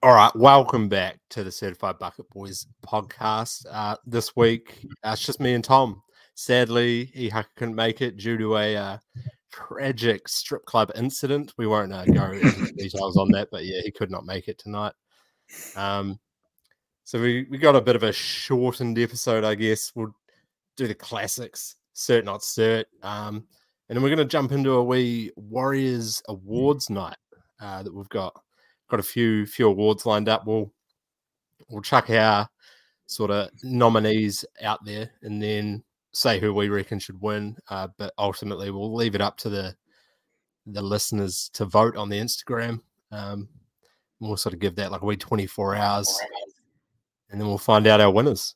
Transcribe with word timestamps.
All 0.00 0.14
right, 0.14 0.34
welcome 0.36 0.88
back 0.88 1.18
to 1.30 1.42
the 1.42 1.50
Certified 1.50 1.98
Bucket 1.98 2.30
Boys 2.30 2.68
podcast. 2.86 3.66
Uh, 3.68 3.96
this 4.06 4.36
week, 4.36 4.78
uh, 5.04 5.10
it's 5.10 5.26
just 5.26 5.40
me 5.40 5.54
and 5.54 5.64
Tom. 5.64 6.00
Sadly, 6.36 7.06
he 7.06 7.32
couldn't 7.56 7.74
make 7.74 8.00
it 8.00 8.16
due 8.16 8.38
to 8.38 8.58
a 8.58 8.76
uh, 8.76 8.98
tragic 9.50 10.28
strip 10.28 10.64
club 10.66 10.92
incident. 10.94 11.52
We 11.58 11.66
won't 11.66 11.92
uh, 11.92 12.04
go 12.04 12.30
into 12.30 12.72
details 12.76 13.16
on 13.16 13.32
that, 13.32 13.48
but 13.50 13.64
yeah, 13.64 13.80
he 13.82 13.90
could 13.90 14.08
not 14.08 14.24
make 14.24 14.46
it 14.46 14.56
tonight. 14.56 14.92
Um, 15.74 16.20
so 17.02 17.20
we, 17.20 17.48
we 17.50 17.58
got 17.58 17.74
a 17.74 17.80
bit 17.80 17.96
of 17.96 18.04
a 18.04 18.12
shortened 18.12 19.00
episode, 19.00 19.42
I 19.42 19.56
guess. 19.56 19.90
We'll 19.96 20.14
do 20.76 20.86
the 20.86 20.94
classics, 20.94 21.74
cert 21.96 22.24
not 22.24 22.42
cert, 22.42 22.84
um, 23.02 23.48
and 23.88 23.96
then 23.96 24.02
we're 24.04 24.14
going 24.14 24.18
to 24.18 24.24
jump 24.26 24.52
into 24.52 24.74
a 24.74 24.84
wee 24.84 25.32
Warriors 25.34 26.22
awards 26.28 26.88
night 26.88 27.16
uh, 27.60 27.82
that 27.82 27.92
we've 27.92 28.08
got 28.10 28.40
got 28.88 29.00
a 29.00 29.04
few 29.04 29.46
few 29.46 29.68
awards 29.68 30.06
lined 30.06 30.28
up. 30.28 30.46
We'll 30.46 30.72
we'll 31.68 31.82
chuck 31.82 32.10
our 32.10 32.48
sort 33.06 33.30
of 33.30 33.50
nominees 33.62 34.44
out 34.62 34.84
there, 34.84 35.10
and 35.22 35.42
then 35.42 35.84
say 36.12 36.40
who 36.40 36.52
we 36.52 36.68
reckon 36.68 36.98
should 36.98 37.20
win. 37.20 37.56
Uh, 37.68 37.88
but 37.96 38.12
ultimately, 38.18 38.70
we'll 38.70 38.94
leave 38.94 39.14
it 39.14 39.20
up 39.20 39.36
to 39.38 39.48
the 39.48 39.74
the 40.66 40.82
listeners 40.82 41.50
to 41.54 41.64
vote 41.64 41.96
on 41.96 42.08
the 42.08 42.18
Instagram. 42.18 42.80
Um, 43.10 43.48
we'll 44.20 44.36
sort 44.36 44.52
of 44.54 44.60
give 44.60 44.76
that 44.76 44.92
like 44.92 45.02
a 45.02 45.04
wee 45.06 45.16
24 45.16 45.76
hours, 45.76 46.20
and 47.30 47.40
then 47.40 47.48
we'll 47.48 47.58
find 47.58 47.86
out 47.86 48.00
our 48.00 48.10
winners. 48.10 48.54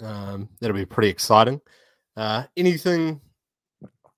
Um, 0.00 0.48
that'll 0.60 0.76
be 0.76 0.84
pretty 0.84 1.08
exciting. 1.08 1.60
Uh, 2.16 2.44
anything, 2.56 3.20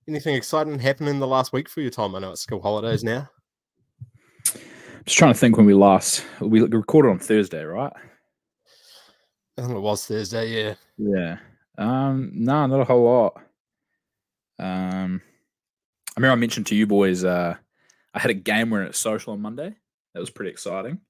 anything 0.08 0.34
exciting 0.34 0.78
happened 0.78 1.08
in 1.08 1.18
the 1.18 1.26
last 1.26 1.52
week 1.52 1.68
for 1.68 1.80
you, 1.80 1.90
Tom? 1.90 2.14
I 2.14 2.20
know 2.20 2.32
it's 2.32 2.40
school 2.40 2.62
holidays 2.62 3.04
now. 3.04 3.28
Just 5.04 5.18
trying 5.18 5.32
to 5.34 5.38
think 5.38 5.56
when 5.56 5.66
we 5.66 5.74
last 5.74 6.24
we 6.40 6.60
recorded 6.62 7.10
on 7.10 7.18
Thursday, 7.18 7.62
right? 7.62 7.92
I 9.58 9.62
think 9.62 9.74
it 9.74 9.80
was 9.80 10.06
Thursday. 10.06 10.50
Yeah. 10.50 10.74
Yeah. 10.96 11.38
Um, 11.76 12.30
no, 12.34 12.66
not 12.66 12.80
a 12.80 12.84
whole 12.84 13.04
lot. 13.04 13.36
Um, 14.58 15.20
I 16.10 16.20
remember 16.20 16.32
I 16.32 16.36
mentioned 16.36 16.66
to 16.68 16.74
you 16.74 16.86
boys, 16.86 17.24
uh, 17.24 17.54
I 18.14 18.18
had 18.18 18.30
a 18.30 18.34
game 18.34 18.70
where 18.70 18.84
it's 18.84 18.98
social 18.98 19.32
on 19.32 19.40
Monday. 19.40 19.74
That 20.14 20.20
was 20.20 20.30
pretty 20.30 20.50
exciting. 20.50 21.00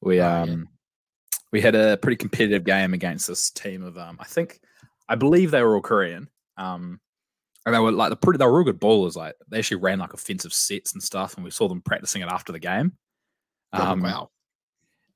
We 0.00 0.20
oh, 0.20 0.28
um, 0.28 0.48
yeah. 0.48 1.38
we 1.52 1.60
had 1.60 1.74
a 1.74 1.96
pretty 1.96 2.16
competitive 2.16 2.64
game 2.64 2.94
against 2.94 3.28
this 3.28 3.50
team 3.50 3.82
of 3.82 3.96
um, 3.96 4.18
I 4.20 4.24
think, 4.24 4.60
I 5.08 5.14
believe 5.14 5.50
they 5.50 5.62
were 5.62 5.76
all 5.76 5.80
Korean. 5.80 6.28
Um, 6.56 7.00
and 7.68 7.74
they 7.74 7.80
were 7.80 7.92
like 7.92 8.10
the 8.10 8.16
pretty, 8.16 8.38
they 8.38 8.44
were 8.44 8.56
real 8.56 8.64
good 8.64 8.80
ballers. 8.80 9.16
Like 9.16 9.34
they 9.48 9.58
actually 9.58 9.78
ran 9.78 9.98
like 9.98 10.14
offensive 10.14 10.52
sets 10.52 10.92
and 10.92 11.02
stuff, 11.02 11.34
and 11.34 11.44
we 11.44 11.50
saw 11.50 11.68
them 11.68 11.82
practicing 11.82 12.22
it 12.22 12.28
after 12.28 12.52
the 12.52 12.58
game. 12.58 12.92
Oh, 13.72 13.92
um, 13.92 14.02
wow. 14.02 14.30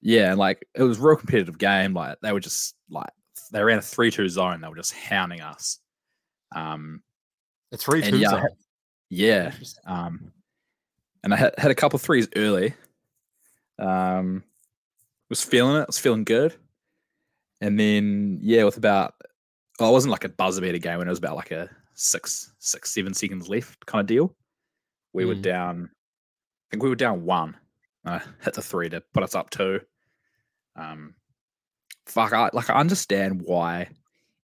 Yeah, 0.00 0.34
like 0.34 0.66
it 0.74 0.82
was 0.82 0.98
a 0.98 1.02
real 1.02 1.16
competitive 1.16 1.58
game. 1.58 1.94
Like 1.94 2.18
they 2.22 2.32
were 2.32 2.40
just 2.40 2.74
like 2.90 3.10
they 3.52 3.62
ran 3.62 3.78
a 3.78 3.82
three-two 3.82 4.28
zone. 4.28 4.60
They 4.60 4.68
were 4.68 4.76
just 4.76 4.92
hounding 4.92 5.40
us. 5.40 5.78
Um, 6.54 7.02
a 7.72 7.76
three-two 7.76 8.18
yeah, 8.18 8.28
zone. 8.28 8.48
Yeah. 9.08 9.52
Um, 9.86 10.32
and 11.22 11.32
I 11.32 11.36
had, 11.36 11.54
had 11.58 11.70
a 11.70 11.74
couple 11.74 11.98
threes 11.98 12.28
early. 12.36 12.74
Um, 13.78 14.42
was 15.28 15.42
feeling 15.42 15.80
it. 15.80 15.86
Was 15.86 15.98
feeling 15.98 16.24
good. 16.24 16.54
And 17.60 17.78
then 17.78 18.38
yeah, 18.42 18.64
with 18.64 18.76
about 18.76 19.14
well, 19.78 19.90
it 19.90 19.92
wasn't 19.92 20.10
like 20.12 20.24
a 20.24 20.28
buzzer 20.28 20.60
beater 20.60 20.78
game 20.78 20.98
when 20.98 21.06
it 21.06 21.10
was 21.10 21.18
about 21.18 21.36
like 21.36 21.52
a 21.52 21.70
six, 21.94 22.52
six, 22.58 22.92
seven 22.92 23.14
seconds 23.14 23.48
left 23.48 23.84
kind 23.86 24.00
of 24.00 24.06
deal. 24.06 24.34
We 25.12 25.24
mm. 25.24 25.28
were 25.28 25.34
down. 25.34 25.90
I 25.92 26.66
think 26.70 26.82
we 26.82 26.88
were 26.88 26.96
down 26.96 27.24
one. 27.24 27.56
I 28.04 28.20
hit 28.42 28.54
the 28.54 28.62
three 28.62 28.88
to 28.88 29.02
put 29.12 29.22
us 29.22 29.34
up 29.34 29.50
two. 29.50 29.80
Um, 30.76 31.14
fuck, 32.06 32.32
I 32.32 32.50
like 32.52 32.70
I 32.70 32.74
understand 32.74 33.42
why 33.42 33.88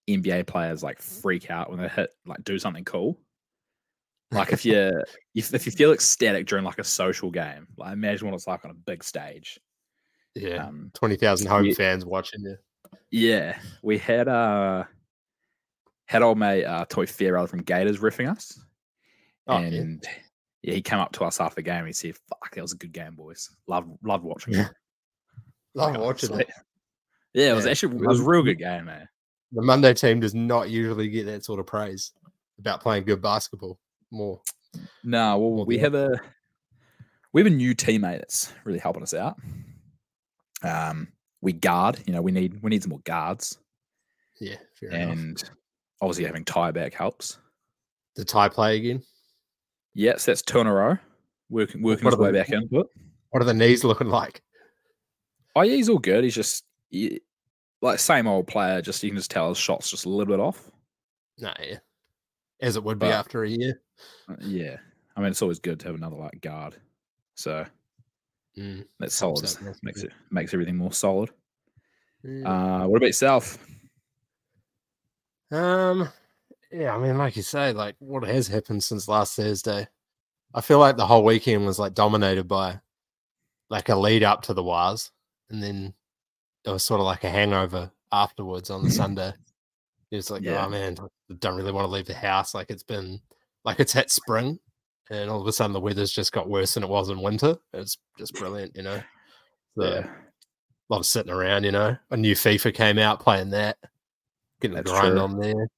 NBA 0.09 0.47
players 0.47 0.83
like 0.83 1.03
freak 1.03 1.51
out 1.51 1.70
when 1.70 1.81
they 1.81 1.89
hit 1.89 2.11
like 2.27 2.45
do 2.45 2.58
something 2.58 2.85
cool. 2.85 3.19
Like 4.31 4.53
if 4.53 4.64
you 4.64 5.03
if, 5.35 5.55
if 5.55 5.67
you 5.67 5.73
feel 5.73 5.92
ecstatic 5.92 6.47
during 6.47 6.64
like 6.64 6.79
a 6.79 6.85
social 6.85 7.31
game, 7.31 7.67
like 7.77 7.92
imagine 7.92 8.29
what 8.29 8.35
it's 8.35 8.47
like 8.47 8.64
on 8.64 8.70
a 8.70 8.75
big 8.75 9.03
stage. 9.03 9.58
Yeah, 10.35 10.67
um, 10.67 10.91
twenty 10.95 11.17
thousand 11.17 11.48
home 11.48 11.73
fans 11.75 12.05
watching 12.05 12.42
you. 12.42 12.57
Yeah, 13.11 13.58
we 13.83 13.98
had 13.98 14.29
uh 14.29 14.85
had 16.08 16.23
old 16.23 16.39
mate 16.39 16.64
uh, 16.64 16.86
Toy 16.86 17.07
Fairbrother 17.07 17.48
from 17.48 17.63
Gators 17.63 18.01
riffing 18.01 18.30
us, 18.30 18.58
oh, 19.46 19.57
and 19.57 20.02
yeah. 20.02 20.11
yeah. 20.63 20.74
he 20.74 20.83
came 20.83 20.98
up 20.98 21.13
to 21.13 21.24
us 21.24 21.39
after 21.39 21.57
the 21.57 21.63
game. 21.63 21.79
and 21.79 21.86
He 21.86 21.92
said, 21.92 22.17
"Fuck, 22.29 22.55
that 22.55 22.63
was 22.63 22.73
a 22.73 22.77
good 22.77 22.92
game, 22.92 23.14
boys. 23.14 23.51
Love, 23.67 23.86
loved 24.02 24.24
watching 24.24 24.55
it. 24.55 24.69
Love 25.74 25.96
watching 26.01 26.41
it. 26.41 26.48
Yeah, 27.35 27.52
it 27.52 27.55
was 27.55 27.67
actually 27.67 27.96
it 27.96 28.08
was 28.08 28.20
a 28.20 28.24
real 28.24 28.42
good 28.42 28.58
game, 28.58 28.86
man. 28.86 29.07
The 29.52 29.63
Monday 29.63 29.95
team 29.95 30.20
does 30.20 30.35
not 30.35 30.70
usually 30.70 31.08
get 31.08 31.27
that 31.27 31.45
sort 31.45 31.61
of 31.61 31.67
praise 31.67 32.13
about 32.58 32.80
playing 32.80 33.05
good 33.05 33.23
basketball. 33.23 33.79
More, 34.11 34.40
no. 35.05 35.39
Well, 35.39 35.51
more 35.51 35.64
we 35.67 35.79
have 35.79 35.95
a 35.95 36.08
we 37.35 37.42
have 37.42 37.52
a 37.52 37.55
new 37.55 37.75
teammate 37.75 38.19
that's 38.19 38.52
really 38.64 38.79
helping 38.79 39.02
us 39.02 39.13
out. 39.13 39.36
Um, 40.63 41.08
we 41.42 41.52
guard. 41.52 42.01
You 42.07 42.14
know, 42.14 42.23
we 42.23 42.33
need 42.33 42.63
we 42.63 42.70
need 42.70 42.83
some 42.83 42.90
more 42.90 43.01
guards. 43.01 43.58
Yeah, 44.40 44.57
and 44.90 45.42
enough 45.42 45.58
obviously 46.01 46.25
having 46.25 46.45
Ty 46.45 46.73
back 46.73 46.95
helps. 46.95 47.39
The 48.17 48.25
Ty 48.25 48.48
play 48.48 48.77
again? 48.77 49.03
Yes, 49.95 50.25
that's 50.25 50.42
two 50.42 50.61
in 50.61 50.67
a 50.67 50.73
row. 50.73 50.97
Working 51.51 51.83
working 51.83 52.07
his 52.07 52.17
way 52.17 52.31
the, 52.31 52.39
back 52.39 52.51
into 52.51 52.81
it. 52.81 52.86
What 53.31 53.42
are 53.42 53.47
the 53.47 53.55
knees 53.55 53.85
looking 53.85 54.08
like? 54.08 54.42
Oh 55.57 55.63
yeah, 55.63 55.77
he's 55.77 55.89
all 55.89 55.98
good. 55.98 56.25
He's 56.25 56.35
just 56.35 56.64
he, 56.91 57.20
like 57.81 57.98
same 57.98 58.27
old 58.27 58.47
player. 58.47 58.83
Just 58.83 59.03
you 59.03 59.11
can 59.11 59.17
just 59.17 59.31
tell 59.31 59.48
his 59.48 59.58
shots 59.58 59.91
just 59.91 60.05
a 60.05 60.08
little 60.08 60.33
bit 60.33 60.41
off. 60.41 60.70
No, 61.39 61.53
yeah. 61.61 61.79
As 62.61 62.77
it 62.77 62.85
would 62.85 62.98
be 62.98 63.07
after 63.07 63.45
a 63.45 63.48
year. 63.48 63.81
Uh, 64.29 64.37
yeah, 64.41 64.77
I 65.17 65.20
mean 65.20 65.31
it's 65.31 65.42
always 65.42 65.58
good 65.58 65.81
to 65.81 65.87
have 65.87 65.97
another 65.97 66.17
like 66.17 66.41
guard. 66.41 66.77
So 67.35 67.64
mm, 68.58 68.85
that's 68.98 69.14
solid. 69.14 69.48
makes 69.83 70.03
it 70.03 70.13
makes 70.31 70.53
everything 70.53 70.77
more 70.77 70.92
solid. 70.92 71.31
Mm. 72.25 72.47
Uh, 72.47 72.89
what 72.89 72.97
about 72.97 73.07
yourself? 73.07 73.58
Um, 75.51 76.09
yeah, 76.70 76.95
I 76.95 76.98
mean, 76.98 77.17
like 77.17 77.36
you 77.36 77.42
say, 77.42 77.73
like 77.73 77.97
what 77.98 78.25
has 78.25 78.48
happened 78.48 78.83
since 78.83 79.09
last 79.09 79.36
Thursday? 79.36 79.89
I 80.55 80.61
feel 80.61 80.79
like 80.79 80.97
the 80.97 81.07
whole 81.07 81.25
weekend 81.25 81.67
was 81.67 81.79
like 81.79 81.95
dominated 81.95 82.45
by 82.45 82.81
like 83.70 83.89
a 83.89 83.97
lead 83.97 84.23
up 84.23 84.42
to 84.42 84.55
the 84.55 84.63
Wahs, 84.63 85.11
and 85.51 85.63
then 85.63 85.95
it 86.64 86.70
was 86.70 86.85
sort 86.85 87.01
of 87.01 87.07
like 87.07 87.25
a 87.25 87.31
hangover 87.31 87.91
afterwards 88.13 88.70
on 88.70 88.85
the 88.85 88.91
Sunday. 88.91 89.33
It's 90.11 90.31
like, 90.31 90.42
yeah. 90.42 90.64
oh 90.64 90.69
man, 90.69 90.97
I 91.01 91.35
don't 91.39 91.57
really 91.57 91.73
want 91.73 91.85
to 91.87 91.91
leave 91.91 92.07
the 92.07 92.14
house. 92.14 92.55
Like 92.55 92.70
it's 92.70 92.83
been 92.83 93.20
like 93.64 93.81
it's 93.81 93.92
hit 93.92 94.11
spring, 94.11 94.58
and 95.11 95.31
all 95.31 95.41
of 95.41 95.47
a 95.47 95.53
sudden 95.53 95.73
the 95.73 95.81
weather's 95.81 96.13
just 96.13 96.33
got 96.33 96.48
worse 96.48 96.75
than 96.75 96.83
it 96.83 96.89
was 96.91 97.08
in 97.11 97.20
winter. 97.20 97.57
It's 97.73 97.97
just 98.19 98.35
brilliant, 98.35 98.77
you 98.77 98.83
know. 98.83 99.03
So, 99.79 99.85
yeah. 99.85 100.07
A 100.07 100.95
lot 100.95 101.01
of 101.01 101.07
sitting 101.07 101.33
around, 101.33 101.64
you 101.64 101.73
know. 101.73 101.97
A 102.11 102.17
new 102.17 102.35
FIFA 102.35 102.75
came 102.75 102.98
out, 102.98 103.20
playing 103.20 103.51
that 103.51 103.77
getting 104.61 104.77
That's 104.77 104.91
a 104.91 104.95
grind 104.95 105.13
true. 105.13 105.20
on 105.20 105.41
there. 105.41 105.69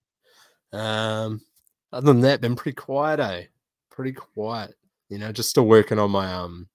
Um, 0.73 1.41
other 1.93 2.07
than 2.13 2.21
that, 2.23 2.41
been 2.41 2.57
pretty 2.57 2.77
quiet, 2.77 3.21
eh? 3.21 3.45
Pretty 3.91 4.13
quiet. 4.13 4.75
You 5.09 5.19
know, 5.19 5.33
just 5.33 5.51
still 5.51 5.67
working 5.67 5.99
on 5.99 6.11
my 6.11 6.33
um 6.33 6.69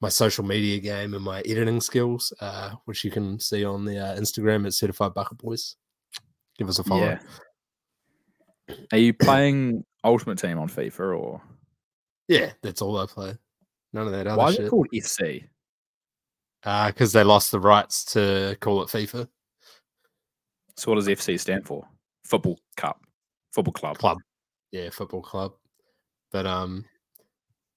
my 0.00 0.08
social 0.08 0.44
media 0.44 0.80
game 0.80 1.14
and 1.14 1.24
my 1.24 1.40
editing 1.42 1.80
skills, 1.80 2.32
uh, 2.40 2.72
which 2.86 3.04
you 3.04 3.10
can 3.10 3.38
see 3.38 3.64
on 3.64 3.84
the 3.84 3.98
uh, 3.98 4.18
Instagram 4.18 4.66
at 4.66 4.74
Certified 4.74 5.14
Bucket 5.14 5.38
Boys. 5.38 5.76
Give 6.58 6.68
us 6.68 6.80
a 6.80 6.84
follow. 6.84 7.02
Yeah. 7.04 7.20
Are 8.90 8.98
you 8.98 9.14
playing 9.14 9.84
Ultimate 10.02 10.38
Team 10.38 10.58
on 10.58 10.68
FIFA 10.68 11.18
or? 11.18 11.42
Yeah, 12.26 12.50
that's 12.62 12.82
all 12.82 12.98
I 12.98 13.06
play. 13.06 13.34
None 13.92 14.06
of 14.06 14.12
that 14.12 14.26
other 14.26 14.38
Why 14.38 14.48
is 14.48 14.58
it 14.58 14.70
called 14.70 14.88
FC? 14.92 15.44
Uh, 16.64 16.88
because 16.88 17.12
they 17.12 17.22
lost 17.22 17.52
the 17.52 17.60
rights 17.60 18.04
to 18.06 18.56
call 18.60 18.82
it 18.82 18.88
FIFA. 18.88 19.28
So 20.76 20.90
what 20.90 20.96
does 20.96 21.08
FC 21.08 21.38
stand 21.38 21.66
for? 21.66 21.86
Football 22.24 22.58
Cup, 22.76 23.00
football 23.52 23.72
club, 23.72 23.98
club. 23.98 24.18
Yeah, 24.70 24.90
football 24.90 25.22
club. 25.22 25.52
But 26.30 26.46
um, 26.46 26.84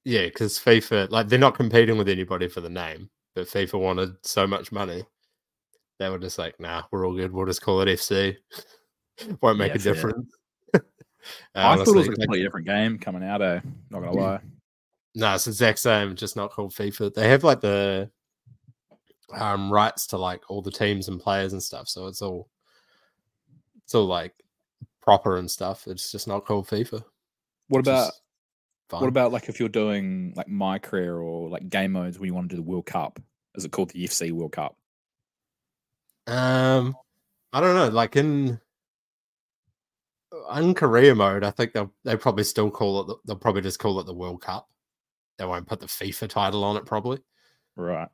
yeah, 0.06 0.25
because 0.25 0.57
FIFA, 0.59 1.09
like, 1.09 1.27
they're 1.27 1.39
not 1.39 1.56
competing 1.56 1.97
with 1.97 2.07
anybody 2.07 2.47
for 2.47 2.62
the 2.62 2.69
name, 2.69 3.09
but 3.33 3.47
FIFA 3.47 3.80
wanted 3.80 4.15
so 4.24 4.47
much 4.47 4.71
money, 4.71 5.03
they 6.00 6.09
were 6.09 6.19
just 6.19 6.38
like, 6.38 6.59
nah, 6.59 6.83
we're 6.92 7.06
all 7.06 7.15
good. 7.15 7.31
We'll 7.31 7.45
just 7.45 7.62
call 7.62 7.81
it 7.81 7.88
FC. 7.88 8.36
Won't 9.42 9.57
make 9.57 9.69
yeah, 9.69 9.75
a 9.75 9.80
difference. 9.80 10.30
uh, 10.75 10.80
I 11.56 11.75
thought 11.77 11.88
it 11.88 11.95
was 11.95 12.07
a 12.07 12.12
completely 12.12 12.44
different 12.44 12.68
game 12.68 13.00
coming 13.00 13.24
out. 13.24 13.42
Eh? 13.42 13.59
Not 13.89 14.01
gonna 14.01 14.12
lie. 14.12 14.39
No, 15.15 15.36
it's 15.36 15.45
the 15.45 15.51
exact 15.51 15.80
same, 15.80 16.15
just 16.15 16.36
not 16.36 16.51
called 16.51 16.74
FIFA. 16.74 17.13
They 17.13 17.30
have 17.30 17.44
like 17.44 17.62
the 17.62 18.09
um 19.33 19.71
rights 19.71 20.07
to 20.07 20.18
like 20.18 20.42
all 20.50 20.62
the 20.62 20.71
teams 20.71 21.07
and 21.07 21.19
players 21.19 21.53
and 21.53 21.63
stuff, 21.63 21.88
so 21.88 22.07
it's 22.07 22.21
all 22.21 22.50
so 23.86 24.06
like 24.06 24.34
proper 25.02 25.38
and 25.38 25.50
stuff. 25.50 25.88
It's 25.88 26.12
just 26.12 26.28
not 26.28 26.46
called 26.46 26.68
FIFA. 26.68 27.04
What 27.68 27.80
about 27.80 28.12
what 28.90 29.08
about 29.08 29.32
like 29.32 29.50
if 29.50 29.60
you're 29.60 29.70
doing 29.70 30.34
like 30.36 30.48
my 30.48 30.78
career 30.78 31.18
or 31.18 31.50
like 31.50 31.70
game 31.70 31.94
modes 31.94 32.20
when 32.20 32.28
you 32.28 32.34
want 32.34 32.50
to 32.50 32.56
do 32.56 32.62
the 32.62 32.68
World 32.68 32.86
Cup? 32.86 33.20
Is 33.56 33.66
it 33.66 33.72
called 33.72 33.92
the 33.92 34.04
FC 34.04 34.32
World 34.32 34.52
Cup? 34.52 34.76
Um, 36.28 36.96
I 37.54 37.62
don't 37.62 37.76
know. 37.76 37.90
Like 37.90 38.16
in 38.16 38.60
in 40.56 40.74
career 40.74 41.16
mode, 41.16 41.44
I 41.44 41.52
think 41.52 41.74
they'll 41.74 41.94
they 42.04 42.16
probably 42.16 42.44
still 42.44 42.70
call 42.70 43.02
it. 43.02 43.08
The, 43.08 43.16
they'll 43.26 43.38
probably 43.38 43.62
just 43.62 43.80
call 43.80 44.00
it 44.00 44.06
the 44.06 44.14
World 44.14 44.42
Cup. 44.42 44.70
They 45.38 45.46
won't 45.46 45.68
put 45.68 45.80
the 45.80 45.88
FIFA 45.88 46.30
title 46.30 46.64
on 46.64 46.78
it. 46.78 46.86
Probably. 46.86 47.20
Right. 47.76 48.10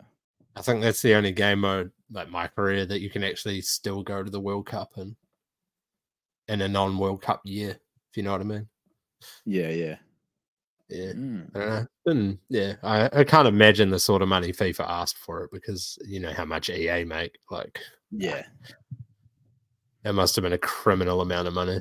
I 0.56 0.62
think 0.62 0.82
that's 0.82 1.02
the 1.02 1.14
only 1.16 1.32
game 1.32 1.60
mode 1.60 1.92
like 2.12 2.30
my 2.30 2.48
career 2.48 2.86
that 2.86 3.00
you 3.00 3.10
can 3.10 3.24
actually 3.24 3.62
still 3.62 4.04
go 4.04 4.22
to 4.22 4.30
the 4.30 4.40
World 4.40 4.66
Cup 4.66 4.94
in 4.98 5.16
in 6.52 6.62
a 6.62 6.68
non 6.68 6.98
World 6.98 7.22
Cup 7.22 7.42
year. 7.46 7.72
If 7.72 8.18
you 8.18 8.24
know 8.24 8.34
what 8.34 8.42
I 8.42 8.46
mean. 8.46 8.68
Yeah. 9.46 9.70
Yeah. 9.70 9.96
Yeah. 10.90 11.14
Mm. 11.14 11.56
I 11.56 11.60
don't 11.60 11.70
know. 11.70 11.88
And 12.08 12.38
yeah, 12.50 12.74
I, 12.84 13.10
I 13.14 13.24
can't 13.24 13.48
imagine 13.48 13.90
the 13.90 14.00
sort 14.00 14.22
of 14.22 14.28
money 14.28 14.52
FIFA 14.52 14.86
asked 14.88 15.18
for 15.18 15.44
it 15.46 15.52
because 15.54 15.98
you 16.06 16.20
know 16.20 16.34
how 16.34 16.46
much 16.46 16.70
EA 16.70 17.06
make. 17.06 17.38
Like, 17.50 17.80
Yeah. 18.12 18.44
it 20.04 20.14
must 20.14 20.36
have 20.36 20.44
been 20.44 20.54
a 20.54 20.58
criminal 20.58 21.22
amount 21.22 21.48
of 21.48 21.54
money. 21.54 21.80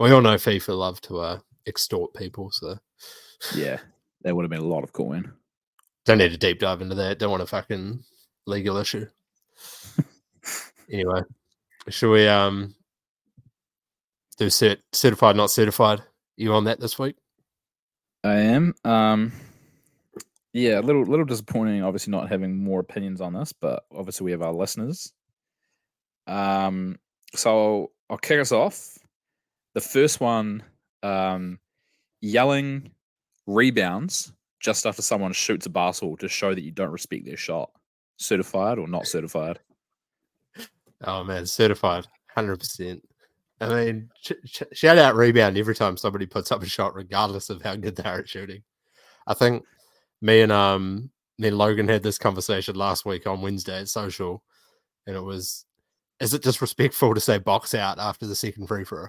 We 0.00 0.10
all 0.10 0.20
know 0.20 0.34
FIFA 0.34 0.76
love 0.76 1.00
to 1.02 1.20
uh, 1.20 1.38
extort 1.66 2.12
people, 2.14 2.50
so 2.50 2.76
Yeah. 3.54 3.78
That 4.22 4.34
would 4.34 4.42
have 4.42 4.50
been 4.50 4.58
a 4.60 4.64
lot 4.74 4.82
of 4.82 4.92
coin. 4.92 5.32
don't 6.04 6.18
need 6.18 6.32
to 6.32 6.36
deep 6.38 6.58
dive 6.58 6.82
into 6.82 6.96
that. 6.96 7.20
Don't 7.20 7.30
want 7.30 7.42
a 7.42 7.46
fucking 7.46 8.02
legal 8.46 8.76
issue. 8.78 9.06
anyway, 10.90 11.20
should 11.88 12.10
we 12.10 12.26
um 12.26 12.74
do 14.38 14.46
cert- 14.46 14.82
certified, 14.92 15.36
not 15.36 15.50
certified? 15.50 16.02
You 16.36 16.54
on 16.54 16.64
that 16.64 16.80
this 16.80 16.98
week? 16.98 17.16
I 18.24 18.36
am. 18.36 18.74
Um, 18.84 19.32
yeah, 20.52 20.78
a 20.78 20.82
little 20.82 21.02
little 21.02 21.24
disappointing. 21.24 21.82
Obviously, 21.82 22.10
not 22.10 22.28
having 22.28 22.56
more 22.56 22.80
opinions 22.80 23.20
on 23.20 23.34
this, 23.34 23.52
but 23.52 23.84
obviously 23.94 24.24
we 24.24 24.30
have 24.30 24.42
our 24.42 24.52
listeners. 24.52 25.12
Um, 26.26 26.96
so 27.34 27.50
I'll, 27.50 27.92
I'll 28.10 28.18
kick 28.18 28.40
us 28.40 28.52
off. 28.52 28.98
The 29.74 29.80
first 29.80 30.20
one, 30.20 30.62
um, 31.02 31.58
yelling 32.20 32.90
rebounds 33.46 34.32
just 34.60 34.86
after 34.86 35.02
someone 35.02 35.32
shoots 35.32 35.66
a 35.66 35.70
basketball 35.70 36.16
to 36.18 36.28
show 36.28 36.54
that 36.54 36.62
you 36.62 36.70
don't 36.70 36.90
respect 36.90 37.24
their 37.24 37.36
shot. 37.36 37.70
Certified 38.16 38.78
or 38.78 38.88
not 38.88 39.06
certified? 39.06 39.60
Oh 41.04 41.22
man, 41.24 41.46
certified, 41.46 42.06
hundred 42.34 42.58
percent. 42.58 43.02
I 43.60 43.68
mean, 43.68 44.10
sh- 44.20 44.32
sh- 44.44 44.62
shout 44.72 44.98
out 44.98 45.16
rebound 45.16 45.58
every 45.58 45.74
time 45.74 45.96
somebody 45.96 46.26
puts 46.26 46.52
up 46.52 46.62
a 46.62 46.66
shot, 46.66 46.94
regardless 46.94 47.50
of 47.50 47.62
how 47.62 47.76
good 47.76 47.96
they 47.96 48.08
are 48.08 48.20
at 48.20 48.28
shooting. 48.28 48.62
I 49.26 49.34
think 49.34 49.64
me 50.20 50.40
and 50.40 50.52
um 50.52 51.10
me 51.38 51.48
and 51.48 51.58
Logan 51.58 51.88
had 51.88 52.02
this 52.02 52.18
conversation 52.18 52.74
last 52.74 53.04
week 53.04 53.26
on 53.26 53.40
Wednesday 53.42 53.80
at 53.80 53.88
social, 53.88 54.42
and 55.06 55.16
it 55.16 55.20
was, 55.22 55.64
is 56.20 56.34
it 56.34 56.42
disrespectful 56.42 57.14
to 57.14 57.20
say 57.20 57.38
box 57.38 57.74
out 57.74 57.98
after 58.00 58.26
the 58.26 58.34
second 58.34 58.66
free 58.66 58.84
throw, 58.84 59.06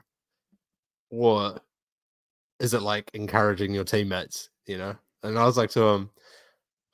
or 1.09 1.59
is 2.59 2.73
it 2.73 2.81
like 2.81 3.09
encouraging 3.13 3.73
your 3.73 3.83
teammates? 3.83 4.49
You 4.67 4.77
know, 4.77 4.95
and 5.23 5.39
I 5.39 5.45
was 5.45 5.57
like 5.57 5.71
to 5.71 5.81
him, 5.81 6.09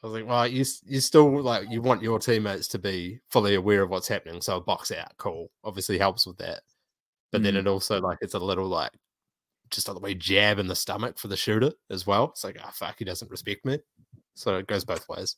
I 0.04 0.08
was 0.08 0.14
like, 0.14 0.28
well, 0.28 0.48
you 0.48 0.66
you 0.86 1.00
still 1.02 1.42
like 1.42 1.70
you 1.70 1.82
want 1.82 2.04
your 2.04 2.20
teammates 2.20 2.68
to 2.70 2.80
be 2.80 3.20
fully 3.30 3.56
aware 3.56 3.82
of 3.82 3.90
what's 3.90 4.08
happening. 4.08 4.42
So 4.42 4.58
a 4.58 4.62
box 4.62 4.92
out, 4.92 5.12
cool, 5.18 5.52
obviously 5.64 5.98
helps 5.98 6.28
with 6.28 6.38
that. 6.38 6.62
But 7.32 7.44
then 7.44 7.56
Mm. 7.56 7.60
it 7.60 7.68
also 7.68 8.00
like 8.00 8.18
it's 8.22 8.34
a 8.34 8.40
little 8.40 8.68
like 8.68 8.92
just 9.72 9.90
a 9.90 9.94
way 9.94 10.14
jab 10.14 10.60
in 10.60 10.68
the 10.68 10.76
stomach 10.76 11.18
for 11.18 11.28
the 11.28 11.36
shooter 11.36 11.72
as 11.90 12.06
well. 12.06 12.26
It's 12.26 12.44
like, 12.44 12.58
ah, 12.64 12.72
fuck, 12.74 12.96
he 13.00 13.06
doesn't 13.06 13.32
respect 13.32 13.66
me. 13.66 13.80
So 14.36 14.58
it 14.58 14.68
goes 14.68 14.86
both 14.86 15.08
ways. 15.10 15.38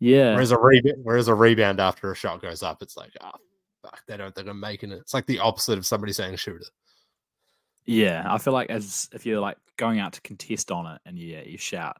Yeah. 0.00 0.34
Whereas 0.34 0.52
a 0.52 0.58
rebound, 0.58 0.98
whereas 1.02 1.28
a 1.28 1.34
rebound 1.34 1.80
after 1.80 2.12
a 2.12 2.14
shot 2.14 2.42
goes 2.42 2.62
up, 2.62 2.82
it's 2.82 2.96
like, 2.96 3.12
ah, 3.20 3.32
fuck, 3.82 4.00
they 4.06 4.16
don't 4.16 4.34
think 4.34 4.48
I'm 4.48 4.60
making 4.60 4.92
it. 4.92 4.98
It's 4.98 5.14
like 5.14 5.26
the 5.26 5.38
opposite 5.40 5.78
of 5.78 5.86
somebody 5.86 6.12
saying 6.12 6.36
shooter. 6.36 6.66
Yeah, 7.86 8.22
I 8.28 8.36
feel 8.38 8.52
like 8.52 8.68
as 8.70 9.08
if 9.12 9.24
you're 9.24 9.40
like 9.40 9.56
going 9.76 9.98
out 9.98 10.12
to 10.12 10.20
contest 10.20 10.70
on 10.70 10.86
it 10.86 11.00
and 11.06 11.18
yeah, 11.18 11.40
you 11.42 11.56
shout 11.56 11.96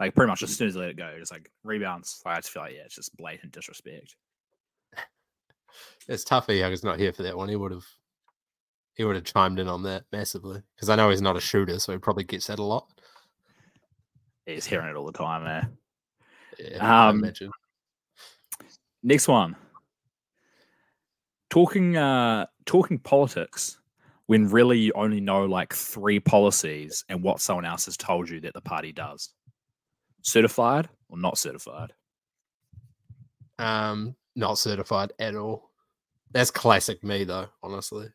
like 0.00 0.14
pretty 0.14 0.28
much 0.28 0.42
as 0.42 0.56
soon 0.56 0.66
as 0.68 0.74
you 0.74 0.80
let 0.80 0.90
it 0.90 0.96
go, 0.96 1.14
just 1.18 1.30
like 1.30 1.50
rebounds. 1.62 2.20
Like, 2.24 2.38
I 2.38 2.40
just 2.40 2.50
feel 2.50 2.62
like 2.64 2.74
yeah, 2.74 2.82
it's 2.84 2.96
just 2.96 3.16
blatant 3.16 3.52
disrespect. 3.52 4.16
It's 6.08 6.24
tough. 6.24 6.48
Young's 6.48 6.82
not 6.82 6.98
here 6.98 7.12
for 7.12 7.22
that 7.22 7.36
one. 7.36 7.48
He 7.48 7.54
would 7.54 7.70
have, 7.70 7.86
he 8.94 9.04
would 9.04 9.16
have 9.16 9.24
chimed 9.24 9.58
in 9.58 9.68
on 9.68 9.82
that 9.84 10.04
massively 10.12 10.62
because 10.74 10.88
I 10.88 10.96
know 10.96 11.10
he's 11.10 11.22
not 11.22 11.36
a 11.36 11.40
shooter, 11.40 11.78
so 11.78 11.92
he 11.92 11.98
probably 11.98 12.24
gets 12.24 12.46
that 12.48 12.58
a 12.58 12.64
lot. 12.64 12.86
He's 14.46 14.66
hearing 14.66 14.88
it 14.88 14.96
all 14.96 15.06
the 15.06 15.12
time. 15.12 15.46
Eh? 15.46 15.68
Yeah, 16.58 16.86
I 16.86 17.08
Um, 17.08 17.18
imagine. 17.18 17.50
Next 19.02 19.28
one. 19.28 19.56
Talking 21.48 21.96
uh 21.96 22.46
talking 22.66 22.98
politics 22.98 23.78
when 24.26 24.48
really 24.48 24.78
you 24.78 24.92
only 24.94 25.20
know 25.20 25.44
like 25.44 25.74
three 25.74 26.20
policies 26.20 27.04
and 27.08 27.22
what 27.22 27.40
someone 27.40 27.64
else 27.64 27.86
has 27.86 27.96
told 27.96 28.28
you 28.28 28.40
that 28.40 28.54
the 28.54 28.60
party 28.60 28.92
does. 28.92 29.30
Certified 30.22 30.88
or 31.08 31.18
not 31.18 31.38
certified? 31.38 31.92
Um, 33.58 34.14
not 34.36 34.58
certified 34.58 35.12
at 35.18 35.34
all. 35.34 35.70
That's 36.30 36.50
classic 36.52 37.02
me 37.02 37.24
though, 37.24 37.48
honestly. 37.62 38.08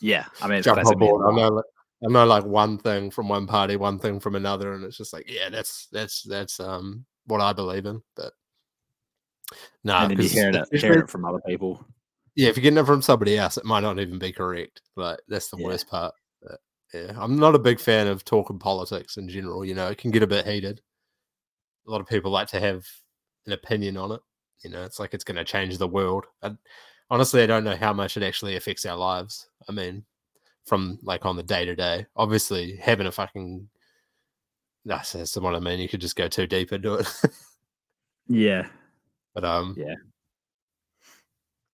Yeah, 0.00 0.26
I 0.40 0.46
mean, 0.48 0.58
it's 0.58 0.64
Jump 0.66 0.84
on 0.84 0.98
board. 0.98 1.22
I 1.26 1.34
know, 1.36 1.48
like, 1.48 1.64
I 2.06 2.12
know 2.12 2.26
like 2.26 2.44
one 2.44 2.78
thing 2.78 3.10
from 3.10 3.28
one 3.28 3.46
party, 3.46 3.76
one 3.76 3.98
thing 3.98 4.20
from 4.20 4.34
another, 4.34 4.74
and 4.74 4.84
it's 4.84 4.96
just 4.98 5.12
like, 5.12 5.28
yeah, 5.28 5.48
that's 5.48 5.88
that's 5.90 6.22
that's 6.22 6.60
um 6.60 7.06
what 7.26 7.40
I 7.40 7.52
believe 7.52 7.86
in. 7.86 8.02
But 8.14 8.32
no, 9.84 9.96
and 9.96 10.10
then 10.10 10.18
you're 10.20 10.30
hearing 10.30 10.54
it, 10.54 10.68
hearing 10.80 11.00
it 11.00 11.10
from 11.10 11.24
other 11.24 11.40
people. 11.46 11.84
yeah, 12.34 12.48
if 12.48 12.56
you're 12.56 12.62
getting 12.62 12.78
it 12.78 12.86
from 12.86 13.02
somebody 13.02 13.38
else, 13.38 13.56
it 13.56 13.64
might 13.64 13.80
not 13.80 13.98
even 13.98 14.18
be 14.18 14.32
correct. 14.32 14.82
Like 14.96 15.18
that's 15.28 15.48
the 15.48 15.56
Yeah. 15.56 15.64
worst 15.64 15.88
part. 15.88 16.14
But, 16.42 16.60
yeah, 16.92 17.12
I'm 17.16 17.38
not 17.38 17.54
a 17.54 17.58
big 17.58 17.80
fan 17.80 18.06
of 18.06 18.24
talking 18.24 18.58
politics 18.58 19.16
in 19.16 19.28
general. 19.28 19.64
You 19.64 19.74
know, 19.74 19.88
it 19.88 19.98
can 19.98 20.10
get 20.10 20.22
a 20.22 20.26
bit 20.26 20.46
heated. 20.46 20.80
A 21.86 21.90
lot 21.90 22.00
of 22.00 22.06
people 22.06 22.30
like 22.30 22.48
to 22.48 22.60
have 22.60 22.84
an 23.46 23.52
opinion 23.52 23.96
on 23.96 24.12
it. 24.12 24.20
You 24.64 24.70
know, 24.70 24.82
it's 24.84 24.98
like 24.98 25.14
it's 25.14 25.24
going 25.24 25.36
to 25.36 25.44
change 25.44 25.78
the 25.78 25.86
world. 25.88 26.24
I, 26.42 26.50
honestly, 27.10 27.42
I 27.42 27.46
don't 27.46 27.64
know 27.64 27.76
how 27.76 27.92
much 27.92 28.16
it 28.16 28.22
actually 28.22 28.56
affects 28.56 28.84
our 28.84 28.96
lives. 28.96 29.48
I 29.68 29.72
mean, 29.72 30.04
from 30.64 30.98
like 31.02 31.24
on 31.26 31.36
the 31.36 31.42
day 31.42 31.64
to 31.64 31.74
day, 31.76 32.06
obviously 32.16 32.76
having 32.76 33.06
a 33.06 33.12
fucking 33.12 33.68
that's, 34.84 35.12
that's 35.12 35.36
what 35.36 35.54
I 35.54 35.60
mean. 35.60 35.80
You 35.80 35.88
could 35.88 36.00
just 36.00 36.16
go 36.16 36.28
too 36.28 36.46
deep 36.46 36.72
into 36.72 36.94
it. 36.94 37.08
Yeah, 38.28 38.68
but 39.34 39.44
um, 39.44 39.74
Yeah. 39.76 39.94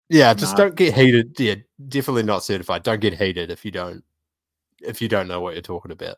yeah, 0.08 0.34
just 0.34 0.56
don't 0.56 0.75
get 0.75 0.94
heated. 0.94 1.38
Yeah, 1.38 1.56
definitely 1.88 2.25
not 2.25 2.44
certified. 2.44 2.82
Don't 2.82 3.00
get 3.00 3.14
heated 3.14 3.50
if 3.50 3.64
you 3.64 3.70
don't 3.70 4.04
if 4.80 5.00
you 5.00 5.08
don't 5.08 5.28
know 5.28 5.40
what 5.40 5.54
you're 5.54 5.62
talking 5.62 5.92
about. 5.92 6.16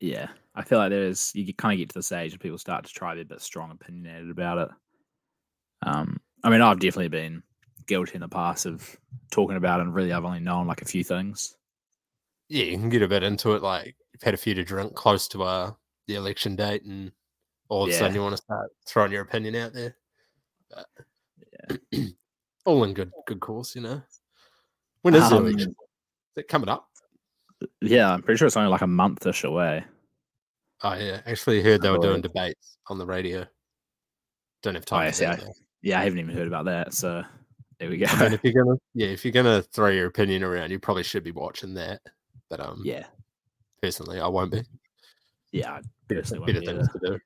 yeah. 0.00 0.28
I 0.54 0.62
feel 0.62 0.78
like 0.78 0.90
there's 0.90 1.32
you 1.34 1.52
kind 1.54 1.72
of 1.72 1.78
get 1.78 1.88
to 1.90 1.94
the 1.94 2.02
stage 2.02 2.32
where 2.32 2.38
people 2.38 2.58
start 2.58 2.84
to 2.84 2.92
try 2.92 3.12
to 3.12 3.16
be 3.16 3.22
a 3.22 3.24
bit 3.24 3.40
strong 3.40 3.70
opinionated 3.70 4.30
about 4.30 4.58
it. 4.58 4.68
Um, 5.86 6.20
I 6.44 6.50
mean, 6.50 6.60
I've 6.60 6.78
definitely 6.78 7.08
been 7.08 7.42
guilty 7.86 8.14
in 8.14 8.20
the 8.20 8.28
past 8.28 8.66
of 8.66 8.96
talking 9.30 9.56
about 9.56 9.80
it, 9.80 9.84
and 9.84 9.94
really, 9.94 10.12
I've 10.12 10.24
only 10.24 10.40
known 10.40 10.66
like 10.66 10.82
a 10.82 10.86
few 10.86 11.04
things. 11.04 11.56
Yeah, 12.48 12.64
you 12.64 12.78
can 12.78 12.88
get 12.88 13.02
a 13.02 13.08
bit 13.08 13.22
into 13.22 13.52
it. 13.54 13.62
Like 13.62 13.96
you've 14.12 14.22
had 14.22 14.34
a 14.34 14.38
few 14.38 14.54
to 14.54 14.64
drink 14.64 14.94
close 14.94 15.28
to 15.28 15.42
uh 15.42 15.72
the 16.06 16.16
election 16.16 16.56
date, 16.56 16.84
and 16.84 17.12
all 17.68 17.84
of 17.84 17.90
a 17.90 17.92
sudden 17.92 18.14
you 18.14 18.22
want 18.22 18.36
to 18.36 18.42
start 18.42 18.70
throwing 18.86 19.12
your 19.12 19.22
opinion 19.22 19.54
out 19.56 19.72
there. 19.72 19.96
But 20.70 20.86
yeah. 21.92 22.04
all 22.64 22.84
in 22.84 22.94
good 22.94 23.10
good 23.26 23.40
course, 23.40 23.74
you 23.74 23.80
know. 23.82 24.02
When 25.02 25.14
is 25.14 25.28
the 25.30 25.36
Um, 25.36 25.46
election? 25.46 25.70
Is 25.70 25.76
it 26.42 26.48
coming 26.48 26.68
up? 26.68 26.88
Yeah, 27.80 28.12
I'm 28.12 28.22
pretty 28.22 28.38
sure 28.38 28.46
it's 28.46 28.56
only 28.56 28.70
like 28.70 28.82
a 28.82 28.86
month-ish 28.86 29.44
away. 29.44 29.84
Oh 30.82 30.94
yeah, 30.94 31.20
actually 31.26 31.62
heard 31.62 31.80
they 31.80 31.90
were 31.90 31.98
doing 31.98 32.20
debates 32.20 32.76
on 32.88 32.98
the 32.98 33.06
radio. 33.06 33.46
Don't 34.62 34.74
have 34.74 34.84
Oh, 34.84 34.96
time. 34.96 35.04
yeah, 35.06 35.10
for 35.10 35.16
see, 35.16 35.26
I- 35.26 35.52
Yeah, 35.82 36.00
I 36.00 36.04
haven't 36.04 36.18
even 36.18 36.34
heard 36.36 36.46
about 36.48 36.64
that. 36.66 36.92
So 36.94 37.22
there 37.82 37.90
we 37.90 37.96
go. 37.96 38.06
I 38.08 38.22
mean, 38.22 38.32
if 38.32 38.44
you're 38.44 38.52
gonna, 38.64 38.76
yeah, 38.94 39.08
if 39.08 39.24
you're 39.24 39.32
gonna 39.32 39.60
throw 39.60 39.88
your 39.88 40.06
opinion 40.06 40.44
around, 40.44 40.70
you 40.70 40.78
probably 40.78 41.02
should 41.02 41.24
be 41.24 41.32
watching 41.32 41.74
that. 41.74 42.00
But 42.48 42.60
um, 42.60 42.80
yeah, 42.84 43.06
personally, 43.82 44.20
I 44.20 44.28
won't 44.28 44.52
be. 44.52 44.62
yeah. 45.50 45.72
I 45.72 45.80
Better, 46.06 46.20
personally 46.20 46.52
better 46.52 46.64
things 46.64 46.88
to 46.92 46.98
do. 47.04 47.18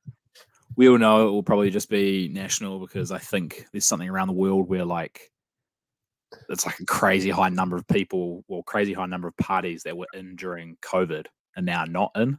we 0.77 0.89
all 0.89 0.97
know 0.97 1.29
it 1.29 1.31
will 1.31 1.43
probably 1.43 1.71
just 1.71 1.91
be 1.91 2.29
national 2.33 2.79
because 2.79 3.13
I 3.13 3.19
think 3.19 3.67
there's 3.73 3.85
something 3.85 4.09
around 4.09 4.29
the 4.29 4.35
world 4.35 4.67
where 4.69 4.85
like 4.85 5.31
it's 6.49 6.65
like 6.65 6.81
a 6.81 6.87
crazy 6.87 7.29
high 7.29 7.51
number 7.51 7.77
of 7.77 7.87
people 7.89 8.43
or 8.49 8.65
crazy 8.65 8.95
high 8.95 9.07
number 9.07 9.29
of 9.29 9.37
parties 9.37 9.83
that 9.83 9.97
were 9.97 10.09
in 10.15 10.37
during 10.37 10.79
COVID 10.81 11.27
and 11.57 11.67
now 11.67 11.85
not 11.85 12.13
in. 12.17 12.39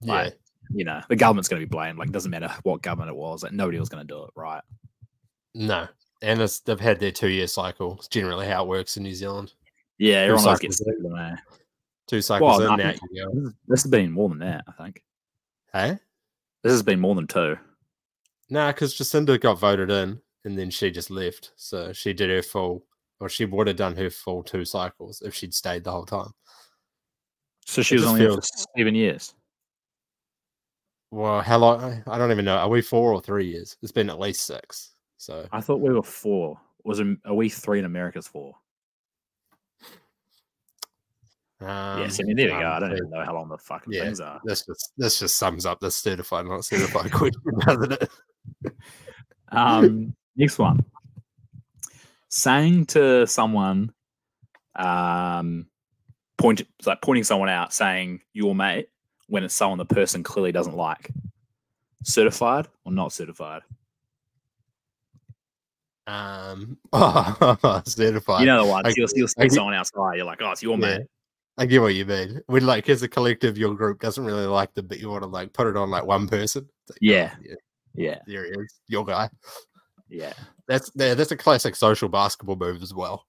Yeah, 0.00 0.12
Like, 0.12 0.38
You 0.70 0.84
know, 0.84 1.02
the 1.10 1.16
government's 1.16 1.48
going 1.48 1.60
to 1.60 1.66
be 1.66 1.70
blamed. 1.70 1.98
Like, 1.98 2.08
it 2.08 2.12
doesn't 2.12 2.30
matter 2.30 2.50
what 2.62 2.80
government 2.80 3.10
it 3.10 3.16
was. 3.16 3.42
Like, 3.42 3.52
nobody 3.52 3.78
was 3.78 3.90
going 3.90 4.06
to 4.06 4.14
do 4.14 4.24
it, 4.24 4.30
right? 4.34 4.62
no, 5.54 5.86
and 6.24 6.40
it's, 6.40 6.60
they've 6.60 6.80
had 6.80 6.98
their 7.00 7.12
two-year 7.12 7.46
cycle. 7.46 7.94
It's 7.98 8.08
generally 8.08 8.46
how 8.46 8.64
it 8.64 8.68
works 8.68 8.96
in 8.96 9.02
New 9.02 9.14
Zealand. 9.14 9.52
Yeah, 9.98 10.16
everyone 10.16 10.42
cycles 10.42 10.60
gets 10.60 10.78
sick? 10.78 10.94
Two 12.06 12.20
cycles 12.20 12.58
Well, 12.58 12.72
in, 12.72 12.78
no, 12.78 12.94
you. 13.10 13.52
This, 13.68 13.82
has 13.82 13.90
been 13.90 14.10
more 14.10 14.28
than 14.28 14.38
that, 14.40 14.64
I 14.66 14.72
think. 14.82 15.02
Hey, 15.72 15.98
This 16.62 16.72
has 16.72 16.82
been 16.82 17.00
more 17.00 17.14
than 17.14 17.26
two. 17.26 17.56
Nah, 18.50 18.72
because 18.72 18.94
Jacinda 18.94 19.40
got 19.40 19.58
voted 19.58 19.90
in 19.90 20.20
and 20.44 20.58
then 20.58 20.70
she 20.70 20.90
just 20.90 21.10
left. 21.10 21.52
So 21.56 21.92
she 21.92 22.12
did 22.12 22.28
her 22.30 22.42
full, 22.42 22.84
or 23.20 23.28
she 23.28 23.44
would 23.46 23.66
have 23.68 23.76
done 23.76 23.96
her 23.96 24.10
full 24.10 24.42
two 24.42 24.64
cycles 24.64 25.22
if 25.24 25.34
she'd 25.34 25.54
stayed 25.54 25.84
the 25.84 25.92
whole 25.92 26.04
time. 26.04 26.30
So 27.64 27.80
she 27.82 27.94
It 27.94 28.00
was 28.00 28.08
only 28.08 28.20
there 28.20 28.28
for 28.30 28.34
feels- 28.42 28.66
seven 28.76 28.94
years. 28.94 29.34
Well, 31.10 31.40
how 31.42 31.58
long? 31.58 32.02
I 32.08 32.18
don't 32.18 32.32
even 32.32 32.44
know. 32.44 32.56
Are 32.56 32.68
we 32.68 32.82
four 32.82 33.12
or 33.12 33.20
three 33.20 33.46
years? 33.46 33.76
It's 33.82 33.92
been 33.92 34.10
at 34.10 34.18
least 34.18 34.44
six. 34.46 34.93
So 35.24 35.48
I 35.52 35.62
thought 35.62 35.80
we 35.80 35.90
were 35.90 36.02
four. 36.02 36.60
Was 36.84 37.00
are 37.00 37.34
we 37.34 37.48
three 37.48 37.78
and 37.78 37.86
America's 37.86 38.28
four? 38.28 38.54
um, 41.62 42.00
yes, 42.00 42.20
I 42.20 42.24
mean 42.24 42.36
there 42.36 42.48
we 42.48 42.60
go. 42.60 42.66
um, 42.66 42.72
I 42.74 42.78
don't 42.78 42.92
even 42.92 43.08
know 43.08 43.24
how 43.24 43.32
long 43.32 43.48
the 43.48 43.56
fucking 43.56 43.90
yeah. 43.90 44.04
things 44.04 44.20
are. 44.20 44.38
This 44.44 44.66
just 44.66 44.92
this 44.98 45.18
just 45.18 45.36
sums 45.36 45.64
up 45.64 45.80
the 45.80 45.90
certified 45.90 46.44
not 46.44 46.62
certified 46.66 47.10
question, 47.12 47.40
doesn't 47.60 47.92
it? 47.92 48.10
Um, 49.48 50.14
next 50.36 50.58
one. 50.58 50.84
Saying 52.28 52.84
to 52.86 53.26
someone, 53.26 53.94
um, 54.76 55.68
point 56.36 56.60
like 56.84 57.00
pointing 57.00 57.24
someone 57.24 57.48
out, 57.48 57.72
saying 57.72 58.20
your 58.34 58.54
mate 58.54 58.90
when 59.28 59.42
it's 59.42 59.54
someone 59.54 59.78
the 59.78 59.86
person 59.86 60.22
clearly 60.22 60.52
doesn't 60.52 60.76
like. 60.76 61.08
Certified 62.02 62.68
or 62.84 62.92
not 62.92 63.14
certified? 63.14 63.62
Um, 66.06 66.76
certified. 67.86 68.40
You 68.40 68.46
know 68.46 68.64
the 68.64 68.70
ones 68.70 68.86
I- 68.86 68.92
you'll, 68.96 69.08
you'll 69.14 69.28
I 69.38 69.48
someone 69.48 69.74
outside, 69.74 70.16
you're 70.16 70.24
like, 70.26 70.40
oh, 70.42 70.50
it's 70.50 70.62
your 70.62 70.72
Yeah. 70.78 70.98
mate. 70.98 71.06
I 71.56 71.66
get 71.66 71.80
what 71.80 71.94
you 71.94 72.04
mean. 72.04 72.40
When 72.46 72.66
like 72.66 72.88
as 72.88 73.02
a 73.04 73.08
collective, 73.08 73.56
your 73.56 73.74
group 73.74 74.00
doesn't 74.00 74.24
really 74.24 74.46
like 74.46 74.74
them, 74.74 74.88
but 74.88 74.98
you 74.98 75.08
want 75.08 75.22
to 75.22 75.28
like 75.28 75.52
put 75.52 75.68
it 75.68 75.76
on 75.76 75.88
like 75.88 76.04
one 76.04 76.26
person. 76.28 76.68
Like, 76.88 76.96
oh, 76.96 76.98
Yeah. 77.00 77.34
yeah, 77.42 77.54
Yeah, 77.94 78.18
there 78.26 78.44
he 78.44 78.50
is, 78.50 78.80
your 78.88 79.04
guy. 79.04 79.30
yeah, 80.08 80.32
That's 80.66 80.90
yeah, 80.96 81.14
that's 81.14 81.30
a 81.30 81.36
classic 81.36 81.76
social 81.76 82.08
basketball 82.08 82.56
move 82.56 82.82
as 82.82 82.92
well. 82.92 83.26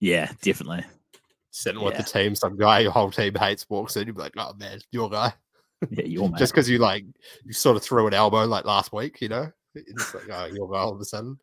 yeah, 0.00 0.32
definitely. 0.42 0.84
Sitting 1.52 1.82
with 1.82 1.96
the 1.96 2.02
team, 2.04 2.34
some 2.36 2.56
guy 2.56 2.80
your 2.80 2.92
whole 2.92 3.10
team 3.10 3.34
hates 3.34 3.68
walks 3.70 3.96
in, 3.96 4.06
you're 4.06 4.16
like, 4.16 4.34
oh 4.36 4.52
man, 4.54 4.80
your 4.92 5.08
guy. 5.10 5.32
Yeah, 5.90 6.04
your 6.04 6.28
mate. 6.28 6.38
Just 6.38 6.52
because 6.52 6.68
you 6.68 6.78
like 6.78 7.04
you 7.44 7.52
sort 7.52 7.76
of 7.76 7.82
threw 7.82 8.06
an 8.06 8.14
elbow 8.14 8.44
like 8.46 8.64
last 8.64 8.92
week, 8.92 9.20
you 9.20 9.28
know, 9.28 9.50
it's 9.76 10.14
like 10.14 10.24
oh, 10.32 10.46
your 10.46 10.68
guy 10.70 10.78
all 10.78 10.94
of 10.94 11.00
a 11.00 11.04
sudden. 11.04 11.38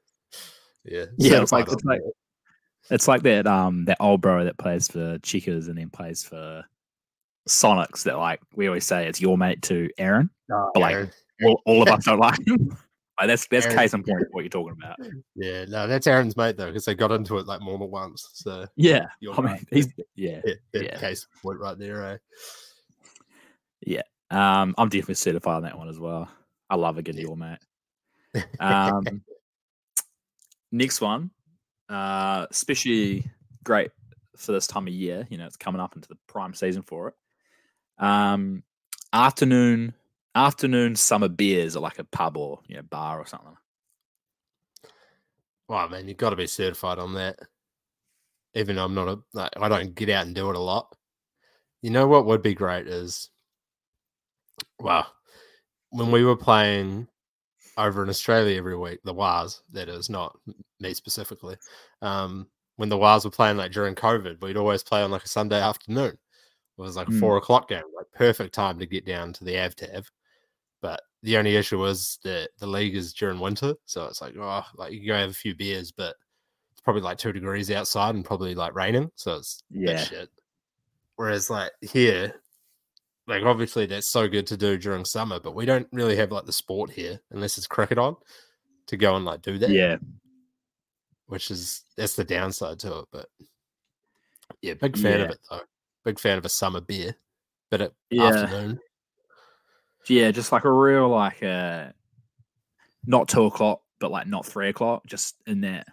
Yeah, 0.88 1.06
Yeah, 1.18 1.42
it's 1.42 1.52
like- 1.52 1.72
it's 1.72 1.84
like- 1.84 2.02
It's 2.90 3.08
like 3.08 3.22
that 3.24 3.46
um 3.48 3.86
that 3.86 3.98
old 4.00 4.22
bro 4.22 4.46
that 4.46 4.58
plays 4.58 4.88
for 4.88 5.18
Checkers 5.20 5.68
and 5.68 5.78
then 5.78 5.90
plays 5.90 6.24
for 6.24 6.64
Sonics 7.50 8.04
that 8.04 8.18
like 8.18 8.40
we 8.56 8.68
always 8.68 8.86
say 8.86 9.08
it's 9.08 9.20
your 9.22 9.38
mate 9.38 9.62
to 9.64 9.90
Aaron. 9.98 10.30
Oh, 10.52 10.72
but, 10.74 10.80
like, 10.80 10.94
Aaron. 10.94 11.12
All, 11.44 11.62
all 11.66 11.82
of 11.82 11.88
us 11.90 12.06
don't 12.06 12.20
like 12.20 12.40
him. 12.48 12.70
Like 13.20 13.28
that's 13.28 13.48
that's 13.48 13.66
Aaron. 13.66 13.78
case 13.78 13.94
in 13.94 14.04
point 14.04 14.24
what 14.32 14.42
you're 14.42 14.50
talking 14.50 14.76
about. 14.82 14.96
yeah, 15.36 15.66
no, 15.66 15.88
that's 15.88 16.08
Aaron's 16.08 16.38
mate 16.38 16.56
though, 16.56 16.68
because 16.68 16.86
they 16.86 16.94
got 16.96 17.12
into 17.12 17.38
it 17.40 17.46
like 17.48 17.62
more 17.62 17.78
than 17.78 17.90
once. 17.92 18.30
So 18.34 18.66
Yeah. 18.78 19.06
your 19.20 19.34
I 19.38 19.42
mean 19.42 19.56
guy. 19.56 19.64
he's 19.72 19.88
yeah. 20.16 20.40
yeah, 20.46 20.54
yeah. 20.74 20.98
case 21.00 21.26
in 21.34 21.42
point 21.42 21.60
right 21.60 21.78
there, 21.78 22.20
eh? 23.88 24.02
Um 24.30 24.76
I'm 24.78 24.90
definitely 24.90 25.16
certified 25.16 25.56
on 25.58 25.64
that 25.64 25.78
one 25.78 25.90
as 25.90 26.00
well. 26.00 26.30
I 26.70 26.76
love 26.76 26.98
a 26.98 27.02
good 27.04 27.16
your 27.16 27.36
mate. 27.38 27.60
Um 28.60 29.24
next 30.72 31.02
one. 31.02 31.32
Uh 31.90 32.48
especially 32.52 33.26
great 33.64 33.92
for 34.36 34.52
this 34.52 34.68
time 34.68 34.88
of 34.88 34.94
year. 34.94 35.28
You 35.30 35.38
know, 35.38 35.46
it's 35.46 35.58
coming 35.58 35.82
up 35.82 35.96
into 35.96 36.10
the 36.10 36.18
prime 36.28 36.54
season 36.54 36.84
for 36.84 37.10
it. 37.10 37.16
Um 38.04 38.64
afternoon 39.14 39.94
afternoon 40.36 40.96
summer 40.96 41.30
beers 41.30 41.76
at 41.76 41.82
like 41.82 42.00
a 42.00 42.04
pub 42.04 42.38
or 42.38 42.60
you 42.68 42.76
know 42.76 42.84
bar 42.84 43.20
or 43.20 43.26
something. 43.26 43.58
Well, 45.68 45.90
man, 45.90 46.08
you've 46.08 46.18
got 46.18 46.30
to 46.30 46.36
be 46.36 46.48
certified 46.48 47.00
on 47.00 47.14
that. 47.16 47.40
Even 48.54 48.76
though 48.76 48.86
I'm 48.86 48.96
not 48.96 49.10
a, 49.10 49.20
like, 49.34 49.52
I 49.58 49.68
don't 49.68 49.94
get 49.94 50.10
out 50.10 50.26
and 50.26 50.34
do 50.34 50.50
it 50.50 50.56
a 50.56 50.60
lot. 50.60 50.96
You 51.82 51.90
know 51.90 52.08
what 52.08 52.26
would 52.26 52.42
be 52.42 52.56
great 52.56 52.88
is, 52.88 53.30
well, 54.80 55.06
when 55.90 56.12
we 56.12 56.24
were 56.24 56.38
playing 56.38 57.08
over 57.78 58.04
in 58.04 58.10
Australia 58.10 58.58
every 58.58 58.78
week, 58.78 59.00
the 59.04 59.14
Wahs, 59.14 59.62
that 59.72 59.90
is 59.90 60.10
not 60.10 60.38
me 60.80 60.94
specifically. 60.94 61.56
Um, 62.02 62.48
when 62.78 62.90
the 62.90 62.98
Wahs 62.98 63.26
were 63.26 63.32
playing 63.32 63.58
like 63.58 63.72
during 63.72 63.96
COVID, 63.96 64.42
we'd 64.42 64.58
always 64.58 64.84
play 64.84 65.02
on 65.02 65.12
like 65.12 65.24
a 65.24 65.30
Sunday 65.30 65.60
afternoon. 65.62 66.18
It 66.78 66.82
was 66.82 66.96
like 66.96 67.08
a 67.08 67.12
Mm. 67.12 67.20
four 67.20 67.38
o'clock 67.38 67.70
game, 67.70 67.84
like 67.96 68.06
perfect 68.14 68.54
time 68.54 68.78
to 68.80 68.86
get 68.86 69.06
down 69.06 69.34
to 69.34 69.44
the 69.44 69.54
AvTav. 69.56 70.06
But 70.82 71.02
the 71.24 71.38
only 71.38 71.56
issue 71.56 71.80
was 71.80 72.20
that 72.24 72.50
the 72.60 72.68
league 72.68 72.96
is 72.96 73.14
during 73.14 73.40
winter, 73.40 73.74
so 73.86 74.06
it's 74.06 74.22
like 74.22 74.36
oh, 74.38 74.64
like 74.76 74.94
you 74.94 75.08
go 75.08 75.16
have 75.16 75.32
a 75.32 75.34
few 75.34 75.56
beers, 75.56 75.92
but 75.92 76.16
it's 76.72 76.82
probably 76.82 77.02
like 77.02 77.18
two 77.18 77.34
degrees 77.34 77.72
outside 77.72 78.14
and 78.14 78.24
probably 78.24 78.54
like 78.54 78.76
raining, 78.76 79.10
so 79.16 79.36
it's 79.38 79.64
Yeah. 79.72 79.98
shit. 79.98 80.30
Whereas 81.16 81.50
like 81.50 81.72
here, 81.82 82.36
like 83.28 83.44
obviously 83.44 83.86
that's 83.86 84.08
so 84.08 84.28
good 84.28 84.48
to 84.48 84.58
do 84.58 84.78
during 84.78 85.04
summer, 85.06 85.40
but 85.40 85.54
we 85.56 85.66
don't 85.66 85.88
really 85.92 86.16
have 86.16 86.32
like 86.32 86.46
the 86.46 86.54
sport 86.54 86.90
here 86.90 87.20
unless 87.32 87.58
it's 87.58 87.68
cricket 87.68 87.98
on 87.98 88.16
to 88.88 88.98
go 88.98 89.16
and 89.16 89.26
like 89.26 89.42
do 89.42 89.58
that. 89.58 89.70
Yeah. 89.70 89.98
which 91.28 91.52
is 91.52 91.84
that's 91.98 92.16
the 92.16 92.24
downside 92.24 92.80
to 92.80 93.00
it. 93.00 93.06
But 93.12 93.28
yeah, 94.62 94.76
big 94.76 94.98
fan 94.98 95.22
of 95.22 95.30
it 95.30 95.40
though. 95.50 95.60
Big 96.06 96.20
fan 96.20 96.38
of 96.38 96.46
a 96.46 96.50
summer 96.50 96.80
beer, 96.82 97.16
but 97.70 97.82
at 97.82 97.92
Yeah. 98.10 98.24
afternoon. 98.28 98.80
Yeah, 100.08 100.32
just 100.32 100.54
like 100.54 100.64
a 100.64 100.72
real 100.72 101.10
like 101.10 101.44
uh 101.44 101.88
not 103.06 103.28
two 103.28 103.44
o'clock, 103.44 103.82
but 104.00 104.10
like 104.12 104.28
not 104.28 104.46
three 104.46 104.70
o'clock, 104.70 105.06
just 105.06 105.36
in 105.46 105.62
that 105.62 105.88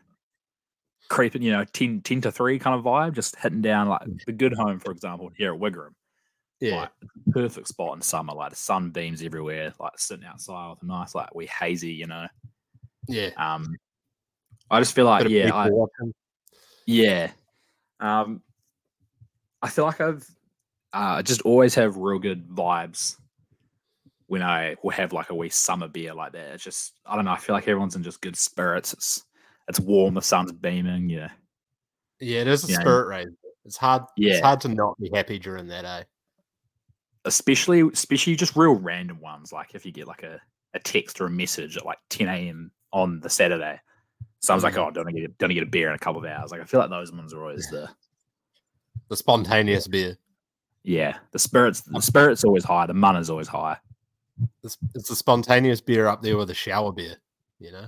creeping, 1.08 1.42
you 1.42 1.52
know, 1.52 1.64
10, 1.64 2.00
10 2.00 2.20
to 2.22 2.32
three 2.32 2.58
kind 2.58 2.76
of 2.78 2.84
vibe, 2.84 3.14
just 3.14 3.36
hitting 3.36 3.60
down 3.60 3.88
like 3.88 4.02
the 4.26 4.32
good 4.32 4.54
home, 4.54 4.78
for 4.78 4.90
example, 4.92 5.30
here 5.36 5.52
at 5.52 5.60
Wigram. 5.60 5.90
Yeah, 6.60 6.76
Like 6.76 6.90
perfect 7.30 7.68
spot 7.68 7.96
in 7.96 8.02
summer, 8.02 8.32
like 8.32 8.50
the 8.50 8.56
sun 8.56 8.90
beams 8.90 9.22
everywhere, 9.22 9.74
like 9.78 9.98
sitting 9.98 10.24
outside 10.24 10.70
with 10.70 10.82
a 10.82 10.86
nice 10.86 11.14
like 11.14 11.34
we 11.34 11.46
hazy, 11.46 11.92
you 11.92 12.06
know. 12.06 12.26
yeah. 13.08 13.30
Um 13.36 13.76
I 14.70 14.80
just 14.80 14.94
feel 14.94 15.04
like 15.04 15.28
yeah, 15.28 15.54
I, 15.54 15.68
yeah. 16.86 17.30
Um, 18.00 18.42
I 19.62 19.68
feel 19.68 19.84
like 19.84 20.00
I've 20.00 20.26
uh, 20.92 21.22
just 21.22 21.42
always 21.42 21.74
have 21.74 21.96
real 21.96 22.18
good 22.18 22.48
vibes 22.48 23.16
when 24.26 24.42
I 24.42 24.76
will 24.82 24.90
have 24.90 25.12
like 25.12 25.30
a 25.30 25.34
wee 25.34 25.50
summer 25.50 25.88
beer 25.88 26.14
like 26.14 26.32
that. 26.32 26.54
It's 26.54 26.64
just 26.64 26.94
I 27.06 27.16
don't 27.16 27.24
know. 27.24 27.32
I 27.32 27.38
feel 27.38 27.54
like 27.54 27.68
everyone's 27.68 27.96
in 27.96 28.02
just 28.02 28.20
good 28.20 28.36
spirits. 28.36 28.92
It's 28.92 29.24
it's 29.68 29.80
warm. 29.80 30.14
The 30.14 30.22
sun's 30.22 30.52
beaming. 30.52 31.08
Yeah, 31.08 31.30
Yeah, 32.20 32.40
it 32.40 32.48
is 32.48 32.64
a 32.64 32.72
spirit 32.72 33.06
raid. 33.06 33.28
It's 33.64 33.76
hard. 33.76 34.02
Yeah. 34.16 34.32
It's 34.32 34.42
hard 34.42 34.60
to 34.62 34.68
not 34.68 34.98
be 34.98 35.10
happy 35.14 35.38
during 35.38 35.68
that, 35.68 35.84
eh? 35.84 36.04
Especially 37.24 37.80
especially 37.92 38.36
just 38.36 38.56
real 38.56 38.74
random 38.74 39.20
ones. 39.20 39.52
Like 39.52 39.74
if 39.74 39.84
you 39.86 39.92
get 39.92 40.06
like 40.06 40.22
a, 40.22 40.40
a 40.74 40.78
text 40.78 41.20
or 41.20 41.26
a 41.26 41.30
message 41.30 41.76
at 41.76 41.84
like 41.86 41.98
10 42.10 42.28
a.m. 42.28 42.70
on 42.92 43.20
the 43.20 43.30
Saturday. 43.30 43.80
Someone's 44.40 44.64
like, 44.64 44.74
Mhm. 44.74 44.86
"Oh, 44.88 44.90
don't 44.90 45.08
I 45.08 45.12
get 45.12 45.24
a, 45.24 45.28
don't 45.38 45.50
I 45.50 45.54
get 45.54 45.62
a 45.62 45.66
beer 45.66 45.88
in 45.88 45.94
a 45.94 45.98
couple 45.98 46.22
of 46.24 46.30
hours?" 46.30 46.50
Like 46.50 46.60
I 46.60 46.64
feel 46.64 46.80
like 46.80 46.90
those 46.90 47.10
ones 47.12 47.32
are 47.32 47.40
always 47.42 47.68
the 47.70 47.88
The 49.08 49.16
spontaneous 49.16 49.86
beer. 49.88 50.16
yeah 50.82 51.18
the 51.32 51.38
spirits. 51.38 51.80
The 51.82 52.00
spirits 52.00 52.44
always 52.44 52.64
high. 52.64 52.86
The 52.86 52.94
money's 52.94 53.30
always 53.30 53.48
high. 53.48 53.76
It's, 54.62 54.76
it's 54.94 55.08
the 55.08 55.16
spontaneous 55.16 55.80
beer 55.80 56.06
up 56.08 56.20
there 56.22 56.36
with 56.36 56.48
the 56.48 56.54
shower 56.54 56.92
beer. 56.92 57.16
You 57.60 57.72
know, 57.72 57.86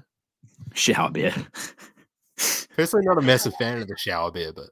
Shower 0.74 1.10
beer. 1.10 1.34
personally, 2.76 3.04
not 3.06 3.18
a 3.18 3.22
massive 3.22 3.54
fan 3.56 3.80
of 3.82 3.88
the 3.88 3.96
shower 3.98 4.30
beer, 4.30 4.52
but 4.52 4.70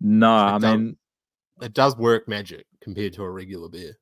No, 0.00 0.30
I 0.32 0.58
mean 0.58 0.96
it 1.62 1.72
does 1.74 1.96
work 1.96 2.28
magic 2.28 2.66
compared 2.82 3.12
to 3.14 3.22
a 3.22 3.30
regular 3.30 3.68
beer. 3.68 3.96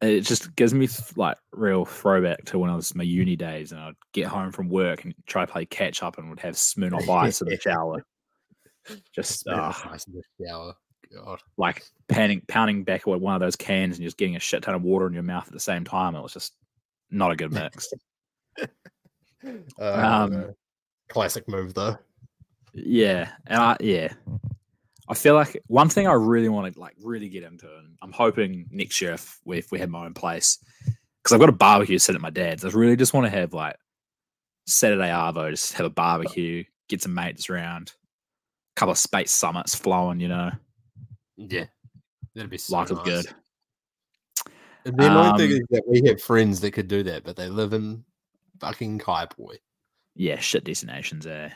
it 0.00 0.22
just 0.22 0.54
gives 0.56 0.74
me 0.74 0.88
like 1.16 1.36
real 1.52 1.84
throwback 1.84 2.44
to 2.46 2.58
when 2.58 2.70
I 2.70 2.76
was 2.76 2.94
my 2.94 3.04
uni 3.04 3.36
days 3.36 3.72
and 3.72 3.80
I'd 3.80 3.94
get 4.12 4.26
home 4.26 4.50
from 4.52 4.68
work 4.68 5.04
and 5.04 5.14
try 5.26 5.44
to 5.46 5.52
play 5.52 5.64
catch 5.66 6.02
up 6.02 6.18
and 6.18 6.28
would 6.30 6.40
have 6.40 6.54
Smirnoff 6.54 7.08
Ice 7.22 7.40
in 7.40 7.48
the 7.48 7.58
shower. 7.58 8.04
Just 9.14 9.46
uh, 9.46 9.72
Ice 9.90 10.06
in 10.06 10.14
the 10.14 10.22
shower. 10.46 10.74
God. 11.14 11.40
like 11.58 11.84
pounding 12.08 12.40
pounding 12.48 12.84
back 12.84 13.06
with 13.06 13.20
one 13.20 13.34
of 13.34 13.40
those 13.40 13.54
cans 13.54 13.98
and 13.98 14.04
just 14.04 14.16
getting 14.16 14.34
a 14.36 14.40
shit 14.40 14.62
ton 14.62 14.74
of 14.74 14.82
water 14.82 15.06
in 15.06 15.12
your 15.12 15.22
mouth 15.22 15.46
at 15.46 15.52
the 15.52 15.60
same 15.60 15.84
time. 15.84 16.14
It 16.16 16.22
was 16.22 16.32
just 16.32 16.54
not 17.10 17.30
a 17.32 17.36
good 17.36 17.52
mix. 17.52 17.88
Uh, 19.78 20.26
Um, 20.30 20.54
classic 21.08 21.48
move 21.48 21.74
though. 21.74 21.98
yeah, 22.74 23.32
and 23.48 23.60
I 23.60 23.76
yeah, 23.80 24.12
I 25.08 25.14
feel 25.14 25.34
like 25.34 25.60
one 25.66 25.88
thing 25.88 26.06
I 26.06 26.12
really 26.12 26.48
want 26.48 26.72
to 26.72 26.80
like 26.80 26.94
really 27.02 27.28
get 27.28 27.42
into, 27.42 27.66
and 27.66 27.96
I'm 28.02 28.12
hoping 28.12 28.66
next 28.70 29.00
year 29.00 29.12
if 29.12 29.40
we 29.44 29.58
if 29.58 29.70
we 29.72 29.78
have 29.80 29.90
my 29.90 30.04
own 30.04 30.14
place, 30.14 30.58
because 30.86 31.34
I've 31.34 31.40
got 31.40 31.48
a 31.48 31.52
barbecue 31.52 31.98
set 31.98 32.14
at 32.14 32.20
my 32.20 32.30
dad's. 32.30 32.64
I 32.64 32.68
really 32.68 32.96
just 32.96 33.12
want 33.12 33.26
to 33.26 33.30
have 33.30 33.52
like 33.52 33.76
Saturday 34.66 35.08
arvo, 35.08 35.50
just 35.50 35.72
have 35.74 35.86
a 35.86 35.90
barbecue, 35.90 36.64
get 36.88 37.02
some 37.02 37.14
mates 37.14 37.50
around, 37.50 37.92
a 38.76 38.80
couple 38.80 38.92
of 38.92 38.98
Speight's 38.98 39.32
Summits 39.32 39.74
flowing, 39.74 40.20
you 40.20 40.28
know, 40.28 40.50
Yeah, 41.36 41.66
that'd 42.34 42.50
be 42.50 42.58
so 42.58 42.76
life 42.76 42.90
is 42.90 42.96
nice. 42.98 43.04
good. 43.04 43.34
And 44.84 44.96
the 44.96 45.06
annoying 45.06 45.36
thing 45.36 45.50
Um, 45.50 45.56
is 45.58 45.66
that 45.70 45.84
we 45.88 46.02
have 46.08 46.22
friends 46.22 46.60
that 46.60 46.72
could 46.72 46.88
do 46.88 47.02
that, 47.04 47.24
but 47.24 47.36
they 47.36 47.48
live 47.48 47.72
in 47.72 48.04
fucking 48.60 48.98
Kaiapoi. 49.00 49.56
Yeah, 50.14 50.38
shit 50.38 50.64
destinations, 50.64 51.26
eh? 51.26 51.50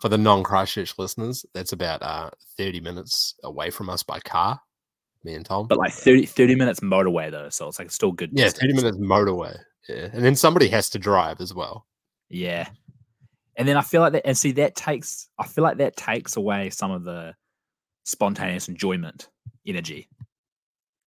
For 0.00 0.08
the 0.08 0.18
non 0.18 0.42
Christchurch 0.42 0.98
listeners, 0.98 1.44
that's 1.54 1.72
about 1.72 2.02
uh, 2.02 2.30
30 2.56 2.80
minutes 2.80 3.34
away 3.44 3.70
from 3.70 3.90
us 3.90 4.02
by 4.02 4.20
car, 4.20 4.60
me 5.24 5.34
and 5.34 5.44
Tom. 5.44 5.66
But 5.68 5.78
like 5.78 5.92
30, 5.92 6.26
30 6.26 6.54
minutes 6.54 6.80
motorway 6.80 7.30
though, 7.30 7.50
so 7.50 7.68
it's 7.68 7.78
like 7.78 7.90
still 7.90 8.12
good. 8.12 8.30
yeah, 8.32 8.44
distance. 8.44 8.72
30 8.72 8.74
minutes 8.74 8.98
motorway. 8.98 9.58
Yeah. 9.88 10.08
And 10.12 10.24
then 10.24 10.36
somebody 10.36 10.68
has 10.68 10.88
to 10.90 10.98
drive 10.98 11.40
as 11.40 11.54
well. 11.54 11.86
Yeah. 12.28 12.68
And 13.56 13.68
then 13.68 13.76
I 13.76 13.82
feel 13.82 14.00
like 14.00 14.12
that 14.12 14.26
and 14.26 14.36
see 14.36 14.52
that 14.52 14.74
takes 14.74 15.28
I 15.38 15.46
feel 15.46 15.64
like 15.64 15.78
that 15.78 15.96
takes 15.96 16.36
away 16.36 16.70
some 16.70 16.90
of 16.90 17.04
the 17.04 17.34
spontaneous 18.04 18.68
enjoyment 18.68 19.28
energy. 19.66 20.08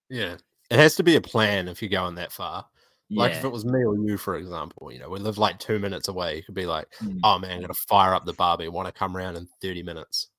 Yeah. 0.10 0.36
It 0.70 0.77
has 0.77 0.96
to 0.96 1.04
be 1.04 1.15
a 1.15 1.22
plan 1.22 1.68
if 1.68 1.82
you're 1.82 1.89
going 1.89 2.15
that 2.15 2.32
far. 2.32 2.65
Like 3.12 3.31
Yeah. 3.33 3.38
if 3.39 3.43
it 3.45 3.51
was 3.51 3.65
me 3.65 3.83
or 3.83 3.95
you, 3.97 4.17
for 4.17 4.35
example, 4.35 4.91
you 4.91 5.00
know, 5.00 5.09
we 5.09 5.19
live 5.19 5.38
like 5.38 5.59
two 5.59 5.77
minutes 5.79 6.07
away. 6.07 6.38
You 6.38 6.43
could 6.43 6.55
be 6.55 6.65
like, 6.65 6.88
Mm. 7.01 7.19
oh 7.24 7.38
man, 7.39 7.62
gotta 7.62 7.74
fire 7.88 8.13
up 8.15 8.25
the 8.25 8.33
barbie. 8.33 8.67
Want 8.67 8.88
to 8.88 8.91
come 8.91 9.15
around 9.15 9.35
in 9.35 9.47
30 9.62 9.83
minutes? 9.83 10.29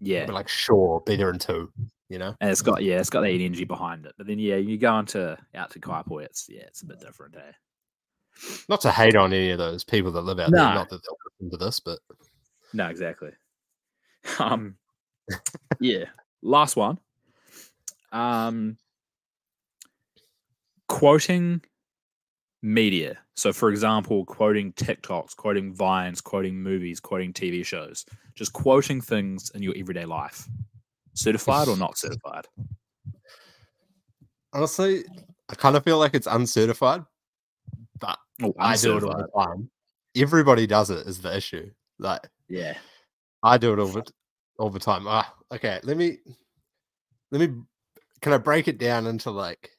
yeah. 0.00 0.22
I'd 0.22 0.26
be 0.26 0.32
like, 0.32 0.48
sure, 0.48 1.02
be 1.06 1.16
there 1.16 1.30
in 1.30 1.38
two, 1.38 1.70
you 2.08 2.18
know? 2.18 2.34
And 2.40 2.50
it's 2.50 2.62
got 2.62 2.82
yeah, 2.82 2.98
it's 3.00 3.10
got 3.10 3.20
that 3.22 3.30
energy 3.30 3.64
behind 3.64 4.06
it. 4.06 4.14
But 4.18 4.26
then 4.26 4.38
yeah, 4.38 4.56
you 4.56 4.76
go 4.78 4.98
into 4.98 5.36
out 5.54 5.70
to 5.72 5.80
Kaiapoi, 5.80 6.24
it's 6.24 6.46
yeah, 6.48 6.62
it's 6.62 6.82
a 6.82 6.86
bit 6.86 7.00
different, 7.00 7.36
eh? 7.36 7.52
Not 8.68 8.80
to 8.82 8.90
hate 8.90 9.16
on 9.16 9.32
any 9.32 9.50
of 9.50 9.58
those 9.58 9.84
people 9.84 10.12
that 10.12 10.20
live 10.22 10.38
out 10.38 10.50
No. 10.50 10.58
there, 10.58 10.74
not 10.74 10.88
that 10.90 11.00
they'll 11.02 11.16
listen 11.40 11.58
to 11.58 11.64
this, 11.64 11.80
but 11.80 11.98
No, 12.72 12.88
exactly. 12.88 13.30
Um 14.38 14.76
yeah. 15.80 16.04
Last 16.42 16.76
one. 16.76 16.98
Um 18.12 18.76
quoting 20.88 21.62
media. 22.66 23.16
So 23.34 23.52
for 23.52 23.70
example, 23.70 24.24
quoting 24.24 24.72
TikToks, 24.72 25.36
quoting 25.36 25.72
Vines, 25.72 26.20
quoting 26.20 26.60
movies, 26.60 26.98
quoting 27.00 27.32
TV 27.32 27.64
shows. 27.64 28.04
Just 28.34 28.52
quoting 28.52 29.00
things 29.00 29.50
in 29.54 29.62
your 29.62 29.74
everyday 29.76 30.04
life. 30.04 30.48
Certified 31.14 31.68
or 31.68 31.76
not 31.76 31.96
certified? 31.98 32.46
honestly, 34.52 35.04
I 35.48 35.54
kind 35.54 35.76
of 35.76 35.84
feel 35.84 35.98
like 35.98 36.14
it's 36.14 36.26
uncertified, 36.26 37.04
but 38.00 38.18
Oh, 38.42 38.54
I 38.58 38.76
do 38.76 38.96
it 38.96 39.04
all 39.04 39.16
the 39.16 39.28
time. 39.44 39.70
Everybody 40.14 40.66
does 40.66 40.90
it 40.90 41.06
is 41.06 41.20
the 41.20 41.34
issue. 41.36 41.70
Like 41.98 42.28
Yeah. 42.48 42.76
I 43.42 43.58
do 43.58 43.72
it 43.72 43.78
all 43.78 43.86
the 43.88 44.02
all 44.58 44.70
the 44.70 44.78
time. 44.78 45.06
Ah, 45.06 45.32
okay. 45.52 45.78
Let 45.84 45.96
me 45.96 46.18
let 47.30 47.40
me 47.40 47.62
can 48.22 48.32
I 48.32 48.38
break 48.38 48.66
it 48.66 48.78
down 48.78 49.06
into 49.06 49.30
like 49.30 49.70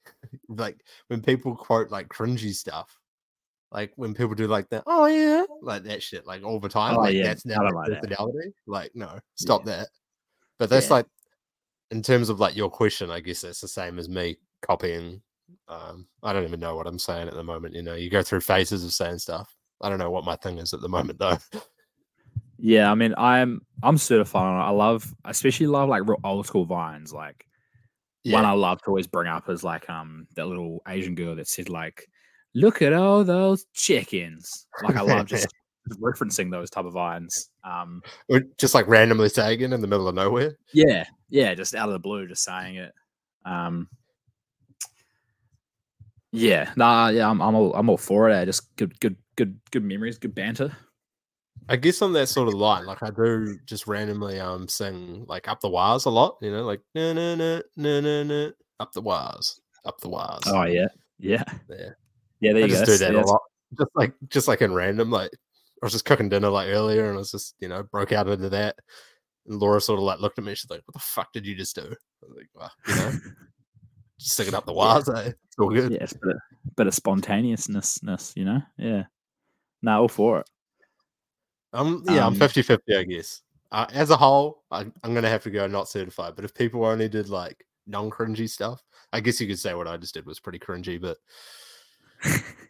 like 0.49 0.83
when 1.07 1.21
people 1.21 1.55
quote 1.55 1.91
like 1.91 2.07
cringy 2.09 2.53
stuff. 2.53 2.97
Like 3.69 3.91
when 3.97 4.13
people 4.13 4.33
do 4.33 4.47
like 4.47 4.69
that, 4.69 4.83
oh 4.87 5.07
yeah, 5.07 5.43
like 5.61 5.83
that 5.83 6.01
shit, 6.01 6.25
like 6.25 6.41
all 6.41 6.57
the 6.57 6.69
time. 6.69 6.95
Oh, 6.95 7.01
like 7.01 7.15
yeah, 7.15 7.23
that's 7.23 7.45
now 7.45 7.61
like 7.69 7.89
that. 8.01 8.47
Like, 8.65 8.91
no, 8.95 9.19
stop 9.35 9.65
that. 9.65 9.89
But 10.57 10.69
that's 10.69 10.87
Yeah. 10.87 10.93
like 10.93 11.05
in 11.91 12.01
terms 12.01 12.29
of 12.29 12.39
like 12.39 12.55
your 12.55 12.69
question, 12.69 13.11
I 13.11 13.19
guess 13.19 13.41
that's 13.41 13.59
the 13.59 13.67
same 13.67 13.99
as 13.99 14.07
me 14.07 14.37
copying. 14.61 15.21
Um, 15.67 16.07
I 16.23 16.31
don't 16.31 16.45
even 16.45 16.61
know 16.61 16.77
what 16.77 16.87
I'm 16.87 16.97
saying 16.97 17.27
at 17.27 17.33
the 17.33 17.43
moment. 17.43 17.75
You 17.75 17.83
know, 17.83 17.95
you 17.95 18.09
go 18.09 18.23
through 18.23 18.39
phases 18.39 18.85
of 18.85 18.93
saying 18.93 19.19
stuff. 19.19 19.53
I 19.81 19.89
don't 19.89 19.99
know 19.99 20.11
what 20.11 20.23
my 20.25 20.37
thing 20.37 20.59
is 20.59 20.73
at 20.73 20.79
the 20.79 20.89
moment 20.89 21.19
though. 21.19 21.37
Yeah, 22.57 22.89
I 22.91 22.95
mean, 22.95 23.13
I'm 23.17 23.61
I'm 23.83 23.97
certified. 23.97 24.43
on 24.43 24.61
it. 24.61 24.63
I 24.63 24.69
love, 24.71 25.13
especially 25.25 25.67
love 25.67 25.89
like 25.89 26.07
real 26.07 26.19
old 26.23 26.47
school 26.47 26.65
vines. 26.65 27.13
Like 27.13 27.45
one 28.33 28.45
I 28.45 28.51
love 28.51 28.81
to 28.81 28.87
always 28.87 29.07
bring 29.07 29.27
up 29.27 29.49
is 29.49 29.63
like 29.63 29.89
um 29.89 30.27
that 30.35 30.47
little 30.47 30.81
Asian 30.87 31.15
girl 31.15 31.35
that 31.35 31.47
said 31.47 31.69
like, 31.69 32.07
"Look 32.53 32.81
at 32.81 32.93
all 32.93 33.23
those 33.23 33.65
chickens." 33.73 34.67
Like 34.83 34.95
I 34.95 35.01
love 35.01 35.27
just 35.27 35.47
referencing 36.01 36.51
those 36.51 36.69
type 36.69 36.85
of 36.85 36.93
vines. 36.93 37.49
Um, 37.63 38.01
Or 38.29 38.41
just 38.57 38.73
like 38.73 38.87
randomly 38.87 39.29
saying 39.29 39.61
it 39.61 39.71
in 39.73 39.81
the 39.81 39.87
middle 39.87 40.07
of 40.07 40.15
nowhere. 40.15 40.57
yeah, 40.73 41.05
yeah, 41.29 41.53
just 41.55 41.75
out 41.75 41.89
of 41.89 41.93
the 41.93 41.99
blue, 41.99 42.27
just 42.27 42.43
saying 42.43 42.75
it. 42.75 42.93
Um, 43.45 43.87
yeah, 46.31 46.71
nah, 46.75 47.07
yeah, 47.09 47.29
I'm 47.29 47.41
I'm 47.41 47.55
all 47.55 47.73
I'm 47.73 47.89
all 47.89 47.97
for 47.97 48.29
it. 48.29 48.33
eh, 48.35 48.45
Just 48.45 48.75
good, 48.75 48.99
good, 48.99 49.15
good, 49.35 49.59
good 49.71 49.83
memories, 49.83 50.17
good 50.17 50.35
banter. 50.35 50.75
I 51.69 51.75
guess 51.75 52.01
on 52.01 52.13
that 52.13 52.27
sort 52.29 52.47
of 52.47 52.53
line, 52.53 52.85
like 52.85 53.03
I 53.03 53.09
do 53.09 53.57
just 53.65 53.87
randomly 53.87 54.39
um 54.39 54.67
sing 54.67 55.25
like 55.27 55.47
up 55.47 55.59
the 55.61 55.69
Wahs 55.69 56.05
a 56.05 56.09
lot, 56.09 56.37
you 56.41 56.51
know, 56.51 56.63
like 56.65 56.81
na 56.95 57.13
na 57.13 57.35
na 57.35 57.61
na 57.75 57.99
na 57.99 58.23
na 58.23 58.49
up 58.79 58.91
the 58.93 59.01
Wahs, 59.01 59.59
up 59.85 59.99
the 60.01 60.09
Wahs. 60.09 60.43
Oh 60.47 60.63
yeah, 60.63 60.87
yeah, 61.19 61.43
Yeah. 61.69 61.89
yeah. 62.39 62.53
There 62.53 62.63
I 62.63 62.65
you 62.65 62.67
just 62.67 62.85
go. 62.85 62.91
do 62.93 62.97
that 62.99 63.15
a 63.15 63.21
lot. 63.21 63.41
Just 63.77 63.91
like 63.95 64.13
just 64.29 64.47
like 64.47 64.61
in 64.61 64.73
random, 64.73 65.09
like 65.11 65.31
I 65.33 65.85
was 65.85 65.91
just 65.91 66.05
cooking 66.05 66.29
dinner 66.29 66.49
like 66.49 66.69
earlier 66.69 67.05
and 67.07 67.15
I 67.15 67.17
was 67.19 67.31
just, 67.31 67.55
you 67.59 67.67
know, 67.67 67.83
broke 67.83 68.11
out 68.13 68.27
into 68.29 68.49
that. 68.49 68.75
And 69.45 69.59
Laura 69.59 69.81
sort 69.81 69.99
of 69.99 70.03
like 70.05 70.19
looked 70.19 70.39
at 70.39 70.45
me, 70.45 70.55
she's 70.55 70.69
like, 70.69 70.81
What 70.85 70.93
the 70.93 70.99
fuck 70.99 71.33
did 71.33 71.45
you 71.45 71.55
just 71.55 71.75
do? 71.75 71.81
I 71.83 72.25
was 72.25 72.37
like, 72.37 72.47
well, 72.55 72.71
you 72.87 72.95
know, 72.95 73.11
just 74.19 74.33
sticking 74.33 74.53
up 74.55 74.65
the 74.65 74.71
Yeah. 74.73 74.77
Wahs, 74.77 75.09
eh? 75.09 75.27
It's 75.29 75.59
all 75.59 75.69
good. 75.69 75.91
yeah, 75.91 75.99
it's 76.01 76.13
a 76.13 76.19
bit 76.19 76.35
of, 76.35 76.75
bit 76.77 76.87
of 76.87 76.93
spontaneousness, 76.93 77.99
you 78.35 78.45
know? 78.45 78.61
Yeah. 78.77 79.03
No, 79.81 80.01
all 80.01 80.07
for 80.07 80.39
it. 80.39 80.49
Um, 81.73 82.03
yeah, 82.07 82.25
I'm 82.25 82.33
Um, 82.33 82.35
50 82.35 82.61
50, 82.61 82.95
I 82.95 83.03
guess. 83.03 83.41
Uh, 83.71 83.85
as 83.91 84.09
a 84.09 84.17
whole, 84.17 84.63
I, 84.71 84.81
I'm 84.81 85.11
going 85.11 85.23
to 85.23 85.29
have 85.29 85.43
to 85.43 85.49
go 85.49 85.67
not 85.67 85.89
certified. 85.89 86.35
But 86.35 86.45
if 86.45 86.53
people 86.53 86.85
only 86.85 87.09
did 87.09 87.29
like 87.29 87.65
non 87.85 88.09
cringy 88.09 88.49
stuff, 88.49 88.83
I 89.13 89.19
guess 89.19 89.39
you 89.41 89.47
could 89.47 89.59
say 89.59 89.73
what 89.73 89.87
I 89.87 89.97
just 89.97 90.13
did 90.13 90.25
was 90.25 90.39
pretty 90.39 90.59
cringy, 90.59 90.99
but 91.01 91.17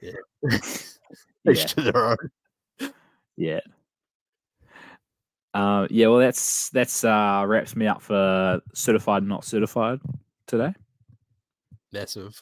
yeah. 0.01 0.11
Each 0.51 1.59
Yeah. 1.59 1.65
to 1.67 1.81
their 1.81 2.05
own. 2.05 2.17
Yeah. 3.37 3.59
Uh, 5.53 5.87
yeah, 5.89 6.07
well, 6.07 6.19
that's 6.19 6.69
that's 6.69 7.03
uh, 7.03 7.43
wraps 7.47 7.75
me 7.75 7.87
up 7.87 8.01
for 8.01 8.61
certified, 8.73 9.23
and 9.23 9.29
not 9.29 9.45
certified 9.45 9.99
today. 10.45 10.73
Massive. 11.91 12.41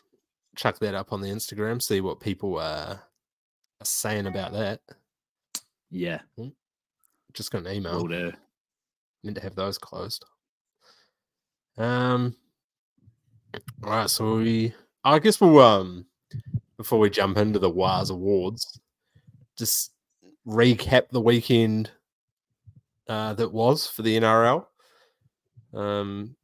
Chuck 0.56 0.80
that 0.80 0.96
up 0.96 1.13
on 1.13 1.22
the 1.22 1.30
Instagram, 1.30 1.82
see 1.82 2.02
what 2.02 2.20
people 2.20 2.58
uh, 2.58 2.96
are 2.98 3.86
saying 3.86 4.26
about 4.26 4.54
that. 4.54 4.82
Yeah, 5.89 6.19
Just 7.34 7.52
got 7.52 7.65
an 7.65 7.74
email. 7.74 8.02
will 8.02 8.08
do. 8.08 8.34
Need 9.24 9.36
to 9.36 9.41
have 9.41 9.56
those 9.56 9.78
closed. 9.78 10.26
Um. 11.78 12.36
All 13.84 13.89
right, 13.89 14.10
so 14.10 14.38
we. 14.38 14.74
I 15.04 15.19
guess 15.19 15.39
we'll 15.39 15.60
um 15.60 16.06
before 16.78 17.00
we 17.00 17.10
jump 17.10 17.38
into 17.38 17.60
the 17.60 17.69
Wahs 17.69 18.10
awards, 18.10 18.80
just 19.58 19.91
recap 20.48 21.10
the 21.10 21.21
weekend 21.21 21.91
uh, 23.08 23.34
that 23.34 23.52
was 23.52 23.88
for 23.88 24.02
the 24.02 24.17
NRL. 24.19 24.65
Um, 25.74 26.36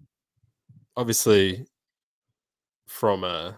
obviously, 0.96 1.66
from 2.88 3.24
a 3.24 3.58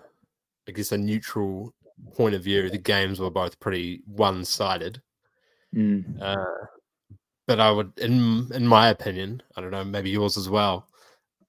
I 0.68 0.72
guess 0.72 0.92
a 0.92 0.98
neutral 0.98 1.74
point 2.16 2.36
of 2.36 2.44
view, 2.44 2.70
the 2.70 2.78
games 2.78 3.20
were 3.20 3.30
both 3.30 3.60
pretty 3.60 4.02
one-sided. 4.06 5.02
Mm. 5.74 6.22
Uh, 6.22 6.66
but 7.48 7.60
I 7.60 7.72
would, 7.72 7.92
in 7.98 8.50
in 8.54 8.66
my 8.66 8.90
opinion, 8.90 9.42
I 9.56 9.62
don't 9.62 9.72
know, 9.72 9.84
maybe 9.84 10.10
yours 10.10 10.38
as 10.38 10.50
well. 10.50 10.88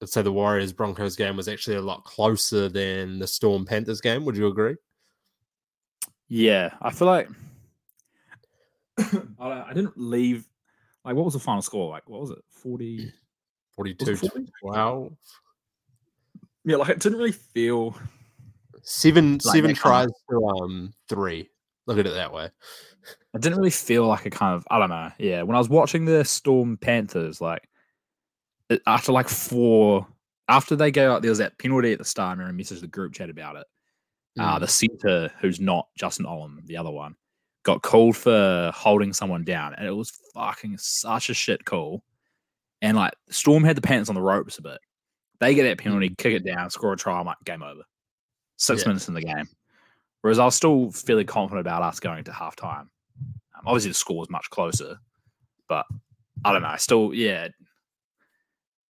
I'd 0.02 0.08
say 0.08 0.22
the 0.22 0.32
Warriors 0.32 0.72
Broncos 0.72 1.16
game 1.16 1.36
was 1.36 1.48
actually 1.48 1.76
a 1.76 1.82
lot 1.82 2.04
closer 2.04 2.68
than 2.68 3.18
the 3.18 3.26
Storm 3.26 3.64
Panthers 3.64 4.00
game. 4.00 4.24
Would 4.24 4.36
you 4.36 4.48
agree? 4.48 4.76
Yeah, 6.28 6.74
I 6.82 6.90
feel 6.90 7.06
like 7.06 7.28
I, 9.40 9.72
didn't 9.72 9.96
leave. 9.96 10.46
Like, 11.04 11.16
what 11.16 11.24
was 11.24 11.34
the 11.34 11.40
final 11.40 11.62
score? 11.62 11.90
Like, 11.90 12.08
what 12.08 12.20
was 12.20 12.30
it? 12.30 12.38
40. 12.50 13.12
42 13.76 14.16
40? 14.16 14.46
12. 14.62 15.12
Yeah, 16.64 16.76
like, 16.76 16.88
it 16.90 17.00
didn't 17.00 17.18
really 17.18 17.32
feel. 17.32 17.96
Seven 18.82 19.34
Like 19.34 19.42
seven 19.42 19.74
tries 19.74 20.10
to 20.30 20.46
um 20.46 20.92
three. 21.08 21.48
Look 21.86 21.98
at 21.98 22.06
it 22.06 22.14
that 22.14 22.32
way. 22.32 22.50
It 23.34 23.40
didn't 23.40 23.58
really 23.58 23.70
feel 23.70 24.06
like 24.06 24.26
a 24.26 24.30
kind 24.30 24.54
of. 24.54 24.66
I 24.70 24.78
don't 24.78 24.90
know. 24.90 25.10
Yeah, 25.18 25.42
when 25.42 25.56
I 25.56 25.58
was 25.58 25.68
watching 25.68 26.04
the 26.04 26.24
Storm 26.24 26.76
Panthers, 26.76 27.40
like, 27.40 27.68
it, 28.70 28.80
after 28.86 29.12
like 29.12 29.28
four. 29.28 30.06
After 30.46 30.76
they 30.76 30.90
go 30.90 31.10
out, 31.10 31.22
there 31.22 31.30
was 31.30 31.38
that 31.38 31.58
penalty 31.58 31.92
at 31.92 31.98
the 31.98 32.04
start. 32.04 32.36
I 32.36 32.42
remember 32.42 32.60
I 32.60 32.62
messaged 32.62 32.82
the 32.82 32.86
group 32.86 33.14
chat 33.14 33.30
about 33.30 33.56
it. 33.56 33.66
uh, 34.38 34.56
Mm. 34.56 34.60
the 34.60 34.68
centre 34.68 35.30
who's 35.40 35.58
not 35.60 35.88
Justin 35.96 36.26
Olam, 36.26 36.66
the 36.66 36.76
other 36.76 36.90
one, 36.90 37.14
got 37.62 37.82
called 37.82 38.16
for 38.16 38.70
holding 38.74 39.12
someone 39.14 39.42
down, 39.44 39.72
and 39.74 39.86
it 39.86 39.92
was 39.92 40.10
fucking 40.34 40.76
such 40.76 41.30
a 41.30 41.34
shit 41.34 41.64
call. 41.64 42.02
And 42.82 42.96
like 42.96 43.14
Storm 43.30 43.64
had 43.64 43.76
the 43.76 43.80
pants 43.80 44.08
on 44.10 44.14
the 44.16 44.20
ropes 44.20 44.58
a 44.58 44.62
bit. 44.62 44.78
They 45.40 45.54
get 45.54 45.62
that 45.64 45.78
penalty, 45.78 46.10
kick 46.18 46.34
it 46.34 46.44
down, 46.44 46.68
score 46.70 46.92
a 46.92 46.96
try, 46.96 47.18
I'm 47.18 47.24
like, 47.26 47.36
game 47.44 47.62
over. 47.62 47.82
Six 48.58 48.82
Yeah. 48.82 48.88
minutes 48.88 49.08
in 49.08 49.14
the 49.14 49.22
game. 49.22 49.46
Whereas 50.24 50.38
I 50.38 50.46
was 50.46 50.54
still 50.54 50.90
fairly 50.90 51.26
confident 51.26 51.60
about 51.60 51.82
us 51.82 52.00
going 52.00 52.24
to 52.24 52.30
halftime. 52.30 52.86
Um, 52.86 53.66
obviously, 53.66 53.90
the 53.90 53.94
score 53.94 54.20
was 54.20 54.30
much 54.30 54.48
closer, 54.48 54.96
but 55.68 55.84
I 56.46 56.50
don't 56.50 56.62
know. 56.62 56.68
I 56.68 56.78
still, 56.78 57.12
yeah, 57.12 57.48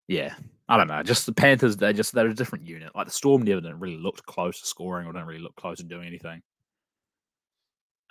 yeah. 0.07 0.35
I 0.68 0.77
don't 0.77 0.87
know. 0.87 1.03
Just 1.03 1.27
the 1.27 1.33
Panthers, 1.33 1.77
they 1.77 1.92
just 1.92 2.14
they're 2.14 2.29
a 2.29 2.35
different 2.35 2.68
unit. 2.68 2.94
Like 2.94 3.07
the 3.07 3.12
Storm 3.12 3.42
never 3.42 3.61
didn't 3.61 3.81
really 3.81 3.97
look 3.97 4.25
close 4.27 4.61
to 4.61 4.66
scoring 4.68 5.09
or 5.09 5.12
didn't 5.12 5.27
really 5.27 5.42
look 5.42 5.57
close 5.57 5.79
to 5.79 5.83
doing 5.83 6.07
anything. 6.07 6.40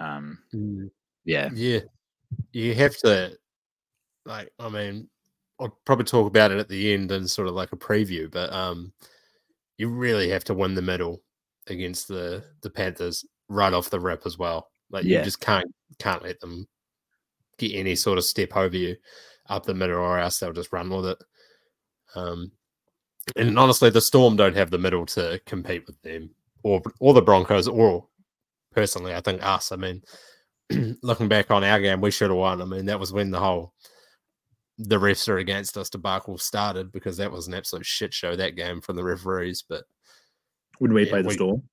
Um, 0.01 0.39
Mm. 0.53 0.91
yeah, 1.23 1.49
Yeah, 1.53 1.79
you 2.51 2.75
have 2.75 2.97
to, 2.97 3.37
like, 4.25 4.51
I 4.59 4.67
mean, 4.67 5.09
I'll 5.61 5.79
probably 5.85 6.03
talk 6.03 6.27
about 6.27 6.51
it 6.51 6.57
at 6.57 6.67
the 6.67 6.93
end 6.93 7.09
and 7.13 7.31
sort 7.31 7.47
of 7.47 7.53
like 7.53 7.71
a 7.71 7.77
preview, 7.77 8.29
but 8.29 8.51
um, 8.51 8.91
you 9.77 9.87
really 9.87 10.27
have 10.27 10.43
to 10.43 10.53
win 10.53 10.73
the 10.73 10.81
middle 10.81 11.21
against 11.67 12.07
the 12.07 12.43
the 12.61 12.69
Panthers 12.69 13.25
right 13.49 13.73
off 13.73 13.89
the 13.89 13.99
rip 13.99 14.23
as 14.25 14.37
well. 14.37 14.69
Like, 14.89 15.05
Yeah. 15.05 15.19
you 15.19 15.25
just 15.25 15.39
can't 15.39 15.73
can't 15.99 16.23
let 16.23 16.39
them 16.39 16.67
get 17.57 17.75
any 17.75 17.95
sort 17.95 18.17
of 18.17 18.23
step 18.23 18.55
over 18.55 18.75
you 18.75 18.95
up 19.47 19.65
the 19.65 19.73
middle, 19.73 19.97
or 19.97 20.19
else 20.19 20.39
they'll 20.39 20.53
just 20.53 20.73
run 20.73 20.89
with 20.89 21.05
it. 21.07 21.17
Um, 22.15 22.51
and 23.35 23.57
honestly, 23.57 23.89
the 23.89 24.01
Storm 24.01 24.35
don't 24.35 24.55
have 24.55 24.69
the 24.71 24.77
middle 24.77 25.05
to 25.07 25.39
compete 25.45 25.85
with 25.87 26.01
them, 26.01 26.29
or 26.63 26.81
or 26.99 27.13
the 27.13 27.21
Broncos, 27.21 27.67
or 27.67 28.07
personally, 28.71 29.13
I 29.13 29.21
think 29.21 29.43
us. 29.45 29.71
I 29.71 29.75
mean, 29.77 30.01
looking 31.03 31.27
back 31.27 31.51
on 31.51 31.63
our 31.63 31.79
game, 31.79 32.01
we 32.01 32.11
should 32.11 32.29
have 32.29 32.37
won. 32.37 32.61
I 32.61 32.65
mean, 32.65 32.85
that 32.85 32.99
was 32.99 33.13
when 33.13 33.31
the 33.31 33.39
whole 33.39 33.73
the 34.79 34.99
refs 34.99 35.29
are 35.29 35.37
against 35.37 35.77
us 35.77 35.89
debacle 35.89 36.37
started 36.37 36.91
because 36.91 37.15
that 37.17 37.31
was 37.31 37.47
an 37.47 37.53
absolute 37.53 37.85
shit 37.85 38.11
show 38.11 38.35
that 38.35 38.55
game 38.55 38.81
from 38.81 38.95
the 38.95 39.03
referees. 39.03 39.63
But 39.67 39.83
when 40.79 40.93
we 40.93 41.03
Yeah, 41.03 41.09
play 41.09 41.21
the 41.21 41.27
we- 41.29 41.33
Storm, 41.35 41.63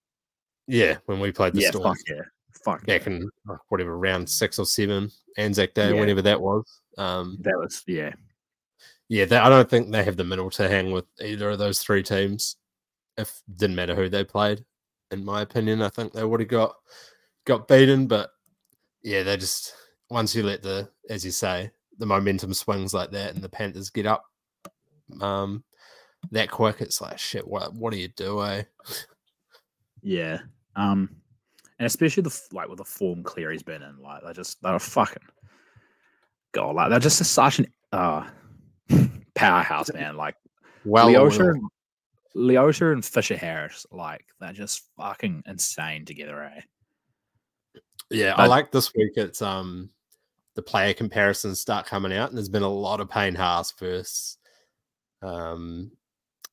yeah, 0.66 0.98
when 1.06 1.20
we 1.20 1.32
played 1.32 1.54
the 1.54 1.62
yeah, 1.62 1.70
Storm 1.70 1.84
fuck 1.94 1.98
yeah, 2.08 2.22
fuck 2.64 2.86
back 2.86 3.06
yeah. 3.06 3.12
in 3.12 3.30
whatever 3.68 3.98
round 3.98 4.28
six 4.28 4.58
or 4.58 4.66
seven, 4.66 5.10
Anzac 5.36 5.74
Day, 5.74 5.92
Yeah. 5.92 6.00
whenever 6.00 6.22
that 6.22 6.40
was. 6.40 6.64
Um, 6.98 7.38
That 7.40 7.56
was 7.58 7.82
yeah, 7.86 8.12
yeah, 9.08 9.24
they, 9.24 9.36
I 9.36 9.48
don't 9.48 9.68
think 9.68 9.90
they 9.90 10.04
have 10.04 10.16
the 10.16 10.24
middle 10.24 10.50
to 10.50 10.68
hang 10.68 10.92
with 10.92 11.06
either 11.20 11.50
of 11.50 11.58
those 11.58 11.80
three 11.80 12.02
teams. 12.02 12.56
If 13.16 13.42
didn't 13.56 13.76
matter 13.76 13.94
who 13.94 14.08
they 14.08 14.24
played, 14.24 14.64
in 15.10 15.24
my 15.24 15.42
opinion, 15.42 15.82
I 15.82 15.88
think 15.88 16.12
they 16.12 16.24
would 16.24 16.40
have 16.40 16.48
got 16.48 16.74
got 17.44 17.66
beaten. 17.68 18.06
But 18.06 18.30
yeah, 19.02 19.22
they 19.22 19.36
just 19.36 19.74
once 20.10 20.34
you 20.34 20.42
let 20.42 20.62
the, 20.62 20.88
as 21.08 21.24
you 21.24 21.30
say, 21.30 21.70
the 21.98 22.06
momentum 22.06 22.54
swings 22.54 22.94
like 22.94 23.10
that, 23.12 23.34
and 23.34 23.42
the 23.42 23.48
Panthers 23.48 23.90
get 23.90 24.06
up 24.06 24.24
um 25.20 25.64
that 26.32 26.50
quick, 26.50 26.80
it's 26.80 27.00
like 27.00 27.18
shit. 27.18 27.46
What 27.46 27.74
what 27.74 27.92
do 27.92 27.98
you 27.98 28.08
do? 28.08 28.42
Eh? 28.42 28.62
yeah. 30.02 30.38
Um, 30.76 31.10
and 31.78 31.86
especially 31.86 32.22
the 32.22 32.40
like 32.52 32.68
with 32.68 32.78
the 32.78 32.84
form 32.84 33.22
Cleary's 33.22 33.62
been 33.62 33.82
in, 33.82 33.98
like 34.02 34.22
they 34.24 34.32
just 34.32 34.62
they're 34.62 34.74
a 34.74 34.80
fucking 34.80 35.22
god, 36.52 36.74
like 36.74 36.90
they're 36.90 36.98
just 36.98 37.24
such 37.24 37.58
an 37.58 37.66
uh 37.92 38.28
powerhouse, 39.34 39.92
man. 39.92 40.16
Like 40.16 40.36
Well, 40.84 41.08
Leota, 41.08 41.38
well. 41.38 41.48
and, 41.48 41.70
Leota 42.36 42.92
and 42.92 43.04
Fisher 43.04 43.36
Harris, 43.36 43.86
like 43.90 44.26
they're 44.40 44.52
just 44.52 44.84
fucking 44.96 45.42
insane 45.46 46.04
together, 46.04 46.42
eh? 46.42 46.60
Yeah, 48.10 48.34
I 48.36 48.46
like 48.46 48.72
this 48.72 48.92
week. 48.94 49.12
It's 49.16 49.40
um 49.40 49.90
the 50.54 50.62
player 50.62 50.92
comparisons 50.92 51.60
start 51.60 51.86
coming 51.86 52.12
out, 52.12 52.28
and 52.28 52.36
there's 52.36 52.48
been 52.48 52.62
a 52.62 52.68
lot 52.68 53.00
of 53.00 53.08
Payne 53.08 53.34
Haas 53.34 53.72
versus 53.72 54.36
um 55.22 55.92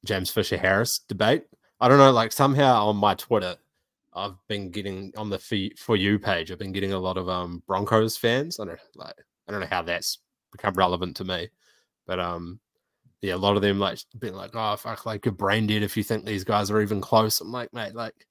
James 0.06 0.30
Fisher 0.30 0.58
Harris 0.58 1.00
debate. 1.00 1.46
I 1.80 1.88
don't 1.88 1.98
know, 1.98 2.12
like 2.12 2.32
somehow 2.32 2.88
on 2.88 2.98
my 2.98 3.14
Twitter, 3.16 3.56
I've 4.14 4.36
been 4.48 4.72
getting 4.72 5.14
on 5.16 5.30
the 5.30 5.38
for, 5.38 5.58
for 5.78 5.96
you 5.96 6.18
page. 6.18 6.52
I've 6.52 6.60
been 6.60 6.72
getting 6.72 6.94
a 6.94 7.00
lot 7.00 7.18
of 7.18 7.30
um 7.30 7.62
Broncos 7.68 8.18
fans. 8.18 8.60
I 8.60 8.66
don't 8.66 8.80
like 8.96 9.16
I 9.48 9.52
don't 9.52 9.62
know 9.62 9.68
how 9.68 9.84
that's 9.84 10.20
become 10.52 10.74
relevant 10.74 11.16
to 11.18 11.24
me, 11.24 11.50
but 12.06 12.20
um 12.20 12.60
yeah, 13.22 13.36
a 13.36 13.38
lot 13.38 13.56
of 13.56 13.62
them 13.62 13.80
like 13.80 14.00
being 14.20 14.34
like, 14.34 14.52
oh 14.54 14.76
fuck, 14.76 15.06
like 15.06 15.26
you're 15.26 15.34
brain 15.34 15.68
dead 15.68 15.84
if 15.84 15.98
you 15.98 16.04
think 16.04 16.26
these 16.26 16.44
guys 16.44 16.70
are 16.72 16.82
even 16.82 17.02
close. 17.02 17.42
I'm 17.42 17.52
like, 17.52 17.74
mate, 17.74 17.96
like 17.96 18.28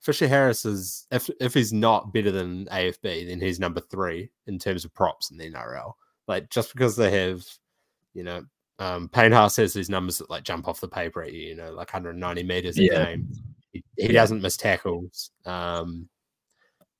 Fisher 0.00 0.28
Harris 0.28 0.64
is 0.64 1.06
if 1.10 1.28
if 1.40 1.54
he's 1.54 1.72
not 1.72 2.12
better 2.12 2.30
than 2.30 2.66
AFB, 2.66 3.28
then 3.28 3.40
he's 3.40 3.60
number 3.60 3.80
three 3.80 4.30
in 4.46 4.58
terms 4.58 4.84
of 4.84 4.94
props 4.94 5.30
in 5.30 5.36
the 5.36 5.50
NRL. 5.50 5.92
Like 6.28 6.50
just 6.50 6.72
because 6.72 6.96
they 6.96 7.10
have, 7.10 7.44
you 8.14 8.24
know, 8.24 8.44
um 8.78 9.08
Payne 9.08 9.32
Haas 9.32 9.56
has 9.56 9.72
these 9.72 9.88
numbers 9.88 10.18
that 10.18 10.28
like 10.30 10.42
jump 10.44 10.68
off 10.68 10.80
the 10.80 10.88
paper 10.88 11.22
at 11.22 11.32
you, 11.32 11.40
you 11.48 11.54
know, 11.54 11.72
like 11.72 11.92
190 11.92 12.42
meters 12.42 12.78
a 12.78 12.82
Yeah. 12.82 13.04
game. 13.06 13.28
He, 13.72 13.82
he 13.96 14.06
Yeah. 14.08 14.12
doesn't 14.20 14.42
miss 14.42 14.56
tackles. 14.56 15.30
Um, 15.44 16.08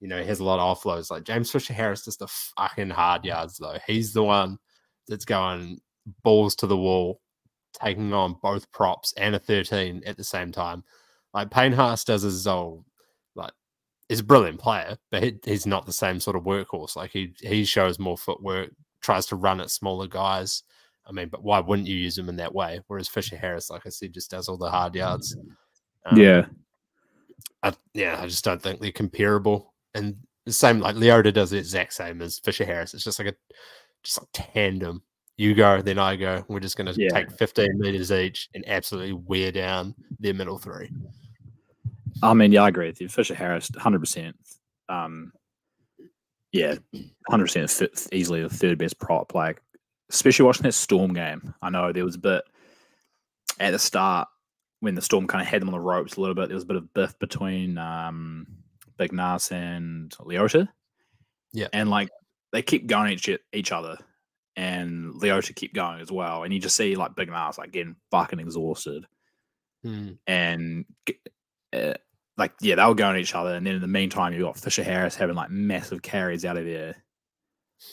you 0.00 0.08
know, 0.08 0.20
he 0.20 0.26
has 0.28 0.40
a 0.40 0.44
lot 0.44 0.58
of 0.58 0.78
offloads. 0.78 1.10
Like 1.10 1.24
James 1.24 1.50
Fisher 1.50 1.74
Harris 1.74 2.04
does 2.04 2.16
the 2.16 2.28
fucking 2.28 2.90
hard 2.90 3.24
yards 3.24 3.58
though. 3.58 3.78
He's 3.86 4.12
the 4.12 4.22
one 4.24 4.58
that's 5.08 5.24
going 5.24 5.80
balls 6.22 6.54
to 6.56 6.66
the 6.66 6.76
wall, 6.76 7.20
taking 7.72 8.12
on 8.12 8.36
both 8.42 8.70
props 8.72 9.12
and 9.16 9.34
a 9.34 9.38
13 9.38 10.02
at 10.06 10.16
the 10.16 10.24
same 10.24 10.52
time. 10.52 10.84
Like 11.34 11.50
Payne 11.50 11.72
Haas 11.72 12.04
does 12.04 12.22
his 12.22 12.46
old 12.46 12.84
like 13.34 13.52
is 14.08 14.20
a 14.20 14.24
brilliant 14.24 14.60
player, 14.60 14.96
but 15.10 15.22
he, 15.22 15.38
he's 15.44 15.66
not 15.66 15.84
the 15.84 15.92
same 15.92 16.20
sort 16.20 16.36
of 16.36 16.44
workhorse. 16.44 16.96
Like 16.96 17.10
he 17.10 17.34
he 17.40 17.64
shows 17.64 17.98
more 17.98 18.16
footwork, 18.16 18.70
tries 19.02 19.26
to 19.26 19.36
run 19.36 19.60
at 19.60 19.70
smaller 19.70 20.06
guys. 20.06 20.62
I 21.08 21.12
mean, 21.12 21.28
but 21.28 21.42
why 21.42 21.60
wouldn't 21.60 21.88
you 21.88 21.96
use 21.96 22.18
him 22.18 22.28
in 22.28 22.36
that 22.36 22.54
way? 22.54 22.80
Whereas 22.88 23.08
Fisher 23.08 23.36
Harris, 23.36 23.70
like 23.70 23.86
I 23.86 23.90
said, 23.90 24.12
just 24.12 24.30
does 24.30 24.48
all 24.48 24.56
the 24.56 24.70
hard 24.70 24.94
yards. 24.94 25.36
Um, 26.04 26.18
yeah, 26.18 26.46
I, 27.62 27.72
yeah, 27.94 28.20
I 28.20 28.26
just 28.26 28.44
don't 28.44 28.60
think 28.60 28.80
they're 28.80 28.92
comparable. 28.92 29.72
And 29.94 30.16
the 30.44 30.52
same 30.52 30.80
like 30.80 30.96
Leota 30.96 31.32
does 31.32 31.50
the 31.50 31.58
exact 31.58 31.92
same 31.94 32.22
as 32.22 32.38
Fisher 32.38 32.64
Harris. 32.64 32.94
It's 32.94 33.04
just 33.04 33.18
like 33.18 33.28
a 33.28 33.34
just 34.02 34.20
like 34.20 34.28
tandem. 34.32 35.02
You 35.38 35.54
go, 35.54 35.82
then 35.82 35.98
I 35.98 36.16
go. 36.16 36.44
We're 36.48 36.60
just 36.60 36.76
going 36.78 36.92
to 36.92 36.98
Yeah. 37.00 37.10
take 37.10 37.30
15 37.30 37.78
meters 37.78 38.10
each 38.10 38.48
and 38.54 38.66
absolutely 38.68 39.12
wear 39.12 39.52
down 39.52 39.94
their 40.18 40.32
middle 40.32 40.58
three. 40.58 40.90
I 42.22 42.32
mean, 42.32 42.52
yeah, 42.52 42.62
I 42.62 42.68
agree 42.68 42.86
with 42.86 43.00
you. 43.02 43.08
Fisher 43.08 43.34
Harris, 43.34 43.70
hundred 43.76 43.98
percent. 44.00 44.34
Um, 44.88 45.32
yeah, 46.52 46.76
hundred 47.28 47.44
percent 47.44 47.70
fit 47.70 48.06
easily 48.12 48.40
the 48.42 48.48
third 48.48 48.78
best 48.78 48.98
prop. 48.98 49.34
Like, 49.34 49.60
especially 50.10 50.44
watching 50.46 50.62
that 50.64 50.72
Storm 50.72 51.12
game. 51.14 51.54
I 51.62 51.70
know 51.70 51.92
there 51.92 52.04
was 52.04 52.16
a 52.16 52.20
bit 52.20 52.44
at 53.58 53.70
the 53.70 53.78
start 53.78 54.28
when 54.80 54.94
the 54.94 55.02
Storm 55.02 55.26
kind 55.26 55.42
of 55.42 55.48
had 55.48 55.62
them 55.62 55.68
on 55.68 55.72
the 55.72 55.80
ropes 55.80 56.16
a 56.16 56.20
little 56.20 56.34
bit. 56.34 56.48
There 56.48 56.54
was 56.56 56.64
a 56.64 56.68
bit 56.68 56.76
of 56.76 56.92
biff 56.94 57.18
between 57.18 57.78
um, 57.78 58.46
Big 58.98 59.12
Nas 59.12 59.50
and 59.50 60.10
Leota. 60.18 60.68
Yeah. 61.52 61.68
and 61.72 61.88
like 61.88 62.10
they 62.52 62.60
keep 62.62 62.86
going 62.86 63.12
each 63.12 63.30
each 63.52 63.72
other, 63.72 63.96
and 64.56 65.14
Leota 65.14 65.54
keep 65.54 65.72
going 65.72 66.00
as 66.00 66.12
well. 66.12 66.42
And 66.42 66.52
you 66.52 66.60
just 66.60 66.76
see 66.76 66.94
like 66.96 67.16
Big 67.16 67.30
Nas 67.30 67.56
like 67.58 67.72
getting 67.72 67.96
fucking 68.10 68.40
exhausted 68.40 69.06
Hmm. 69.82 70.12
and 70.26 70.84
uh, 71.72 71.94
like 72.36 72.52
yeah, 72.60 72.74
they 72.74 72.84
were 72.84 72.94
going 72.94 73.14
at 73.16 73.22
each 73.22 73.34
other, 73.34 73.54
and 73.54 73.66
then 73.66 73.76
in 73.76 73.80
the 73.80 73.86
meantime, 73.86 74.32
you 74.32 74.40
got 74.42 74.58
Fisher 74.58 74.82
Harris 74.82 75.14
having 75.14 75.36
like 75.36 75.50
massive 75.50 76.02
carries 76.02 76.44
out 76.44 76.56
of 76.56 76.64
there. 76.64 76.96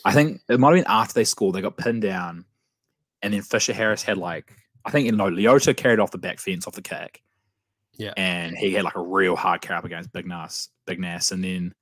I 0.05 0.13
think 0.13 0.41
it 0.49 0.59
might 0.59 0.75
have 0.75 0.83
been 0.85 0.91
after 0.91 1.13
they 1.13 1.23
scored, 1.23 1.55
they 1.55 1.61
got 1.61 1.77
pinned 1.77 2.01
down, 2.01 2.45
and 3.21 3.33
then 3.33 3.41
Fisher 3.41 3.73
Harris 3.73 4.03
had 4.03 4.17
like 4.17 4.53
I 4.85 4.91
think 4.91 5.05
you 5.05 5.11
know 5.11 5.25
Leota 5.29 5.75
carried 5.75 5.99
off 5.99 6.11
the 6.11 6.17
back 6.17 6.39
fence 6.39 6.67
off 6.67 6.73
the 6.75 6.81
kick, 6.81 7.21
Yeah. 7.97 8.13
and 8.17 8.57
he 8.57 8.73
had 8.73 8.83
like 8.85 8.95
a 8.95 9.01
real 9.01 9.35
hard 9.35 9.61
carry 9.61 9.77
up 9.77 9.85
against 9.85 10.11
Big 10.13 10.25
Nas, 10.27 10.69
Big 10.85 10.99
Nas, 10.99 11.31
and 11.31 11.43
then 11.43 11.73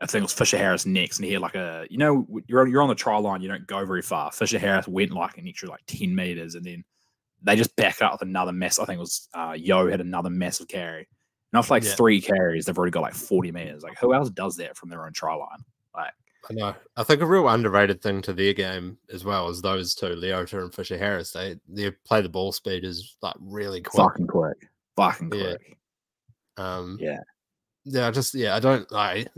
I 0.00 0.06
think 0.06 0.20
it 0.20 0.24
was 0.24 0.32
Fisher 0.32 0.56
Harris 0.58 0.86
next, 0.86 1.18
and 1.18 1.26
he 1.26 1.32
had 1.32 1.42
like 1.42 1.54
a 1.56 1.86
you 1.90 1.98
know 1.98 2.26
you're 2.46 2.60
on, 2.62 2.70
you're 2.70 2.82
on 2.82 2.88
the 2.88 2.94
try 2.94 3.16
line, 3.18 3.42
you 3.42 3.48
don't 3.48 3.66
go 3.66 3.84
very 3.84 4.02
far. 4.02 4.30
Fisher 4.32 4.58
Harris 4.58 4.86
went 4.88 5.10
like 5.12 5.36
an 5.38 5.48
extra 5.48 5.68
like 5.68 5.80
ten 5.86 6.14
meters, 6.14 6.54
and 6.54 6.64
then 6.64 6.84
they 7.42 7.54
just 7.56 7.74
back 7.76 8.00
up 8.02 8.12
with 8.12 8.22
another 8.22 8.52
mess. 8.52 8.78
I 8.78 8.84
think 8.84 8.96
it 8.96 9.00
was 9.00 9.28
uh, 9.34 9.54
Yo 9.56 9.88
had 9.90 10.00
another 10.00 10.30
massive 10.30 10.68
carry. 10.68 11.06
And 11.52 11.58
after 11.58 11.72
like 11.74 11.84
Yeah. 11.84 11.94
three 11.94 12.20
carries, 12.20 12.66
they've 12.66 12.76
already 12.76 12.90
got 12.90 13.02
like 13.02 13.14
40 13.14 13.52
meters. 13.52 13.82
Like, 13.84 13.96
who 13.98 14.12
else 14.12 14.28
does 14.28 14.56
that 14.56 14.76
from 14.76 14.88
their 14.90 15.06
own 15.06 15.12
try 15.12 15.34
line? 15.34 15.64
I 16.50 16.54
know. 16.54 16.74
I 16.96 17.02
think 17.04 17.20
a 17.20 17.26
real 17.26 17.48
underrated 17.48 18.00
thing 18.02 18.22
to 18.22 18.32
their 18.32 18.54
game 18.54 18.96
as 19.12 19.24
well 19.24 19.48
is 19.48 19.60
those 19.60 19.94
two, 19.94 20.06
Leota 20.06 20.62
and 20.62 20.74
Fisher 20.74 20.96
Harris. 20.96 21.32
They 21.32 21.56
they 21.68 21.90
play 22.06 22.22
the 22.22 22.28
ball 22.28 22.52
speed 22.52 22.84
is 22.84 23.16
like 23.20 23.34
really 23.40 23.82
quick. 23.82 24.02
fucking 24.02 24.26
quick. 24.26 24.56
Fucking 24.96 25.32
Yeah. 25.34 25.56
quick. 25.56 25.78
Um, 26.56 26.96
Yeah. 27.00 27.20
yeah, 27.84 28.08
I 28.08 28.10
just 28.10 28.34
yeah, 28.34 28.56
I 28.56 28.60
don't 28.60 28.90
like. 28.90 29.28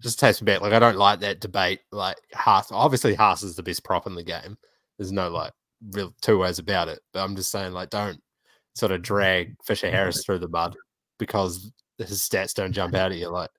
Just 0.00 0.18
takes 0.18 0.40
me 0.40 0.46
back. 0.46 0.60
Like 0.60 0.72
I 0.72 0.78
don't 0.78 0.96
like 0.96 1.20
that 1.20 1.40
debate. 1.40 1.80
Like 1.92 2.16
Haas, 2.34 2.70
obviously 2.72 3.14
Haas 3.14 3.42
is 3.42 3.56
the 3.56 3.62
best 3.62 3.84
prop 3.84 4.06
in 4.06 4.14
the 4.14 4.22
game. 4.22 4.56
There's 4.98 5.12
no 5.12 5.28
like 5.30 5.52
real 5.92 6.14
two 6.20 6.38
ways 6.38 6.58
about 6.58 6.88
it. 6.88 7.00
But 7.12 7.24
I'm 7.24 7.36
just 7.36 7.50
saying, 7.50 7.72
like, 7.72 7.90
don't 7.90 8.20
sort 8.74 8.92
of 8.92 9.02
drag 9.02 9.56
Fisher 9.64 9.90
Harris 9.90 10.24
through 10.24 10.38
the 10.38 10.48
mud 10.48 10.76
because 11.18 11.70
his 11.98 12.20
stats 12.20 12.54
don't 12.54 12.72
jump 12.72 12.94
out 12.94 13.12
at 13.12 13.18
you. 13.18 13.28
Like, 13.28 13.50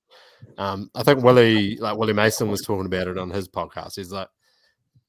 um, 0.57 0.89
I 0.95 1.03
think 1.03 1.23
Willie, 1.23 1.77
like 1.77 1.97
Willie 1.97 2.13
Mason, 2.13 2.49
was 2.49 2.61
talking 2.61 2.85
about 2.85 3.07
it 3.07 3.17
on 3.17 3.29
his 3.29 3.47
podcast. 3.47 3.95
He's 3.95 4.11
like, 4.11 4.27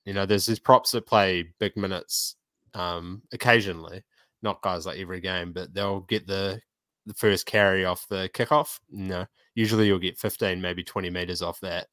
you 0.04 0.12
know, 0.12 0.26
there's 0.26 0.46
these 0.46 0.58
props 0.58 0.90
that 0.92 1.06
play 1.06 1.52
big 1.58 1.76
minutes 1.76 2.36
um, 2.74 3.22
occasionally, 3.32 4.02
not 4.42 4.62
guys 4.62 4.86
like 4.86 4.98
every 4.98 5.20
game, 5.20 5.52
but 5.52 5.72
they'll 5.74 6.00
get 6.00 6.26
the 6.26 6.60
the 7.06 7.14
first 7.14 7.46
carry 7.46 7.84
off 7.84 8.06
the 8.08 8.30
kickoff. 8.32 8.78
No, 8.90 9.26
usually 9.54 9.86
you'll 9.86 9.98
get 9.98 10.18
15, 10.18 10.60
maybe 10.60 10.84
20 10.84 11.10
meters 11.10 11.42
off 11.42 11.58
that. 11.60 11.88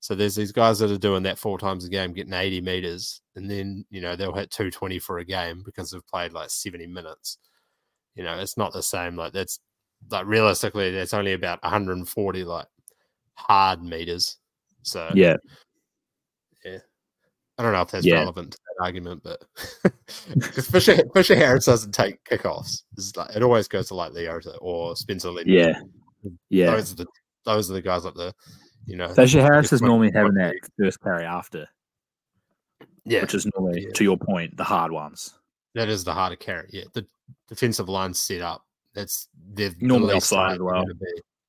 So 0.00 0.14
there's 0.14 0.34
these 0.34 0.52
guys 0.52 0.78
that 0.80 0.90
are 0.90 0.98
doing 0.98 1.22
that 1.22 1.38
four 1.38 1.58
times 1.58 1.84
a 1.84 1.88
game, 1.88 2.12
getting 2.12 2.32
80 2.32 2.60
meters, 2.60 3.20
and 3.36 3.50
then 3.50 3.84
you 3.90 4.00
know 4.00 4.16
they'll 4.16 4.34
hit 4.34 4.50
220 4.50 4.98
for 4.98 5.18
a 5.18 5.24
game 5.24 5.62
because 5.64 5.90
they've 5.90 6.06
played 6.06 6.32
like 6.32 6.50
70 6.50 6.86
minutes. 6.88 7.38
You 8.14 8.24
know, 8.24 8.38
it's 8.38 8.56
not 8.56 8.72
the 8.72 8.82
same. 8.82 9.16
Like 9.16 9.32
that's 9.32 9.60
like 10.10 10.26
realistically, 10.26 10.90
that's 10.90 11.14
only 11.14 11.34
about 11.34 11.62
140 11.62 12.44
like 12.44 12.66
hard 13.48 13.82
meters 13.82 14.36
So 14.82 15.10
Yeah. 15.14 15.36
Yeah. 16.64 16.78
I 17.58 17.62
don't 17.62 17.72
know 17.72 17.82
if 17.82 17.90
that's 17.90 18.04
Yeah. 18.06 18.16
relevant 18.20 18.52
to 18.52 18.58
that 18.58 18.84
argument, 18.84 19.22
but 19.22 19.44
because 20.34 20.66
Fisher 20.70 20.96
Fisher 21.14 21.36
Harris 21.36 21.66
doesn't 21.66 21.92
take 21.92 22.22
kickoffs, 22.24 22.82
like, 23.16 23.36
it 23.36 23.42
always 23.42 23.68
goes 23.68 23.88
to 23.88 23.94
like 23.94 24.12
Leota 24.12 24.56
or 24.60 24.96
Spencer 24.96 25.28
Leniu. 25.28 25.46
Yeah. 25.46 25.80
Yeah. 26.50 26.70
those 26.72 26.92
are 26.92 26.96
the 26.96 27.06
those 27.44 27.70
are 27.70 27.74
the 27.74 27.82
guys 27.82 28.06
up 28.06 28.14
there. 28.16 28.32
You 28.86 28.96
know, 28.96 29.08
Fisher 29.14 29.40
Harris 29.42 29.72
is 29.72 29.82
normally 29.82 30.10
having 30.12 30.34
that 30.34 30.54
first 30.78 31.00
carry 31.00 31.24
after, 31.24 31.68
yeah, 33.04 33.22
which 33.22 33.34
is 33.34 33.46
normally, 33.56 33.82
Yeah. 33.82 33.92
to 33.94 34.04
your 34.04 34.16
point, 34.16 34.56
the 34.56 34.64
hard 34.64 34.90
ones. 34.92 35.34
that 35.74 35.88
is 35.88 36.04
the 36.04 36.12
harder 36.12 36.36
carry. 36.36 36.68
Yeah, 36.72 36.84
the 36.92 37.06
defensive 37.48 37.88
line 37.88 38.12
set 38.14 38.40
up. 38.42 38.64
That's 38.94 39.28
they're 39.54 39.70
the 39.70 39.76
Normally 39.86 40.14
offside 40.14 40.54
as 40.54 40.58
well. 40.60 40.84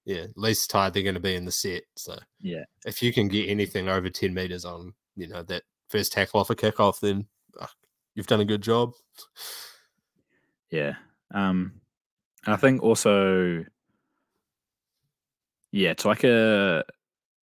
Yeah, 0.05 0.25
least 0.35 0.69
tired 0.69 0.93
they're 0.93 1.03
going 1.03 1.15
to 1.15 1.21
be 1.21 1.35
in 1.35 1.45
the 1.45 1.51
set. 1.51 1.83
So 1.95 2.17
Yeah. 2.41 2.65
if 2.85 3.01
you 3.01 3.13
can 3.13 3.27
get 3.29 3.47
anything 3.49 3.87
over 3.87 4.09
ten 4.09 4.33
meters 4.33 4.65
on, 4.65 4.93
you 5.15 5.27
know 5.27 5.43
that 5.43 5.63
first 5.89 6.11
tackle 6.11 6.39
off 6.39 6.49
a 6.49 6.55
kickoff, 6.55 6.99
then 6.99 7.25
uh, 7.59 7.67
you've 8.15 8.27
done 8.27 8.41
a 8.41 8.45
good 8.45 8.61
job. 8.61 8.93
Yeah. 10.71 10.95
Um, 11.33 11.81
I 12.45 12.55
think 12.57 12.83
also, 12.83 13.63
yeah, 15.71 15.93
to 15.93 16.07
like 16.07 16.23
a, 16.23 16.83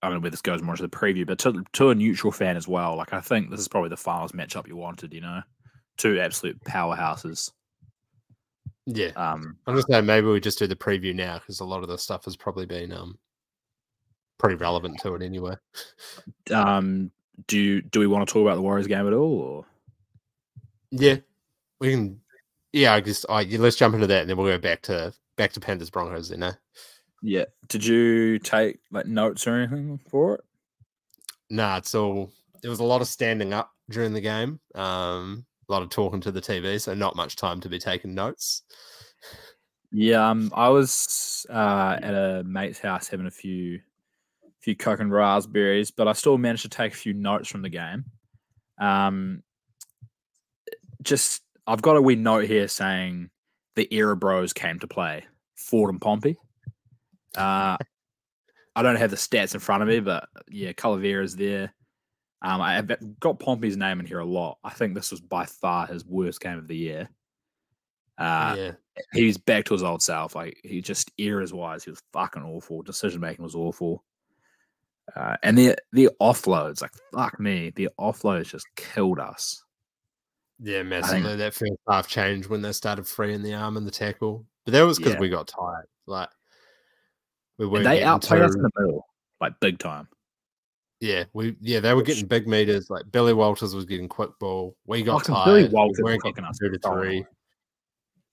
I 0.02 0.06
don't 0.08 0.16
know 0.16 0.20
where 0.20 0.30
this 0.30 0.42
goes 0.42 0.62
more 0.62 0.74
into 0.74 0.82
the 0.82 0.88
preview, 0.88 1.26
but 1.26 1.38
to, 1.40 1.62
to 1.74 1.90
a 1.90 1.94
neutral 1.94 2.32
fan 2.32 2.56
as 2.56 2.68
well, 2.68 2.96
like 2.96 3.12
I 3.12 3.20
think 3.20 3.50
this 3.50 3.60
is 3.60 3.68
probably 3.68 3.90
the 3.90 3.96
finals 3.96 4.32
matchup 4.32 4.66
you 4.68 4.76
wanted, 4.76 5.12
you 5.14 5.20
know, 5.20 5.40
two 5.96 6.20
absolute 6.20 6.62
powerhouses. 6.64 7.50
Yeah, 8.92 9.10
Um, 9.14 9.56
I'm 9.66 9.76
just 9.76 9.88
saying 9.88 10.06
maybe 10.06 10.26
we 10.26 10.40
just 10.40 10.58
do 10.58 10.66
the 10.66 10.74
preview 10.74 11.14
now 11.14 11.38
because 11.38 11.60
a 11.60 11.64
lot 11.64 11.82
of 11.82 11.88
the 11.88 11.98
stuff 11.98 12.24
has 12.24 12.36
probably 12.36 12.66
been 12.66 12.92
um 12.92 13.18
pretty 14.38 14.56
relevant 14.56 14.98
to 15.00 15.14
it 15.14 15.22
anyway. 15.22 15.54
um, 16.52 17.10
do 17.46 17.58
you, 17.58 17.82
do 17.82 18.00
we 18.00 18.06
want 18.06 18.26
to 18.26 18.32
talk 18.32 18.42
about 18.42 18.56
the 18.56 18.62
Warriors 18.62 18.86
game 18.86 19.06
at 19.06 19.12
all? 19.12 19.38
Or 19.38 19.66
Yeah, 20.90 21.16
we 21.78 21.90
can. 21.90 22.20
Yeah, 22.72 22.94
I 22.94 23.00
guess. 23.00 23.24
I 23.28 23.44
let's 23.44 23.76
jump 23.76 23.94
into 23.94 24.06
that, 24.06 24.22
and 24.22 24.30
then 24.30 24.36
we'll 24.36 24.46
go 24.46 24.58
back 24.58 24.82
to 24.82 25.12
back 25.36 25.52
to 25.52 25.60
Panthers 25.60 25.90
Broncos. 25.90 26.28
Then, 26.30 26.42
eh? 26.42 26.52
yeah, 27.22 27.44
did 27.68 27.84
you 27.84 28.38
take 28.38 28.78
like 28.90 29.06
notes 29.06 29.46
or 29.46 29.56
anything 29.56 30.00
for 30.08 30.36
it? 30.36 30.44
Nah, 31.50 31.78
it's 31.78 31.94
all. 31.94 32.30
There 32.62 32.70
was 32.70 32.80
a 32.80 32.84
lot 32.84 33.00
of 33.00 33.08
standing 33.08 33.52
up 33.52 33.72
during 33.88 34.12
the 34.12 34.20
game. 34.20 34.60
Um, 34.74 35.46
lot 35.72 35.82
of 35.82 35.90
talking 35.90 36.20
to 36.20 36.32
the 36.32 36.40
TV, 36.40 36.80
so 36.80 36.94
not 36.94 37.16
much 37.16 37.36
time 37.36 37.60
to 37.60 37.68
be 37.68 37.78
taking 37.78 38.14
notes. 38.14 38.62
Yeah, 39.92 40.30
um, 40.30 40.52
I 40.54 40.68
was 40.68 41.46
uh, 41.50 41.98
at 42.00 42.14
a 42.14 42.44
mate's 42.44 42.78
house 42.78 43.08
having 43.08 43.26
a 43.26 43.30
few, 43.30 43.80
few 44.60 44.76
coke 44.76 45.00
and 45.00 45.12
raspberries, 45.12 45.90
but 45.90 46.06
I 46.06 46.12
still 46.12 46.38
managed 46.38 46.62
to 46.62 46.68
take 46.68 46.92
a 46.92 46.96
few 46.96 47.12
notes 47.12 47.48
from 47.48 47.62
the 47.62 47.68
game. 47.68 48.04
Um, 48.78 49.42
just 51.02 51.42
I've 51.66 51.82
got 51.82 51.96
a 51.96 52.02
wee 52.02 52.16
note 52.16 52.46
here 52.46 52.68
saying 52.68 53.30
the 53.76 53.92
era 53.94 54.16
bros 54.16 54.52
came 54.52 54.78
to 54.80 54.86
play 54.86 55.24
Ford 55.56 55.90
and 55.90 56.00
Pompey. 56.00 56.36
Uh, 57.36 57.76
I 58.76 58.82
don't 58.82 58.96
have 58.96 59.10
the 59.10 59.16
stats 59.16 59.54
in 59.54 59.60
front 59.60 59.82
of 59.82 59.88
me, 59.88 60.00
but 60.00 60.28
yeah, 60.48 60.72
Calavera's 60.72 61.36
there. 61.36 61.74
Um, 62.42 62.60
I 62.60 62.74
have 62.74 62.90
got 63.20 63.38
Pompey's 63.38 63.76
name 63.76 64.00
in 64.00 64.06
here 64.06 64.20
a 64.20 64.24
lot. 64.24 64.58
I 64.64 64.70
think 64.70 64.94
this 64.94 65.10
was 65.10 65.20
by 65.20 65.44
far 65.46 65.86
his 65.86 66.04
worst 66.06 66.40
game 66.40 66.58
of 66.58 66.68
the 66.68 66.76
year. 66.76 67.08
Uh, 68.16 68.54
yeah, 68.58 68.72
he's 69.12 69.38
back 69.38 69.64
to 69.66 69.74
his 69.74 69.82
old 69.82 70.02
self. 70.02 70.34
Like 70.34 70.58
he 70.64 70.80
just 70.80 71.10
errors 71.18 71.52
wise, 71.52 71.84
he 71.84 71.90
was 71.90 72.02
fucking 72.12 72.42
awful. 72.42 72.82
Decision 72.82 73.20
making 73.20 73.42
was 73.44 73.54
awful. 73.54 74.04
Uh, 75.16 75.36
and 75.42 75.56
the 75.58 75.76
the 75.92 76.08
offloads, 76.20 76.80
like 76.82 76.92
fuck 77.12 77.38
me, 77.40 77.72
the 77.76 77.88
offloads 77.98 78.50
just 78.50 78.66
killed 78.76 79.18
us. 79.18 79.64
yeah, 80.62 80.82
massively. 80.82 81.36
That 81.36 81.54
first 81.54 81.72
half 81.88 82.08
changed 82.08 82.48
when 82.48 82.62
they 82.62 82.72
started 82.72 83.06
freeing 83.06 83.42
the 83.42 83.54
arm 83.54 83.76
and 83.76 83.86
the 83.86 83.90
tackle, 83.90 84.46
but 84.64 84.72
that 84.72 84.82
was 84.82 84.98
because 84.98 85.14
Yeah. 85.14 85.20
we 85.20 85.28
got 85.28 85.48
tired. 85.48 85.86
Like 86.06 86.28
we 87.58 87.66
weren't 87.66 87.84
they 87.84 88.02
outplayed 88.02 88.42
us 88.42 88.54
in 88.54 88.62
the 88.62 88.70
middle, 88.78 89.06
like 89.40 89.58
big 89.60 89.78
time. 89.78 90.08
Yeah, 91.00 91.24
we 91.32 91.56
yeah 91.60 91.80
they 91.80 91.94
were 91.94 92.02
getting 92.02 92.26
big 92.26 92.46
meters. 92.46 92.90
Like 92.90 93.10
Billy 93.10 93.32
Walters 93.32 93.74
was 93.74 93.86
getting 93.86 94.08
quick 94.08 94.30
ball. 94.38 94.76
We 94.86 95.02
got 95.02 95.20
Fucking 95.20 95.34
tired. 95.34 95.44
Billy 95.44 95.62
we 95.64 95.68
Walters 95.70 96.00
weren't 96.02 96.22
kicking 96.22 96.44
us 96.44 96.58
two 96.58 96.70
to 96.70 96.78
three. 96.78 97.24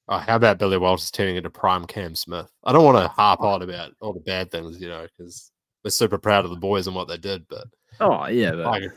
Oh, 0.10 0.18
how 0.18 0.36
about 0.36 0.60
Billy 0.60 0.78
Walters 0.78 1.12
turning 1.12 1.36
into 1.36 1.50
prime 1.50 1.86
Cam 1.86 2.16
Smith? 2.16 2.50
I 2.64 2.72
don't 2.72 2.86
want 2.86 2.98
to 2.98 3.08
harp 3.08 3.42
on 3.42 3.62
about 3.62 3.92
all 4.00 4.14
the 4.14 4.22
bad 4.22 4.52
things, 4.52 4.80
you 4.80 4.88
know, 4.88 5.06
because 5.18 5.52
we're 5.84 5.92
super 5.92 6.18
proud 6.18 6.46
of 6.46 6.52
the 6.52 6.58
boys 6.58 6.88
and 6.88 6.96
what 6.96 7.08
they 7.08 7.18
did. 7.18 7.46
But 7.50 7.68
Oh 8.00 8.28
yeah, 8.28 8.52
but 8.52 8.66
my, 8.66 8.88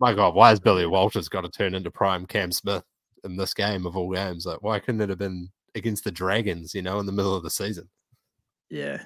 my 0.00 0.14
God, 0.14 0.34
why 0.34 0.50
has 0.50 0.60
Billy 0.60 0.86
Walters 0.86 1.28
got 1.28 1.42
to 1.42 1.50
turn 1.50 1.74
into 1.74 1.90
prime 1.90 2.26
Cam 2.26 2.52
Smith 2.52 2.84
in 3.24 3.36
this 3.36 3.54
game 3.54 3.86
of 3.86 3.96
all 3.96 4.12
games? 4.12 4.46
Like, 4.46 4.62
why 4.62 4.78
couldn't 4.78 5.00
it 5.00 5.08
have 5.08 5.18
been 5.18 5.48
against 5.74 6.04
the 6.04 6.10
Dragons, 6.10 6.74
you 6.74 6.82
know, 6.82 6.98
in 6.98 7.06
the 7.06 7.12
middle 7.12 7.34
of 7.34 7.42
the 7.42 7.50
season? 7.50 7.88
yeah. 8.70 9.02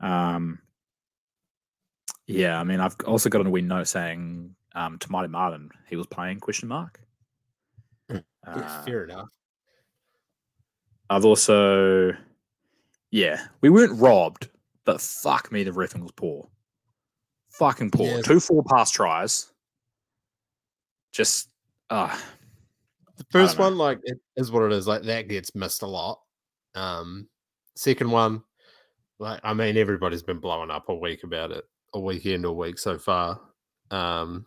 Um. 0.00 0.60
Yeah, 2.26 2.60
I 2.60 2.64
mean, 2.64 2.80
I've 2.80 2.96
also 3.06 3.28
got 3.28 3.46
a 3.46 3.50
wee 3.50 3.62
note 3.62 3.88
saying 3.88 4.54
um, 4.74 4.98
Te 4.98 5.08
Maire 5.10 5.28
Martin 5.28 5.70
he 5.88 5.96
was 5.96 6.06
playing 6.06 6.40
question 6.40 6.68
mark. 6.68 7.00
Yeah, 8.10 8.20
Uh, 8.46 8.82
fair 8.84 9.04
enough. 9.04 9.28
I've 11.10 11.24
also, 11.24 12.12
yeah, 13.10 13.46
we 13.62 13.70
weren't 13.70 13.98
robbed, 13.98 14.50
but 14.84 15.00
fuck 15.00 15.50
me, 15.50 15.64
the 15.64 15.70
refing 15.70 16.02
was 16.02 16.12
poor. 16.12 16.48
Fucking 17.50 17.90
poor. 17.90 18.06
Yeah. 18.06 18.20
Two 18.20 18.40
four 18.40 18.62
pass 18.64 18.90
tries. 18.90 19.52
Just, 21.12 21.48
uh, 21.90 22.14
The 23.16 23.24
first 23.30 23.58
one, 23.58 23.76
like, 23.78 23.98
it 24.04 24.18
is 24.36 24.52
what 24.52 24.62
it 24.64 24.72
is. 24.72 24.86
Like, 24.86 25.02
that 25.04 25.28
gets 25.28 25.54
missed 25.54 25.82
a 25.82 25.86
lot. 25.86 26.20
Um, 26.74 27.26
second 27.74 28.10
one, 28.10 28.42
like, 29.18 29.40
I 29.42 29.54
mean, 29.54 29.76
everybody's 29.76 30.22
been 30.22 30.38
blowing 30.38 30.70
up 30.70 30.84
all 30.88 31.00
week 31.00 31.24
about 31.24 31.50
it, 31.50 31.64
all 31.92 32.04
weekend, 32.04 32.46
all 32.46 32.56
week 32.56 32.78
so 32.78 32.98
far. 32.98 33.40
Um, 33.90 34.46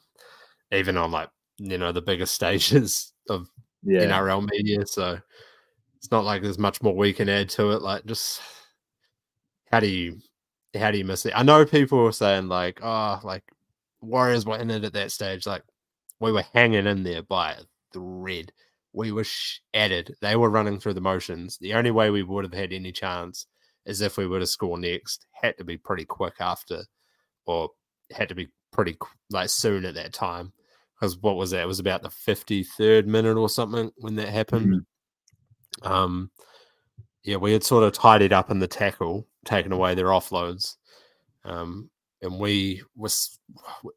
even 0.72 0.98
on 0.98 1.12
like, 1.12 1.30
you 1.58 1.78
know, 1.78 1.92
the 1.92 2.02
biggest 2.02 2.34
stages 2.36 3.14
of 3.30 3.50
yeah, 3.84 4.02
NRL 4.02 4.48
media. 4.50 4.86
So 4.86 5.20
it's 5.98 6.12
not 6.12 6.26
like 6.26 6.42
there's 6.42 6.60
much 6.60 6.82
more 6.82 6.96
we 6.96 7.14
can 7.14 7.30
add 7.30 7.50
to 7.50 7.72
it. 7.72 7.82
Like, 7.82 8.06
just 8.06 8.42
how 9.72 9.80
do 9.80 9.88
you 9.88 10.18
how 10.80 10.92
do 10.92 10.98
you 10.98 11.06
miss 11.06 11.26
it? 11.26 11.34
I 11.36 11.44
know 11.44 11.66
people 11.66 12.04
were 12.04 12.12
saying 12.12 12.48
like, 12.48 12.80
oh, 12.84 13.20
like 13.24 13.44
Warriors 14.02 14.46
were 14.46 14.58
in 14.58 14.72
it 14.72 14.84
at 14.84 14.94
that 14.94 15.12
stage. 15.12 15.46
Like 15.46 15.64
we 16.20 16.32
were 16.32 16.46
hanging 16.54 16.88
in 16.88 17.04
there 17.04 17.24
by 17.24 17.54
a 17.54 17.62
thread. 17.94 18.52
We 18.94 19.12
were 19.12 19.26
added. 19.74 20.16
They 20.22 20.36
were 20.36 20.50
running 20.50 20.80
through 20.80 20.96
the 20.96 21.02
motions. 21.02 21.58
The 21.60 21.74
only 21.74 21.92
way 21.92 22.10
we 22.10 22.24
would 22.24 22.44
have 22.44 22.54
had 22.54 22.74
any 22.74 22.92
chance 22.92 23.48
is 23.86 24.02
if 24.02 24.18
we 24.18 24.28
were 24.28 24.40
to 24.40 24.48
score 24.48 24.78
next. 24.78 25.26
Had 25.32 25.58
to 25.58 25.64
be 25.64 25.78
pretty 25.78 26.06
quick 26.06 26.36
after, 26.40 26.84
or 27.52 27.70
had 28.12 28.30
to 28.30 28.36
be 28.36 28.50
pretty 28.72 28.98
like 29.30 29.50
soon 29.50 29.86
at 29.86 29.96
that 29.96 30.14
time. 30.14 30.54
Because 30.96 31.18
what 31.18 31.36
was 31.36 31.52
that? 31.52 31.64
It 31.64 31.68
was 31.68 31.80
about 31.80 32.04
the 32.04 32.10
fifty 32.10 32.64
third 32.64 33.08
minute 33.08 33.36
or 33.36 33.50
something 33.50 33.92
when 33.98 34.16
that 34.16 34.30
happened. 34.30 34.86
Um, 35.82 36.30
yeah, 37.24 37.38
we 37.38 37.54
had 37.54 37.64
sort 37.64 37.84
of 37.84 37.94
tidied 37.94 38.34
up 38.34 38.52
in 38.52 38.60
the 38.60 38.68
tackle, 38.68 39.28
taken 39.46 39.72
away 39.72 39.96
their 39.96 40.08
offloads, 40.08 40.76
um, 41.44 41.90
and 42.22 42.40
we 42.40 42.84
was 42.96 43.40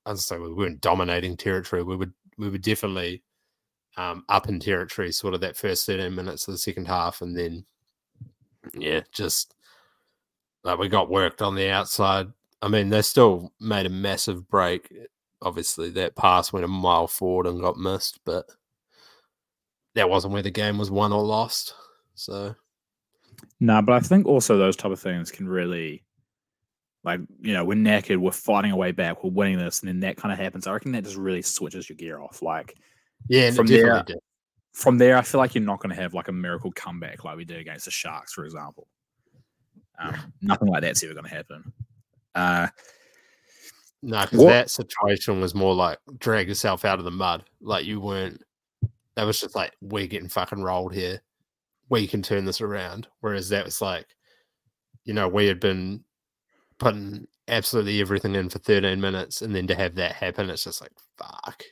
I'd 0.06 0.18
say 0.18 0.38
we 0.38 0.52
weren't 0.52 0.80
dominating 0.80 1.36
territory. 1.36 1.82
We 1.82 1.96
would 1.96 2.12
we 2.38 2.48
were 2.48 2.58
definitely 2.58 3.22
um, 3.96 4.24
up 4.28 4.48
in 4.48 4.58
territory, 4.58 5.12
sort 5.12 5.34
of 5.34 5.40
that 5.42 5.56
first 5.56 5.84
thirteen 5.84 6.14
minutes 6.14 6.48
of 6.48 6.54
the 6.54 6.58
second 6.58 6.86
half, 6.86 7.20
and 7.20 7.36
then 7.36 7.66
yeah, 8.72 9.00
just 9.12 9.54
like 10.62 10.78
we 10.78 10.88
got 10.88 11.10
worked 11.10 11.42
on 11.42 11.54
the 11.54 11.68
outside. 11.68 12.28
I 12.64 12.68
mean, 12.68 12.88
they 12.88 13.02
still 13.02 13.52
made 13.60 13.84
a 13.84 13.90
massive 13.90 14.48
break. 14.48 14.90
Obviously, 15.42 15.90
that 15.90 16.16
pass 16.16 16.50
went 16.50 16.64
a 16.64 16.68
mile 16.68 17.06
forward 17.06 17.46
and 17.46 17.60
got 17.60 17.76
missed, 17.76 18.20
but 18.24 18.46
that 19.94 20.08
wasn't 20.08 20.32
where 20.32 20.42
the 20.42 20.50
game 20.50 20.78
was 20.78 20.90
won 20.90 21.12
or 21.12 21.22
lost. 21.22 21.74
So 22.14 22.54
No, 23.60 23.82
but 23.82 23.92
I 23.92 24.00
think 24.00 24.26
also 24.26 24.56
those 24.56 24.76
type 24.76 24.92
of 24.92 24.98
things 24.98 25.30
can 25.30 25.46
really, 25.46 26.04
like, 27.04 27.20
you 27.42 27.52
know, 27.52 27.66
we're 27.66 27.74
naked, 27.74 28.18
we're 28.18 28.30
fighting 28.30 28.72
our 28.72 28.78
way 28.78 28.92
back, 28.92 29.22
we're 29.22 29.30
winning 29.30 29.58
this, 29.58 29.80
and 29.80 29.88
then 29.88 30.00
that 30.00 30.16
kind 30.16 30.32
of 30.32 30.38
happens. 30.38 30.66
I 30.66 30.72
reckon 30.72 30.92
that 30.92 31.04
just 31.04 31.16
really 31.16 31.42
switches 31.42 31.86
your 31.88 31.96
gear 31.96 32.18
off. 32.18 32.40
Like, 32.40 32.76
yeah, 33.28 33.50
From 33.50 33.66
there- 33.66 34.02
did. 34.04 34.18
from 34.72 34.96
there, 34.96 35.18
I 35.18 35.22
feel 35.22 35.38
like 35.38 35.54
you're 35.54 35.62
not 35.62 35.80
going 35.80 35.94
to 35.94 36.00
have 36.00 36.14
like 36.14 36.28
a 36.28 36.32
miracle 36.32 36.72
comeback 36.72 37.24
like 37.24 37.36
we 37.36 37.44
did 37.44 37.58
against 37.58 37.84
the 37.84 37.90
Sharks, 37.90 38.32
for 38.32 38.46
example. 38.46 38.88
Um, 39.98 40.16
nothing 40.40 40.68
like 40.68 40.80
that's 40.80 41.04
ever 41.04 41.12
going 41.12 41.24
to 41.26 41.30
happen. 41.34 41.72
Uh, 42.34 42.68
No, 44.02 44.20
because 44.22 44.44
that 44.44 44.70
situation 44.70 45.40
was 45.40 45.54
more 45.54 45.74
like 45.74 45.98
drag 46.18 46.48
yourself 46.48 46.84
out 46.84 46.98
of 46.98 47.06
the 47.06 47.10
mud. 47.10 47.44
Like 47.60 47.86
you 47.86 48.00
weren't. 48.00 48.42
That 49.16 49.24
was 49.24 49.40
just 49.40 49.54
like 49.56 49.72
we're 49.80 50.06
getting 50.06 50.28
fucking 50.28 50.62
rolled 50.62 50.92
here. 50.94 51.22
We 51.88 52.06
can 52.06 52.22
turn 52.22 52.44
this 52.44 52.60
around. 52.60 53.08
Whereas 53.20 53.48
that 53.48 53.64
was 53.64 53.80
like, 53.80 54.06
you 55.04 55.14
know, 55.14 55.28
we 55.28 55.46
had 55.46 55.58
been 55.60 56.04
putting 56.78 57.26
absolutely 57.48 58.00
everything 58.00 58.34
in 58.34 58.50
for 58.50 58.58
13 58.58 59.00
minutes, 59.00 59.40
and 59.42 59.54
then 59.54 59.66
to 59.68 59.74
have 59.74 59.94
that 59.94 60.12
happen, 60.12 60.50
it's 60.50 60.64
just 60.64 60.82
like 60.82 60.92
fuck. 61.16 61.62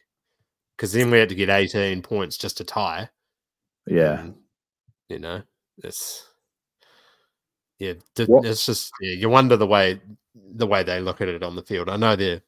Because 0.77 0.93
then 0.93 1.11
we 1.11 1.19
had 1.19 1.29
to 1.29 1.35
get 1.35 1.51
18 1.51 2.03
points 2.03 2.39
just 2.39 2.57
to 2.59 2.65
tie. 2.65 3.11
Yeah, 3.87 4.21
and, 4.21 4.35
you 5.09 5.19
know, 5.19 5.43
it's 5.85 6.27
yeah, 7.79 7.95
it's 8.17 8.67
just 8.67 8.93
yeah, 9.01 9.15
you 9.17 9.29
wonder 9.29 9.57
the 9.57 9.67
way 9.67 10.01
the 10.35 10.67
way 10.67 10.83
they 10.83 11.01
look 11.01 11.21
at 11.21 11.29
it 11.29 11.43
on 11.43 11.57
the 11.57 11.63
field. 11.63 11.89
I 11.89 11.97
know 11.97 12.17
they're 12.17 12.43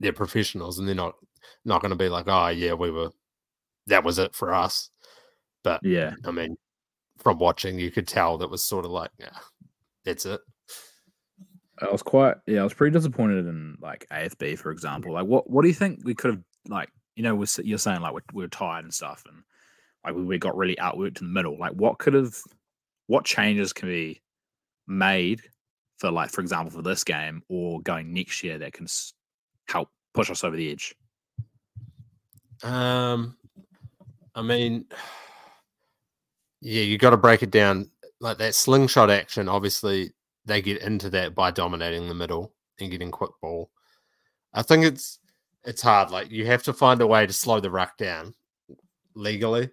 they're 0.00 0.12
professionals 0.12 0.78
and 0.78 0.88
they're 0.88 0.94
not 0.94 1.14
not 1.64 1.80
going 1.80 1.90
to 1.90 1.96
be 1.96 2.08
like, 2.08 2.26
oh 2.28 2.48
yeah, 2.48 2.74
we 2.74 2.90
were 2.90 3.10
that 3.86 4.04
was 4.04 4.18
it 4.18 4.34
for 4.34 4.52
us. 4.52 4.90
But 5.62 5.80
yeah. 5.82 6.14
I 6.24 6.30
mean, 6.30 6.56
from 7.18 7.38
watching, 7.38 7.78
you 7.78 7.90
could 7.90 8.08
tell 8.08 8.38
that 8.38 8.50
was 8.50 8.64
sort 8.64 8.84
of 8.84 8.90
like, 8.90 9.10
yeah, 9.18 9.36
that's 10.04 10.26
it. 10.26 10.40
I 11.80 11.90
was 11.90 12.02
quite 12.02 12.36
yeah, 12.46 12.60
I 12.60 12.64
was 12.64 12.74
pretty 12.74 12.92
disappointed 12.92 13.46
in 13.46 13.76
like 13.80 14.06
AFB, 14.12 14.58
for 14.58 14.70
example. 14.70 15.12
Like, 15.14 15.26
what 15.26 15.48
what 15.48 15.62
do 15.62 15.68
you 15.68 15.74
think 15.74 16.00
we 16.04 16.14
could 16.14 16.32
have 16.32 16.42
like? 16.68 16.90
You 17.16 17.22
know, 17.22 17.34
we're, 17.34 17.46
you're 17.62 17.78
saying 17.78 18.00
like 18.00 18.14
we're, 18.14 18.20
we're 18.32 18.48
tired 18.48 18.84
and 18.84 18.94
stuff, 18.94 19.24
and 19.28 19.42
like 20.04 20.14
we, 20.14 20.22
we 20.24 20.38
got 20.38 20.56
really 20.56 20.76
outworked 20.76 21.20
in 21.20 21.26
the 21.26 21.32
middle. 21.32 21.58
Like, 21.58 21.72
what 21.72 21.98
could 21.98 22.14
have, 22.14 22.34
what 23.06 23.24
changes 23.24 23.72
can 23.72 23.88
be 23.88 24.22
made 24.86 25.42
for 26.02 26.10
like, 26.10 26.30
for 26.30 26.40
example, 26.40 26.72
for 26.72 26.82
this 26.82 27.04
game 27.04 27.44
or 27.48 27.80
going 27.80 28.12
next 28.12 28.42
year 28.42 28.58
that 28.58 28.72
can 28.72 28.88
help 29.68 29.88
push 30.14 30.30
us 30.30 30.42
over 30.42 30.56
the 30.56 30.72
edge? 30.72 30.96
Um, 32.64 33.36
I 34.34 34.42
mean, 34.42 34.86
yeah, 36.60 36.82
you 36.82 36.98
got 36.98 37.10
to 37.10 37.16
break 37.16 37.44
it 37.44 37.52
down 37.52 37.88
like 38.20 38.38
that 38.38 38.56
slingshot 38.56 39.10
action. 39.10 39.48
Obviously, 39.48 40.10
they 40.44 40.60
get 40.60 40.82
into 40.82 41.08
that 41.10 41.36
by 41.36 41.52
dominating 41.52 42.08
the 42.08 42.14
middle 42.14 42.52
and 42.80 42.90
getting 42.90 43.12
quick 43.12 43.30
ball. 43.40 43.70
I 44.52 44.62
think 44.62 44.84
it's 44.84 45.20
it's 45.62 45.82
hard. 45.82 46.10
Like 46.10 46.32
you 46.32 46.46
have 46.46 46.64
to 46.64 46.72
find 46.72 47.00
a 47.00 47.06
way 47.06 47.28
to 47.28 47.32
slow 47.32 47.60
the 47.60 47.70
ruck 47.70 47.96
down 47.96 48.34
legally, 49.14 49.70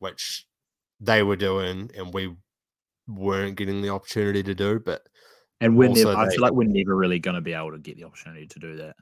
which 0.00 0.44
they 0.98 1.22
were 1.22 1.36
doing, 1.36 1.88
and 1.96 2.12
we 2.12 2.34
weren't 3.06 3.56
getting 3.56 3.80
the 3.80 3.90
opportunity 3.90 4.42
to 4.42 4.56
do. 4.56 4.80
But 4.80 5.06
And 5.62 5.76
we're 5.76 5.88
Also 5.90 6.08
never, 6.10 6.20
I 6.20 6.28
feel 6.28 6.40
like 6.40 6.52
we're 6.52 6.68
never 6.68 6.96
really 6.96 7.20
going 7.20 7.36
to 7.36 7.40
be 7.40 7.52
able 7.52 7.70
to 7.70 7.78
get 7.78 7.96
the 7.96 8.02
opportunity 8.04 8.48
to 8.48 8.58
do 8.58 8.76
that. 8.78 8.96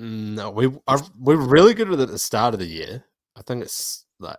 Mm, 0.00 0.34
No, 0.34 0.50
we 0.50 0.68
are 0.88 1.00
we're 1.18 1.36
really 1.36 1.74
good 1.74 1.88
at 1.88 1.94
it 1.94 2.00
at 2.00 2.08
the 2.08 2.18
start 2.18 2.54
of 2.54 2.60
the 2.60 2.66
year. 2.66 3.04
I 3.36 3.42
think 3.42 3.62
it's 3.62 4.04
like 4.18 4.38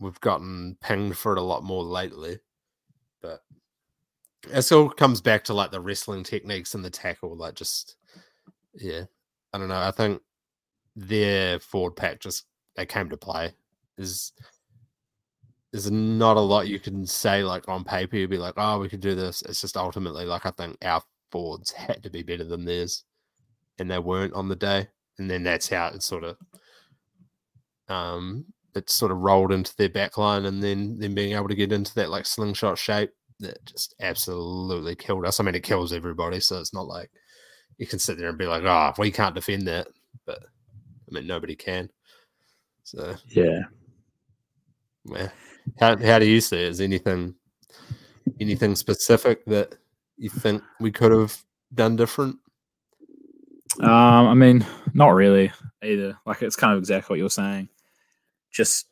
we've 0.00 0.20
gotten 0.20 0.76
pinged 0.80 1.16
for 1.16 1.32
it 1.32 1.38
a 1.38 1.42
lot 1.42 1.62
more 1.62 1.84
lately. 1.84 2.40
But 3.22 3.42
it 4.52 4.72
all 4.72 4.90
comes 4.90 5.20
back 5.20 5.44
to 5.44 5.54
like 5.54 5.70
the 5.70 5.80
wrestling 5.80 6.24
techniques 6.24 6.74
and 6.74 6.84
the 6.84 6.90
tackle, 6.90 7.36
like 7.36 7.54
just 7.54 7.94
yeah. 8.74 9.04
I 9.52 9.58
don't 9.58 9.68
know. 9.68 9.80
I 9.80 9.92
think 9.92 10.20
their 10.96 11.60
forward 11.60 11.94
pack 11.94 12.18
just 12.20 12.44
they 12.74 12.86
came 12.86 13.08
to 13.10 13.16
play. 13.16 13.54
Is 13.98 14.32
there's 15.72 15.90
not 15.90 16.36
a 16.36 16.40
lot 16.40 16.68
you 16.68 16.78
can 16.78 17.06
say 17.06 17.42
like 17.42 17.68
on 17.68 17.84
paper, 17.84 18.16
you'd 18.16 18.30
be 18.30 18.38
like, 18.38 18.54
oh, 18.56 18.78
we 18.78 18.88
could 18.88 19.00
do 19.00 19.14
this. 19.14 19.42
It's 19.42 19.60
just 19.60 19.76
ultimately 19.76 20.24
like 20.24 20.46
I 20.46 20.50
think 20.50 20.76
our 20.82 21.02
forwards 21.30 21.72
had 21.72 22.02
to 22.02 22.10
be 22.10 22.22
better 22.22 22.44
than 22.44 22.64
theirs 22.64 23.04
and 23.78 23.90
they 23.90 23.98
weren't 23.98 24.34
on 24.34 24.48
the 24.48 24.56
day. 24.56 24.88
And 25.18 25.30
then 25.30 25.42
that's 25.42 25.68
how 25.68 25.88
it 25.88 26.02
sort 26.02 26.24
of 26.24 26.36
um 27.88 28.44
it 28.74 28.90
sort 28.90 29.12
of 29.12 29.18
rolled 29.18 29.52
into 29.52 29.74
their 29.76 29.88
back 29.88 30.18
line 30.18 30.44
and 30.44 30.62
then 30.62 30.98
then 30.98 31.14
being 31.14 31.34
able 31.34 31.48
to 31.48 31.54
get 31.54 31.72
into 31.72 31.94
that 31.94 32.10
like 32.10 32.26
slingshot 32.26 32.76
shape 32.78 33.10
that 33.40 33.64
just 33.64 33.94
absolutely 34.00 34.94
killed 34.94 35.26
us. 35.26 35.40
I 35.40 35.44
mean 35.44 35.54
it 35.54 35.62
kills 35.62 35.92
everybody, 35.92 36.40
so 36.40 36.58
it's 36.58 36.74
not 36.74 36.86
like 36.86 37.10
you 37.78 37.86
can 37.86 37.98
sit 37.98 38.18
there 38.18 38.28
and 38.28 38.38
be 38.38 38.46
like, 38.46 38.62
oh, 38.64 38.92
we 38.98 39.10
can't 39.10 39.34
defend 39.34 39.66
that. 39.68 39.88
But 40.26 40.38
I 40.42 41.14
mean 41.14 41.26
nobody 41.26 41.56
can. 41.56 41.90
So 42.82 43.16
Yeah. 43.28 43.60
yeah. 45.04 45.28
How 45.78 45.96
how 45.96 46.18
do 46.18 46.26
you 46.26 46.40
see 46.40 46.56
it? 46.56 46.68
Is 46.68 46.80
anything 46.80 47.34
anything 48.40 48.74
specific 48.74 49.44
that 49.46 49.76
you 50.16 50.30
think 50.30 50.62
we 50.80 50.90
could 50.90 51.12
have 51.12 51.36
done 51.74 51.96
different? 51.96 52.36
Um, 53.80 54.28
I 54.28 54.34
mean, 54.34 54.64
not 54.94 55.08
really 55.08 55.52
either. 55.82 56.18
Like 56.24 56.42
it's 56.42 56.56
kind 56.56 56.72
of 56.72 56.78
exactly 56.78 57.14
what 57.14 57.18
you're 57.18 57.30
saying. 57.30 57.68
Just 58.50 58.86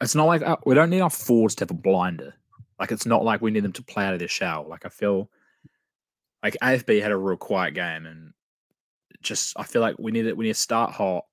it's 0.00 0.14
not 0.14 0.26
like 0.26 0.42
uh, 0.42 0.56
we 0.64 0.74
don't 0.74 0.90
need 0.90 1.00
our 1.00 1.10
forwards 1.10 1.54
to 1.56 1.62
have 1.62 1.70
a 1.70 1.74
blinder. 1.74 2.34
Like 2.78 2.92
it's 2.92 3.06
not 3.06 3.24
like 3.24 3.40
we 3.40 3.50
need 3.50 3.64
them 3.64 3.72
to 3.72 3.82
play 3.82 4.04
out 4.04 4.12
of 4.12 4.18
their 4.18 4.28
shell. 4.28 4.66
Like 4.68 4.84
I 4.84 4.88
feel 4.88 5.30
like 6.42 6.56
AFB 6.62 7.02
had 7.02 7.12
a 7.12 7.16
real 7.16 7.36
quiet 7.36 7.74
game, 7.74 8.06
and 8.06 8.32
just 9.22 9.54
I 9.56 9.64
feel 9.64 9.82
like 9.82 9.96
we 9.98 10.12
need 10.12 10.26
it. 10.26 10.36
We 10.36 10.44
need 10.44 10.54
to 10.54 10.60
start 10.60 10.92
hot. 10.92 11.24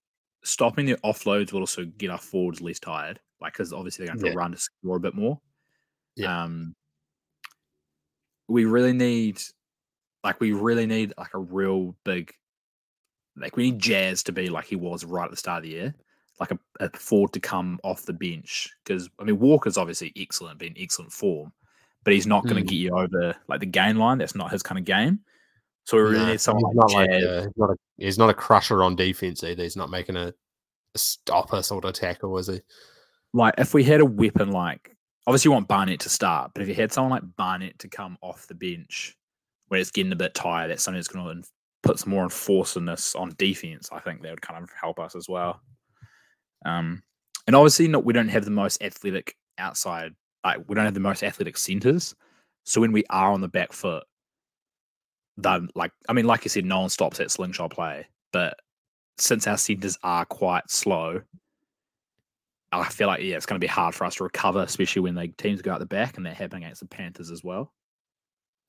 Stopping 0.43 0.87
the 0.87 0.95
offloads 1.03 1.53
will 1.53 1.59
also 1.59 1.85
get 1.85 2.09
our 2.09 2.17
forwards 2.17 2.61
less 2.61 2.79
tired. 2.79 3.19
Like 3.41 3.53
because 3.53 3.73
obviously 3.73 4.05
they're 4.05 4.15
going 4.15 4.25
to 4.25 4.31
Yeah. 4.31 4.35
run 4.37 4.51
to 4.51 4.57
score 4.57 4.97
a 4.97 4.99
bit 4.99 5.15
more. 5.15 5.39
Yeah. 6.15 6.43
Um, 6.43 6.75
we 8.47 8.65
really 8.65 8.93
need 8.93 9.41
like 10.23 10.39
we 10.39 10.51
really 10.51 10.85
need 10.85 11.13
like 11.17 11.33
a 11.33 11.39
real 11.39 11.95
big 12.03 12.31
like 13.37 13.55
we 13.55 13.71
need 13.71 13.79
Jazz 13.79 14.23
to 14.23 14.31
be 14.31 14.49
like 14.49 14.65
he 14.65 14.75
was 14.75 15.05
right 15.05 15.25
at 15.25 15.31
the 15.31 15.37
start 15.37 15.59
of 15.59 15.63
the 15.63 15.69
year, 15.69 15.95
like 16.39 16.51
a, 16.51 16.59
a 16.81 16.89
forward 16.89 17.31
to 17.33 17.39
come 17.39 17.79
off 17.83 18.03
the 18.03 18.13
bench. 18.13 18.69
Because 18.83 19.09
I 19.19 19.23
mean 19.23 19.39
Walker's 19.39 19.77
obviously 19.77 20.11
excellent, 20.15 20.59
been 20.59 20.73
in 20.75 20.83
excellent 20.83 21.13
form, 21.13 21.51
but 22.03 22.13
he's 22.13 22.27
not 22.27 22.43
going 22.43 22.57
to 22.57 22.61
Mm. 22.63 22.67
get 22.67 22.75
you 22.75 22.91
over 22.91 23.35
like 23.47 23.61
the 23.61 23.65
gain 23.65 23.95
line. 23.95 24.17
That's 24.17 24.35
not 24.35 24.51
his 24.51 24.61
kind 24.63 24.77
of 24.77 24.85
game. 24.85 25.21
So 25.85 25.97
we 25.97 26.03
really 26.03 26.17
No, 26.17 26.25
need 26.27 26.41
someone 26.41 26.71
he's 26.71 26.75
like 26.77 26.89
not 26.89 26.91
like 26.91 27.09
Jazz. 27.09 27.23
a, 27.23 27.41
he's 27.43 27.57
not 27.57 27.69
a 27.71 27.75
he's 27.97 28.17
not 28.17 28.29
a 28.29 28.33
crusher 28.33 28.83
on 28.83 28.95
defense 28.95 29.43
either. 29.43 29.63
He's 29.63 29.77
not 29.77 29.89
making 29.89 30.17
a, 30.17 30.33
a 30.93 30.97
stopper 30.97 31.63
sort 31.63 31.85
of 31.85 31.93
tackle, 31.93 32.37
is 32.37 32.47
he? 32.47 32.61
Like 33.33 33.55
if 33.57 33.73
we 33.73 33.83
had 33.83 34.01
a 34.01 34.05
weapon 34.05 34.51
like 34.51 34.95
obviously 35.27 35.49
you 35.49 35.53
want 35.53 35.67
Barnett 35.67 35.99
to 36.01 36.09
start, 36.09 36.51
but 36.53 36.63
if 36.63 36.67
you 36.67 36.75
had 36.75 36.91
someone 36.91 37.11
like 37.11 37.35
Barnett 37.37 37.79
to 37.79 37.87
come 37.87 38.17
off 38.21 38.47
the 38.47 38.55
bench 38.55 39.15
when 39.67 39.79
it's 39.79 39.91
getting 39.91 40.11
a 40.11 40.17
bit 40.17 40.33
tired, 40.33 40.69
that's 40.69 40.83
something 40.83 40.97
that's 40.97 41.07
going 41.07 41.41
to 41.41 41.49
put 41.83 41.99
some 41.99 42.11
more 42.11 42.25
enforcedness 42.25 43.19
on 43.19 43.33
defense. 43.37 43.89
I 43.91 43.99
think 43.99 44.21
that 44.21 44.31
would 44.31 44.41
kind 44.41 44.61
of 44.63 44.69
help 44.79 44.99
us 44.99 45.15
as 45.15 45.27
well. 45.29 45.61
Um, 46.65 47.01
and 47.47 47.55
obviously, 47.55 47.87
not 47.87 48.05
we 48.05 48.13
don't 48.13 48.29
have 48.29 48.45
the 48.45 48.51
most 48.51 48.83
athletic 48.83 49.35
outside, 49.57 50.13
like 50.43 50.59
we 50.67 50.75
don't 50.75 50.85
have 50.85 50.93
the 50.93 50.99
most 50.99 51.23
athletic 51.23 51.57
centers. 51.57 52.15
So 52.63 52.81
when 52.81 52.91
we 52.91 53.03
are 53.09 53.31
on 53.31 53.41
the 53.41 53.47
back 53.47 53.73
foot, 53.73 54.03
then 55.37 55.69
like 55.75 55.91
I 56.07 56.13
mean, 56.13 56.25
like 56.25 56.45
you 56.45 56.49
said, 56.49 56.65
no 56.65 56.81
one 56.81 56.89
stops 56.89 57.17
that 57.17 57.31
slingshot 57.31 57.71
play, 57.71 58.07
but 58.31 58.57
since 59.17 59.47
our 59.47 59.57
centers 59.57 59.97
are 60.03 60.25
quite 60.25 60.69
slow, 60.69 61.21
I 62.71 62.89
feel 62.89 63.07
like 63.07 63.21
yeah, 63.21 63.35
it's 63.35 63.45
going 63.45 63.59
to 63.59 63.63
be 63.63 63.67
hard 63.67 63.93
for 63.93 64.05
us 64.05 64.15
to 64.15 64.23
recover, 64.23 64.61
especially 64.61 65.01
when 65.01 65.15
the 65.15 65.27
teams 65.27 65.61
go 65.61 65.73
out 65.73 65.79
the 65.79 65.85
back, 65.85 66.17
and 66.17 66.25
that 66.25 66.35
happened 66.35 66.63
against 66.63 66.81
the 66.81 66.87
Panthers 66.87 67.31
as 67.31 67.43
well. 67.43 67.73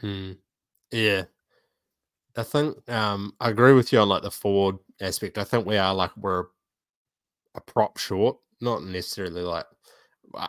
Mm. 0.02 0.38
Yeah, 0.90 1.24
I 2.36 2.42
think 2.42 2.88
um, 2.90 3.34
I 3.40 3.50
agree 3.50 3.72
with 3.72 3.92
you 3.92 4.00
on 4.00 4.08
like 4.08 4.22
the 4.22 4.30
forward 4.30 4.76
aspect. 5.00 5.38
I 5.38 5.44
think 5.44 5.66
we 5.66 5.76
are 5.76 5.94
like 5.94 6.16
we're 6.16 6.46
a 7.54 7.60
prop 7.60 7.98
short, 7.98 8.38
not 8.60 8.82
necessarily 8.82 9.42
like 9.42 9.66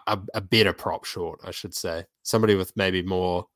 a, 0.07 0.19
a 0.33 0.41
better 0.41 0.73
prop 0.73 1.05
short, 1.05 1.39
I 1.43 1.51
should 1.51 1.73
say. 1.73 2.05
Somebody 2.23 2.55
with 2.55 2.75
maybe 2.75 3.03
more 3.03 3.47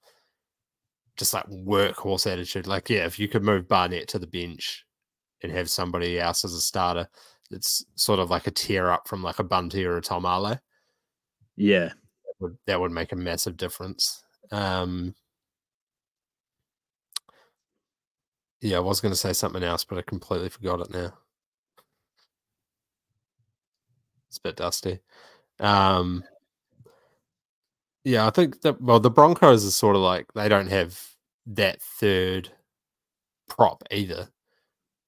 just 1.17 1.33
like 1.33 1.47
workhorse 1.47 2.31
attitude. 2.31 2.67
Like, 2.67 2.89
yeah, 2.89 3.05
if 3.05 3.19
you 3.19 3.27
could 3.27 3.43
move 3.43 3.67
Barnett 3.67 4.07
to 4.09 4.19
the 4.19 4.27
bench 4.27 4.85
and 5.41 5.51
have 5.51 5.69
somebody 5.69 6.19
else 6.19 6.45
as 6.45 6.53
a 6.53 6.61
starter, 6.61 7.07
it's 7.51 7.85
sort 7.95 8.19
of 8.19 8.29
like 8.29 8.47
a 8.47 8.51
tear 8.51 8.91
up 8.91 9.07
from 9.07 9.23
like 9.23 9.39
a 9.39 9.43
Bunty 9.43 9.85
or 9.85 9.97
a 9.97 10.01
Tom 10.01 10.25
Ale. 10.25 10.59
Yeah, 11.55 11.93
would 12.39 12.57
that 12.65 12.79
would 12.79 12.91
make 12.91 13.11
a 13.11 13.15
massive 13.15 13.57
difference. 13.57 14.23
Um, 14.51 15.15
yeah, 18.61 18.77
I 18.77 18.81
was 18.81 19.01
going 19.01 19.11
to 19.11 19.17
say 19.19 19.33
something 19.33 19.63
else, 19.63 19.83
but 19.83 19.97
I 19.97 20.01
completely 20.01 20.49
forgot 20.49 20.81
it 20.81 20.91
now. 20.91 21.13
It's 24.29 24.37
a 24.37 24.41
bit 24.41 24.57
dusty. 24.57 24.99
Um, 25.59 26.23
yeah, 28.03 28.27
I 28.27 28.29
think 28.29 28.61
that 28.61 28.81
well, 28.81 28.99
the 28.99 29.09
Broncos 29.09 29.65
are 29.65 29.71
sort 29.71 29.95
of 29.95 30.01
like 30.01 30.31
they 30.33 30.49
don't 30.49 30.69
have 30.69 31.01
that 31.47 31.81
third 31.81 32.49
prop 33.49 33.83
either. 33.91 34.29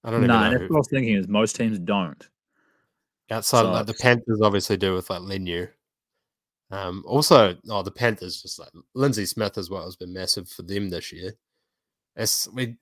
I 0.04 0.12
don't 0.12 0.26
no, 0.26 0.34
and 0.34 0.54
know 0.54 0.60
that's 0.60 0.70
what 0.70 0.78
I 0.78 0.80
was 0.80 0.90
thinking. 0.90 1.16
Is 1.16 1.28
most 1.28 1.56
teams 1.56 1.80
don't. 1.80 2.28
outside 3.32 3.66
of 3.66 3.74
like 3.74 3.86
the. 3.86 3.94
Panthers 3.96 4.42
obviously 4.42 4.78
do 4.78 4.94
with 4.94 5.10
like 5.10 5.22
Leniu. 5.22 5.70
Um, 6.72 7.04
also, 7.06 7.56
oh, 7.70 7.82
the 7.82 7.92
Panthers 7.92 8.42
just 8.42 8.60
like 8.60 8.70
Lindsay 8.94 9.26
Smith 9.26 9.58
as 9.58 9.70
well 9.70 9.84
has 9.86 9.96
been 9.96 10.14
massive 10.14 10.48
for 10.48 10.62
them 10.62 10.90
this 10.90 11.12
year. 11.12 11.34
It's 12.16 12.48
we, 12.54 12.76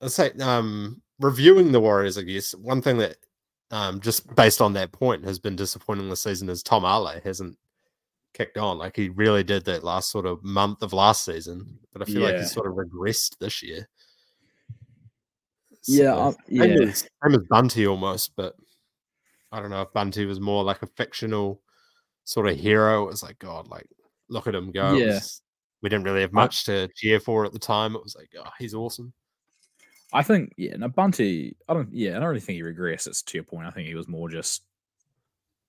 I 0.00 0.08
say, 0.08 0.32
um, 0.40 1.02
reviewing 1.20 1.72
the 1.72 1.80
Warriors, 1.80 2.18
I 2.18 2.22
guess 2.22 2.54
one 2.54 2.80
thing 2.82 2.98
that, 2.98 3.16
um, 3.70 4.00
just 4.00 4.34
based 4.36 4.60
on 4.60 4.72
that 4.74 4.92
point, 4.92 5.24
has 5.24 5.38
been 5.38 5.56
disappointing 5.56 6.08
this 6.08 6.22
season 6.22 6.48
is 6.48 6.62
Tom 6.62 6.84
Ale 6.84 7.20
hasn't 7.22 7.58
kicked 8.32 8.58
on. 8.58 8.78
Like 8.78 8.96
he 8.96 9.08
really 9.10 9.42
did 9.44 9.64
that 9.66 9.84
last 9.84 10.10
sort 10.10 10.26
of 10.26 10.42
month 10.42 10.82
of 10.82 10.92
last 10.92 11.24
season, 11.24 11.78
but 11.92 12.02
I 12.02 12.04
feel 12.06 12.22
like 12.22 12.34
Yeah. 12.34 12.42
he 12.42 12.46
sort 12.46 12.66
of 12.66 12.74
regressed 12.74 13.38
this 13.38 13.62
year. 13.62 13.88
Yeah, 15.88 16.14
So, 16.30 16.36
same 16.48 16.70
yeah. 16.72 16.88
as- 16.88 16.98
same 17.00 17.34
as 17.34 17.42
Bunty 17.48 17.86
almost, 17.86 18.34
but 18.36 18.54
I 19.52 19.60
don't 19.60 19.70
know 19.70 19.82
if 19.82 19.92
Bunty 19.92 20.26
was 20.26 20.40
more 20.40 20.64
like 20.64 20.82
a 20.82 20.86
fictional 20.86 21.62
sort 22.24 22.48
of 22.48 22.56
hero. 22.56 23.04
It 23.04 23.10
was 23.10 23.22
like, 23.22 23.38
God, 23.38 23.68
like 23.68 23.86
look 24.28 24.46
at 24.46 24.54
him 24.54 24.72
go. 24.72 24.94
Yeah. 24.94 25.14
was- 25.14 25.42
we 25.82 25.88
didn't 25.90 26.04
really 26.04 26.22
have 26.22 26.32
much 26.32 26.64
to 26.64 26.88
cheer 26.96 27.20
for 27.20 27.44
at 27.44 27.52
the 27.52 27.58
time. 27.58 27.94
It 27.94 28.02
was 28.02 28.16
like, 28.16 28.30
oh, 28.38 28.48
he's 28.58 28.74
awesome. 28.74 29.12
I 30.12 30.22
think 30.22 30.52
yeah, 30.56 30.74
no 30.76 30.88
Bunty. 30.88 31.56
I 31.68 31.74
don't. 31.74 31.92
Yeah, 31.92 32.16
I 32.16 32.20
don't 32.20 32.28
really 32.28 32.40
think 32.40 32.56
he 32.56 32.62
regresses. 32.62 33.24
To 33.26 33.36
your 33.36 33.44
point, 33.44 33.66
I 33.66 33.70
think 33.70 33.86
he 33.86 33.94
was 33.94 34.08
more 34.08 34.28
just 34.28 34.64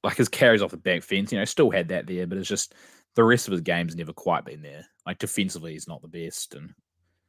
like 0.04 0.16
his 0.18 0.30
carries 0.30 0.62
off 0.62 0.72
the 0.72 0.78
back 0.78 1.04
fence. 1.04 1.32
You 1.32 1.40
know, 1.40 1.46
still 1.46 1.70
had 1.70 1.90
that 1.90 2.08
there, 2.08 2.26
but 2.26 2.38
it's 2.38 2.48
just 2.48 2.74
the 3.16 3.24
rest 3.24 3.48
of 3.48 3.52
his 3.52 3.62
game's 3.62 3.96
never 3.96 4.14
quite 4.14 4.46
been 4.46 4.62
there. 4.62 4.86
Like 5.06 5.18
defensively, 5.20 5.74
he's 5.74 5.88
not 5.88 6.02
the 6.02 6.08
best, 6.08 6.56
and 6.56 6.74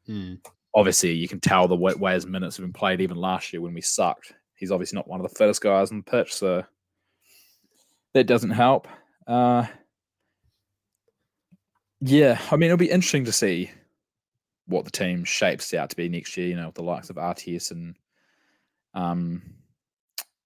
Mm. 0.09 0.39
Obviously 0.75 1.13
you 1.13 1.29
can 1.29 1.41
tell 1.41 1.67
the 1.67 1.77
way, 1.77 1.95
way 1.95 2.15
his 2.15 2.27
minutes 2.27 2.57
have 2.57 2.65
been 2.65 2.73
played. 2.73 3.01
Even 3.01 3.17
last 3.17 3.53
year 3.53 3.63
when 3.63 3.75
we 3.75 3.81
sucked, 3.81 4.33
he's 4.55 4.71
obviously 4.71 4.97
not 4.97 5.09
one 5.09 5.21
of 5.21 5.29
the 5.29 5.35
fittest 5.37 5.63
guys 5.63 5.91
on 5.91 5.99
the 5.99 6.11
pitch, 6.11 6.35
so 6.35 6.65
that 8.15 8.27
doesn't 8.27 8.51
help. 8.51 8.89
Uh, 9.27 9.67
yeah, 12.01 12.41
I 12.51 12.57
mean 12.57 12.67
it'll 12.67 12.77
be 12.77 12.91
interesting 12.91 13.25
to 13.25 13.33
see 13.33 13.71
what 14.67 14.85
the 14.85 14.91
team 14.91 15.25
shapes 15.25 15.73
out 15.75 15.91
to 15.91 15.97
be 15.97 16.09
next 16.09 16.37
year. 16.37 16.49
You 16.49 16.57
know, 16.57 16.67
with 16.67 16.75
the 16.75 16.83
likes 16.83 17.11
of 17.11 17.17
RTS 17.17 17.71
and 17.71 17.95
um, 18.95 19.43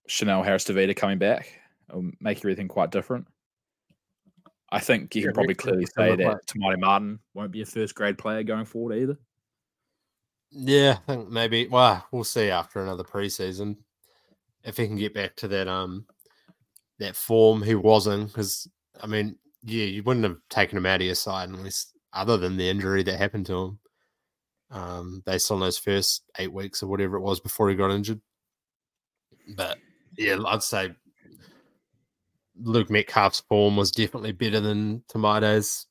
Chanel 0.07 0.43
Harris-Tavita 0.43 0.97
coming 0.97 1.19
back, 1.19 1.61
it'll 1.89 2.11
make 2.21 2.39
everything 2.39 2.69
quite 2.69 2.91
different. 2.91 3.27
I 4.71 4.79
think 4.79 5.15
you 5.15 5.21
Yeah, 5.21 5.27
can 5.27 5.35
probably 5.35 5.55
clearly 5.55 5.87
say 5.87 6.17
that 6.17 6.47
Te 6.47 6.59
Maire 6.59 6.79
Martin 6.79 7.19
won't 7.35 7.53
be 7.53 7.61
a 7.61 7.67
first 7.67 7.95
grade 7.95 8.17
player 8.17 8.43
going 8.43 8.65
forward 8.65 8.97
either. 8.97 9.19
Yeah, 10.53 10.99
I 11.09 11.13
think 11.13 11.29
maybe. 11.31 11.67
Well, 11.67 12.07
we'll 12.13 12.25
see 12.25 12.51
after 12.51 12.83
another 12.83 13.05
preseason 13.05 13.77
if 14.65 14.77
he 14.77 14.87
can 14.87 14.97
get 14.97 15.15
back 15.15 15.35
to 15.37 15.49
that 15.49 15.67
um 15.67 16.07
that 16.99 17.17
form 17.17 17.63
he 17.63 17.75
was 17.75 18.07
in. 18.07 18.27
Because 18.27 18.69
I 19.01 19.07
mean, 19.07 19.37
yeah, 19.63 19.85
you 19.85 20.03
wouldn't 20.03 20.25
have 20.25 20.37
taken 20.51 20.77
him 20.79 20.87
out 20.87 21.01
of 21.01 21.07
your 21.07 21.15
side 21.15 21.49
unless 21.49 21.93
other 22.13 22.37
than 22.37 22.57
the 22.57 22.69
injury 22.69 23.03
that 23.03 23.19
happened 23.19 23.47
to 23.47 23.57
him. 23.57 23.79
Um, 24.71 25.23
based 25.27 25.51
on 25.51 25.61
those 25.61 25.77
first 25.77 26.25
eight 26.39 26.53
weeks 26.53 26.83
or 26.83 26.87
whatever 26.87 27.17
it 27.17 27.23
was 27.23 27.41
before 27.41 27.69
he 27.69 27.77
got 27.77 27.91
injured. 27.91 28.21
But 29.57 29.79
yeah, 30.17 30.39
I'd 30.47 30.63
say 30.63 30.95
Luke 32.59 32.89
Metcalf's 32.89 33.41
form 33.41 33.77
was 33.77 33.91
definitely 33.91 34.33
better 34.33 34.61
than 34.61 35.03
Te 35.09 35.19
Maire's. 35.19 35.87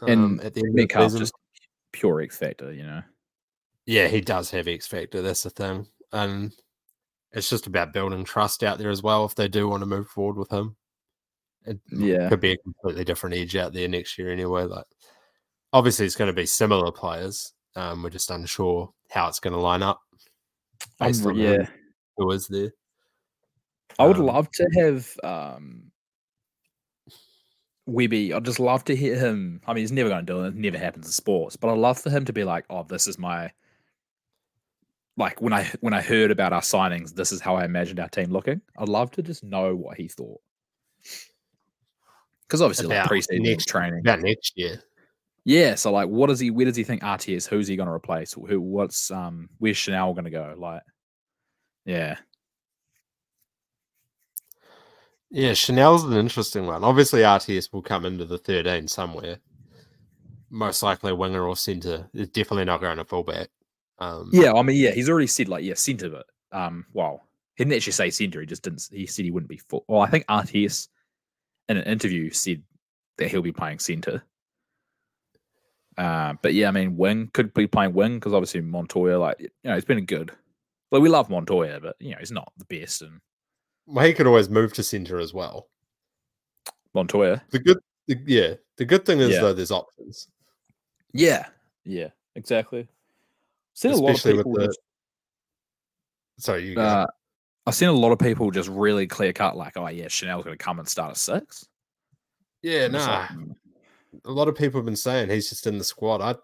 Um, 0.00 0.08
And 0.08 0.40
at 0.42 0.54
the 0.54 0.60
end 0.60 0.68
of 0.68 0.74
the 0.74 0.82
Metcalf 0.82 1.16
just 1.16 1.34
pure 1.92 2.20
X 2.20 2.38
factor, 2.38 2.72
you 2.72 2.84
know. 2.84 3.02
Yeah, 3.88 4.06
he 4.08 4.20
does 4.20 4.50
have 4.50 4.68
X 4.68 4.86
Factor. 4.86 5.22
That's 5.22 5.42
the 5.44 5.50
thing. 5.50 5.86
And 6.12 6.52
it's 7.32 7.48
just 7.48 7.66
about 7.66 7.94
building 7.94 8.22
trust 8.22 8.62
out 8.62 8.76
there 8.76 8.90
as 8.90 9.02
well 9.02 9.24
if 9.24 9.34
they 9.34 9.48
do 9.48 9.66
want 9.66 9.80
to 9.80 9.86
move 9.86 10.08
forward 10.08 10.36
with 10.36 10.50
him. 10.50 10.76
It 11.64 11.80
Yeah. 11.90 12.28
could 12.28 12.40
be 12.40 12.52
a 12.52 12.58
completely 12.58 13.04
different 13.04 13.36
edge 13.36 13.56
out 13.56 13.72
there 13.72 13.88
next 13.88 14.18
year 14.18 14.30
anyway. 14.30 14.64
Like 14.64 14.84
obviously 15.72 16.04
it's 16.04 16.16
going 16.16 16.28
to 16.28 16.34
be 16.34 16.44
similar 16.44 16.92
players. 16.92 17.54
Um, 17.76 18.02
we're 18.02 18.10
just 18.10 18.30
unsure 18.30 18.92
how 19.10 19.26
it's 19.28 19.40
going 19.40 19.54
to 19.54 19.58
line 19.58 19.82
up. 19.82 20.00
Based 21.00 21.24
re- 21.24 21.32
on 21.32 21.38
yeah. 21.38 21.66
Who 22.18 22.30
is 22.32 22.46
there? 22.46 22.72
I 23.98 24.06
would 24.06 24.18
Um, 24.18 24.26
love 24.26 24.50
to 24.52 24.68
have 24.74 25.10
um 25.24 25.90
Webby. 27.86 28.34
I'd 28.34 28.44
just 28.44 28.60
love 28.60 28.84
to 28.84 28.94
hear 28.96 29.16
him. 29.18 29.62
I 29.66 29.72
mean, 29.72 29.82
he's 29.82 29.92
never 29.92 30.10
going 30.10 30.26
to 30.26 30.30
do 30.32 30.44
it. 30.44 30.48
It 30.48 30.54
never 30.56 30.76
happens 30.76 31.06
in 31.06 31.12
sports. 31.12 31.56
But 31.56 31.70
I'd 31.72 31.78
love 31.78 31.98
for 31.98 32.10
him 32.10 32.26
to 32.26 32.34
be 32.34 32.44
like, 32.44 32.66
"Oh, 32.68 32.82
this 32.82 33.06
is 33.06 33.18
my 33.18 33.50
like 35.18 35.42
when 35.42 35.52
I 35.52 35.70
when 35.80 35.92
I 35.92 36.00
heard 36.00 36.30
about 36.30 36.52
our 36.54 36.62
signings, 36.62 37.12
this 37.14 37.32
is 37.32 37.40
how 37.42 37.56
I 37.56 37.64
imagined 37.66 38.00
our 38.00 38.08
team 38.08 38.30
looking." 38.30 38.62
I'd 38.78 38.88
love 38.88 39.10
to 39.12 39.22
just 39.22 39.44
know 39.44 39.74
what 39.76 39.96
he 39.98 40.08
thought. 40.08 40.40
Because 42.46 42.62
obviously, 42.62 42.86
like 42.86 43.04
preseason 43.10 43.40
next- 43.42 43.66
training, 43.68 44.00
About 44.00 44.20
next 44.20 44.54
year. 44.56 44.82
yeah. 45.44 45.74
So, 45.74 45.92
like, 45.92 46.08
what 46.08 46.28
does 46.28 46.40
he? 46.40 46.50
Where 46.50 46.64
does 46.64 46.76
he 46.76 46.84
think 46.84 47.02
RTS? 47.02 47.46
Who's 47.46 47.68
he 47.68 47.76
going 47.76 47.88
to 47.88 47.92
replace? 47.92 48.32
Who? 48.32 48.60
What's 48.60 49.10
um? 49.10 49.50
Where's 49.58 49.76
Chanel 49.76 50.14
going 50.14 50.24
to 50.24 50.30
go? 50.30 50.54
Like, 50.56 50.82
yeah, 51.84 52.16
Yeah, 55.30 55.52
Chanel's 55.52 56.04
an 56.04 56.14
interesting 56.14 56.66
one. 56.66 56.84
Obviously, 56.84 57.20
RTS 57.20 57.72
will 57.72 57.82
come 57.82 58.06
into 58.06 58.24
the 58.24 58.38
13 58.38 58.88
somewhere. 58.88 59.38
Most 60.50 60.82
likely 60.82 61.10
a 61.12 61.14
winger 61.14 61.46
or 61.46 61.54
centre. 61.56 62.08
It's 62.14 62.30
definitely 62.30 62.64
not 62.64 62.80
going 62.80 62.96
to 62.96 63.04
fullback. 63.04 63.48
Um, 63.98 64.30
Yeah, 64.32 64.52
I 64.52 64.62
mean, 64.62 64.76
yeah, 64.76 64.90
he's 64.92 65.08
already 65.08 65.26
said 65.26 65.48
like, 65.48 65.64
yeah, 65.64 65.74
centre, 65.74 66.08
but 66.08 66.26
um, 66.52 66.86
well, 66.92 67.22
he 67.56 67.64
didn't 67.64 67.76
actually 67.76 67.92
say 67.92 68.10
centre. 68.10 68.40
He 68.40 68.46
just 68.46 68.62
didn't. 68.62 68.88
He 68.92 69.06
said 69.06 69.24
he 69.24 69.30
wouldn't 69.30 69.50
be 69.50 69.58
full. 69.58 69.84
Well, 69.88 70.00
I 70.00 70.08
think 70.08 70.26
RTS 70.26 70.88
in 71.68 71.76
an 71.76 71.84
interview 71.84 72.30
said 72.30 72.62
that 73.18 73.30
he'll 73.30 73.42
be 73.42 73.52
playing 73.52 73.80
centre. 73.80 74.22
Uh, 75.96 76.34
but 76.42 76.54
yeah, 76.54 76.68
I 76.68 76.70
mean, 76.70 76.96
wing 76.96 77.28
could 77.32 77.52
be 77.54 77.66
playing 77.66 77.92
wing 77.92 78.14
because 78.14 78.32
obviously 78.32 78.60
Montoya, 78.60 79.18
like 79.18 79.40
you 79.40 79.48
know, 79.64 79.74
he's 79.74 79.84
been 79.84 80.04
good. 80.06 80.30
Like 80.92 81.02
we 81.02 81.08
love 81.08 81.28
Montoya, 81.28 81.80
but 81.80 81.96
you 81.98 82.12
know, 82.12 82.18
he's 82.20 82.30
not 82.30 82.52
the 82.56 82.64
best. 82.66 83.02
And 83.02 83.20
Well, 83.86 84.06
he 84.06 84.14
could 84.14 84.28
always 84.28 84.48
move 84.48 84.72
to 84.74 84.82
centre 84.84 85.18
as 85.18 85.34
well. 85.34 85.68
Montoya, 86.94 87.42
The 87.50 87.58
good, 87.58 87.78
the, 88.06 88.16
yeah, 88.26 88.54
the 88.76 88.84
good 88.84 89.04
thing 89.04 89.18
is 89.18 89.30
Yeah. 89.30 89.40
though 89.40 89.52
there's 89.52 89.72
options. 89.72 90.28
yeah, 91.12 91.46
yeah, 91.84 92.08
exactly. 92.36 92.88
Seen 93.78 93.92
a 93.92 93.96
lot 93.96 94.16
of 94.16 94.24
people 94.24 94.52
the- 94.54 94.66
just, 94.66 94.80
Sorry, 96.38 96.70
you 96.70 96.80
uh, 96.80 97.06
I've 97.64 97.76
seen 97.76 97.88
a 97.88 97.92
lot 97.92 98.10
of 98.10 98.18
people 98.18 98.50
just 98.50 98.68
really 98.68 99.06
clear 99.06 99.32
cut, 99.32 99.56
like, 99.56 99.76
oh 99.76 99.86
yeah, 99.86 100.08
Chanel's 100.08 100.42
going 100.44 100.58
to 100.58 100.64
come 100.64 100.80
and 100.80 100.88
start 100.88 101.12
at 101.12 101.16
six. 101.16 101.68
yeah, 102.62 102.86
I'm 102.86 102.92
nah. 102.92 103.06
like, 103.06 103.28
mm, 103.30 103.54
a 104.24 104.32
lot 104.32 104.48
of 104.48 104.56
people 104.56 104.80
have 104.80 104.84
been 104.84 104.96
saying 104.96 105.30
he's 105.30 105.48
just 105.48 105.68
in 105.68 105.78
the 105.78 105.84
squad. 105.84 106.20
I'm 106.20 106.36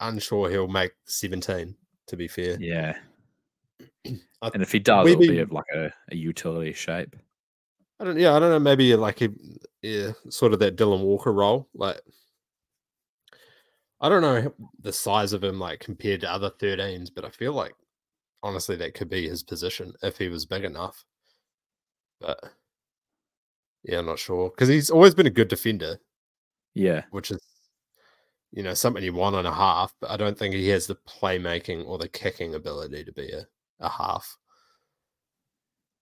unsure 0.00 0.50
he'll 0.50 0.68
make 0.68 0.92
17. 1.06 1.74
To 2.08 2.16
be 2.16 2.28
fair, 2.28 2.58
yeah. 2.60 2.94
I- 4.42 4.50
And 4.52 4.62
if 4.62 4.70
he 4.70 4.80
does, 4.80 5.08
it'll 5.08 5.18
be 5.18 5.38
of 5.38 5.52
like 5.52 5.64
a, 5.74 5.90
a 6.12 6.16
utility 6.16 6.74
shape. 6.74 7.16
I 8.00 8.04
don't. 8.04 8.18
Yeah, 8.18 8.34
I 8.34 8.38
don't 8.38 8.50
know. 8.50 8.58
Maybe 8.58 8.94
like 8.96 9.22
a, 9.22 9.30
yeah, 9.80 10.10
sort 10.28 10.52
of 10.52 10.58
that 10.58 10.76
Dylan 10.76 11.00
Walker 11.04 11.32
role. 11.32 11.68
Like, 11.74 12.00
I 14.00 14.08
don't 14.08 14.22
know 14.22 14.52
the 14.80 14.92
size 14.92 15.32
of 15.32 15.44
him 15.44 15.58
like 15.58 15.80
compared 15.80 16.22
to 16.22 16.30
other 16.32 16.50
13s, 16.50 17.10
but 17.14 17.24
I 17.24 17.30
feel 17.30 17.52
like 17.52 17.74
honestly 18.42 18.76
that 18.76 18.94
could 18.94 19.10
be 19.10 19.28
his 19.28 19.42
position 19.42 19.92
if 20.02 20.16
he 20.18 20.28
was 20.28 20.46
big 20.46 20.64
enough. 20.64 21.04
But 22.20 22.38
yeah, 23.82 23.98
I'm 23.98 24.06
not 24.06 24.18
sure 24.18 24.50
because 24.50 24.68
he's 24.68 24.90
always 24.90 25.14
been 25.14 25.26
a 25.26 25.30
good 25.30 25.48
defender, 25.48 25.98
Yeah. 26.74 27.04
which 27.10 27.30
is 27.30 27.40
you 28.52 28.62
know 28.62 28.74
something 28.74 29.02
you 29.04 29.12
want 29.14 29.36
on 29.36 29.46
a 29.46 29.54
half. 29.54 29.94
But 30.00 30.10
I 30.10 30.16
don't 30.16 30.38
think 30.38 30.54
he 30.54 30.68
has 30.68 30.86
the 30.86 30.96
playmaking 30.96 31.86
or 31.86 31.98
the 31.98 32.08
kicking 32.08 32.54
ability 32.54 33.04
to 33.04 33.12
be 33.12 33.30
a, 33.32 33.46
a 33.80 33.88
half. 33.88 34.36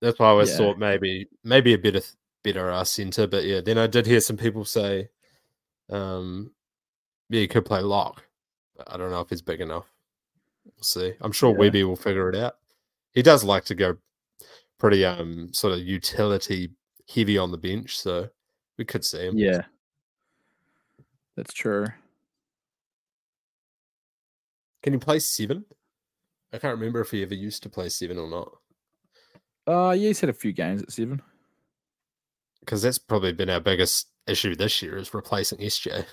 That's 0.00 0.18
why 0.18 0.26
I 0.26 0.30
always 0.30 0.50
Yeah. 0.50 0.58
thought 0.58 0.78
maybe 0.78 1.28
maybe 1.44 1.74
a 1.74 1.78
bit 1.78 1.96
of 1.96 2.06
better 2.44 2.70
uh, 2.70 2.84
centre, 2.84 3.26
but 3.26 3.44
yeah, 3.44 3.60
then 3.60 3.78
I 3.78 3.86
did 3.88 4.06
hear 4.06 4.20
some 4.20 4.36
people 4.36 4.64
say, 4.64 5.08
um, 5.90 6.52
yeah, 7.28 7.40
he 7.40 7.48
could 7.48 7.64
play 7.64 7.80
lock. 7.80 8.24
I 8.86 8.96
don't 8.96 9.10
know 9.10 9.20
if 9.20 9.28
he's 9.30 9.42
big 9.42 9.60
enough. 9.60 9.86
We'll 10.64 10.82
see. 10.82 11.14
I'm 11.20 11.32
sure 11.32 11.50
Yeah. 11.52 11.58
Webby 11.58 11.84
will 11.84 11.96
figure 11.96 12.28
it 12.28 12.36
out. 12.36 12.56
He 13.12 13.22
does 13.22 13.42
like 13.42 13.64
to 13.66 13.74
go 13.74 13.96
pretty 14.78 15.04
um 15.04 15.52
sort 15.52 15.72
of 15.72 15.80
utility 15.80 16.70
heavy 17.12 17.38
on 17.38 17.50
the 17.50 17.58
bench, 17.58 17.98
so 17.98 18.28
we 18.76 18.84
could 18.84 19.04
see 19.04 19.26
him. 19.26 19.36
Yeah. 19.36 19.62
That's 21.36 21.52
true. 21.52 21.86
Can 24.82 24.92
he 24.92 24.98
play 24.98 25.18
seven? 25.18 25.64
I 26.52 26.58
can't 26.58 26.78
remember 26.78 27.00
if 27.00 27.10
he 27.10 27.22
ever 27.22 27.34
used 27.34 27.62
to 27.64 27.68
play 27.68 27.88
seven 27.88 28.18
or 28.18 28.28
not. 28.28 28.52
Uh 29.66 29.90
yeah, 29.92 30.08
he's 30.08 30.20
had 30.20 30.30
a 30.30 30.34
few 30.34 30.52
games 30.52 30.82
at 30.82 30.92
seven. 30.92 31.20
Because 32.60 32.82
that's 32.82 32.98
probably 32.98 33.32
been 33.32 33.50
our 33.50 33.60
biggest 33.60 34.08
issue 34.26 34.54
this 34.54 34.82
year 34.82 34.96
is 34.96 35.14
replacing 35.14 35.58
SJ 35.58 36.04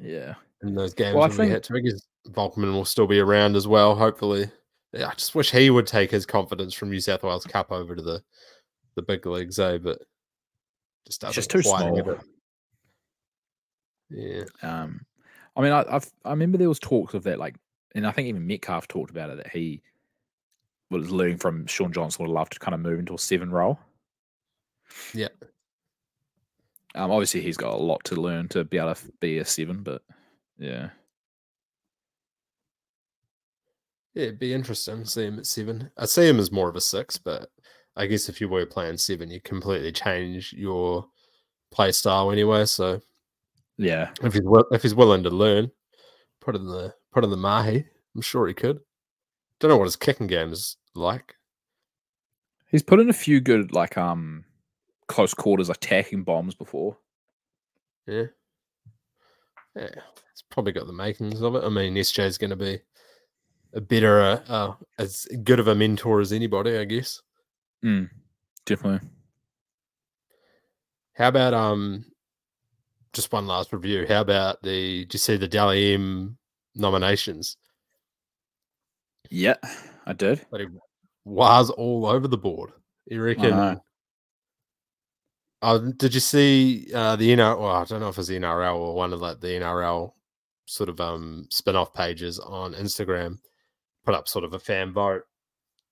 Yeah. 0.00 0.34
in 0.62 0.74
those 0.74 0.94
games 0.94 1.14
Well, 1.14 1.24
I 1.24 1.28
think... 1.28 1.38
we 1.40 1.50
had 1.50 1.62
to. 1.64 1.72
Because 1.72 2.06
Volkman 2.30 2.72
will 2.72 2.84
still 2.84 3.06
be 3.06 3.20
around 3.20 3.56
as 3.56 3.66
well, 3.68 3.94
hopefully. 3.94 4.50
Yeah, 4.92 5.08
I 5.08 5.14
just 5.14 5.34
wish 5.34 5.50
he 5.50 5.70
would 5.70 5.86
take 5.86 6.10
his 6.10 6.26
confidence 6.26 6.74
from 6.74 6.90
New 6.90 7.00
South 7.00 7.22
Wales 7.22 7.44
Cup 7.44 7.72
over 7.72 7.94
to 7.94 8.02
the 8.02 8.22
the 8.94 9.02
big 9.02 9.26
leagues, 9.26 9.58
eh? 9.58 9.78
But 9.78 10.00
just 11.06 11.20
doesn't 11.20 11.34
just 11.34 11.50
too 11.50 11.62
small. 11.62 12.18
Yeah. 14.10 14.44
Um 14.62 15.04
I 15.56 15.60
mean 15.60 15.72
I 15.72 15.84
I've, 15.88 16.10
I 16.24 16.30
remember 16.30 16.58
there 16.58 16.68
was 16.68 16.78
talks 16.78 17.14
of 17.14 17.24
that 17.24 17.38
like 17.38 17.56
and 17.94 18.06
I 18.06 18.12
think 18.12 18.28
even 18.28 18.46
Metcalf 18.46 18.88
talked 18.88 19.10
about 19.10 19.30
it 19.30 19.38
that 19.38 19.48
he 19.48 19.82
was 20.90 21.10
learning 21.10 21.38
from 21.38 21.66
Shaun 21.66 21.92
Johnson 21.92 22.24
would 22.24 22.32
love 22.32 22.48
to 22.50 22.58
kind 22.58 22.74
of 22.74 22.80
move 22.80 22.98
into 22.98 23.14
a 23.14 23.18
seven 23.18 23.50
role. 23.50 23.78
Yeah. 25.12 25.28
Um, 26.96 27.10
obviously, 27.10 27.42
he's 27.42 27.56
got 27.56 27.74
a 27.74 27.76
lot 27.76 28.02
to 28.04 28.16
learn 28.20 28.48
to 28.48 28.64
be 28.64 28.78
able 28.78 28.94
to 28.94 29.12
be 29.20 29.38
a 29.38 29.44
seven, 29.44 29.82
but 29.82 30.02
yeah. 30.58 30.90
Yeah, 34.14 34.24
it'd 34.24 34.38
be 34.38 34.54
interesting 34.54 35.02
to 35.04 35.08
see 35.08 35.26
him 35.26 35.38
at 35.38 35.46
seven. 35.46 35.90
I 35.98 36.06
see 36.06 36.26
him 36.26 36.38
as 36.38 36.50
more 36.50 36.68
of 36.70 36.76
a 36.76 36.80
six, 36.80 37.18
but 37.18 37.50
I 37.96 38.06
guess 38.06 38.28
if 38.28 38.40
you 38.40 38.48
were 38.48 38.64
playing 38.64 38.96
seven, 38.96 39.30
you 39.30 39.40
completely 39.40 39.92
change 39.92 40.52
your 40.54 41.06
play 41.70 41.92
style 41.92 42.30
anyway. 42.30 42.64
So 42.64 43.00
Yeah. 43.76 44.10
if 44.22 44.32
he's 44.32 44.42
if 44.70 44.82
he's 44.82 44.94
willing 44.94 45.22
to 45.24 45.30
learn, 45.30 45.70
put 46.40 46.56
in 46.56 46.66
the 46.66 46.94
put 47.12 47.24
in 47.24 47.30
the 47.30 47.36
mahi. 47.36 47.84
I'm 48.14 48.22
sure 48.22 48.46
he 48.46 48.54
could. 48.54 48.80
Don't 49.60 49.68
know 49.70 49.76
what 49.76 49.84
his 49.84 49.96
kicking 49.96 50.26
game 50.26 50.50
is 50.52 50.76
like. 50.94 51.34
He's 52.68 52.82
put 52.82 53.00
in 53.00 53.10
a 53.10 53.14
few 53.14 53.40
good 53.40 53.72
like 53.72 53.98
um 53.98 54.44
close 55.08 55.34
quarters 55.34 55.70
attacking 55.70 56.24
bombs 56.24 56.54
before. 56.54 56.96
Yeah, 58.06 58.26
yeah, 59.74 59.90
it's 60.32 60.42
probably 60.50 60.72
got 60.72 60.86
the 60.86 60.92
makings 60.92 61.42
of 61.42 61.54
it. 61.54 61.64
I 61.64 61.68
mean, 61.68 61.94
SJ's 61.94 62.38
going 62.38 62.50
to 62.50 62.56
be 62.56 62.80
a 63.74 63.80
better, 63.80 64.20
uh, 64.20 64.40
uh, 64.48 64.74
as 64.98 65.26
good 65.44 65.60
of 65.60 65.68
a 65.68 65.74
mentor 65.74 66.20
as 66.20 66.32
anybody, 66.32 66.78
I 66.78 66.84
guess. 66.84 67.20
Mm, 67.84 68.08
definitely. 68.64 69.06
How 71.14 71.28
about 71.28 71.54
um, 71.54 72.04
just 73.12 73.32
one 73.32 73.46
last 73.46 73.72
review? 73.72 74.06
How 74.08 74.20
about 74.20 74.62
the? 74.62 75.04
Do 75.04 75.14
you 75.14 75.18
see 75.18 75.36
the 75.36 75.48
Dally 75.48 75.94
M 75.94 76.36
nominations? 76.74 77.56
Yeah, 79.30 79.56
I 80.06 80.12
did. 80.12 80.46
But 80.50 80.60
it 80.60 80.68
was 81.24 81.70
all 81.70 82.06
over 82.06 82.28
the 82.28 82.38
board. 82.38 82.70
You 83.06 83.22
reckon? 83.22 83.80
Uh, 85.62 85.78
did 85.96 86.12
you 86.14 86.20
see 86.20 86.88
uh, 86.94 87.16
the 87.16 87.30
NRL? 87.30 87.60
Well, 87.60 87.70
I 87.70 87.84
don't 87.84 88.00
know 88.00 88.08
if 88.08 88.18
it's 88.18 88.28
the 88.28 88.38
NRL 88.38 88.76
or 88.76 88.94
one 88.94 89.12
of 89.12 89.20
like 89.20 89.40
the 89.40 89.48
NRL 89.48 90.12
sort 90.66 90.88
of 90.88 91.00
um 91.00 91.46
spin-off 91.50 91.94
pages 91.94 92.40
on 92.40 92.74
Instagram 92.74 93.38
put 94.04 94.14
up 94.14 94.26
sort 94.26 94.44
of 94.44 94.52
a 94.52 94.58
fan 94.58 94.92
vote 94.92 95.22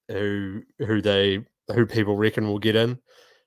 who 0.08 0.62
who 0.78 1.00
they 1.00 1.44
who 1.72 1.86
people 1.86 2.16
reckon 2.16 2.46
will 2.46 2.58
get 2.58 2.76
in, 2.76 2.98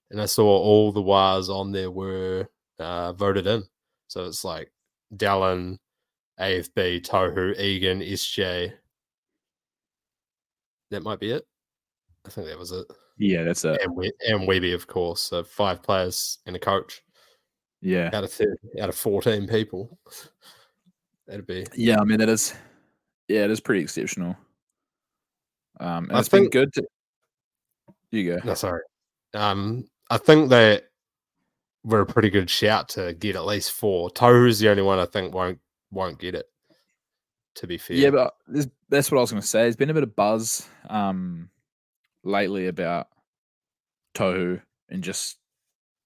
and 0.09 0.21
I 0.21 0.25
saw 0.25 0.45
all 0.45 0.91
the 0.91 1.01
wires 1.01 1.49
on 1.49 1.71
there 1.71 1.91
were 1.91 2.47
uh, 2.79 3.13
voted 3.13 3.45
in. 3.45 3.63
So 4.07 4.25
it's 4.25 4.43
like 4.43 4.71
Dallin, 5.15 5.77
AFB, 6.39 7.05
Tohu, 7.05 7.57
Egan, 7.59 7.99
SJ. 7.99 8.73
That 10.89 11.03
might 11.03 11.19
be 11.19 11.31
it. 11.31 11.45
I 12.25 12.29
think 12.29 12.47
that 12.47 12.57
was 12.57 12.71
it 12.71 12.87
Yeah, 13.17 13.43
that's 13.43 13.65
a 13.65 13.77
and, 13.81 13.95
we- 13.95 14.11
and 14.27 14.47
Webby, 14.47 14.73
of 14.73 14.87
course. 14.87 15.21
So 15.21 15.43
five 15.43 15.81
players 15.81 16.39
and 16.45 16.55
a 16.55 16.59
coach 16.59 17.01
yeah. 17.81 18.09
out 18.13 18.23
of 18.23 18.31
30, 18.31 18.51
out 18.81 18.89
of 18.89 18.95
fourteen 18.95 19.47
people. 19.47 19.97
That'd 21.27 21.47
be 21.47 21.65
Yeah, 21.75 21.99
I 21.99 22.03
mean 22.03 22.19
that 22.19 22.29
is 22.29 22.53
yeah, 23.27 23.43
it 23.43 23.51
is 23.51 23.59
pretty 23.59 23.81
exceptional. 23.81 24.35
Um 25.79 26.05
and 26.05 26.13
I 26.13 26.19
it's 26.19 26.29
been 26.29 26.49
good 26.49 26.71
to 26.73 26.83
you 28.11 28.35
go. 28.35 28.39
no 28.45 28.53
sorry. 28.53 28.81
Um, 29.33 29.85
I 30.09 30.17
think 30.17 30.49
that 30.49 30.85
we're 31.83 32.01
a 32.01 32.05
pretty 32.05 32.29
good 32.29 32.49
shout 32.49 32.89
to 32.89 33.13
get 33.13 33.35
at 33.35 33.45
least 33.45 33.73
four. 33.73 34.09
Tohu's 34.09 34.59
the 34.59 34.69
only 34.69 34.81
one 34.83 34.99
I 34.99 35.05
think 35.05 35.33
won't 35.33 35.59
won't 35.91 36.19
get 36.19 36.35
it. 36.35 36.45
To 37.55 37.67
be 37.67 37.77
fair, 37.77 37.97
Yeah, 37.97 38.11
but 38.11 38.35
that's 38.89 39.11
what 39.11 39.17
I 39.17 39.21
was 39.21 39.31
going 39.31 39.41
to 39.41 39.47
say. 39.47 39.63
There's 39.63 39.75
been 39.75 39.89
a 39.89 39.93
bit 39.93 40.03
of 40.03 40.15
buzz 40.15 40.67
um, 40.89 41.49
lately 42.23 42.67
about 42.67 43.07
Tohu 44.15 44.61
and 44.89 45.03
just 45.03 45.37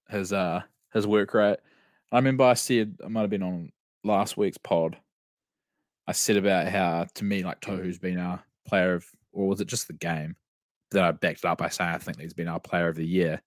his 0.09 0.33
uh 0.33 0.61
his 0.93 1.07
work 1.07 1.33
rate. 1.33 1.57
I 2.11 2.17
remember 2.17 2.43
I 2.43 2.53
said 2.53 2.97
I 3.03 3.07
might 3.07 3.21
have 3.21 3.29
been 3.29 3.43
on 3.43 3.71
last 4.03 4.37
week's 4.37 4.57
pod. 4.57 4.97
I 6.07 6.11
said 6.11 6.37
about 6.37 6.67
how 6.67 7.05
to 7.15 7.23
me 7.23 7.43
like 7.43 7.61
Tohu's 7.61 7.99
been 7.99 8.19
our 8.19 8.43
player 8.67 8.95
of, 8.95 9.05
or 9.31 9.47
was 9.47 9.61
it 9.61 9.67
just 9.67 9.87
the 9.87 9.93
game 9.93 10.35
that 10.91 11.03
I 11.03 11.11
backed 11.11 11.39
it 11.39 11.45
up 11.45 11.59
by 11.59 11.69
saying 11.69 11.91
I 11.91 11.97
think 11.99 12.19
he's 12.19 12.33
been 12.33 12.49
our 12.49 12.59
player 12.59 12.89
of 12.89 12.95
the 12.95 13.05
year. 13.07 13.41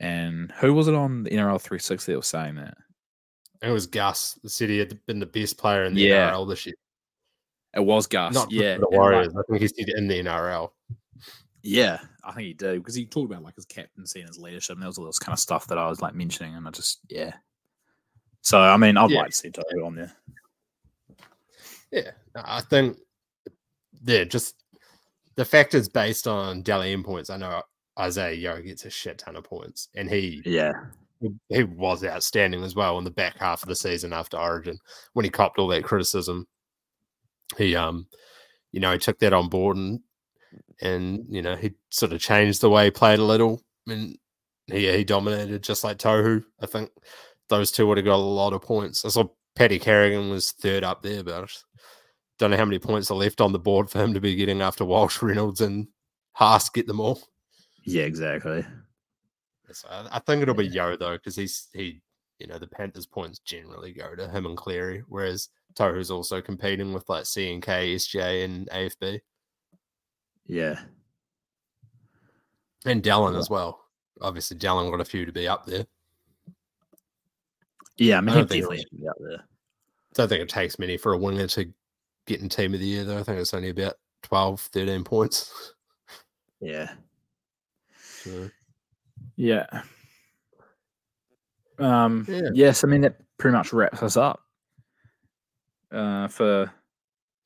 And 0.00 0.50
who 0.52 0.72
was 0.72 0.88
it 0.88 0.94
on 0.94 1.24
the 1.24 1.30
NRL 1.30 1.60
360 1.60 2.12
that 2.12 2.18
was 2.18 2.26
saying 2.26 2.56
that? 2.56 2.76
it 3.62 3.70
was 3.70 3.86
Gus. 3.86 4.38
The 4.42 4.50
city 4.50 4.78
had 4.78 4.98
been 5.06 5.18
the 5.18 5.26
best 5.26 5.56
player 5.56 5.84
in 5.84 5.94
the 5.94 6.02
Yeah. 6.02 6.30
NRL 6.30 6.48
this 6.48 6.66
year. 6.66 6.74
It 7.74 7.80
was 7.80 8.06
Gus. 8.06 8.34
Not 8.34 8.50
yeah, 8.52 8.62
the 8.62 8.72
and, 8.74 8.82
like, 8.82 8.90
Warriors. 8.92 9.34
I 9.36 9.42
think 9.48 9.60
he's 9.62 9.72
in 9.72 10.06
the 10.06 10.20
NRL. 10.22 10.70
Yeah, 11.66 11.98
I 12.22 12.32
think 12.32 12.46
he 12.46 12.52
did 12.52 12.78
because 12.80 12.94
he 12.94 13.06
talked 13.06 13.32
about 13.32 13.42
like 13.42 13.54
his 13.56 13.64
captaincy 13.64 14.20
and 14.20 14.28
his 14.28 14.38
leadership, 14.38 14.74
and 14.74 14.82
there 14.82 14.88
was 14.88 14.98
all 14.98 15.06
this 15.06 15.18
kind 15.18 15.32
of 15.32 15.40
stuff 15.40 15.66
that 15.68 15.78
I 15.78 15.88
was 15.88 16.02
like 16.02 16.14
mentioning, 16.14 16.54
and 16.54 16.68
I 16.68 16.70
just 16.70 17.00
yeah. 17.08 17.32
So 18.42 18.60
I 18.60 18.76
mean, 18.76 18.98
I'd 18.98 19.10
Yeah. 19.10 19.20
like 19.20 19.30
to 19.30 19.36
see 19.36 19.50
Tohu 19.50 19.86
on 19.86 19.94
there. 19.94 20.12
Yeah, 21.90 22.10
I 22.34 22.60
think 22.60 22.98
yeah, 24.04 24.24
just 24.24 24.56
the 25.36 25.44
fact 25.46 25.72
is 25.72 25.88
based 25.88 26.28
on 26.28 26.60
Dally 26.60 26.92
M 26.92 27.02
points. 27.02 27.30
I 27.30 27.38
know 27.38 27.62
Isaah 27.96 28.34
Yeo 28.34 28.60
gets 28.60 28.84
a 28.84 28.90
shit 28.90 29.16
ton 29.16 29.34
of 29.34 29.44
points, 29.44 29.88
and 29.94 30.10
he 30.10 30.42
Yeah, 30.44 30.72
he 31.48 31.62
was 31.64 32.04
outstanding 32.04 32.62
as 32.62 32.74
well 32.74 32.98
in 32.98 33.04
the 33.04 33.10
back 33.10 33.38
half 33.38 33.62
of 33.62 33.70
the 33.70 33.76
season 33.76 34.12
after 34.12 34.36
Origin 34.36 34.78
when 35.14 35.24
he 35.24 35.30
copped 35.30 35.58
all 35.58 35.68
that 35.68 35.84
criticism. 35.84 36.46
He 37.56 37.74
um, 37.74 38.06
you 38.70 38.80
know, 38.80 38.92
he 38.92 38.98
took 38.98 39.18
that 39.20 39.32
on 39.32 39.48
board 39.48 39.78
and 39.78 40.00
and 40.80 41.24
you 41.28 41.42
know 41.42 41.56
he 41.56 41.72
sort 41.90 42.12
of 42.12 42.20
changed 42.20 42.60
the 42.60 42.70
way 42.70 42.86
he 42.86 42.90
played 42.90 43.18
a 43.18 43.24
little, 43.24 43.62
and 43.86 44.16
he 44.66 44.90
he 44.90 45.04
dominated 45.04 45.62
just 45.62 45.84
like 45.84 45.98
Tohu. 45.98 46.44
I 46.60 46.66
think 46.66 46.90
those 47.48 47.70
two 47.70 47.86
would 47.86 47.98
have 47.98 48.06
got 48.06 48.16
a 48.16 48.16
lot 48.16 48.52
of 48.52 48.62
points. 48.62 49.04
I 49.04 49.08
saw 49.08 49.28
Paddy 49.56 49.78
Carrigan 49.78 50.30
was 50.30 50.52
third 50.52 50.84
up 50.84 51.02
there, 51.02 51.22
but 51.22 51.44
I 51.44 51.46
don't 52.38 52.50
know 52.50 52.56
how 52.56 52.64
many 52.64 52.78
points 52.78 53.10
are 53.10 53.14
left 53.16 53.40
on 53.40 53.52
the 53.52 53.58
board 53.58 53.90
for 53.90 54.00
him 54.02 54.14
to 54.14 54.20
be 54.20 54.34
getting 54.34 54.62
after 54.62 54.84
Walsh, 54.84 55.22
Reynolds, 55.22 55.60
and 55.60 55.88
Haas 56.32 56.68
get 56.70 56.86
them 56.86 57.00
all. 57.00 57.20
yeah, 57.84 58.04
exactly. 58.04 58.64
So 59.72 59.88
I, 59.90 60.08
I 60.12 60.18
think 60.20 60.42
it'll 60.42 60.54
be 60.54 60.66
Yeo 60.66 60.96
though, 60.96 61.16
because 61.16 61.36
he's 61.36 61.68
he, 61.72 62.00
you 62.38 62.46
know, 62.46 62.58
the 62.58 62.66
Panthers 62.66 63.06
points 63.06 63.38
generally 63.40 63.92
go 63.92 64.14
to 64.14 64.28
him 64.28 64.46
and 64.46 64.56
Cleary, 64.56 65.02
whereas 65.08 65.48
Tohu's 65.74 66.10
also 66.10 66.40
competing 66.40 66.92
with 66.92 67.08
like 67.08 67.24
CNK, 67.24 67.62
SJ, 67.62 68.44
and 68.44 68.68
AFB, 68.70 69.20
Yeah, 70.46 70.80
and 72.84 73.02
Dallin 73.02 73.38
as 73.38 73.48
well. 73.48 73.80
Obviously, 74.20 74.56
Dallin 74.58 74.90
got 74.90 75.00
a 75.00 75.04
few 75.04 75.24
to 75.26 75.32
be 75.32 75.48
up 75.48 75.66
there. 75.66 75.86
yeah. 77.96 78.18
I 78.18 78.20
mean, 78.20 78.30
I 78.30 78.34
don't 78.36 78.48
think 78.48 78.62
definitely 78.64 78.84
it 78.90 79.00
be 79.00 79.08
out 79.08 79.16
there. 79.20 79.44
Don't 80.14 80.28
think 80.28 80.42
it 80.42 80.48
takes 80.48 80.78
many 80.78 80.96
for 80.96 81.12
a 81.12 81.18
winger 81.18 81.46
to 81.48 81.72
get 82.26 82.40
in 82.40 82.48
team 82.48 82.74
of 82.74 82.80
the 82.80 82.86
year 82.86 83.04
though. 83.04 83.18
I 83.18 83.22
think 83.22 83.38
it's 83.40 83.54
only 83.54 83.70
about 83.70 83.94
12, 84.22 84.60
13 84.60 85.02
points. 85.04 85.72
Yeah, 86.60 86.92
So, 87.98 88.48
yeah. 89.36 89.66
Um. 91.78 92.24
Yeah. 92.28 92.50
Yes, 92.54 92.84
I 92.84 92.86
mean 92.86 93.00
that 93.02 93.16
pretty 93.38 93.56
much 93.56 93.72
wraps 93.72 94.02
us 94.02 94.16
up. 94.16 94.40
Uh, 95.90 96.28
for 96.28 96.72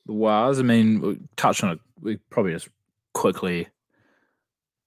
the 0.06 0.12
Wahs, 0.12 0.60
I 0.60 0.62
mean, 0.62 1.00
we 1.00 1.18
touched 1.36 1.64
on 1.64 1.70
it. 1.70 1.80
We 2.00 2.16
probably 2.30 2.52
just 2.52 2.68
quickly 3.18 3.66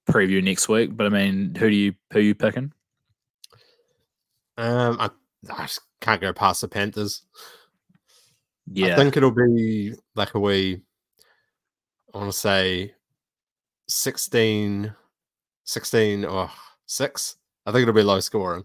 preview 0.08 0.42
next 0.42 0.68
week. 0.68 0.96
But 0.96 1.06
I 1.06 1.10
mean, 1.10 1.54
who 1.54 1.68
do 1.68 1.76
you 1.76 1.94
who 2.12 2.20
you 2.20 2.34
picking? 2.34 2.72
um, 4.56 4.96
I, 5.00 5.10
I 5.50 5.62
just 5.62 5.80
can't 6.00 6.20
go 6.20 6.32
past 6.32 6.60
the 6.60 6.68
Panthers. 6.68 7.22
Yeah, 8.70 8.94
I 8.94 8.96
think 8.96 9.16
it'll 9.16 9.30
be 9.30 9.94
like 10.14 10.34
a 10.34 10.40
wee, 10.40 10.80
I 12.14 12.18
want 12.18 12.32
to 12.32 12.38
say 12.38 12.94
16, 13.88 14.94
16 15.64 16.24
or 16.24 16.50
6. 16.86 17.36
I 17.66 17.72
think 17.72 17.82
it'll 17.82 17.94
be 17.94 18.02
low 18.02 18.20
scoring. 18.20 18.64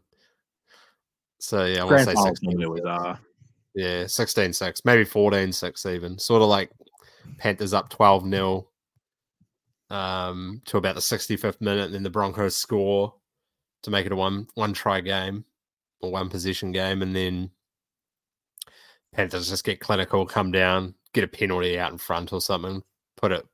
So 1.39 1.65
yeah, 1.65 1.81
I 1.81 1.83
want 1.85 1.99
to 1.99 2.05
say 2.05 2.15
16. 2.15 2.49
normally 2.49 2.81
always. 2.81 3.17
Yeah, 3.75 4.07
16 4.07 4.53
6, 4.53 4.85
maybe 4.85 5.03
14 5.03 5.51
6 5.51 5.85
even. 5.85 6.17
Sort 6.17 6.41
of 6.41 6.49
like 6.49 6.71
Panthers 7.37 7.73
up 7.73 7.89
12 7.89 8.29
0 8.29 8.67
um, 9.89 10.61
to 10.65 10.77
about 10.77 10.95
the 10.95 11.01
65th 11.01 11.61
minute, 11.61 11.85
and 11.85 11.93
then 11.93 12.03
the 12.03 12.09
Broncos 12.09 12.55
score 12.55 13.13
to 13.83 13.91
make 13.91 14.05
it 14.05 14.11
a 14.11 14.15
one 14.15 14.47
one 14.55 14.73
try 14.73 15.01
game 15.01 15.45
or 16.01 16.11
one 16.11 16.29
position 16.29 16.71
game, 16.71 17.01
and 17.01 17.15
then 17.15 17.49
Panthers 19.13 19.49
just 19.49 19.63
get 19.63 19.79
clinical, 19.79 20.25
come 20.25 20.51
down, 20.51 20.93
get 21.13 21.23
a 21.23 21.27
penalty 21.27 21.79
out 21.79 21.91
in 21.91 21.97
front 21.97 22.33
or 22.33 22.41
something, 22.41 22.83
put 23.15 23.31
it 23.31 23.45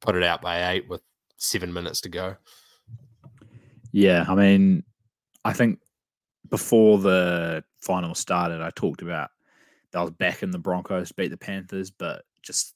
put 0.00 0.16
it 0.16 0.22
out 0.22 0.42
by 0.42 0.72
eight 0.72 0.88
with 0.88 1.02
seven 1.36 1.72
minutes 1.72 2.00
to 2.02 2.08
go. 2.08 2.36
Yeah, 3.92 4.24
I 4.28 4.34
mean, 4.34 4.82
I 5.44 5.52
think 5.52 5.78
before 6.50 6.98
the 6.98 7.62
final 7.80 8.14
started, 8.14 8.60
I 8.60 8.70
talked 8.70 9.02
about 9.02 9.30
that 9.92 10.00
I 10.00 10.02
was 10.02 10.10
back 10.10 10.42
in 10.42 10.50
the 10.50 10.58
Broncos 10.58 11.12
beat 11.12 11.28
the 11.28 11.36
Panthers, 11.36 11.90
but 11.90 12.24
just 12.42 12.74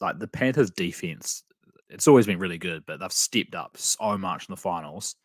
like 0.00 0.18
the 0.18 0.26
Panthers 0.26 0.70
defense, 0.70 1.44
it's 1.88 2.08
always 2.08 2.26
been 2.26 2.38
really 2.38 2.58
good, 2.58 2.84
but 2.86 3.00
they've 3.00 3.12
stepped 3.12 3.54
up 3.54 3.76
so 3.76 4.16
much 4.18 4.48
in 4.48 4.52
the 4.52 4.56
finals. 4.60 5.16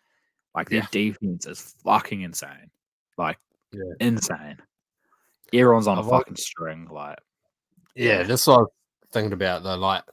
Like 0.56 0.70
their 0.70 0.80
Yeah. 0.80 0.88
defense 0.92 1.46
is 1.46 1.76
fucking 1.84 2.22
insane. 2.22 2.70
Like 3.18 3.38
yeah. 3.72 3.82
insane. 4.00 4.58
Everyone's 5.52 5.88
on 5.88 6.00
I've 6.00 6.08
a 6.08 6.10
fucking 6.10 6.36
string. 6.36 6.88
Like, 6.90 7.20
Yeah, 7.96 8.20
Yeah. 8.20 8.24
that's 8.24 8.48
what 8.48 8.60
I'm 8.62 8.66
thinking 9.12 9.34
about 9.34 9.64
though. 9.64 9.76
Like, 9.76 10.04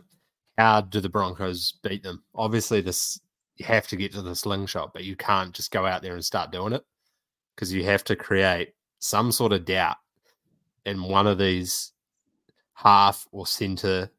how 0.59 0.81
do 0.83 1.01
the 1.01 1.09
Broncos 1.09 1.73
beat 1.83 2.03
them? 2.03 2.23
Obviously, 2.35 2.81
this 2.81 3.21
you 3.57 3.67
have 3.67 3.87
to 3.89 3.97
get 3.97 4.13
to 4.13 4.23
the 4.23 4.35
slingshot, 4.35 4.93
but 4.95 5.05
you 5.05 5.17
can't 5.17 5.55
just 5.55 5.71
go 5.71 5.85
out 5.87 6.01
there 6.03 6.15
and 6.15 6.25
start 6.25 6.51
doing 6.51 6.73
it 6.73 6.83
because 7.55 7.71
you 7.73 7.85
have 7.85 8.03
to 8.05 8.17
create 8.17 8.75
some 9.01 9.31
sort 9.31 9.53
of 9.53 9.67
doubt 9.67 9.97
in 10.87 11.03
one 11.03 11.27
of 11.27 11.37
these 11.37 11.93
half 12.73 13.27
or 13.33 13.47
center, 13.47 14.11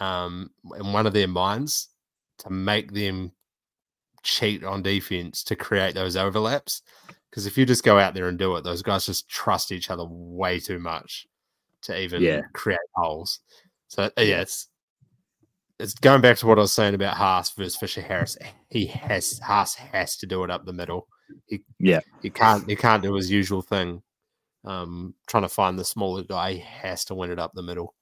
um, 0.00 0.50
in 0.78 0.92
one 0.92 1.06
of 1.06 1.12
their 1.12 1.28
minds 1.28 1.88
to 2.38 2.50
make 2.50 2.92
them 2.92 3.32
cheat 4.22 4.64
on 4.64 4.82
defense 4.82 5.44
to 5.44 5.56
create 5.56 5.94
those 5.94 6.16
overlaps. 6.16 6.82
Because 7.30 7.46
if 7.46 7.56
you 7.56 7.64
just 7.64 7.84
go 7.84 7.98
out 7.98 8.14
there 8.14 8.28
and 8.28 8.38
do 8.38 8.56
it, 8.56 8.64
those 8.64 8.82
guys 8.82 9.06
just 9.06 9.28
trust 9.28 9.70
each 9.72 9.90
other 9.90 10.04
way 10.08 10.58
too 10.58 10.78
much 10.78 11.26
to 11.82 11.98
even 11.98 12.22
Yeah. 12.22 12.40
create 12.52 12.78
holes. 12.94 13.40
So 13.88 14.04
uh, 14.04 14.20
yeah, 14.20 14.40
it's 14.40 14.68
it's 15.78 15.94
going 15.94 16.20
back 16.20 16.36
to 16.38 16.46
what 16.46 16.58
I 16.58 16.62
was 16.62 16.72
saying 16.72 16.94
about 16.94 17.16
Haas 17.16 17.50
versus 17.52 17.76
Fisher 17.76 18.02
Harris. 18.02 18.36
He 18.68 18.86
has 18.86 19.38
Haas 19.38 19.74
has 19.74 20.16
to 20.18 20.26
do 20.26 20.44
it 20.44 20.50
up 20.50 20.66
the 20.66 20.72
middle. 20.72 21.06
He 21.46 21.62
Yeah. 21.78 22.00
he 22.22 22.30
can't 22.30 22.68
he 22.68 22.76
can't 22.76 23.02
do 23.02 23.14
his 23.14 23.30
usual 23.30 23.62
thing. 23.62 24.02
Um, 24.64 25.14
trying 25.26 25.44
to 25.44 25.48
find 25.48 25.78
the 25.78 25.84
smaller 25.84 26.22
guy, 26.22 26.54
he 26.54 26.58
has 26.58 27.04
to 27.06 27.14
win 27.14 27.30
it 27.30 27.38
up 27.38 27.52
the 27.54 27.62
middle. 27.62 27.94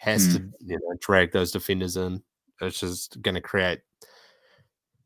Has 0.00 0.28
Mm. 0.28 0.32
to 0.32 0.38
you 0.66 0.78
know 0.78 0.96
drag 1.00 1.30
those 1.32 1.52
defenders 1.52 1.96
in. 1.96 2.22
It's 2.60 2.80
just 2.80 3.20
going 3.22 3.34
to 3.34 3.40
create 3.40 3.80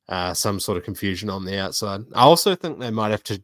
uh, 0.08 0.34
some 0.34 0.60
sort 0.60 0.78
of 0.78 0.84
confusion 0.84 1.30
on 1.30 1.44
the 1.44 1.58
outside. 1.58 2.00
I 2.14 2.22
also 2.22 2.54
think 2.54 2.78
they 2.78 2.90
might 2.90 3.10
have 3.10 3.22
to 3.24 3.42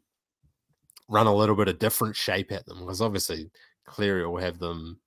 run 1.09 1.26
a 1.26 1.34
little 1.34 1.57
bit 1.57 1.68
of 1.68 1.78
different 1.78 2.14
shape 2.16 2.53
at 2.53 2.66
them 2.66 2.80
because 2.80 3.01
obviously 3.01 3.51
Cleary 3.86 4.26
will 4.26 4.36
have 4.40 4.59
them, 4.59 5.01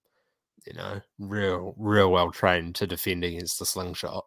you 0.66 0.74
know, 0.74 1.00
real, 1.20 1.74
real 1.78 2.12
well 2.12 2.32
trained 2.32 2.76
to 2.76 2.88
defend 2.88 3.24
against 3.24 3.60
the 3.60 3.66
slingshot. 3.66 4.26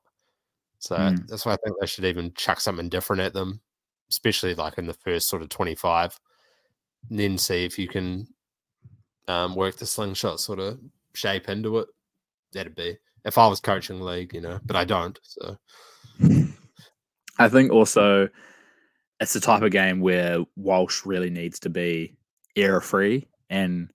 So 0.78 0.96
Mm. 0.96 1.26
that's 1.26 1.44
why 1.44 1.52
I 1.54 1.58
think 1.64 1.76
they 1.80 1.86
should 1.86 2.04
even 2.04 2.32
chuck 2.34 2.60
something 2.60 2.88
different 2.88 3.22
at 3.22 3.32
them, 3.34 3.60
especially 4.10 4.54
like 4.54 4.78
in 4.78 4.86
the 4.86 4.94
first 4.94 5.28
sort 5.28 5.42
of 5.42 5.48
25, 5.48 6.18
and 7.10 7.18
then 7.18 7.36
see 7.38 7.64
if 7.64 7.78
you 7.78 7.88
can 7.88 8.26
um, 9.28 9.54
work 9.56 9.76
the 9.76 9.86
slingshot 9.86 10.38
sort 10.40 10.60
of 10.60 10.78
shape 11.14 11.48
into 11.48 11.78
it. 11.78 11.88
That'd 12.52 12.74
be 12.74 12.96
if 13.24 13.38
I 13.38 13.46
was 13.46 13.60
coaching 13.60 14.00
league, 14.00 14.32
you 14.32 14.40
know, 14.40 14.60
but 14.64 14.76
I 14.76 14.84
don't. 14.84 15.18
So 15.22 15.56
I 17.38 17.48
think 17.48 17.72
also 17.72 18.28
it's 19.20 19.32
the 19.32 19.40
type 19.40 19.62
of 19.62 19.72
game 19.72 20.00
where 20.00 20.38
Walsh 20.56 21.04
really 21.04 21.30
needs 21.30 21.58
to 21.60 21.70
be 21.70 22.16
error 22.54 22.80
free. 22.80 23.26
And 23.50 23.90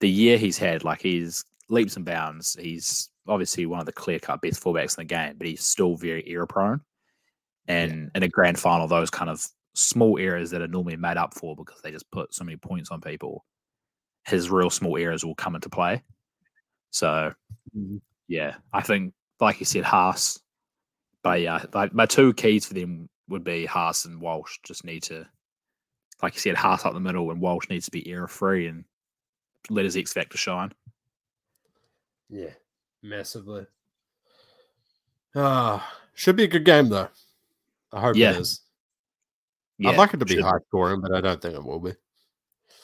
the 0.00 0.10
year 0.10 0.38
he's 0.38 0.58
had, 0.58 0.84
like 0.84 1.02
he's 1.02 1.44
leaps 1.68 1.96
and 1.96 2.04
bounds. 2.04 2.56
He's 2.58 3.10
obviously 3.28 3.66
one 3.66 3.80
of 3.80 3.86
the 3.86 3.92
clear 3.92 4.18
cut 4.18 4.40
best 4.40 4.62
fullbacks 4.62 4.98
in 4.98 5.02
the 5.02 5.14
game, 5.14 5.34
but 5.36 5.46
he's 5.46 5.64
still 5.64 5.96
very 5.96 6.26
error 6.26 6.46
prone. 6.46 6.80
And 7.68 8.10
in 8.14 8.22
a 8.22 8.28
grand 8.28 8.58
final, 8.58 8.88
those 8.88 9.10
kind 9.10 9.30
of 9.30 9.46
small 9.74 10.18
errors 10.18 10.50
that 10.50 10.62
are 10.62 10.68
normally 10.68 10.96
made 10.96 11.16
up 11.16 11.34
for 11.34 11.54
because 11.54 11.80
they 11.82 11.92
just 11.92 12.10
put 12.10 12.34
so 12.34 12.44
many 12.44 12.56
points 12.56 12.90
on 12.90 13.00
people, 13.00 13.44
his 14.26 14.50
real 14.50 14.70
small 14.70 14.96
errors 14.96 15.24
will 15.24 15.34
come 15.34 15.54
into 15.54 15.68
play. 15.68 16.02
So, 16.92 17.34
yeah, 18.28 18.54
I 18.72 18.82
think, 18.82 19.14
like 19.40 19.58
you 19.58 19.66
said, 19.66 19.82
Haas, 19.82 20.38
but 21.22 21.40
yeah, 21.40 21.64
like 21.74 21.92
my 21.92 22.06
two 22.06 22.32
keys 22.34 22.66
for 22.66 22.74
them 22.74 23.08
would 23.28 23.42
be 23.42 23.66
Haas 23.66 24.04
and 24.04 24.20
Walsh. 24.20 24.58
Just 24.62 24.84
need 24.84 25.02
to, 25.04 25.26
like 26.22 26.34
you 26.34 26.40
said, 26.40 26.54
Haas 26.54 26.84
up 26.84 26.92
the 26.94 27.00
middle, 27.00 27.30
and 27.30 27.40
Walsh 27.40 27.68
needs 27.68 27.86
to 27.86 27.90
be 27.90 28.06
error 28.08 28.28
free 28.28 28.68
and 28.68 28.84
let 29.70 29.84
his 29.84 29.96
X 29.96 30.12
factor 30.12 30.38
shine. 30.38 30.72
Yeah, 32.28 32.50
massively. 33.02 33.66
Ah, 35.34 35.98
should 36.14 36.36
be 36.36 36.44
a 36.44 36.48
good 36.48 36.64
game 36.64 36.88
though. 36.88 37.08
I 37.90 38.00
hope 38.00 38.16
Yeah. 38.16 38.32
it 38.32 38.40
is. 38.40 38.60
Yeah, 39.78 39.90
I'd 39.90 39.98
like 39.98 40.14
it 40.14 40.18
to 40.18 40.26
be 40.26 40.40
high 40.40 40.58
scoring, 40.68 41.00
but 41.00 41.14
I 41.14 41.20
don't 41.20 41.40
think 41.40 41.54
it 41.54 41.64
will 41.64 41.80
be. 41.80 41.94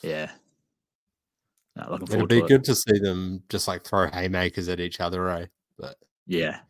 Yeah, 0.03 0.31
no, 1.79 1.91
looking 1.93 2.16
It'd 2.16 2.29
be 2.29 2.39
to 2.41 2.45
it. 2.45 2.49
good 2.49 2.64
to 2.64 2.74
see 2.74 2.99
them 2.99 3.43
just 3.49 3.68
like 3.68 3.85
throw 3.85 4.09
haymakers 4.11 4.68
at 4.68 4.81
each 4.81 5.01
other, 5.01 5.29
eh? 5.31 5.47
But 5.79 5.97
Yeah, 6.26 6.61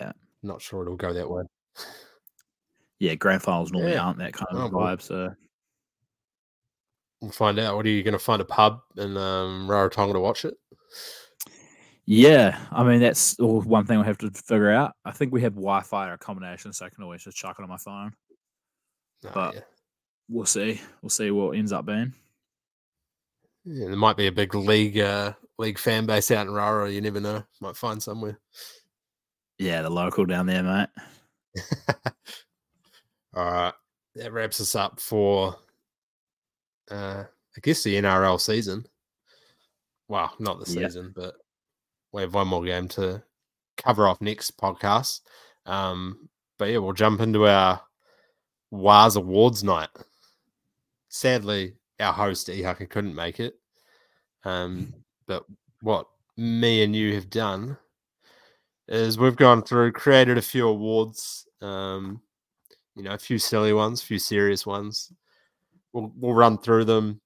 yeah, 0.00 0.12
not 0.42 0.60
sure 0.62 0.82
it'll 0.82 0.96
go 0.96 1.12
that 1.12 1.28
way. 1.30 1.42
yeah. 2.98 3.14
Grand 3.14 3.42
finals 3.42 3.70
normally 3.72 3.92
Yeah. 3.92 4.02
aren't 4.04 4.18
that 4.18 4.32
kind 4.32 4.48
of 4.52 4.72
Oh, 4.72 4.76
well. 4.76 4.96
vibe. 4.96 5.02
So 5.02 5.34
We'll 7.20 7.30
find 7.30 7.58
out. 7.60 7.76
What 7.76 7.86
are 7.86 7.90
you 7.90 8.02
going 8.02 8.12
to 8.14 8.18
find 8.18 8.42
a 8.42 8.44
pub 8.44 8.80
in 8.96 9.16
um, 9.16 9.68
Rarotonga 9.68 10.12
to 10.14 10.20
watch 10.20 10.44
it? 10.44 10.54
yeah, 12.04 12.58
I 12.72 12.82
mean 12.82 12.98
that's 13.00 13.36
one 13.38 13.86
thing 13.86 14.00
we 14.00 14.04
have 14.06 14.18
to 14.18 14.30
figure 14.32 14.72
out. 14.72 14.94
I 15.04 15.12
think 15.12 15.32
we 15.32 15.40
have 15.42 15.54
Wi-Fi 15.54 16.08
or 16.10 16.14
a 16.14 16.18
combination, 16.18 16.72
so 16.72 16.84
I 16.84 16.88
can 16.90 17.04
always 17.04 17.22
just 17.22 17.36
chuck 17.36 17.56
it 17.58 17.62
on 17.62 17.68
my 17.68 17.76
phone. 17.76 18.12
Oh, 19.26 19.30
But- 19.34 19.54
yeah. 19.54 19.60
We'll 20.28 20.46
see. 20.46 20.80
We'll 21.02 21.10
see 21.10 21.30
what 21.30 21.56
ends 21.56 21.72
up 21.72 21.84
being. 21.84 22.14
Yeah, 23.64 23.86
there 23.88 23.96
might 23.96 24.16
be 24.16 24.26
a 24.26 24.32
big 24.32 24.54
league 24.54 24.98
uh, 24.98 25.34
league 25.58 25.78
fan 25.78 26.06
base 26.06 26.30
out 26.30 26.46
in 26.46 26.52
Raro. 26.52 26.86
You 26.86 27.00
never 27.00 27.20
know. 27.20 27.44
Might 27.60 27.76
find 27.76 28.02
somewhere. 28.02 28.38
Yeah, 29.58 29.82
the 29.82 29.90
local 29.90 30.24
down 30.26 30.46
there, 30.46 30.62
mate. 30.62 30.88
All 33.34 33.44
right. 33.44 33.72
That 34.16 34.32
wraps 34.32 34.60
us 34.60 34.74
up 34.74 35.00
for, 35.00 35.56
uh, 36.90 37.24
I 37.24 37.60
guess, 37.62 37.82
the 37.82 37.94
NRL 37.96 38.40
season. 38.40 38.84
Well, 40.08 40.34
not 40.38 40.60
the 40.64 40.70
Yeah. 40.72 40.86
season, 40.88 41.12
but 41.16 41.34
we 42.12 42.22
have 42.22 42.34
one 42.34 42.48
more 42.48 42.64
game 42.64 42.88
to 42.88 43.22
cover 43.78 44.06
off 44.06 44.20
next 44.20 44.58
podcast. 44.58 45.20
Um, 45.64 46.28
but 46.58 46.66
yeah, 46.68 46.78
we'll 46.78 46.92
jump 46.92 47.20
into 47.20 47.46
our 47.46 47.80
Wahs 48.70 49.16
Awards 49.16 49.64
night. 49.64 49.88
Sadly, 51.08 51.74
our 52.02 52.12
host, 52.12 52.48
Ehaka, 52.48 52.88
couldn't 52.88 53.14
make 53.14 53.40
it. 53.40 53.54
Um, 54.44 54.94
but 55.26 55.44
what 55.80 56.06
me 56.36 56.82
and 56.82 56.94
you 56.94 57.14
have 57.14 57.30
done 57.30 57.76
is 58.88 59.18
we've 59.18 59.36
gone 59.36 59.62
through, 59.62 59.92
created 59.92 60.38
a 60.38 60.42
few 60.42 60.68
awards. 60.68 61.46
Um, 61.60 62.20
you 62.94 63.02
know, 63.02 63.12
a 63.12 63.18
few 63.18 63.38
silly 63.38 63.72
ones, 63.72 64.02
a 64.02 64.06
few 64.06 64.18
serious 64.18 64.66
ones. 64.66 65.12
We'll 65.92 66.12
we'll 66.16 66.34
run 66.34 66.58
through 66.58 66.84
them, 66.84 67.20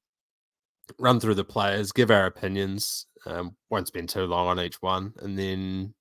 run 0.99 1.21
through 1.21 1.35
the 1.35 1.45
players, 1.45 1.93
give 1.93 2.11
our 2.11 2.27
opinions. 2.27 3.07
Um, 3.27 3.57
won't 3.71 3.89
spend 3.89 4.09
too 4.09 4.27
long 4.27 4.47
on 4.47 4.61
each 4.61 4.81
one, 4.83 5.13
and 5.19 5.37
then, 5.37 5.95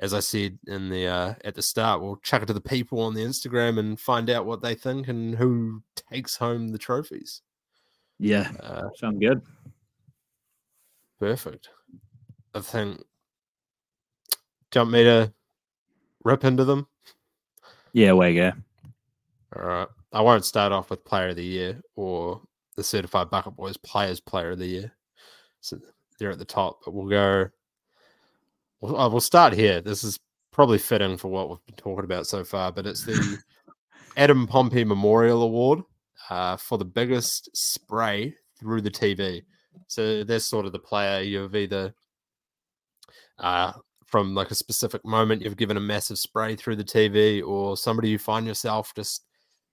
as 0.00 0.12
I 0.12 0.20
said 0.20 0.58
in 0.66 0.88
the 0.88 1.06
uh, 1.06 1.34
at 1.44 1.54
the 1.54 1.62
start, 1.62 2.02
we'll 2.02 2.16
chuck 2.16 2.42
it 2.42 2.46
to 2.46 2.52
the 2.52 2.60
people 2.60 3.00
on 3.00 3.14
the 3.14 3.22
Instagram 3.22 3.78
and 3.78 4.00
find 4.00 4.28
out 4.28 4.46
what 4.46 4.62
they 4.62 4.74
think 4.74 5.06
and 5.06 5.36
who 5.36 5.82
takes 6.10 6.36
home 6.36 6.68
the 6.68 6.78
trophies. 6.78 7.42
Yeah, 8.18 8.50
Uh, 8.60 8.88
sound 8.96 9.20
good. 9.20 9.42
perfect. 11.18 11.68
I 12.54 12.60
think. 12.60 12.98
Do 14.70 14.78
you 14.78 14.80
want 14.80 14.90
me 14.92 15.04
to 15.04 15.32
rip 16.24 16.44
into 16.44 16.64
them? 16.64 16.86
Yeah, 17.92 18.12
way 18.12 18.34
go. 18.34 18.52
All 19.54 19.62
right. 19.62 19.88
I 20.12 20.20
won't 20.20 20.44
start 20.44 20.72
off 20.72 20.90
with 20.90 21.04
player 21.04 21.28
of 21.28 21.36
the 21.36 21.44
year 21.44 21.80
or 21.94 22.40
the 22.76 22.82
certified 22.84 23.30
bucket 23.30 23.54
boys 23.56 23.76
players 23.76 24.20
player 24.20 24.50
of 24.52 24.58
the 24.58 24.66
year. 24.66 24.92
So 25.60 25.78
they're 26.18 26.30
at 26.30 26.38
the 26.38 26.44
top, 26.44 26.80
but 26.84 26.92
we'll 26.94 27.08
go. 27.08 27.48
We'll, 28.80 28.98
uh, 28.98 29.08
we'll 29.08 29.20
start 29.20 29.52
here. 29.52 29.80
This 29.80 30.04
is 30.04 30.18
probably 30.52 30.78
fitting 30.78 31.16
for 31.16 31.28
what 31.28 31.48
we've 31.48 31.66
been 31.66 31.76
talking 31.76 32.04
about 32.04 32.26
so 32.26 32.44
far, 32.44 32.72
but 32.72 32.86
it's 32.86 33.04
the 33.04 33.38
Adam 34.16 34.46
Pompey 34.46 34.84
Memorial 34.84 35.42
Award 35.42 35.80
uh, 36.30 36.56
for 36.56 36.78
the 36.78 36.84
biggest 36.84 37.54
spray 37.56 38.34
through 38.58 38.80
the 38.80 38.90
TV. 38.90 39.42
So 39.88 40.24
that's 40.24 40.44
sort 40.44 40.66
of 40.66 40.72
the 40.72 40.78
player 40.78 41.22
you've 41.22 41.54
either 41.54 41.94
uh, 43.38 43.72
from 44.06 44.34
like 44.34 44.50
a 44.50 44.54
specific 44.54 45.04
moment 45.04 45.42
you've 45.42 45.56
given 45.56 45.76
a 45.76 45.80
massive 45.80 46.18
spray 46.18 46.56
through 46.56 46.76
the 46.76 46.84
TV, 46.84 47.46
or 47.46 47.76
somebody 47.76 48.08
you 48.08 48.18
find 48.18 48.46
yourself 48.46 48.92
just 48.94 49.24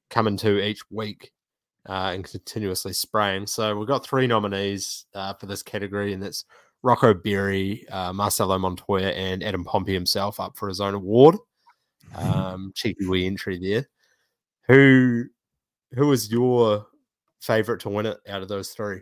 coming 0.09 0.37
to 0.37 0.63
each 0.63 0.81
week 0.89 1.31
uh, 1.87 2.11
and 2.13 2.23
continuously 2.25 2.93
spraying. 2.93 3.47
So 3.47 3.77
we've 3.77 3.87
got 3.87 4.05
three 4.05 4.27
nominees 4.27 5.05
uh, 5.13 5.33
for 5.33 5.45
this 5.45 5.63
category, 5.63 6.13
and 6.13 6.21
that's 6.21 6.45
Rocco 6.81 7.13
Berry, 7.13 7.87
uh, 7.89 8.11
Marcelo 8.11 8.57
Montoya, 8.57 9.09
and 9.09 9.43
Adam 9.43 9.63
Pompey 9.63 9.93
himself 9.93 10.39
up 10.39 10.57
for 10.57 10.67
his 10.67 10.81
own 10.81 10.93
award. 10.93 11.35
Um, 12.15 12.71
cheeky 12.75 13.07
wee 13.07 13.25
entry 13.25 13.57
there. 13.57 13.87
Who 14.67 15.25
who 15.95 16.07
was 16.07 16.31
your 16.31 16.87
favorite 17.41 17.81
to 17.81 17.89
win 17.89 18.05
it 18.05 18.17
out 18.27 18.41
of 18.41 18.47
those 18.47 18.69
three? 18.69 19.01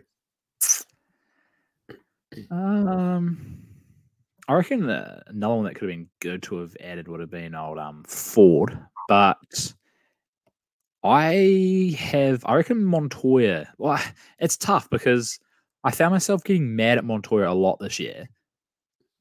Um, 2.50 3.58
I 4.48 4.54
reckon 4.54 4.88
uh, 4.88 5.22
another 5.26 5.54
one 5.54 5.64
that 5.64 5.74
could 5.74 5.88
have 5.88 5.96
been 5.96 6.08
good 6.20 6.42
to 6.44 6.58
have 6.58 6.76
added 6.80 7.08
would 7.08 7.20
have 7.20 7.30
been 7.30 7.54
old 7.54 7.78
um 7.78 8.04
Ford, 8.06 8.78
but 9.08 9.38
I 11.04 11.96
have, 11.98 12.42
I 12.46 12.54
reckon 12.56 12.84
Montoya. 12.84 13.72
Well, 13.78 14.02
it's 14.38 14.56
tough 14.56 14.88
because 14.90 15.38
I 15.84 15.90
found 15.90 16.12
myself 16.12 16.44
getting 16.44 16.76
mad 16.76 16.98
at 16.98 17.04
Montoya 17.04 17.50
a 17.50 17.54
lot 17.54 17.78
this 17.80 17.98
year. 17.98 18.28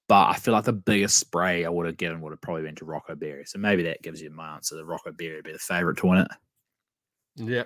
But 0.07 0.29
I 0.29 0.35
feel 0.35 0.53
like 0.53 0.65
the 0.65 0.73
biggest 0.73 1.17
spray 1.19 1.63
I 1.63 1.69
would 1.69 1.85
have 1.85 1.95
given 1.95 2.19
would 2.21 2.33
have 2.33 2.41
probably 2.41 2.63
been 2.63 2.75
to 2.75 2.85
Rocco 2.85 3.15
Berry. 3.15 3.45
So 3.45 3.59
maybe 3.59 3.83
that 3.83 4.01
gives 4.01 4.21
you 4.21 4.29
my 4.29 4.55
answer. 4.55 4.75
The 4.75 4.85
Rocco 4.85 5.13
Berry 5.13 5.35
would 5.37 5.45
be 5.45 5.53
the 5.53 5.59
favourite 5.59 5.97
to 5.99 6.07
win 6.07 6.19
it. 6.19 6.27
Yeah. 7.35 7.63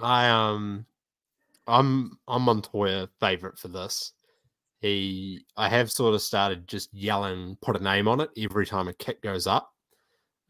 I 0.00 0.28
um 0.28 0.86
I'm 1.66 2.18
I'm 2.26 2.42
Montoya 2.42 3.08
favorite 3.20 3.58
for 3.58 3.68
this. 3.68 4.12
He 4.80 5.44
I 5.56 5.68
have 5.68 5.90
sort 5.90 6.14
of 6.14 6.22
started 6.22 6.66
just 6.66 6.92
yelling 6.92 7.56
put 7.62 7.76
a 7.76 7.82
name 7.82 8.08
on 8.08 8.20
it 8.20 8.30
every 8.36 8.66
time 8.66 8.88
a 8.88 8.92
kick 8.94 9.22
goes 9.22 9.46
up. 9.46 9.72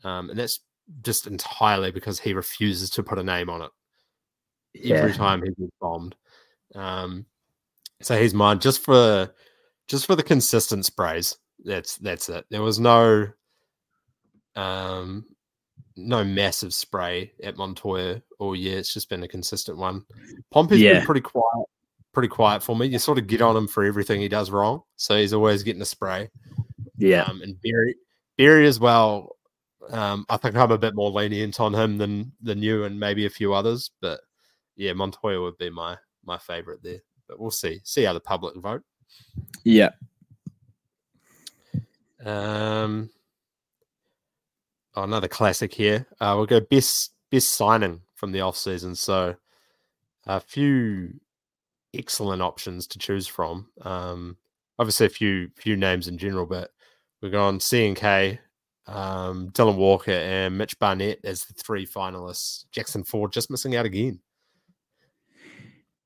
Um 0.04 0.30
and 0.30 0.38
that's 0.38 0.60
just 1.02 1.26
entirely 1.26 1.90
because 1.90 2.18
he 2.18 2.34
refuses 2.34 2.90
to 2.90 3.02
put 3.02 3.18
a 3.18 3.22
name 3.22 3.50
on 3.50 3.62
it. 3.62 3.70
Yeah. 4.74 4.96
Every 4.96 5.12
time 5.12 5.42
he 5.42 5.48
gets 5.48 5.72
bombed. 5.80 6.14
Um 6.74 7.26
so 8.00 8.18
he's 8.18 8.34
mine 8.34 8.58
just 8.58 8.82
for 8.84 9.32
just 9.88 10.06
for 10.06 10.16
the 10.16 10.22
consistent 10.22 10.86
sprays. 10.86 11.36
That's 11.64 11.96
that's 11.96 12.28
it. 12.28 12.46
There 12.50 12.62
was 12.62 12.80
no 12.80 13.28
um 14.56 15.26
no 15.97 16.24
massive 16.24 16.72
spray 16.74 17.32
at 17.43 17.57
Montoya 17.57 18.22
all 18.38 18.57
year. 18.57 18.78
It's 18.78 18.95
just 18.95 19.09
been 19.09 19.22
a 19.22 19.28
consistent 19.28 19.78
one. 19.78 20.05
Pompey's 20.51 20.80
yeah. 20.80 20.95
been 20.95 21.07
pretty 21.07 21.20
quiet, 21.20 21.66
pretty 22.12 22.28
quiet 22.28 22.62
for 22.62 22.76
me. 22.76 22.86
You 22.86 22.99
sort 22.99 23.18
of 23.18 23.26
get 23.26 23.43
on 23.43 23.57
him 23.57 23.68
for 23.68 23.84
everything 23.84 24.20
he 24.20 24.28
does 24.28 24.51
wrong, 24.51 24.82
so 24.97 25.16
he's 25.16 25.32
always 25.32 25.62
getting 25.62 25.82
a 25.82 25.86
spray. 25.86 26.30
Yeah, 26.99 27.22
um, 27.22 27.43
and 27.43 27.61
Berry, 27.62 27.97
Berry 28.38 28.66
as 28.66 28.78
well. 28.78 29.36
Um, 29.90 30.24
I 30.28 30.36
think 30.36 30.57
I'm 30.57 30.70
a 30.70 30.78
bit 30.78 30.95
more 30.95 31.11
lenient 31.11 31.59
on 31.61 31.74
him 31.74 31.99
than 31.99 32.32
than 32.40 32.62
you 32.62 32.84
and 32.84 32.99
maybe 32.99 33.26
a 33.26 33.30
few 33.30 33.53
others, 33.55 33.90
but 34.01 34.20
yeah, 34.76 34.93
Montoya 34.93 35.40
would 35.40 35.59
be 35.59 35.70
my 35.70 35.97
my 36.24 36.38
favorite 36.38 36.82
there. 36.82 37.01
But 37.28 37.40
we'll 37.40 37.51
see 37.51 37.80
see 37.84 38.05
how 38.05 38.12
the 38.12 38.20
public 38.20 38.57
vote. 38.57 38.82
Yeah. 39.64 39.90
Um, 42.24 43.11
oh, 44.95 45.03
another 45.03 45.28
classic 45.28 45.72
here. 45.74 46.07
Uh, 46.20 46.34
we'll 46.36 46.47
go 46.47 46.61
best 46.61 47.12
best 47.30 47.51
signing 47.51 48.01
from 48.14 48.32
the 48.32 48.40
off 48.40 48.57
season. 48.57 48.95
So 48.95 49.34
a 50.26 50.40
few 50.40 51.14
excellent 51.95 52.43
options 52.43 52.86
to 52.88 52.99
choose 52.99 53.26
from. 53.26 53.68
Um, 53.82 54.36
obviously 54.78 55.07
a 55.07 55.11
few 55.11 55.51
few 55.57 55.76
names 55.76 56.09
in 56.09 56.18
general, 56.18 56.47
but 56.47 56.70
we've 57.20 57.32
gone 57.32 57.59
CNK, 57.59 58.38
um, 58.86 59.51
Dylan 59.51 59.76
Walker, 59.76 60.12
and 60.12 60.57
Mitch 60.57 60.78
Barnett 60.78 61.20
as 61.24 61.45
the 61.45 61.55
three 61.55 61.86
finalists. 61.86 62.64
Jackson 62.70 63.05
Ford 63.05 63.32
just 63.32 63.51
missing 63.51 63.76
out 63.76 63.86
again. 63.86 64.20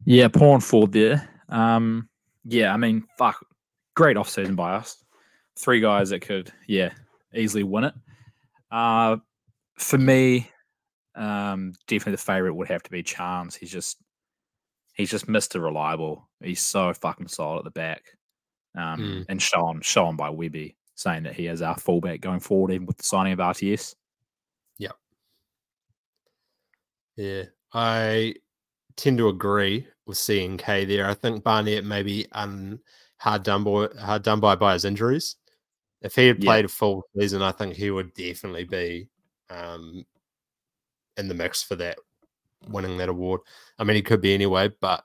Yeah, 0.05 0.29
Pawn 0.29 0.61
Ford 0.61 0.93
there. 0.93 1.29
Um, 1.49 2.09
yeah, 2.45 2.73
I 2.73 2.77
mean, 2.77 3.05
fuck, 3.19 3.45
great 3.95 4.17
off 4.17 4.29
season 4.29 4.55
by 4.55 4.75
us. 4.75 5.03
Three 5.59 5.81
guys 5.81 6.11
that 6.11 6.21
could, 6.21 6.53
yeah, 6.69 6.91
easily 7.35 7.65
win 7.65 7.85
it. 7.85 7.95
Uh, 8.71 9.17
for 9.79 9.99
me, 9.99 10.51
um, 11.15 11.73
definitely 11.87 12.13
the 12.13 12.19
favorite 12.19 12.55
would 12.55 12.69
have 12.69 12.83
to 12.83 12.91
be 12.91 13.03
Chance. 13.03 13.57
He's 13.57 13.71
just 13.71 13.99
he's 14.95 15.11
just 15.11 15.27
Mr. 15.27 15.63
Reliable. 15.63 16.29
He's 16.43 16.61
so 16.61 16.93
fucking 16.93 17.29
solid 17.29 17.59
at 17.59 17.65
the 17.65 17.71
back. 17.71 18.03
Um, 18.77 19.01
mm. 19.01 19.27
and 19.31 19.41
shown 19.41 19.81
shown 19.81 20.17
by 20.17 20.29
Webby 20.29 20.77
saying 20.97 21.23
that 21.23 21.35
he 21.35 21.47
is 21.47 21.63
our 21.63 21.77
fullback 21.79 22.21
going 22.21 22.41
forward, 22.41 22.73
even 22.73 22.87
with 22.87 22.99
the 22.99 23.05
signing 23.05 23.33
of 23.33 23.39
RTS. 23.39 23.95
Yep. 24.79 24.93
Yeah, 27.17 27.43
I 27.73 28.35
tend 28.97 29.19
to 29.19 29.29
agree 29.29 29.87
with 30.07 30.19
CNK 30.19 30.87
there. 30.87 31.09
I 31.09 31.15
think 31.15 31.43
Barnett 31.43 31.85
maybe 31.85 32.27
un, 32.33 32.81
hard 33.19 33.43
done 33.45 33.65
by 33.65 33.89
hard 33.99 34.23
done 34.23 34.41
by 34.41 34.57
by 34.57 34.75
his 34.75 34.85
injuries. 34.85 35.37
If 36.07 36.15
he 36.15 36.29
had 36.29 36.41
played 36.41 36.61
yeah. 36.61 36.67
a 36.67 36.69
full 36.69 37.03
season, 37.19 37.43
I 37.43 37.51
think 37.51 37.75
he 37.75 37.91
would 37.91 38.15
definitely 38.15 38.63
be 38.63 39.09
um, 39.51 40.07
in 41.17 41.27
the 41.27 41.35
mix 41.35 41.65
for 41.65 41.75
that, 41.77 41.99
winning 42.69 42.97
that 42.99 43.09
award. 43.09 43.41
I 43.77 43.83
mean, 43.83 43.97
he 43.97 44.03
could 44.03 44.21
be 44.21 44.33
anyway, 44.33 44.71
but 44.81 45.03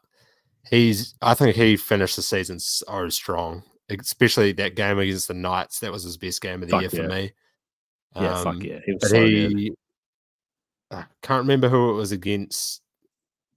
he's. 0.70 1.16
I 1.20 1.34
think 1.34 1.56
he 1.56 1.76
finished 1.78 2.18
the 2.18 2.22
season 2.22 2.60
so 2.60 3.10
strong, 3.10 3.64
especially 3.90 4.52
that 4.54 4.76
game 4.76 5.00
against 5.00 5.28
the 5.28 5.34
Knights. 5.34 5.80
That 5.80 5.92
was 5.92 6.04
his 6.04 6.18
best 6.18 6.40
game 6.40 6.62
of 6.62 6.70
the 6.70 6.74
fuck 6.74 6.82
year 6.82 6.92
yeah. 6.94 7.02
for 7.02 7.08
me. 7.08 7.32
Yeah, 8.16 8.34
um, 8.36 8.44
fuck 8.44 8.64
yeah, 8.64 8.80
he 8.86 8.94
was 8.94 9.10
so 9.10 9.26
he, 9.26 9.48
good. 9.48 9.76
I 10.92 11.06
can't 11.24 11.42
remember 11.42 11.68
who 11.68 11.90
it 11.90 11.96
was 11.96 12.12
against. 12.12 12.84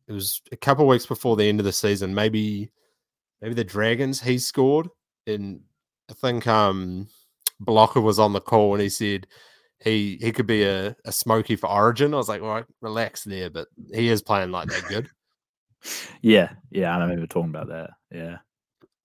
It 0.09 0.13
was 0.13 0.41
a 0.51 0.57
couple 0.57 0.87
weeks 0.87 1.05
before 1.05 1.37
the 1.37 1.47
end 1.47 1.61
of 1.61 1.67
the 1.67 1.73
season. 1.73 2.15
Maybe, 2.15 2.71
maybe 3.43 3.53
the 3.53 3.65
Dragons. 3.65 4.23
He 4.23 4.39
scored, 4.39 4.89
and 5.27 5.61
I 6.11 6.15
think 6.15 6.47
um 6.47 7.09
Blocker 7.61 8.01
was 8.01 8.19
on 8.19 8.33
the 8.33 8.41
call 8.41 8.75
and 8.75 8.83
he 8.83 8.89
said 8.89 9.27
he 9.83 10.19
he 10.21 10.33
could 10.33 10.47
be 10.47 10.65
a, 10.65 10.97
a 11.05 11.13
smoky 11.13 11.57
for 11.57 11.69
Origin. 11.69 12.15
I 12.15 12.17
was 12.17 12.29
like, 12.29 12.43
all 12.43 12.49
right, 12.49 12.65
relax 12.81 13.25
there, 13.25 13.51
but 13.51 13.69
he 13.93 14.09
is 14.09 14.23
playing 14.23 14.51
like 14.51 14.69
that 14.69 14.85
good. 14.89 15.09
yeah, 16.23 16.53
yeah, 16.71 16.97
I 16.97 17.01
remember 17.01 17.27
talking 17.27 17.51
about 17.51 17.69
that. 17.69 17.91
Yeah, 18.11 18.37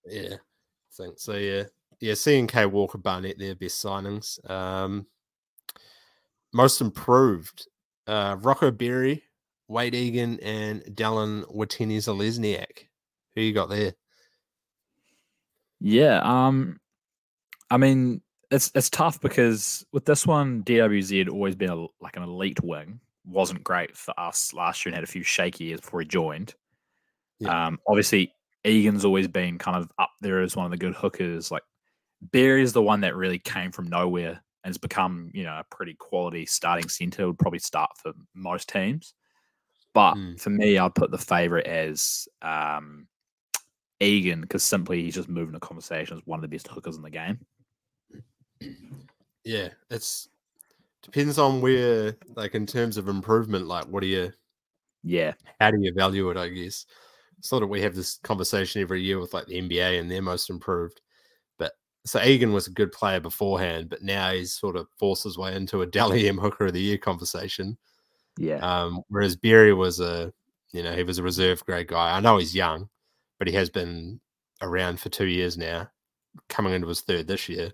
yeah, 0.06 0.36
I 0.36 0.92
think 0.96 1.20
so. 1.20 1.34
Yeah, 1.34 1.64
yeah. 2.00 2.14
CNK 2.14 2.72
Walker 2.72 2.98
Barnett, 2.98 3.38
their 3.38 3.56
best 3.56 3.84
signings. 3.84 4.40
Um, 4.50 5.06
most 6.54 6.82
improved, 6.82 7.68
uh, 8.08 8.38
Rocco 8.40 8.72
Berry, 8.72 9.24
Wayde 9.70 9.96
Egan, 9.96 10.40
and 10.42 10.82
Dallin 10.84 11.44
Watene-Zelezniak. 11.54 12.88
Who 13.36 13.42
you 13.42 13.54
got 13.54 13.70
there? 13.70 13.94
Yeah, 15.80 16.20
um, 16.24 16.80
I 17.70 17.78
mean, 17.78 18.22
it's 18.52 18.72
it's 18.74 18.90
tough 18.90 19.22
because 19.22 19.86
with 19.92 20.06
this 20.06 20.26
one, 20.26 20.64
DWZ 20.64 21.20
had 21.20 21.30
always 21.30 21.56
been 21.56 21.70
a, 21.70 21.86
like 22.02 22.18
an 22.18 22.24
elite 22.24 22.62
wing. 22.64 23.00
wasn't 23.26 23.64
great 23.64 23.96
for 23.96 24.18
us 24.20 24.54
last 24.54 24.86
year 24.86 24.92
and 24.92 24.96
had 24.96 25.04
a 25.04 25.12
few 25.12 25.24
shaky 25.24 25.66
years 25.66 25.82
before 25.82 26.02
he 26.02 26.08
joined. 26.08 26.56
Yeah. 27.40 27.68
Um, 27.68 27.80
obviously, 27.88 28.34
Egan's 28.64 29.06
always 29.06 29.28
been 29.28 29.58
kind 29.58 29.78
of 29.78 29.90
up 30.00 30.12
there 30.22 30.42
as 30.42 30.56
one 30.56 30.66
of 30.66 30.72
the 30.72 30.78
good 30.78 30.96
hookers. 30.96 31.52
Like 31.52 31.64
Berry 32.22 32.64
is 32.64 32.74
the 32.74 32.82
one 32.82 33.02
that 33.02 33.16
really 33.16 33.40
came 33.40 33.72
from 33.72 33.88
nowhere 33.88 34.42
and 34.64 34.70
has 34.70 34.78
become, 34.78 35.30
you 35.34 35.44
know, 35.44 35.60
a 35.60 35.76
pretty 35.76 35.94
quality 35.94 36.46
starting 36.46 36.90
center. 36.90 37.28
Would 37.28 37.40
probably 37.40 37.60
start 37.60 37.92
for 38.02 38.14
most 38.34 38.68
teams, 38.68 39.14
but 39.94 40.16
mm. 40.16 40.40
for 40.40 40.50
me, 40.50 40.78
I'd 40.78 40.96
put 40.96 41.12
the 41.12 41.18
favorite 41.20 41.68
as 41.68 42.28
um, 42.42 43.08
Egan 44.00 44.42
because 44.42 44.64
simply 44.64 45.04
he's 45.04 45.16
just 45.16 45.30
moving 45.30 45.54
the 45.54 45.60
conversation 45.60 46.18
as 46.18 46.24
one 46.26 46.38
of 46.38 46.42
the 46.42 46.56
best 46.56 46.68
hookers 46.68 46.98
in 46.98 47.04
the 47.04 47.10
game. 47.12 47.40
Yeah, 49.44 49.70
it's 49.90 50.30
depends 51.02 51.40
on 51.40 51.62
where, 51.62 52.16
like, 52.36 52.56
in 52.56 52.66
terms 52.66 52.98
of 52.98 53.08
improvement. 53.08 53.68
Like, 53.68 53.86
what 53.86 54.02
do 54.02 54.08
you? 54.08 54.32
Yeah, 55.04 55.34
how 55.60 55.72
do 55.72 55.78
you 55.82 55.94
value 55.94 56.30
it? 56.30 56.38
I 56.38 56.50
guess 56.50 56.86
sort 57.42 57.64
of 57.64 57.70
we 57.70 57.82
have 57.82 57.96
this 57.96 58.18
conversation 58.24 58.82
every 58.82 59.02
year 59.02 59.20
with 59.20 59.34
like 59.34 59.46
the 59.46 59.62
NBA 59.62 60.00
and 60.00 60.10
their 60.10 60.22
most 60.22 60.50
improved. 60.50 61.02
But 61.58 61.74
so 62.06 62.22
Egan 62.22 62.54
was 62.54 62.68
a 62.68 62.72
good 62.72 62.92
player 62.92 63.20
beforehand, 63.20 63.90
but 63.90 64.04
now 64.04 64.32
he's 64.32 64.54
sort 64.54 64.76
of 64.76 64.88
forced 64.98 65.24
his 65.24 65.38
way 65.38 65.56
into 65.56 65.82
a 65.82 65.86
Dally 65.88 66.28
M 66.28 66.38
Hooker 66.38 66.68
of 66.68 66.74
the 66.74 66.82
Year 66.82 66.98
conversation. 66.98 67.78
Yeah. 68.38 68.58
Um, 68.58 69.02
whereas 69.10 69.36
Berry 69.36 69.74
was 69.74 70.00
a, 70.00 70.34
you 70.72 70.84
know, 70.84 70.96
he 70.96 71.04
was 71.04 71.18
a 71.18 71.24
reserve 71.24 71.64
grade 71.66 71.88
guy. 71.88 72.16
I 72.16 72.20
know 72.20 72.38
he's 72.38 72.56
young, 72.56 72.90
but 73.38 73.48
he 73.48 73.54
has 73.56 73.70
been 73.70 74.20
around 74.62 75.00
for 75.00 75.10
two 75.10 75.28
years 75.28 75.58
now, 75.58 75.90
coming 76.48 76.74
into 76.74 76.88
his 76.88 77.02
third 77.02 77.28
this 77.28 77.50
year 77.50 77.72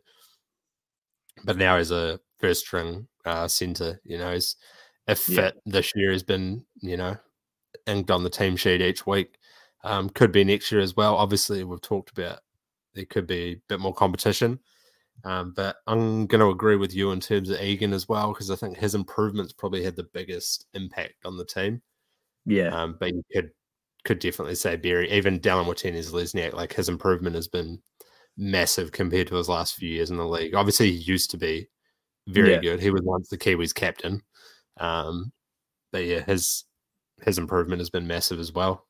but 1.44 1.58
now 1.58 1.76
as 1.76 1.92
a 1.92 2.20
first 2.40 2.66
string 2.66 3.08
uh, 3.26 3.48
center, 3.48 4.00
you 4.04 4.18
know, 4.18 4.32
is 4.32 4.56
if 5.08 5.20
fit 5.20 5.56
yeah. 5.66 5.72
this 5.72 5.92
year 5.96 6.12
has 6.12 6.24
been, 6.24 6.64
you 6.82 6.98
know, 6.98 7.16
inked 7.88 8.12
on 8.12 8.24
the 8.24 8.30
team 8.30 8.56
sheet 8.56 8.82
each 8.82 9.06
week. 9.06 9.38
Um, 9.84 10.10
could 10.10 10.32
be 10.32 10.44
next 10.44 10.72
year 10.72 10.82
as 10.82 10.96
well. 10.96 11.16
Obviously, 11.16 11.64
we've 11.64 11.82
talked 11.82 12.10
about 12.10 12.40
there 12.96 13.06
could 13.06 13.28
be 13.28 13.52
a 13.52 13.62
bit 13.68 13.80
more 13.80 13.94
competition. 13.94 14.60
Um, 15.24 15.54
but 15.56 15.78
I'm 15.88 16.28
going 16.28 16.42
to 16.42 16.50
agree 16.50 16.76
with 16.76 16.94
you 16.94 17.12
in 17.12 17.20
terms 17.20 17.50
of 17.50 17.62
Egan 17.62 17.94
as 17.94 18.10
well, 18.10 18.34
because 18.34 18.52
I 18.52 18.56
think 18.56 18.78
his 18.78 18.96
improvements 18.96 19.54
probably 19.54 19.84
had 19.84 19.96
the 19.96 20.08
biggest 20.14 20.66
impact 20.74 21.26
on 21.26 21.38
the 21.38 21.46
team. 21.46 21.82
Yeah. 22.46 22.68
Um, 22.68 22.98
but 23.00 23.14
you 23.14 23.24
could 23.34 23.52
could 24.04 24.20
definitely 24.20 24.56
say 24.56 24.76
Berry, 24.76 25.12
even 25.12 25.40
Dallin 25.40 25.66
Watene-Zelezniak, 25.66 26.54
like 26.54 26.74
his 26.74 26.90
improvement 26.90 27.36
has 27.36 27.48
been 27.48 27.82
massive 28.38 28.92
compared 28.92 29.28
to 29.28 29.36
his 29.36 29.50
last 29.50 29.76
few 29.76 29.90
years 29.90 30.12
in 30.12 30.18
the 30.18 30.28
league. 30.28 30.56
Obviously, 30.56 30.92
he 30.92 30.98
used 30.98 31.32
to 31.32 31.38
be 31.38 31.68
very 32.28 32.54
yeah. 32.54 32.60
good. 32.60 32.80
He 32.80 32.90
was 32.90 33.02
once 33.02 33.30
the 33.30 33.38
Kiwis 33.38 33.74
captain. 33.74 34.22
Um, 34.78 35.32
but 35.92 36.06
yeah, 36.06 36.22
his 36.22 36.66
his 37.24 37.38
improvement 37.38 37.80
has 37.80 37.90
been 37.90 38.08
massive 38.08 38.40
as 38.40 38.52
well. 38.52 38.86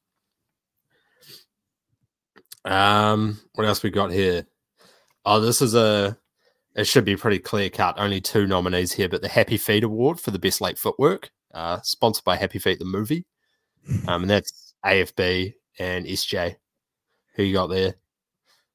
Um, 2.64 3.40
what 3.54 3.68
else 3.68 3.84
we 3.84 3.92
got 3.92 4.12
here? 4.12 4.48
Oh, 5.26 5.40
this 5.40 5.62
is 5.62 5.76
a 5.76 6.18
it 6.76 6.88
should 6.88 7.06
be 7.06 7.16
pretty 7.16 7.40
clear 7.40 7.70
cut. 7.70 8.00
Only 8.00 8.20
two 8.20 8.48
nominees 8.48 8.92
here, 8.92 9.08
but 9.08 9.22
the 9.22 9.30
Happy 9.30 9.58
Feet 9.58 9.84
Award 9.84 10.20
for 10.20 10.32
the 10.32 10.40
best 10.40 10.62
late 10.62 10.78
footwork. 10.78 11.30
uh, 11.54 11.80
sponsored 11.84 12.26
by 12.26 12.36
Happy 12.36 12.60
Feet 12.60 12.80
the 12.80 12.86
movie, 12.86 13.26
um, 14.08 14.24
and 14.24 14.30
that's 14.30 14.74
AFB 14.86 15.54
and 15.80 16.06
SJ. 16.06 16.56
Who 17.36 17.44
you 17.44 17.54
got 17.54 17.68
there? 17.68 17.96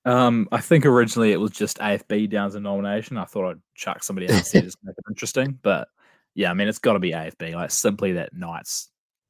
Um, 0.04 0.48
I 0.50 0.60
think 0.60 0.86
originally 0.86 1.32
it 1.32 1.40
was 1.40 1.50
just 1.50 1.78
AFB 1.78 2.30
down 2.30 2.46
as 2.46 2.54
a 2.54 2.60
nomination. 2.60 3.16
I 3.18 3.24
thought 3.24 3.50
I'd 3.50 3.60
chuck 3.74 4.02
somebody 4.02 4.28
else 4.28 4.50
there 4.50 4.62
just 4.62 4.78
to 4.80 4.86
make 4.86 4.94
it 4.96 5.04
interesting, 5.10 5.58
but 5.62 5.88
yeah, 6.34 6.50
I 6.50 6.54
mean 6.54 6.68
it's 6.68 6.78
got 6.78 6.94
to 6.94 6.98
be 6.98 7.10
AFB. 7.12 7.54
Like 7.54 7.70
simply 7.70 8.12
that 8.14 8.32
Knights 8.34 8.88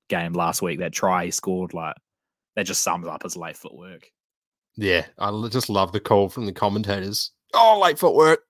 game 0.09 0.33
last 0.33 0.63
week, 0.63 0.79
that 0.79 0.93
try 0.93 1.25
he 1.25 1.31
scored, 1.31 1.75
like 1.75 1.97
that 2.57 2.67
just 2.67 2.83
sums 2.83 3.07
up 3.09 3.23
his 3.25 3.37
late 3.37 3.57
footwork. 3.57 4.11
Yeah, 4.77 5.07
I 5.19 5.49
just 5.49 5.69
love 5.69 5.93
the 5.93 6.01
call 6.01 6.29
from 6.29 6.47
the 6.47 6.53
commentators. 6.53 7.33
Oh, 7.55 7.81
late 7.83 7.99
footwork. 7.99 8.45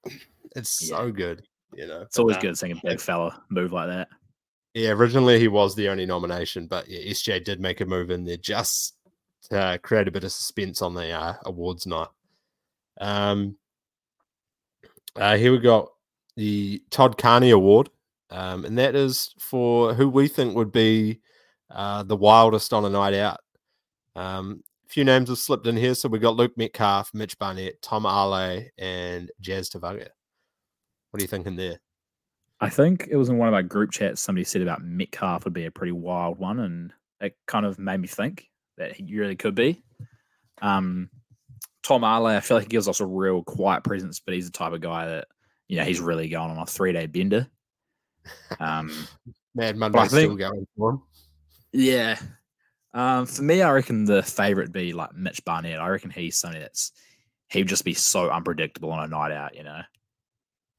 It's 0.55 0.83
Yeah. 0.91 0.97
so 0.99 1.11
good. 1.11 1.43
You 1.75 1.87
know, 1.87 2.03
It's 2.03 2.19
always 2.19 2.37
good 2.37 2.59
seeing 2.59 2.73
a 2.73 2.81
big 2.85 3.01
fella 3.01 3.43
move 3.49 3.73
like 3.73 3.89
that. 3.89 4.09
Yeah, 4.75 4.91
originally 4.91 5.39
he 5.41 5.49
was 5.49 5.75
the 5.75 5.89
only 5.89 6.05
nomination, 6.07 6.67
but 6.67 6.87
yeah, 6.89 7.11
SJ 7.11 7.45
did 7.45 7.61
make 7.61 7.81
a 7.81 7.87
move 7.87 8.11
in 8.11 8.25
there 8.25 8.37
just 8.37 8.97
uh, 9.53 9.79
create 9.83 10.09
a 10.09 10.13
bit 10.13 10.25
of 10.25 10.33
suspense 10.33 10.83
on 10.83 10.95
the 10.95 11.11
uh, 11.11 11.35
awards 11.45 11.87
night. 11.87 12.09
Um, 13.01 13.57
uh, 15.17 15.37
here 15.37 15.53
we 15.53 15.59
got 15.59 15.89
the 16.37 16.83
Todd 16.91 17.19
Carney 17.19 17.51
Award, 17.51 17.91
um, 18.31 18.65
and 18.65 18.79
that 18.79 18.95
is 18.95 19.35
for 19.39 19.95
who 19.95 20.09
we 20.09 20.29
think 20.29 20.55
would 20.55 20.73
be 20.73 21.21
uh, 21.71 22.03
the 22.03 22.17
wildest 22.17 22.73
on 22.73 22.85
a 22.85 22.91
night 22.91 23.15
out. 23.15 23.41
Um, 24.15 24.63
a 24.87 24.89
few 24.89 25.05
names 25.05 25.29
have 25.29 25.39
slipped 25.39 25.67
in 25.67 25.77
here, 25.77 25.95
so 25.95 26.09
we 26.09 26.19
got 26.19 26.37
Luke 26.37 26.57
Metcalf, 26.57 27.13
Mitch 27.15 27.39
Barnett, 27.39 27.81
Tom 27.83 28.07
Ale, 28.07 28.67
and 28.79 29.31
Jazz 29.41 29.71
Tevaga. 29.71 30.09
What 31.11 31.21
are 31.21 31.23
you 31.23 31.29
thinking 31.29 31.57
there? 31.57 31.81
I 32.61 32.69
think 32.69 33.09
it 33.11 33.17
was 33.17 33.31
in 33.31 33.39
one 33.39 33.49
of 33.49 33.55
our 33.55 33.63
group 33.63 33.91
chats 33.91 34.21
somebody 34.21 34.45
said 34.45 34.63
about 34.63 34.83
Metcalf 34.83 35.45
would 35.45 35.55
be 35.55 35.65
a 35.65 35.71
pretty 35.71 35.93
wild 35.93 36.39
one, 36.39 36.61
and 36.61 36.93
it 37.21 37.37
kind 37.47 37.65
of 37.65 37.79
made 37.79 38.01
me 38.01 38.09
think 38.09 38.50
that 38.81 38.97
he 38.97 39.17
really 39.17 39.37
could 39.37 39.55
be. 39.55 39.83
Um, 40.61 41.09
Tom 41.83 42.05
Ale, 42.05 42.27
I 42.27 42.41
feel 42.41 42.57
like 42.57 42.65
he 42.65 42.71
gives 42.71 42.89
us 42.89 43.01
a 43.01 43.07
real 43.07 43.43
quiet 43.43 43.85
presence, 43.85 44.21
but 44.21 44.35
he's 44.35 44.47
the 44.47 44.53
type 44.53 44.73
of 44.73 44.81
guy 44.81 45.07
that 45.07 45.29
you 45.69 45.77
know 45.77 45.85
he's 45.85 46.01
really 46.01 46.29
going 46.29 46.51
on 46.51 46.59
a 46.59 46.67
three 46.67 46.93
day 46.93 47.07
bender. 47.07 47.47
Um, 48.59 48.93
Mad 49.55 49.77
Monday's 49.77 50.11
still 50.11 50.37
going 50.37 50.67
for 50.77 50.91
him. 50.91 51.03
yeah. 51.73 52.19
Um, 52.93 53.27
for 53.27 53.43
me, 53.43 53.63
I 53.63 53.71
reckon 53.71 54.05
the 54.05 54.23
favorite 54.23 54.65
would 54.65 54.73
be 54.73 54.93
like 54.93 55.15
Mitch 55.15 55.45
Barnett. 55.45 55.81
I 55.81 55.89
reckon 55.89 56.11
he's 56.11 56.37
somebody 56.37 56.61
that's 56.61 56.93
he'd 57.49 57.69
just 57.69 57.85
be 57.85 57.95
so 57.95 58.31
unpredictable 58.31 58.91
on 58.91 59.05
a 59.05 59.09
night 59.09 59.33
out, 59.33 59.57
you 59.57 59.63
know. 59.63 59.81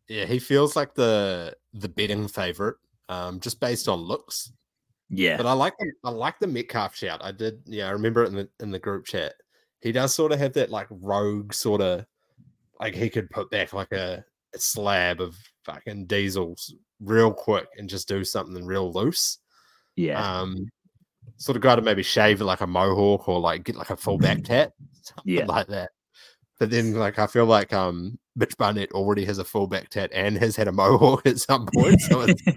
Yeah, 0.08 0.26
he 0.26 0.39
feels 0.39 0.76
like 0.76 0.93
the 0.93 1.56
the 1.74 1.89
betting 1.89 2.28
favorite, 2.28 2.76
um, 3.10 3.39
just 3.39 3.60
based 3.60 3.88
on 3.88 3.99
looks. 3.99 4.52
Yeah. 5.14 5.38
But 5.38 5.45
I 5.45 5.53
like 5.53 5.74
the, 5.78 5.91
I 6.03 6.09
like 6.09 6.39
the 6.39 6.47
Metcalf 6.47 6.95
shout. 6.95 7.20
I 7.24 7.32
did, 7.32 7.62
yeah, 7.66 7.88
I 7.88 7.91
remember 7.91 8.24
it 8.24 8.30
in 8.30 8.36
the 8.36 8.49
in 8.62 8.72
the 8.72 8.80
group 8.80 9.05
chat. 9.05 9.34
He 9.82 9.91
does 9.91 10.14
sort 10.14 10.32
of 10.32 10.39
have 10.39 10.53
that 10.53 10.70
like 10.70 10.88
rogue 10.89 11.53
sort 11.53 11.82
of 11.82 12.05
like 12.80 12.95
he 12.95 13.09
could 13.09 13.30
put 13.30 13.49
back 13.51 13.74
like 13.74 13.91
a, 13.91 14.24
a 14.55 14.59
slab 14.59 15.20
of 15.22 15.36
fucking 15.66 16.05
diesels 16.05 16.74
real 16.99 17.32
quick 17.34 17.68
and 17.78 17.89
just 17.89 18.07
do 18.07 18.24
something 18.24 18.66
real 18.66 18.91
loose. 18.91 19.39
yeah. 19.95 20.39
Um, 20.39 20.70
sort 21.38 21.55
of 21.55 21.62
guy 21.64 21.76
to 21.76 21.82
maybe 21.82 22.03
shave 22.03 22.39
it 22.41 22.45
like 22.45 22.62
a 22.62 22.68
mohawk 22.68 23.28
or 23.28 23.39
like 23.39 23.64
get 23.64 23.76
like 23.76 23.89
a 23.89 23.97
full 23.97 24.18
back 24.18 24.43
tat, 24.43 24.72
something 25.01 25.34
Yeah. 25.34 25.45
like 25.45 25.68
that. 25.68 25.91
But 26.59 26.70
then, 26.70 26.93
like, 26.93 27.18
I 27.18 27.26
feel 27.26 27.45
like 27.47 27.74
um, 27.74 28.20
Mitch 28.36 28.55
Barnett 28.55 28.91
already 28.91 29.26
has 29.26 29.39
a 29.39 29.43
full 29.43 29.66
back 29.66 29.89
tat 29.89 30.12
and 30.14 30.38
has 30.38 30.55
had 30.55 30.68
a 30.68 30.72
mohawk 30.72 31.26
at 31.26 31.39
some 31.39 31.66
point. 31.74 31.99
So, 32.01 32.22
it's 32.22 32.41
like, 32.45 32.55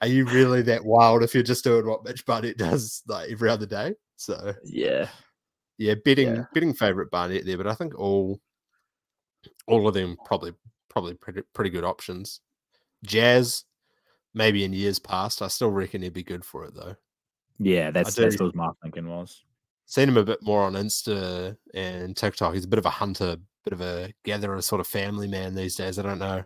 are 0.00 0.08
you 0.08 0.24
really 0.26 0.62
that 0.62 0.84
wild 0.84 1.22
if 1.22 1.34
you're 1.34 1.42
just 1.42 1.64
doing 1.64 1.86
what 1.86 2.04
Mitch 2.04 2.24
Barnett 2.26 2.58
does 2.58 3.02
like 3.06 3.30
every 3.30 3.48
other 3.48 3.66
day? 3.66 3.94
So, 4.16 4.54
yeah. 4.64 5.08
yeah, 5.78 5.94
betting 6.04 6.36
Yeah. 6.36 6.44
betting 6.54 6.74
favorite 6.74 7.10
Barnett 7.10 7.44
there, 7.46 7.56
but 7.56 7.66
I 7.66 7.74
think 7.74 7.98
all 7.98 8.40
all 9.66 9.86
of 9.86 9.94
them 9.94 10.16
probably 10.24 10.52
probably 10.88 11.14
pretty 11.14 11.42
pretty 11.52 11.70
good 11.70 11.84
options. 11.84 12.40
Jazz, 13.04 13.64
maybe 14.34 14.64
in 14.64 14.72
years 14.72 14.98
past, 14.98 15.42
I 15.42 15.48
still 15.48 15.70
reckon 15.70 16.02
he'd 16.02 16.12
be 16.12 16.22
good 16.22 16.44
for 16.44 16.64
it 16.64 16.74
though. 16.74 16.96
Yeah, 17.58 17.90
that's 17.90 18.14
that's 18.14 18.40
what 18.40 18.54
my 18.54 18.70
thinking 18.82 19.08
was. 19.08 19.44
seen 19.86 20.08
him 20.08 20.16
a 20.16 20.24
bit 20.24 20.42
more 20.42 20.62
on 20.62 20.74
Insta 20.74 21.56
and 21.74 22.16
TikTok. 22.16 22.54
He's 22.54 22.64
a 22.64 22.68
bit 22.68 22.78
of 22.78 22.86
a 22.86 22.90
hunter, 22.90 23.36
bit 23.64 23.72
of 23.72 23.80
a 23.80 24.12
gatherer, 24.24 24.60
sort 24.62 24.80
of 24.80 24.86
family 24.86 25.28
man 25.28 25.54
these 25.54 25.76
days. 25.76 25.98
I 25.98 26.02
don't 26.02 26.18
know. 26.18 26.42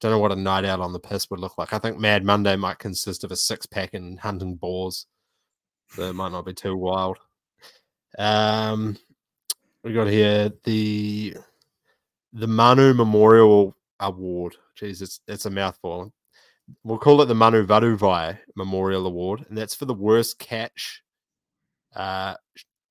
Don't 0.00 0.12
know 0.12 0.18
what 0.18 0.32
a 0.32 0.36
night 0.36 0.64
out 0.64 0.80
on 0.80 0.92
the 0.92 1.00
piss 1.00 1.28
would 1.30 1.40
look 1.40 1.58
like. 1.58 1.72
I 1.72 1.78
think 1.78 1.98
Mad 1.98 2.24
Monday 2.24 2.54
might 2.54 2.78
consist 2.78 3.24
of 3.24 3.32
a 3.32 3.36
six 3.36 3.66
pack 3.66 3.94
and 3.94 4.18
hunting 4.18 4.54
boars. 4.54 5.06
So 5.90 6.02
it 6.02 6.12
might 6.12 6.32
not 6.32 6.46
be 6.46 6.54
too 6.54 6.76
wild. 6.76 7.18
Um 8.18 8.96
we 9.82 9.92
got 9.92 10.06
here 10.06 10.52
the 10.64 11.36
the 12.32 12.46
Manu 12.46 12.94
Memorial 12.94 13.76
Award. 14.00 14.56
Jeez, 14.80 15.02
it's 15.02 15.20
it's 15.26 15.46
a 15.46 15.50
mouthful. 15.50 16.12
We'll 16.84 16.98
call 16.98 17.22
it 17.22 17.26
the 17.26 17.34
Manu 17.34 17.66
Vatuvei 17.66 18.38
Memorial 18.54 19.06
Award, 19.06 19.46
and 19.48 19.56
that's 19.56 19.74
for 19.74 19.86
the 19.86 19.94
worst 19.94 20.38
catch 20.38 21.02
uh 21.96 22.34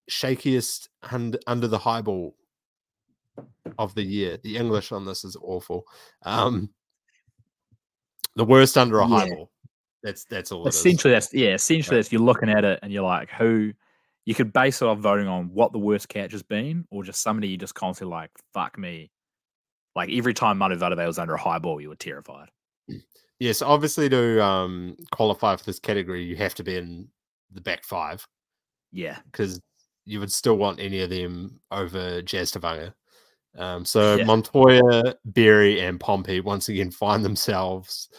shakiest 0.10 0.88
hand, 1.04 1.38
under 1.48 1.68
the 1.68 1.78
highball 1.78 2.36
of 3.78 3.94
the 3.96 4.04
year. 4.04 4.38
The 4.44 4.58
English 4.58 4.92
on 4.92 5.06
this 5.06 5.24
is 5.24 5.38
awful. 5.42 5.86
Um 6.24 6.70
the 8.38 8.46
worst 8.46 8.78
under 8.78 9.00
a 9.00 9.08
Yeah. 9.08 9.20
highball. 9.20 9.52
That's 10.04 10.24
that's 10.26 10.52
all. 10.52 10.66
it 10.66 10.70
is. 10.70 10.76
Essentially, 10.76 11.12
that's 11.14 11.34
yeah. 11.34 11.54
Essentially, 11.56 11.96
Right. 11.98 12.00
that's 12.04 12.12
you're 12.12 12.22
looking 12.22 12.50
at 12.50 12.64
it 12.64 12.80
and 12.84 12.94
you're 12.94 13.04
like, 13.04 13.30
who 13.32 13.74
you 14.26 14.36
could 14.36 14.54
base 14.54 14.82
it 14.82 14.86
off 14.88 15.00
voting 15.00 15.28
on 15.28 15.50
what 15.54 15.72
the 15.72 15.80
worst 15.80 16.08
catch 16.10 16.32
has 16.34 16.44
been, 16.44 16.86
or 16.92 17.04
just 17.04 17.22
somebody 17.22 17.48
you 17.48 17.58
just 17.58 17.76
constantly 17.76 18.12
like, 18.14 18.30
fuck 18.54 18.78
me. 18.78 19.10
Like 19.96 20.10
every 20.12 20.34
time 20.34 20.58
Manu 20.60 20.76
Vatuvei 20.76 21.08
was 21.08 21.18
under 21.18 21.34
a 21.34 21.40
high 21.42 21.60
ball, 21.60 21.82
you 21.82 21.90
were 21.90 21.96
terrified. 21.96 22.50
Yes, 23.40 23.62
obviously 23.62 24.08
to 24.10 24.44
um 24.44 24.96
qualify 25.12 25.56
for 25.56 25.64
this 25.66 25.80
category, 25.80 26.24
you 26.24 26.36
have 26.38 26.56
to 26.56 26.64
be 26.64 26.78
in 26.78 27.08
the 27.52 27.62
back 27.62 27.84
five 27.84 28.28
Yeah, 28.92 29.18
because 29.32 29.60
you 30.06 30.20
would 30.20 30.32
still 30.32 30.58
want 30.58 30.80
any 30.80 31.02
of 31.02 31.10
them 31.10 31.60
over 31.72 32.22
Jazz 32.22 32.52
Tevaga. 32.52 32.94
Um, 33.58 33.86
so 33.86 34.16
Yeah. 34.18 34.24
Montoya, 34.26 35.16
Berry, 35.26 35.82
and 35.82 36.00
Pompey 36.00 36.42
once 36.42 36.70
again 36.70 36.92
find 36.92 37.26
themselves 37.26 38.10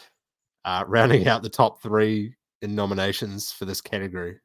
uh, 0.65 0.85
rounding 0.87 1.29
out 1.29 1.43
the 1.43 1.49
top 1.49 1.81
three 1.81 2.35
in 2.61 2.75
nominations 2.75 3.53
for 3.53 3.65
this 3.65 3.81
category. 3.81 4.41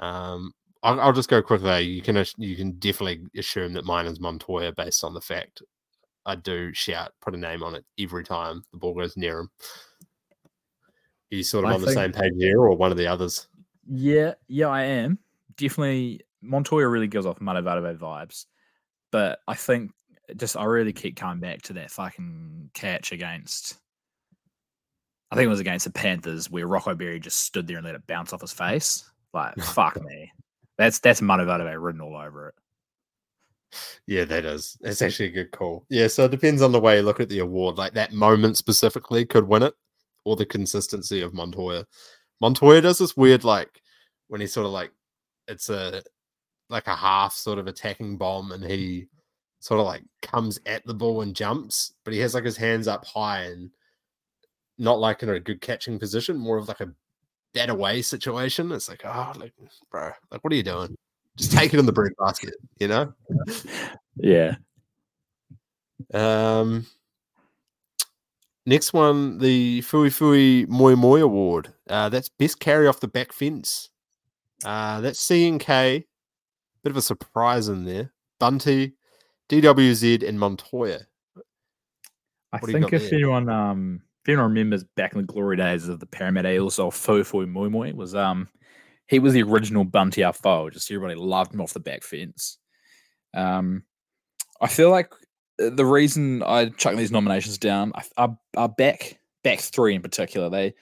Um, 0.00 0.52
I'll, 0.82 1.00
I'll 1.00 1.12
just 1.12 1.28
go 1.28 1.42
quickly. 1.42 1.82
You 1.82 2.02
can 2.02 2.24
you 2.38 2.56
can 2.56 2.72
definitely 2.72 3.22
assume 3.36 3.72
that 3.74 3.84
mine 3.84 4.06
is 4.06 4.20
Montoya 4.20 4.72
based 4.72 5.04
on 5.04 5.14
the 5.14 5.20
fact 5.20 5.62
I 6.26 6.36
do 6.36 6.72
shout 6.72 7.12
put 7.20 7.34
a 7.34 7.38
name 7.38 7.62
on 7.62 7.74
it 7.74 7.84
every 7.98 8.24
time 8.24 8.64
the 8.72 8.78
ball 8.78 8.94
goes 8.94 9.16
near 9.16 9.40
him. 9.40 9.50
Are 11.32 11.36
you 11.36 11.42
sort 11.42 11.64
of 11.64 11.70
I 11.70 11.74
on 11.74 11.80
the 11.80 11.92
same 11.92 12.12
page 12.12 12.32
here, 12.36 12.60
or 12.60 12.76
one 12.76 12.90
of 12.90 12.98
the 12.98 13.06
others? 13.06 13.48
yeah, 13.88 14.34
yeah. 14.48 14.68
I 14.68 14.82
am 14.82 15.18
definitely 15.56 16.20
Montoya 16.40 16.88
really 16.88 17.06
gives 17.06 17.26
off 17.26 17.40
Manu 17.40 17.62
vibes, 17.62 18.46
but 19.12 19.38
I 19.46 19.54
think 19.54 19.92
just 20.36 20.56
I 20.56 20.64
really 20.64 20.92
keep 20.92 21.16
coming 21.16 21.40
back 21.40 21.62
to 21.62 21.74
that 21.74 21.90
fucking 21.92 22.70
catch 22.74 23.12
against. 23.12 23.78
I 25.30 25.36
think 25.36 25.46
it 25.46 25.50
was 25.50 25.60
against 25.60 25.84
the 25.84 25.92
Panthers 25.92 26.50
where 26.50 26.66
Rocco 26.66 26.94
Berry 26.94 27.20
just 27.20 27.42
stood 27.42 27.66
there 27.66 27.76
and 27.76 27.86
let 27.86 27.94
it 27.94 28.06
bounce 28.06 28.32
off 28.32 28.40
his 28.40 28.52
face. 28.52 29.08
Like, 29.32 29.56
fuck 29.60 30.02
me. 30.02 30.32
That's 30.78 30.98
that's 30.98 31.22
Manu 31.22 31.44
written 31.44 32.00
all 32.00 32.16
over 32.16 32.48
it. 32.48 32.54
Yeah, 34.06 34.24
that 34.24 34.44
is. 34.44 34.76
It's 34.82 35.00
actually 35.00 35.28
a 35.28 35.32
good 35.32 35.50
call. 35.50 35.86
Yeah, 35.88 36.08
so 36.08 36.24
it 36.24 36.30
depends 36.30 36.60
on 36.60 36.72
the 36.72 36.80
way 36.80 36.96
you 36.96 37.02
look 37.02 37.20
at 37.20 37.28
the 37.28 37.38
award. 37.38 37.76
Like 37.76 37.94
that 37.94 38.12
moment 38.12 38.56
specifically 38.56 39.24
could 39.24 39.46
win 39.46 39.62
it, 39.62 39.74
or 40.24 40.36
the 40.36 40.46
consistency 40.46 41.22
of 41.22 41.34
Montoya. 41.34 41.86
Montoya 42.40 42.80
does 42.80 42.98
this 42.98 43.16
weird, 43.16 43.44
like 43.44 43.80
when 44.28 44.40
he 44.40 44.46
sort 44.46 44.66
of 44.66 44.72
like 44.72 44.90
it's 45.48 45.68
a 45.70 46.02
like 46.72 46.88
a 46.88 46.96
half 46.96 47.34
sort 47.34 47.58
of 47.58 47.68
attacking 47.68 48.16
bomb, 48.16 48.52
and 48.52 48.64
he 48.64 49.06
sort 49.60 49.78
of 49.78 49.86
like 49.86 50.02
comes 50.22 50.58
at 50.66 50.84
the 50.86 50.94
ball 50.94 51.22
and 51.22 51.36
jumps, 51.36 51.92
but 52.04 52.12
he 52.12 52.20
has 52.20 52.34
like 52.34 52.44
his 52.44 52.56
hands 52.56 52.88
up 52.88 53.04
high 53.04 53.42
and 53.42 53.70
not 54.78 54.98
like 54.98 55.22
in 55.22 55.28
a 55.28 55.38
good 55.38 55.60
catching 55.60 55.98
position, 55.98 56.36
more 56.36 56.58
of 56.58 56.66
like 56.66 56.80
a 56.80 56.92
dead 57.54 57.70
away 57.70 58.02
situation. 58.02 58.72
It's 58.72 58.88
like, 58.88 59.02
oh, 59.04 59.32
like, 59.38 59.52
bro, 59.90 60.10
like, 60.30 60.42
what 60.42 60.52
are 60.52 60.56
you 60.56 60.62
doing? 60.62 60.96
Just 61.36 61.52
take 61.52 61.72
it 61.72 61.78
in 61.78 61.86
the 61.86 61.92
bread 61.92 62.12
basket, 62.18 62.54
you 62.78 62.88
know? 62.88 63.12
Yeah. 64.16 64.56
Um, 66.12 66.86
next 68.66 68.92
one, 68.92 69.38
the 69.38 69.80
Fuifui 69.80 70.66
Moimoi 70.66 71.22
Award. 71.22 71.72
Uh, 71.88 72.10
that's 72.10 72.28
best 72.28 72.60
carry 72.60 72.86
off 72.86 73.00
the 73.00 73.08
back 73.08 73.32
fence. 73.32 73.88
Uh, 74.64 75.00
that's 75.00 75.26
CNK. 75.26 76.04
Bit 76.82 76.90
of 76.90 76.96
a 76.96 77.02
surprise 77.02 77.68
in 77.68 77.84
there. 77.84 78.12
Bunty, 78.40 78.94
DWZ, 79.48 80.26
and 80.26 80.38
Montoya. 80.38 81.00
I 82.52 82.58
What 82.58 82.68
you 82.68 82.72
think 82.72 82.92
if 82.92 83.08
there? 83.10 83.14
anyone 83.14 83.48
um 83.48 84.02
if 84.22 84.28
anyone 84.28 84.50
remembers 84.50 84.84
back 84.96 85.14
in 85.14 85.20
the 85.20 85.26
glory 85.26 85.56
days 85.56 85.88
of 85.88 86.00
the 86.00 86.06
Parramatta 86.06 86.52
Eels 86.52 86.78
or 86.78 86.90
Fuifui 86.90 87.50
Moimoi 87.50 87.94
was 87.94 88.14
um 88.14 88.48
he 89.06 89.18
was 89.18 89.32
the 89.32 89.42
original 89.42 89.84
Bunty 89.84 90.22
Afoa. 90.22 90.70
Just 90.70 90.90
everybody 90.90 91.14
loved 91.14 91.54
him 91.54 91.60
off 91.60 91.72
the 91.72 91.80
back 91.80 92.02
fence. 92.02 92.58
Um, 93.34 93.84
I 94.60 94.68
feel 94.68 94.90
like 94.90 95.12
the 95.58 95.84
reason 95.84 96.42
I 96.42 96.66
chuck 96.70 96.96
these 96.96 97.10
nominations 97.10 97.58
down 97.58 97.92
are, 98.16 98.36
are 98.56 98.68
back 98.68 99.18
back 99.44 99.60
three 99.60 99.94
in 99.94 100.02
particular. 100.02 100.48
They 100.50 100.74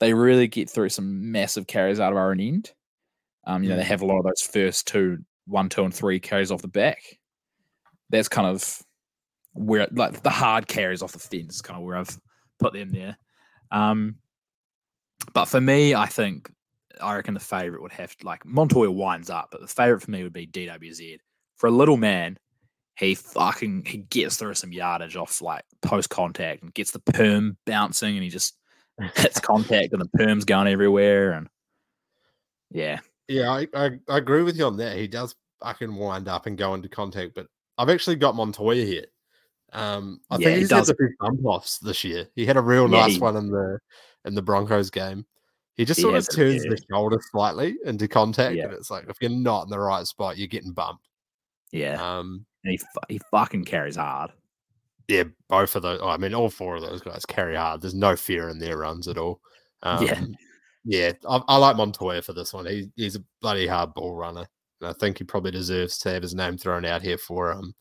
they 0.00 0.14
really 0.14 0.48
get 0.48 0.68
through 0.68 0.90
some 0.90 1.30
massive 1.32 1.66
carries 1.66 2.00
out 2.00 2.12
of 2.12 2.18
our 2.18 2.30
own 2.30 2.40
end. 2.40 2.72
Um, 3.46 3.62
you 3.62 3.70
know, 3.70 3.76
they 3.76 3.84
have 3.84 4.02
a 4.02 4.06
lot 4.06 4.18
of 4.18 4.24
those 4.24 4.42
first 4.42 4.86
two, 4.86 5.18
one, 5.46 5.68
two, 5.68 5.84
and 5.84 5.94
three 5.94 6.20
carries 6.20 6.50
off 6.50 6.62
the 6.62 6.68
back. 6.68 7.02
That's 8.10 8.28
kind 8.28 8.46
of 8.46 8.82
where 9.54 9.88
like 9.92 10.22
the 10.22 10.30
hard 10.30 10.68
carries 10.68 11.02
off 11.02 11.12
the 11.12 11.18
fence, 11.18 11.60
kind 11.60 11.78
of 11.78 11.84
where 11.84 11.96
I've 11.96 12.18
put 12.58 12.72
them 12.72 12.90
there. 12.90 13.16
Um, 13.70 14.16
but 15.32 15.46
for 15.46 15.60
me, 15.60 15.94
I 15.94 16.06
think 16.06 16.50
I 17.00 17.14
reckon 17.14 17.34
the 17.34 17.40
favorite 17.40 17.82
would 17.82 17.92
have 17.92 18.16
to, 18.16 18.26
like 18.26 18.44
Montoya 18.44 18.90
winds 18.90 19.30
up, 19.30 19.48
but 19.50 19.60
the 19.60 19.66
favorite 19.66 20.02
for 20.02 20.10
me 20.10 20.22
would 20.22 20.32
be 20.32 20.46
DWZ. 20.46 21.18
For 21.56 21.68
a 21.68 21.70
little 21.70 21.96
man, 21.96 22.38
he 22.96 23.14
fucking 23.14 23.84
he 23.86 23.98
gets 23.98 24.36
through 24.36 24.54
some 24.54 24.72
yardage 24.72 25.16
off 25.16 25.40
like 25.40 25.64
post 25.80 26.10
contact 26.10 26.62
and 26.62 26.74
gets 26.74 26.90
the 26.90 26.98
perm 27.00 27.56
bouncing 27.66 28.14
and 28.14 28.22
he 28.22 28.28
just 28.28 28.56
hits 29.14 29.40
contact 29.40 29.92
and 29.92 30.02
the 30.02 30.08
perm's 30.18 30.44
going 30.44 30.68
everywhere 30.68 31.32
and 31.32 31.48
yeah. 32.70 33.00
Yeah, 33.32 33.50
I, 33.50 33.66
I, 33.74 33.90
I 34.08 34.18
agree 34.18 34.42
with 34.42 34.58
you 34.58 34.66
on 34.66 34.76
that. 34.76 34.96
He 34.96 35.08
does 35.08 35.34
fucking 35.62 35.94
wind 35.94 36.28
up 36.28 36.46
and 36.46 36.58
go 36.58 36.74
into 36.74 36.88
contact, 36.88 37.34
but 37.34 37.46
I've 37.78 37.88
actually 37.88 38.16
got 38.16 38.34
Montoya 38.34 38.84
here. 38.84 39.06
Um, 39.72 40.20
I 40.30 40.36
yeah, 40.36 40.46
think 40.48 40.58
he's 40.58 40.68
he 40.68 40.74
had 40.74 40.90
a 40.90 40.94
few 40.94 41.08
bump 41.18 41.40
offs 41.44 41.78
this 41.78 42.04
year. 42.04 42.28
He 42.36 42.44
had 42.44 42.58
a 42.58 42.60
real 42.60 42.90
yeah, 42.90 43.00
nice 43.00 43.14
he, 43.14 43.20
one 43.20 43.36
in 43.36 43.48
the 43.48 43.78
in 44.26 44.34
the 44.34 44.42
Broncos 44.42 44.90
game. 44.90 45.24
He 45.76 45.86
just 45.86 46.02
sort 46.02 46.14
of 46.14 46.28
turns 46.30 46.62
the 46.64 46.78
shoulder 46.90 47.18
slightly 47.30 47.76
into 47.86 48.06
contact, 48.06 48.54
yeah. 48.54 48.64
and 48.64 48.74
it's 48.74 48.90
like 48.90 49.08
if 49.08 49.16
you're 49.22 49.30
not 49.30 49.64
in 49.64 49.70
the 49.70 49.78
right 49.78 50.06
spot, 50.06 50.36
you're 50.36 50.46
getting 50.46 50.72
bumped. 50.72 51.08
Yeah. 51.70 51.94
Um, 51.94 52.44
and 52.64 52.72
he 52.72 53.14
he 53.14 53.20
fucking 53.30 53.64
carries 53.64 53.96
hard. 53.96 54.30
Yeah, 55.08 55.24
both 55.48 55.74
of 55.74 55.82
those. 55.82 56.00
I 56.02 56.18
mean, 56.18 56.34
all 56.34 56.50
four 56.50 56.76
of 56.76 56.82
those 56.82 57.00
guys 57.00 57.24
carry 57.24 57.56
hard. 57.56 57.80
There's 57.80 57.94
no 57.94 58.14
fear 58.14 58.50
in 58.50 58.58
their 58.58 58.76
runs 58.76 59.08
at 59.08 59.16
all. 59.16 59.40
Um, 59.82 60.06
yeah. 60.06 60.22
Yeah, 60.84 61.12
I, 61.28 61.40
I, 61.48 61.56
like 61.58 61.76
Montoya 61.76 62.22
for 62.22 62.32
this 62.32 62.52
one. 62.52 62.66
He, 62.66 62.90
he's 62.96 63.16
a 63.16 63.24
bloody 63.40 63.66
hard 63.66 63.94
ball 63.94 64.14
runner. 64.14 64.46
And 64.80 64.90
I 64.90 64.92
think 64.94 65.18
he 65.18 65.24
probably 65.24 65.52
deserves 65.52 65.98
to 65.98 66.10
have 66.10 66.22
his 66.22 66.34
name 66.34 66.58
thrown 66.58 66.84
out 66.84 67.02
here 67.02 67.18
for 67.18 67.52
um, 67.52 67.74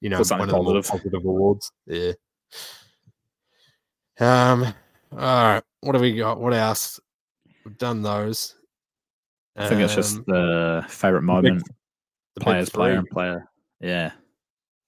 you 0.00 0.10
know, 0.10 0.22
one 0.28 0.40
of 0.42 0.48
the 0.48 0.62
more 0.62 0.82
positive 0.82 1.24
awards. 1.24 1.72
Yeah. 1.86 2.12
Um. 4.20 4.64
All 5.12 5.18
right. 5.18 5.62
What 5.80 5.94
have 5.94 6.02
we 6.02 6.14
got? 6.14 6.38
What 6.38 6.52
else? 6.52 7.00
We've 7.64 7.78
done 7.78 8.02
those. 8.02 8.54
I 9.56 9.68
think 9.68 9.78
um, 9.78 9.84
it's 9.84 9.94
just 9.94 10.16
um, 10.16 10.24
the 10.26 10.84
favorite 10.88 11.22
moment. 11.22 11.60
The, 11.60 11.64
big, 11.64 11.74
the 12.34 12.40
players, 12.40 12.68
player, 12.68 12.98
and 12.98 13.08
player. 13.08 13.48
Yeah. 13.80 14.12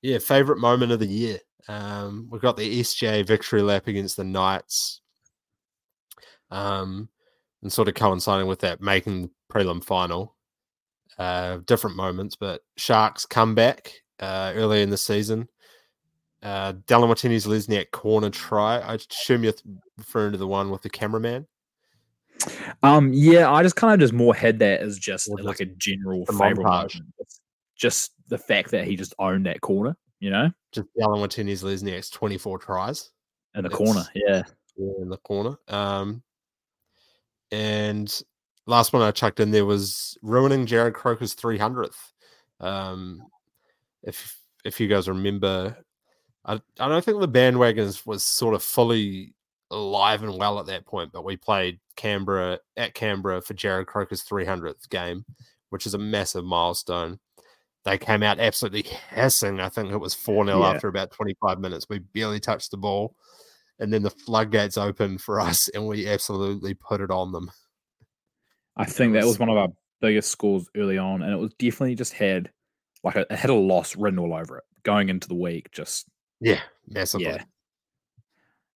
Yeah. 0.03 0.19
Favorite 0.19 0.59
moment 0.59 0.93
of 0.93 0.99
the 0.99 1.07
year. 1.07 1.39
Um, 1.69 2.29
we've 2.31 2.43
got 2.43 2.59
the 2.59 2.81
SJ 2.81 3.27
victory 3.27 3.63
lap 3.63 3.87
against 3.87 4.19
the 4.19 4.25
Knights. 4.25 5.01
Um, 6.51 7.09
and 7.67 7.73
sort 7.73 7.89
of 7.89 7.95
coinciding 7.95 8.47
with 8.47 8.61
that, 8.61 8.81
making 8.81 9.23
the 9.23 9.31
prelim 9.53 9.83
final. 9.83 10.37
Uh, 11.19 11.59
different 11.67 11.97
moments, 11.97 12.37
but 12.37 12.61
Sharks 12.77 13.27
comeback 13.27 13.93
uh, 14.21 14.53
early 14.55 14.83
in 14.83 14.91
the 14.91 14.97
season. 14.97 15.49
Uh, 16.45 16.75
Dallin 16.87 17.09
Watene-Zelezniak 17.09 17.91
corner 17.91 18.31
try. 18.31 18.79
I 18.79 18.95
assume 18.95 19.43
you're 19.43 19.55
referring 19.99 20.31
to 20.31 20.39
the 20.39 20.47
one 20.47 20.71
with 20.71 20.83
the 20.83 20.91
cameraman. 20.91 21.49
Um, 22.85 23.13
yeah, 23.13 23.51
I 23.51 23.65
just 23.65 23.75
kind 23.75 23.95
of 23.95 23.99
just 23.99 24.13
more 24.13 24.35
had 24.35 24.61
that 24.61 24.81
as 24.81 24.97
just 24.97 25.29
like 25.29 25.59
a 25.59 25.65
general 25.65 26.25
favorite 26.27 26.95
Just 27.75 28.13
the 28.29 28.39
fact 28.39 28.71
that 28.71 28.85
he 28.85 28.95
just 28.95 29.13
owned 29.19 29.47
that 29.47 29.61
corner, 29.61 29.97
you 30.21 30.31
know. 30.31 30.53
Just 30.71 30.87
Dallin 30.97 31.19
Watene-Zelezniak's 31.19 32.11
24 32.11 32.61
tries 32.61 33.11
in 33.57 33.65
the 33.65 33.71
corner, 33.71 34.05
yeah. 34.15 34.45
yeah, 34.77 34.93
in 35.01 35.09
the 35.09 35.17
corner. 35.17 35.57
Um, 35.67 36.23
and 37.51 38.23
last 38.67 38.93
one 38.93 39.03
I 39.03 39.11
chucked 39.11 39.41
in 39.41 39.51
there 39.51 39.65
was 39.65 40.19
ruining 40.23 40.67
Jarrod 40.67 40.95
Croker's 40.95 41.35
300th. 41.35 41.97
Um, 42.61 43.23
if 44.03 44.39
if 44.65 44.81
you 44.81 44.89
guys 44.89 45.09
remember, 45.09 45.77
I, 46.45 46.55
I 46.81 46.89
don't 46.89 47.05
think 47.05 47.21
the 47.21 47.29
bandwagon 47.29 47.93
was 48.05 48.25
sort 48.25 48.55
of 48.55 48.63
fully 48.63 49.35
alive 49.71 50.23
and 50.23 50.39
well 50.39 50.59
at 50.59 50.67
that 50.67 50.87
point, 50.87 51.13
but 51.13 51.25
we 51.25 51.37
played 51.37 51.79
Canberra 51.97 52.59
at 52.77 52.95
Canberra 52.95 53.41
for 53.41 53.55
Jarrod 53.55 53.87
Croker's 53.87 54.25
300th 54.25 54.89
game, 54.89 55.25
which 55.71 55.87
is 55.87 55.95
a 55.95 55.99
massive 55.99 56.45
milestone. 56.45 57.19
They 57.85 57.99
came 57.99 58.23
out 58.23 58.41
absolutely 58.41 58.85
hissing. 59.11 59.61
I 59.61 59.69
think 59.69 59.93
it 59.93 59.99
was 59.99 60.15
4 60.15 60.47
0 60.47 60.61
yeah. 60.61 60.71
after 60.71 60.89
about 60.89 61.13
25 61.13 61.61
minutes. 61.61 61.87
We 61.89 62.01
barely 62.01 62.41
touched 62.41 62.73
the 62.73 62.77
ball. 62.77 63.15
And 63.79 63.93
then 63.93 64.03
the 64.03 64.11
floodgates 64.11 64.79
open 64.79 65.19
for 65.19 65.41
us, 65.41 65.69
and 65.69 65.87
we 65.87 66.09
absolutely 66.09 66.75
put 66.75 67.01
it 67.01 67.11
on 67.11 67.33
them. 67.33 67.51
I 68.77 68.85
think 68.85 69.15
was, 69.15 69.23
that 69.23 69.29
was 69.29 69.39
one 69.39 69.49
of 69.51 69.57
our 69.57 69.69
biggest 70.01 70.31
scores 70.31 70.69
early 70.77 70.99
on, 70.99 71.23
and 71.23 71.33
it 71.33 71.37
was 71.37 71.53
definitely 71.59 71.95
just 71.95 72.13
had 72.13 72.51
like 73.05 73.17
it 73.17 73.31
had 73.31 73.51
a 73.51 73.55
loss 73.55 73.97
written 73.97 74.19
all 74.19 74.35
over 74.35 74.59
it 74.59 74.65
going 74.83 75.09
into 75.09 75.29
the 75.29 75.35
week. 75.35 75.71
Just 75.73 76.09
yeah, 76.41 76.61
massively. 76.89 77.27
Yeah, 77.27 77.45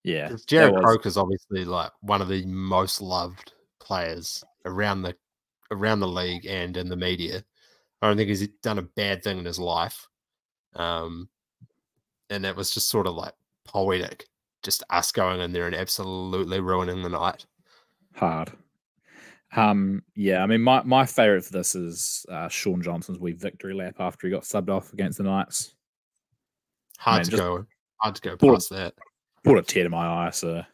yeah. 0.04 0.28
Jarrod 0.46 0.82
Croker 0.82 1.08
is 1.08 1.16
obviously 1.16 1.64
like 1.64 1.92
one 2.00 2.20
of 2.20 2.28
the 2.28 2.44
most 2.46 3.00
loved 3.00 3.52
players 3.80 4.44
around 4.64 5.02
the 5.02 5.16
around 5.70 6.00
the 6.00 6.08
league 6.08 6.46
and 6.46 6.76
in 6.76 6.88
the 6.88 6.96
media. 6.96 7.44
I 8.02 8.08
don't 8.08 8.16
think 8.16 8.28
he's 8.28 8.46
done 8.62 8.78
a 8.78 8.82
bad 8.82 9.22
thing 9.22 9.38
in 9.38 9.44
his 9.44 9.58
life. 9.58 10.06
Um, 10.74 11.28
and 12.30 12.46
it 12.46 12.56
was 12.56 12.70
just 12.70 12.88
sort 12.88 13.06
of 13.06 13.14
like 13.14 13.34
poetic, 13.64 14.26
just 14.62 14.82
us 14.90 15.12
going 15.12 15.40
in 15.40 15.52
there 15.52 15.66
and 15.66 15.74
absolutely 15.74 16.60
ruining 16.60 17.02
the 17.02 17.08
night. 17.08 17.46
Hard. 18.14 18.52
Um, 19.56 20.02
yeah, 20.14 20.42
I 20.42 20.46
mean, 20.46 20.60
my, 20.60 20.82
my 20.82 21.06
favorite 21.06 21.44
for 21.44 21.52
this 21.52 21.74
is 21.74 22.24
uh, 22.28 22.48
Shaun 22.48 22.82
Johnson's 22.82 23.18
wee 23.18 23.32
victory 23.32 23.74
lap 23.74 23.96
after 23.98 24.26
he 24.26 24.32
got 24.32 24.44
subbed 24.44 24.70
off 24.70 24.92
against 24.92 25.18
the 25.18 25.24
Knights. 25.24 25.74
Hard 26.98 27.24
to 27.24 27.36
go, 27.36 27.66
hard 27.96 28.14
to 28.14 28.20
go 28.20 28.36
past 28.36 28.70
that. 28.70 28.94
Put 29.42 29.58
a 29.58 29.62
tear 29.62 29.84
to 29.84 29.90
my 29.90 30.26
eye. 30.26 30.30
sir. 30.30 30.66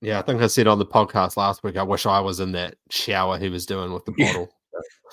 yeah, 0.00 0.18
I 0.18 0.22
think 0.22 0.40
I 0.40 0.46
said 0.46 0.66
on 0.66 0.78
the 0.78 0.86
podcast 0.86 1.36
last 1.36 1.62
week. 1.62 1.76
I 1.76 1.82
wish 1.82 2.06
I 2.06 2.18
was 2.18 2.40
in 2.40 2.52
that 2.52 2.76
shower 2.90 3.38
he 3.38 3.48
was 3.48 3.66
doing 3.66 3.92
with 3.92 4.04
the 4.06 4.12
bottle. 4.18 4.48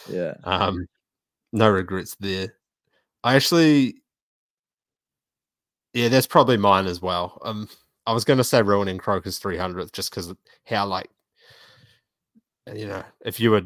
yeah. 0.09 0.33
Um, 0.45 0.87
no 1.51 1.69
regrets 1.69 2.15
there. 2.19 2.55
I 3.23 3.35
actually, 3.35 3.95
yeah, 5.93 6.07
that's 6.07 6.27
probably 6.27 6.57
mine 6.57 6.85
as 6.85 7.01
well. 7.01 7.39
Um, 7.43 7.69
I 8.05 8.13
was 8.13 8.23
going 8.23 8.37
to 8.37 8.43
say 8.43 8.61
ruining 8.61 8.97
Croker's 8.97 9.39
300th 9.39 9.91
just 9.91 10.09
because 10.09 10.33
how 10.65 10.85
like 10.85 11.09
you 12.73 12.87
know, 12.87 13.03
if 13.25 13.39
you 13.39 13.51
were, 13.51 13.63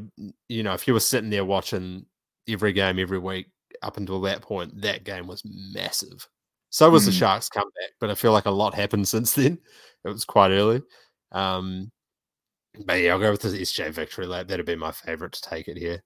you 0.47 0.63
know, 0.63 0.73
if 0.73 0.87
you 0.87 0.93
were 0.93 0.99
sitting 0.99 1.29
there 1.29 1.45
watching 1.45 2.05
every 2.47 2.73
game 2.73 2.99
every 2.99 3.19
week 3.19 3.47
up 3.81 3.97
until 3.97 4.21
that 4.21 4.41
point, 4.41 4.81
that 4.81 5.03
game 5.03 5.27
was 5.27 5.43
massive. 5.45 6.27
So 6.69 6.89
was 6.89 7.03
mm. 7.03 7.07
the 7.07 7.11
Sharks 7.11 7.49
comeback, 7.49 7.91
but 7.99 8.09
I 8.09 8.15
feel 8.15 8.31
like 8.31 8.45
a 8.45 8.51
lot 8.51 8.73
happened 8.73 9.07
since 9.07 9.33
then. 9.33 9.59
It 10.03 10.09
was 10.09 10.25
quite 10.25 10.51
early. 10.51 10.81
Um, 11.31 11.91
but 12.85 12.99
yeah, 12.99 13.11
I'll 13.11 13.19
go 13.19 13.31
with 13.31 13.41
the 13.41 13.49
SJ 13.49 13.91
victory 13.91 14.27
lap. 14.27 14.47
That'd 14.47 14.65
be 14.65 14.75
my 14.75 14.91
favorite 14.91 15.33
to 15.33 15.41
take 15.41 15.67
it 15.67 15.77
here. 15.77 16.01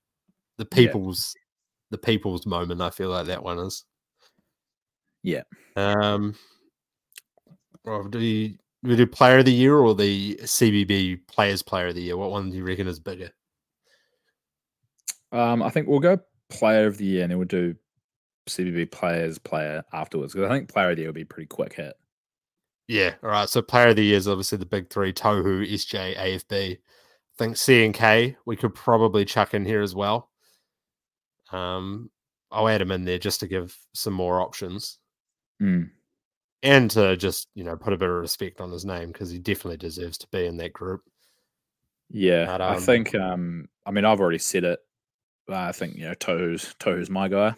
The 0.57 0.65
people's, 0.65 1.33
yeah. 1.35 1.41
the 1.91 1.97
people's 1.97 2.45
moment. 2.45 2.81
I 2.81 2.89
feel 2.89 3.09
like 3.09 3.27
that 3.27 3.43
one 3.43 3.59
is. 3.59 3.85
Yeah. 5.23 5.43
Um. 5.75 6.35
Well, 7.85 8.03
do 8.03 8.19
you 8.19 8.57
we 8.83 8.95
do 8.95 9.05
player 9.05 9.39
of 9.39 9.45
the 9.45 9.53
year 9.53 9.77
or 9.77 9.93
the 9.93 10.35
CBB 10.35 11.27
players 11.27 11.61
player 11.61 11.87
of 11.87 11.95
the 11.95 12.01
year? 12.01 12.17
What 12.17 12.31
one 12.31 12.49
do 12.49 12.57
you 12.57 12.63
reckon 12.63 12.87
is 12.87 12.99
bigger? 12.99 13.31
Um, 15.31 15.61
I 15.61 15.69
think 15.69 15.87
we'll 15.87 15.99
go 15.99 16.19
player 16.49 16.87
of 16.87 16.97
the 16.97 17.05
year 17.05 17.23
and 17.23 17.31
then 17.31 17.37
we'll 17.37 17.47
do 17.47 17.75
CBB 18.47 18.91
players 18.91 19.37
player 19.37 19.83
afterwards 19.93 20.33
because 20.33 20.49
I 20.49 20.53
think 20.53 20.69
player 20.69 20.89
of 20.89 20.95
the 20.95 21.03
year 21.03 21.09
will 21.09 21.13
be 21.13 21.25
pretty 21.25 21.47
quick 21.47 21.73
hit. 21.73 21.93
Yeah. 22.87 23.13
All 23.21 23.29
right. 23.29 23.49
So 23.49 23.61
player 23.61 23.89
of 23.89 23.97
the 23.97 24.03
year 24.03 24.17
is 24.17 24.27
obviously 24.27 24.57
the 24.57 24.65
big 24.65 24.89
three: 24.89 25.13
Tohu, 25.13 25.69
SJ, 25.69 26.17
AFB. 26.17 26.71
I 26.71 26.77
think 27.37 27.57
C 27.57 27.85
and 27.85 27.93
K 27.93 28.35
we 28.45 28.55
could 28.55 28.73
probably 28.73 29.25
chuck 29.25 29.53
in 29.53 29.65
here 29.65 29.81
as 29.81 29.93
well. 29.93 30.29
Um, 31.51 32.09
I'll 32.51 32.67
add 32.67 32.81
him 32.81 32.91
in 32.91 33.05
there 33.05 33.19
just 33.19 33.41
to 33.41 33.47
give 33.47 33.77
some 33.93 34.13
more 34.13 34.41
options. 34.41 34.97
Mm 35.61 35.89
and 36.63 36.91
to 36.91 37.15
just 37.15 37.47
you 37.55 37.63
know 37.63 37.75
put 37.75 37.93
a 37.93 37.97
bit 37.97 38.09
of 38.09 38.15
respect 38.15 38.61
on 38.61 38.71
his 38.71 38.85
name 38.85 39.11
because 39.11 39.29
he 39.29 39.39
definitely 39.39 39.77
deserves 39.77 40.17
to 40.17 40.27
be 40.27 40.45
in 40.45 40.57
that 40.57 40.73
group. 40.73 41.01
Yeah, 42.09 42.45
but, 42.45 42.61
um, 42.61 42.73
I 42.73 42.79
think. 42.79 43.15
um 43.15 43.69
I 43.85 43.91
mean, 43.91 44.05
I've 44.05 44.19
already 44.19 44.39
said 44.39 44.63
it. 44.63 44.79
I 45.47 45.71
think 45.71 45.95
you 45.95 46.05
know 46.05 46.13
Tohu's 46.15 46.75
Tohu's 46.79 47.09
my 47.09 47.27
guy. 47.27 47.55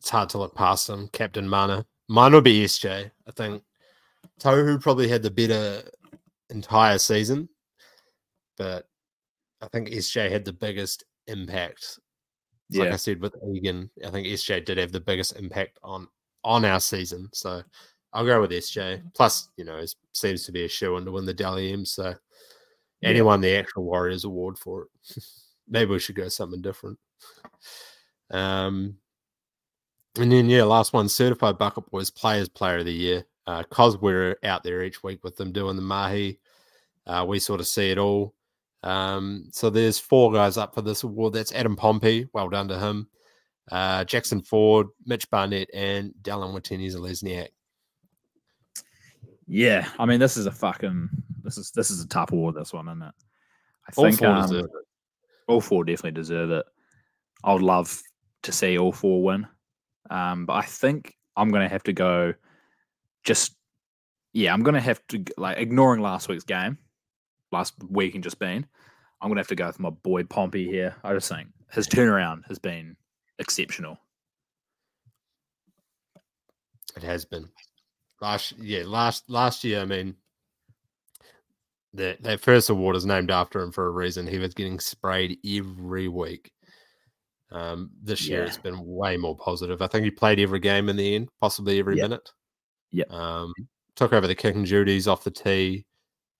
It's 0.00 0.10
hard 0.10 0.28
to 0.30 0.38
look 0.38 0.54
past 0.54 0.88
him, 0.88 1.08
Captain 1.12 1.48
Mana. 1.48 1.86
Mine 2.08 2.32
will 2.32 2.42
be 2.42 2.64
SJ. 2.64 3.10
I 3.26 3.30
think 3.30 3.62
Tohu 4.40 4.80
probably 4.80 5.08
had 5.08 5.22
the 5.22 5.30
better 5.30 5.82
entire 6.50 6.98
season, 6.98 7.48
but 8.58 8.86
I 9.62 9.68
think 9.68 9.88
SJ 9.88 10.30
had 10.30 10.44
the 10.44 10.52
biggest 10.52 11.04
impact. 11.26 11.98
Like 12.72 12.92
I 12.92 12.96
said 12.96 13.20
with 13.20 13.34
Egan, 13.54 13.90
I 14.04 14.10
think 14.10 14.26
SJ 14.26 14.64
did 14.64 14.78
have 14.78 14.92
the 14.92 15.00
biggest 15.00 15.36
impact 15.36 15.78
on 15.82 16.08
on 16.42 16.64
our 16.64 16.80
season. 16.80 17.28
So 17.32 17.62
I'll 18.12 18.24
go 18.26 18.40
with 18.40 18.50
SJ. 18.50 19.02
Plus, 19.14 19.48
you 19.56 19.64
know, 19.64 19.76
it 19.78 19.94
seems 20.12 20.44
to 20.44 20.52
be 20.52 20.64
a 20.64 20.68
show 20.68 20.96
in 20.96 21.04
to 21.04 21.12
win 21.12 21.24
the 21.24 21.34
Dally 21.34 21.72
M. 21.72 21.84
So 21.84 22.14
Yeah. 23.00 23.10
and 23.10 23.44
the 23.44 23.56
actual 23.56 23.84
Warriors 23.84 24.24
award 24.24 24.58
for 24.58 24.82
it. 24.82 25.24
Maybe 25.68 25.90
we 25.90 25.98
should 25.98 26.14
go 26.16 26.28
something 26.28 26.62
different. 26.62 26.98
Um, 28.30 28.96
and 30.18 30.30
then 30.30 30.48
yeah, 30.48 30.64
last 30.64 30.92
one, 30.92 31.08
certified 31.08 31.58
bucket 31.58 31.90
boys 31.90 32.10
players 32.10 32.48
player 32.48 32.78
of 32.78 32.84
the 32.86 32.92
year. 32.92 33.24
Uh, 33.46 33.62
cause 33.64 33.98
we're 33.98 34.36
out 34.42 34.62
there 34.62 34.82
each 34.82 35.02
week 35.02 35.22
with 35.22 35.36
them 35.36 35.52
doing 35.52 35.76
the 35.76 35.82
mahi. 35.82 36.38
Uh, 37.06 37.24
we 37.28 37.38
sort 37.38 37.60
of 37.60 37.66
see 37.66 37.90
it 37.90 37.98
all. 37.98 38.34
Um, 38.84 39.48
so 39.50 39.70
there's 39.70 39.98
four 39.98 40.32
guys 40.32 40.56
up 40.58 40.74
for 40.74 40.82
this 40.82 41.02
award. 41.02 41.32
That's 41.32 41.52
Adam 41.52 41.74
Pompey. 41.74 42.28
Well 42.32 42.50
done 42.50 42.68
to 42.68 42.78
him. 42.78 43.08
Uh, 43.72 44.04
Jackson 44.04 44.42
Ford, 44.42 44.88
Mitch 45.06 45.28
Barnett, 45.30 45.70
and 45.72 46.12
Dallin 46.22 46.52
Watene-Zelezniak. 46.54 47.48
Yeah, 49.46 49.88
I 49.98 50.04
mean, 50.06 50.20
this 50.20 50.36
is 50.36 50.46
a 50.46 50.50
fucking 50.52 51.08
this 51.42 51.58
is 51.58 51.70
this 51.70 51.90
is 51.90 52.02
a 52.02 52.08
tough 52.08 52.32
award. 52.32 52.54
This 52.54 52.72
one, 52.72 52.88
isn't 52.88 53.02
it? 53.02 53.14
I 53.88 53.92
All 53.96 54.04
think 54.04 54.18
four 54.18 54.28
um, 54.28 54.68
all 55.46 55.60
four 55.60 55.84
definitely 55.84 56.12
deserve 56.12 56.50
it. 56.50 56.66
I 57.42 57.52
would 57.52 57.62
love 57.62 58.02
to 58.42 58.52
see 58.52 58.78
all 58.78 58.92
four 58.92 59.22
win, 59.22 59.46
um, 60.10 60.46
but 60.46 60.54
I 60.54 60.62
think 60.62 61.16
I'm 61.36 61.50
going 61.50 61.62
to 61.62 61.68
have 61.68 61.82
to 61.84 61.92
go. 61.92 62.34
Just 63.24 63.56
yeah, 64.32 64.52
I'm 64.52 64.62
going 64.62 64.74
to 64.74 64.80
have 64.80 65.00
to 65.08 65.24
like 65.36 65.58
ignoring 65.58 66.00
last 66.00 66.28
week's 66.28 66.44
game, 66.44 66.78
last 67.54 67.74
week 67.88 68.14
and 68.14 68.22
just 68.22 68.38
been. 68.38 68.66
I'm 69.20 69.28
going 69.28 69.36
to 69.36 69.40
have 69.40 69.48
to 69.48 69.54
go 69.54 69.66
with 69.66 69.80
my 69.80 69.90
boy 69.90 70.24
Pompey 70.24 70.66
here. 70.66 70.96
I 71.02 71.14
just 71.14 71.28
think 71.30 71.48
his 71.72 71.88
turnaround 71.88 72.46
has 72.48 72.58
been 72.58 72.96
exceptional. 73.38 73.98
It 76.96 77.02
has 77.02 77.24
been 77.24 77.48
last 78.20 78.52
yeah 78.58 78.82
last 78.86 79.28
last 79.28 79.64
year. 79.64 79.80
I 79.80 79.84
mean, 79.84 80.14
that 81.94 82.22
that 82.22 82.40
first 82.40 82.70
award 82.70 82.96
is 82.96 83.06
named 83.06 83.30
after 83.30 83.60
him 83.60 83.72
for 83.72 83.86
a 83.86 83.90
reason. 83.90 84.26
He 84.26 84.38
was 84.38 84.54
getting 84.54 84.78
sprayed 84.78 85.38
every 85.44 86.08
week. 86.08 86.52
Um, 87.50 87.90
this 88.02 88.26
year 88.28 88.40
Yeah. 88.40 88.46
it's 88.46 88.58
been 88.58 88.84
way 88.84 89.16
more 89.16 89.36
positive. 89.36 89.80
I 89.80 89.86
think 89.86 90.04
he 90.04 90.10
played 90.10 90.40
every 90.40 90.58
game 90.60 90.88
in 90.88 90.96
the 90.96 91.14
end, 91.14 91.28
possibly 91.40 91.78
every 91.78 91.96
Yep. 91.96 92.02
minute. 92.10 92.30
Yeah. 92.90 93.04
Um, 93.10 93.52
took 93.96 94.12
over 94.12 94.26
the 94.26 94.34
kicking 94.34 94.64
duties 94.64 95.06
off 95.06 95.22
the 95.24 95.30
tee, 95.30 95.84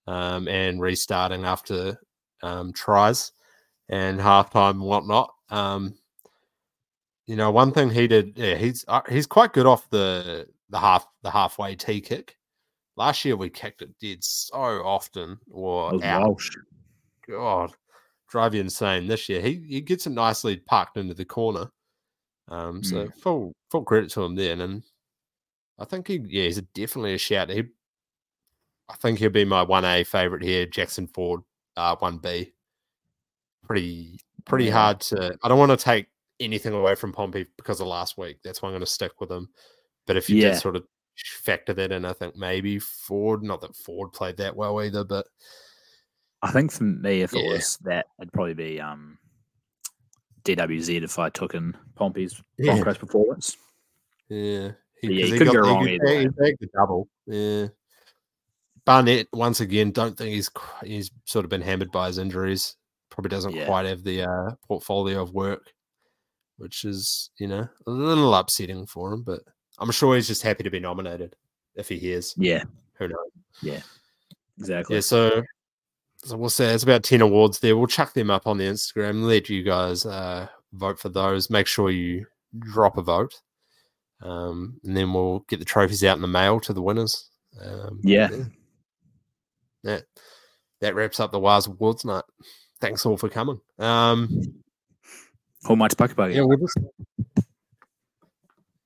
um, 0.07 0.49
and 0.49 0.81
restarting 0.81 1.45
after 1.45 1.99
um, 2.43 2.73
tries 2.73 3.33
and 3.89 4.21
halftime 4.21 4.73
and 4.73 4.83
whatnot. 4.83 5.33
Um, 5.51 5.95
you 7.27 7.37
know, 7.37 7.51
one 7.51 7.73
thing 7.73 7.91
he 7.91 8.07
did, 8.07 8.37
yeah, 8.37 8.55
he's 8.55 8.85
uh, 8.87 9.01
he's 9.09 9.27
quite 9.27 9.53
good 9.53 9.67
off 9.67 9.89
the 9.91 10.47
the 10.71 10.79
half 10.79 11.07
the 11.23 11.31
halfway 11.31 11.75
tee 11.75 12.01
kick. 12.01 12.37
Last 12.97 13.25
year 13.25 13.37
we 13.37 13.49
kicked 13.51 13.83
it 13.83 13.99
dead 13.99 14.23
so 14.23 14.59
often, 14.59 15.39
or 15.51 15.93
out. 16.05 16.41
God, 17.29 17.73
drive 18.29 18.55
you 18.55 18.61
insane. 18.61 19.07
This 19.07 19.29
year 19.29 19.41
he 19.41 19.65
he 19.69 19.81
gets 19.81 20.07
it 20.07 20.11
nicely 20.11 20.57
parked 20.59 20.99
into 20.99 21.15
the 21.15 21.25
corner. 21.25 21.71
Um, 22.49 22.85
so 22.85 23.09
full 23.23 23.55
full 23.71 23.85
credit 23.85 24.11
to 24.11 24.23
him 24.23 24.35
then, 24.35 24.61
and 24.61 24.83
I 25.79 25.87
think 25.87 26.09
he 26.09 26.21
yeah 26.27 26.45
he's 26.45 26.59
a, 26.59 26.63
definitely 26.63 27.15
a 27.15 27.19
shout. 27.19 27.49
He, 27.49 27.65
I 28.89 28.97
think 28.97 29.19
he'll 29.19 29.31
be 29.31 29.45
my 29.45 29.63
one 29.63 29.85
A 29.85 30.05
favorite 30.05 30.43
here. 30.43 30.67
Jackson 30.67 31.07
Ford, 31.07 31.41
uh, 31.77 31.97
one 31.97 32.19
B. 32.19 32.53
Pretty 33.67 34.21
pretty 34.45 34.69
hard 34.69 35.01
to. 35.01 35.37
I 35.43 35.49
don't 35.49 35.59
want 35.59 35.71
to 35.71 35.83
take 35.83 36.07
anything 36.41 36.75
away 36.75 36.95
from 36.95 37.13
Pompey 37.13 37.47
because 37.57 37.81
of 37.81 37.87
last 37.87 38.19
week. 38.19 38.39
That's 38.45 38.61
why 38.61 38.69
I'm 38.69 38.73
going 38.75 38.81
to 38.81 38.87
stick 38.87 39.13
with 39.21 39.31
him. 39.31 39.49
But 40.07 40.17
if 40.19 40.29
you 40.29 40.37
Yeah. 40.37 40.51
did 40.51 40.59
sort 40.61 40.77
of 40.77 40.85
factor 41.17 41.73
that 41.73 41.93
in, 41.93 42.05
I 42.05 42.13
think 42.13 42.37
maybe 42.37 42.79
Ford. 42.79 43.43
Not 43.43 43.63
that 43.63 43.75
Ford 43.75 44.13
played 44.13 44.37
that 44.37 44.55
well 44.55 44.83
either, 44.83 45.03
but 45.05 45.27
I 46.43 46.51
think 46.53 46.73
for 46.73 46.85
me, 46.85 47.23
if 47.23 47.33
it 47.33 47.51
was 47.51 47.79
that, 47.85 48.07
it'd 48.21 48.33
probably 48.35 48.53
be 48.53 48.79
um, 48.83 49.17
DWZ 50.45 51.03
if 51.03 51.19
I 51.19 51.31
took 51.31 51.55
in 51.55 51.75
Pompey's 51.95 52.43
Yeah. 52.59 52.75
Broncos 52.75 52.99
performance. 52.99 53.57
Yeah, 54.29 54.73
he, 55.01 55.09
yeah, 55.09 55.25
you 55.27 55.33
he 55.33 55.39
couldn't 55.39 55.55
got- 55.55 55.63
go 55.63 55.69
he 55.69 55.71
wrong 55.71 55.85
could 55.85 55.93
either 56.11 56.21
he 56.21 56.29
take 56.45 56.59
the 56.59 56.69
double. 56.75 57.09
Yeah, 57.27 57.69
Barnett 58.85 59.29
once 59.33 59.61
again. 59.61 59.91
Don't 59.93 60.17
think 60.17 60.31
he's 60.35 60.51
he's 60.85 61.11
sort 61.25 61.45
of 61.45 61.51
been 61.51 61.63
hammered 61.63 61.91
by 61.91 62.07
his 62.09 62.19
injuries. 62.19 62.77
Probably 63.11 63.31
doesn't 63.31 63.55
Yeah. 63.55 63.67
quite 63.67 63.87
have 63.87 64.03
the 64.03 64.23
uh, 64.23 64.51
portfolio 64.67 65.23
of 65.23 65.33
work, 65.33 65.73
which 66.59 66.85
is 66.85 67.31
you 67.39 67.47
know 67.49 67.67
a 67.87 67.91
little 67.91 68.35
upsetting 68.35 68.87
for 68.87 69.13
him. 69.13 69.23
But 69.23 69.41
I'm 69.79 69.91
sure 69.91 70.15
he's 70.15 70.29
just 70.29 70.43
happy 70.43 70.65
to 70.65 70.71
be 70.71 70.81
nominated 70.81 71.35
if 71.75 71.89
he 71.89 71.99
hears. 71.99 72.35
Yeah, 72.37 72.65
Who 72.99 73.09
knows? 73.09 73.19
Yeah, 73.63 73.81
exactly. 74.59 74.97
Yeah, 74.97 75.01
so 75.01 75.43
so 76.19 76.37
we'll 76.37 76.51
say 76.51 76.73
it's 76.75 76.85
about 76.85 77.05
ten 77.05 77.21
awards 77.23 77.61
there. 77.61 77.77
We'll 77.77 77.87
chuck 77.87 78.13
them 78.13 78.31
up 78.31 78.47
on 78.47 78.59
the 78.59 78.65
Instagram. 78.65 79.23
Let 79.25 79.49
you 79.49 79.63
guys 79.63 80.05
uh, 80.05 80.49
vote 80.73 80.99
for 80.99 81.09
those. 81.09 81.49
Make 81.51 81.67
sure 81.67 81.91
you 81.91 82.27
drop 82.59 82.99
a 82.99 83.03
vote, 83.03 83.41
um, 84.23 84.79
and 84.85 84.97
then 84.97 85.13
we'll 85.13 85.41
get 85.49 85.59
the 85.59 85.65
trophies 85.65 86.05
out 86.05 86.17
in 86.17 86.23
the 86.23 86.29
mail 86.29 86.61
to 86.61 86.73
the 86.73 86.83
winners. 86.83 87.31
Um, 87.65 88.01
Yeah. 88.03 88.29
That 89.85 90.05
that 90.81 90.95
wraps 90.95 91.21
up 91.21 91.31
the 91.31 91.39
Wahs 91.39 91.67
Awards 91.67 92.05
night. 92.05 92.25
Thanks 92.81 93.07
all 93.07 93.17
for 93.17 93.29
coming. 93.29 93.61
Um, 93.79 94.43
How 95.67 95.75
much 95.75 95.97
bucket 95.97 96.17
bucket? 96.17 96.37
yeah, 96.37 96.43
we'll 96.43 96.59
just 96.59 96.79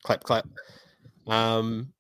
clap 0.04 0.22
clap. 0.22 0.46
Um, 1.26 1.92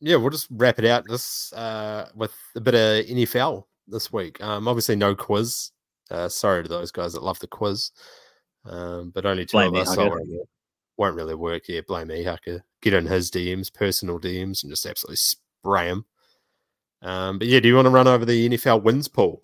yeah, 0.00 0.16
we'll 0.16 0.30
just 0.30 0.48
wrap 0.50 0.78
it 0.78 0.84
out 0.84 1.04
this 1.08 1.52
uh, 1.52 2.08
with 2.14 2.34
a 2.54 2.60
bit 2.60 2.74
of 2.74 3.06
NFL 3.06 3.64
this 3.86 4.12
week. 4.12 4.42
Um, 4.42 4.68
obviously 4.68 4.96
no 4.96 5.14
quiz. 5.14 5.72
Uh, 6.10 6.28
sorry 6.28 6.62
to 6.62 6.68
those 6.68 6.90
guys 6.90 7.12
that 7.12 7.22
love 7.22 7.38
the 7.40 7.46
quiz, 7.46 7.90
um, 8.64 9.10
but 9.14 9.26
only 9.26 9.44
two 9.44 9.56
Blame 9.56 9.74
of 9.74 9.82
us. 9.82 9.94
So 9.94 10.16
won't, 10.96 11.16
really 11.16 11.34
work. 11.34 11.64
Yeah, 11.68 11.82
blame 11.86 12.08
me, 12.08 12.24
Ehaka. 12.24 12.62
Get 12.80 12.94
in 12.94 13.06
his 13.06 13.30
DMs, 13.30 13.72
personal 13.72 14.18
DMs, 14.18 14.62
and 14.62 14.70
just 14.70 14.86
absolutely 14.86 15.16
spray 15.16 15.88
him. 15.88 16.06
Um, 17.02 17.38
but 17.38 17.48
yeah, 17.48 17.60
do 17.60 17.68
you 17.68 17.76
want 17.76 17.86
to 17.86 17.90
run 17.90 18.08
over 18.08 18.24
the 18.24 18.48
NFL 18.48 18.82
wins 18.82 19.08
pool? 19.08 19.42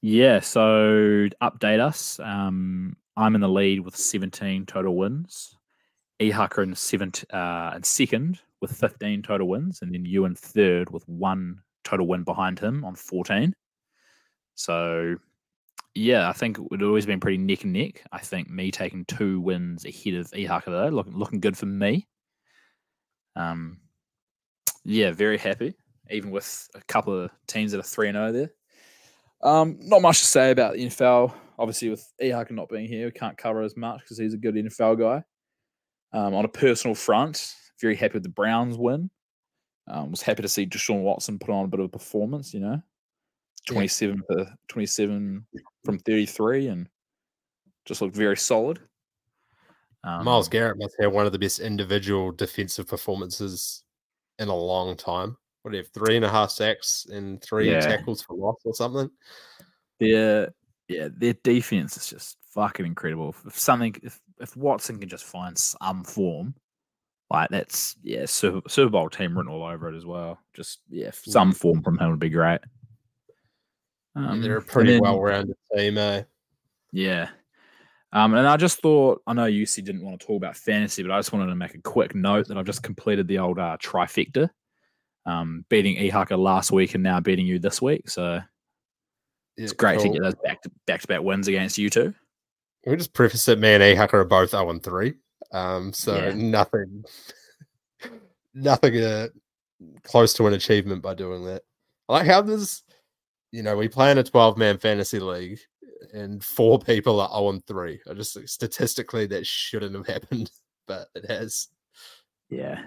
Yeah, 0.00 0.40
so 0.40 1.28
update 1.40 1.80
us. 1.80 2.18
Um, 2.20 2.96
I'm 3.16 3.34
in 3.34 3.40
the 3.40 3.48
lead 3.48 3.80
with 3.80 3.96
17 3.96 4.66
total 4.66 4.96
wins. 4.96 5.56
Ehaka 6.20 6.62
in 6.62 6.74
seventh, 6.74 7.24
uh, 7.32 7.78
second 7.82 8.40
with 8.60 8.72
15 8.72 9.22
total 9.22 9.48
wins, 9.48 9.82
and 9.82 9.92
then 9.92 10.04
you 10.04 10.24
in 10.24 10.34
third 10.34 10.90
with 10.90 11.06
one 11.08 11.60
total 11.84 12.06
win 12.06 12.24
behind 12.24 12.58
him 12.58 12.84
on 12.84 12.94
14. 12.94 13.54
So, 14.54 15.16
yeah, 15.94 16.28
I 16.28 16.32
think 16.32 16.58
it 16.58 16.70
would 16.70 16.82
always 16.82 17.06
been 17.06 17.20
pretty 17.20 17.38
neck 17.38 17.64
and 17.64 17.72
neck. 17.72 18.02
I 18.12 18.18
think 18.18 18.48
me 18.48 18.70
taking 18.70 19.04
two 19.04 19.40
wins 19.40 19.84
ahead 19.84 20.14
of 20.14 20.30
Ehaka 20.30 20.66
though, 20.66 20.88
looking 20.88 21.16
looking 21.16 21.40
good 21.40 21.56
for 21.56 21.66
me. 21.66 22.08
Um, 23.36 23.78
yeah, 24.84 25.10
very 25.12 25.38
happy. 25.38 25.74
Even 26.10 26.30
with 26.30 26.68
a 26.74 26.80
couple 26.88 27.24
of 27.24 27.30
teams 27.46 27.72
that 27.72 27.78
are 27.78 27.84
three 27.84 28.08
and 28.08 28.16
zero 28.16 28.32
there. 28.32 28.50
Um, 29.42 29.78
not 29.80 30.02
much 30.02 30.20
to 30.20 30.26
say 30.26 30.50
about 30.50 30.74
the 30.74 30.86
NFL. 30.86 31.32
Obviously, 31.58 31.90
with 31.90 32.12
Ehaka 32.22 32.52
not 32.52 32.68
being 32.68 32.86
here, 32.86 33.06
we 33.06 33.12
can't 33.12 33.36
cover 33.36 33.62
as 33.62 33.76
much 33.76 34.00
because 34.00 34.18
he's 34.18 34.34
a 34.34 34.38
good 34.38 34.54
NFL 34.54 34.98
guy. 34.98 35.24
Um, 36.12 36.34
on 36.34 36.44
a 36.44 36.48
personal 36.48 36.94
front, 36.94 37.54
very 37.80 37.96
happy 37.96 38.14
with 38.14 38.22
the 38.22 38.28
Browns 38.28 38.76
win. 38.76 39.10
Um, 39.88 40.10
was 40.10 40.22
happy 40.22 40.42
to 40.42 40.48
see 40.48 40.66
Deshaun 40.66 41.02
Watson 41.02 41.38
put 41.38 41.50
on 41.50 41.64
a 41.64 41.68
bit 41.68 41.80
of 41.80 41.86
a 41.86 41.88
performance. 41.88 42.54
You 42.54 42.60
know, 42.60 42.82
twenty-seven 43.66 44.22
for 44.28 44.46
twenty-seven 44.68 45.44
from 45.84 45.98
thirty-three, 45.98 46.68
and 46.68 46.88
just 47.84 48.00
looked 48.00 48.14
very 48.14 48.36
solid. 48.36 48.78
Um, 50.04 50.24
Myles 50.24 50.48
Garrett 50.48 50.78
must 50.78 50.96
have 51.00 51.12
one 51.12 51.26
of 51.26 51.32
the 51.32 51.38
best 51.38 51.60
individual 51.60 52.32
defensive 52.32 52.86
performances 52.86 53.84
in 54.38 54.48
a 54.48 54.54
long 54.54 54.96
time. 54.96 55.36
What 55.62 55.70
do 55.72 55.76
you 55.78 55.82
have? 55.84 55.92
Three 55.92 56.16
and 56.16 56.24
a 56.24 56.28
half 56.28 56.50
sacks 56.50 57.06
and 57.10 57.40
three 57.42 57.70
Yeah. 57.70 57.80
tackles 57.80 58.22
for 58.22 58.34
loss 58.36 58.56
or 58.64 58.74
something? 58.74 59.10
their 60.00 60.52
yeah, 60.88 61.08
their 61.16 61.34
defense 61.44 61.96
is 61.96 62.08
just 62.08 62.36
fucking 62.52 62.84
incredible. 62.84 63.34
If 63.46 63.56
something, 63.58 63.94
if 64.02 64.20
if 64.40 64.56
Watson 64.56 64.98
can 64.98 65.08
just 65.08 65.24
find 65.24 65.56
some 65.56 66.02
form, 66.02 66.54
like 67.30 67.50
that's 67.50 67.94
yeah, 68.02 68.26
Super, 68.26 68.68
Super 68.68 68.90
Bowl 68.90 69.08
team 69.08 69.36
written 69.38 69.52
all 69.52 69.62
over 69.64 69.88
it 69.88 69.96
as 69.96 70.04
well. 70.04 70.38
Just 70.54 70.80
yeah, 70.90 71.10
some 71.12 71.52
form 71.52 71.82
from 71.82 71.98
him 71.98 72.10
would 72.10 72.18
be 72.18 72.28
great. 72.30 72.60
Yeah, 74.16 74.30
Um, 74.30 74.42
they're 74.42 74.56
a 74.58 74.62
pretty 74.62 74.98
well 75.00 75.20
rounded 75.20 75.56
team, 75.74 75.96
eh? 75.98 76.24
Yeah. 76.90 77.28
Um, 78.12 78.34
and 78.34 78.46
I 78.46 78.58
just 78.58 78.82
thought, 78.82 79.22
I 79.26 79.32
know 79.32 79.46
you 79.46 79.64
said 79.64 79.84
didn't 79.86 80.04
want 80.04 80.20
to 80.20 80.26
talk 80.26 80.36
about 80.36 80.56
fantasy, 80.56 81.02
but 81.02 81.12
I 81.12 81.18
just 81.18 81.32
wanted 81.32 81.46
to 81.46 81.54
make 81.54 81.74
a 81.74 81.80
quick 81.80 82.14
note 82.14 82.48
that 82.48 82.58
I've 82.58 82.66
just 82.66 82.82
completed 82.82 83.26
the 83.28 83.38
old 83.38 83.58
uh, 83.58 83.78
trifecta. 83.80 84.50
Um, 85.26 85.64
beating 85.68 85.96
Ehaka 85.96 86.38
last 86.38 86.72
week 86.72 86.94
and 86.94 87.02
now 87.02 87.20
beating 87.20 87.46
you 87.46 87.58
this 87.58 87.80
week. 87.80 88.08
So 88.08 88.40
it's 89.56 89.72
great 89.72 89.98
cool. 89.98 90.12
to 90.12 90.18
get 90.18 90.22
those 90.22 90.34
back 90.44 90.62
to 90.62 90.70
back 90.86 91.00
to 91.02 91.06
back 91.06 91.22
wins 91.22 91.48
against 91.48 91.78
you 91.78 91.90
two. 91.90 92.14
We 92.86 92.96
just 92.96 93.12
preface 93.12 93.46
it. 93.48 93.58
me 93.58 93.74
and 93.74 93.82
Ehaka 93.82 94.14
are 94.14 94.24
both 94.24 94.50
0 94.50 94.70
and 94.70 94.82
3. 94.82 95.14
Um, 95.52 95.92
so 95.92 96.16
yeah. 96.16 96.32
nothing 96.34 97.04
nothing 98.54 98.96
uh, 98.98 99.28
close 100.02 100.34
to 100.34 100.46
an 100.46 100.54
achievement 100.54 101.02
by 101.02 101.14
doing 101.14 101.44
that. 101.44 101.62
I 102.08 102.12
like 102.14 102.26
how 102.26 102.42
there's 102.42 102.82
you 103.52 103.62
know, 103.62 103.76
we 103.76 103.86
play 103.86 104.10
in 104.10 104.18
a 104.18 104.22
12 104.22 104.56
man 104.56 104.78
fantasy 104.78 105.20
league 105.20 105.60
and 106.12 106.42
four 106.42 106.78
people 106.78 107.20
are 107.20 107.28
0 107.28 107.50
and 107.50 107.66
3. 107.66 108.00
I 108.10 108.14
just 108.14 108.36
statistically 108.48 109.26
that 109.26 109.46
shouldn't 109.46 109.94
have 109.94 110.06
happened, 110.06 110.50
but 110.86 111.08
it 111.14 111.30
has. 111.30 111.68
Yeah. 112.50 112.82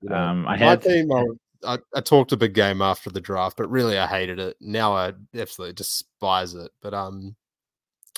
You 0.00 0.10
know, 0.10 0.16
um, 0.16 0.48
I 0.48 0.56
had 0.56 0.84
my 0.84 0.90
team, 0.90 1.12
I, 1.12 1.24
I, 1.64 2.00
talked 2.00 2.32
a 2.32 2.36
big 2.36 2.54
game 2.54 2.82
after 2.82 3.10
the 3.10 3.20
draft, 3.20 3.56
but 3.56 3.70
really 3.70 3.98
I 3.98 4.06
hated 4.06 4.38
it. 4.38 4.56
Now 4.60 4.94
I 4.94 5.12
absolutely 5.34 5.74
despise 5.74 6.54
it. 6.54 6.70
But 6.80 6.94
um, 6.94 7.36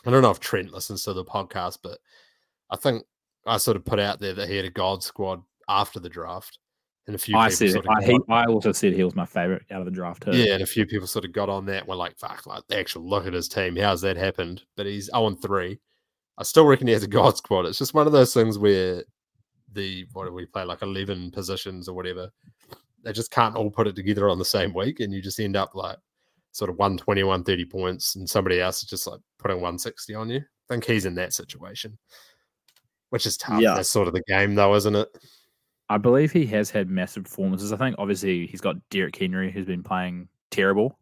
I 0.07 0.11
don't 0.11 0.23
know 0.23 0.31
if 0.31 0.41
Trent 0.41 0.73
listens 0.73 1.05
to 1.05 1.13
the 1.13 1.25
podcast, 1.25 1.79
but 1.83 1.99
I 2.71 2.77
think 2.77 3.05
I 3.47 3.57
sort 3.57 3.77
of 3.77 3.85
put 3.85 3.99
out 3.99 4.21
there 4.21 4.35
that 4.35 4.49
he 4.49 4.57
had 4.57 4.65
a 4.65 4.71
God 4.71 5.03
squad 5.03 5.43
after 5.69 6.01
the 6.01 6.09
draft. 6.09 6.59
And 7.07 7.15
a 7.15 7.19
few 7.19 7.37
I 7.37 7.49
said 7.49 7.71
sort 7.71 7.87
of 7.87 7.91
I, 7.91 8.05
he, 8.05 8.19
I 8.29 8.45
also 8.45 8.73
said 8.73 8.93
he 8.93 9.03
was 9.03 9.17
my 9.17 9.25
favorite 9.25 9.63
out 9.71 9.81
of 9.81 9.87
the 9.87 9.91
draft 9.91 10.25
too. 10.25 10.37
Yeah, 10.37 10.55
and 10.55 10.63
a 10.63 10.67
few 10.67 10.85
people 10.85 11.07
sort 11.07 11.25
of 11.25 11.33
got 11.33 11.49
on 11.49 11.65
that 11.67 11.81
and 11.81 11.89
were 11.89 11.97
like, 11.97 12.19
fuck, 12.19 12.47
like 12.47 12.65
the 12.69 12.79
actual 12.79 13.09
look 13.09 13.27
at 13.27 13.33
his 13.33 13.49
team. 13.49 13.77
How's 13.77 14.03
that 14.03 14.19
happened? 14.19 14.63
But 14.77 14.85
he's 14.85 15.07
0 15.07 15.37
3. 15.37 15.79
I 16.37 16.43
still 16.43 16.67
reckon 16.67 16.87
he 16.87 16.93
has 16.93 17.03
a 17.03 17.09
God 17.09 17.37
squad. 17.39 17.65
It's 17.65 17.79
just 17.79 17.95
one 17.95 18.07
of 18.07 18.13
those 18.13 18.35
things 18.35 18.59
where 18.59 19.05
the 19.73 20.07
what 20.13 20.27
do 20.27 20.33
we 20.33 20.47
play 20.47 20.65
like 20.65 20.83
11 20.83 21.31
positions 21.31 21.89
or 21.89 21.95
whatever 21.95 22.31
they 23.05 23.13
just 23.13 23.31
can't 23.31 23.57
all 23.57 23.71
put 23.71 23.87
it 23.87 23.97
together 23.97 24.29
on 24.29 24.39
the 24.39 24.45
same 24.45 24.75
week 24.75 25.01
and 25.01 25.13
you 25.13 25.23
just 25.23 25.41
end 25.41 25.57
up 25.57 25.75
like 25.75 25.99
sort 26.53 26.71
of 26.71 26.77
120 26.79 27.23
130 27.23 27.65
points 27.67 28.17
and 28.17 28.29
somebody 28.29 28.61
else 28.61 28.83
is 28.83 28.89
just 28.89 29.07
like 29.07 29.21
putting 29.39 29.59
160 29.59 30.15
on 30.15 30.31
you. 30.31 30.39
I 30.39 30.75
think 30.75 30.85
he's 30.85 31.07
in 31.07 31.15
that 31.15 31.33
situation 31.33 31.99
which 33.11 33.27
is 33.27 33.37
tough. 33.37 33.61
Yeah. 33.61 33.75
that's 33.75 33.89
sort 33.89 34.09
of 34.09 34.15
the 34.15 34.23
game 34.29 34.55
though 34.55 34.75
isn't 34.75 34.97
it? 34.97 35.09
I 35.91 35.97
believe 35.97 36.33
he 36.33 36.45
has 36.47 36.71
had 36.71 36.91
massive 36.91 37.25
performances. 37.25 37.73
I 37.73 37.77
think 37.77 37.97
obviously 37.99 38.47
he's 38.47 38.61
got 38.61 38.77
Derrick 38.91 39.17
Henry 39.17 39.51
who's 39.51 39.67
been 39.67 39.83
playing 39.83 40.29
terrible. 40.51 40.99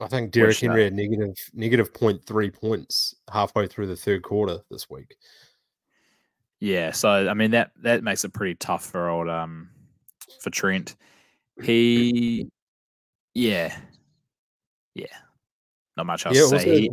I 0.00 0.08
think 0.08 0.32
Derrick 0.32 0.48
which, 0.48 0.60
henry 0.60 0.82
uh, 0.82 0.84
had 0.86 0.94
negative 0.94 1.36
negative 1.54 1.92
0.3 1.92 2.52
points 2.52 3.14
halfway 3.30 3.66
through 3.66 3.86
the 3.86 3.96
third 3.96 4.22
quarter 4.22 4.58
this 4.70 4.90
week. 4.90 5.16
Yeah, 6.60 6.92
so 6.92 7.28
I 7.28 7.34
mean 7.34 7.52
that 7.52 7.72
that 7.82 8.02
makes 8.02 8.24
it 8.24 8.32
pretty 8.32 8.54
tough 8.54 8.84
for 8.84 9.08
old 9.08 9.28
um 9.28 9.70
for 10.42 10.50
Trent. 10.50 10.96
He, 11.62 12.48
yeah, 13.34 13.76
yeah, 14.94 15.06
not 15.96 16.06
much 16.06 16.26
else 16.26 16.36
yeah, 16.36 16.42
to 16.42 16.60
say. 16.60 16.80
He, 16.80 16.90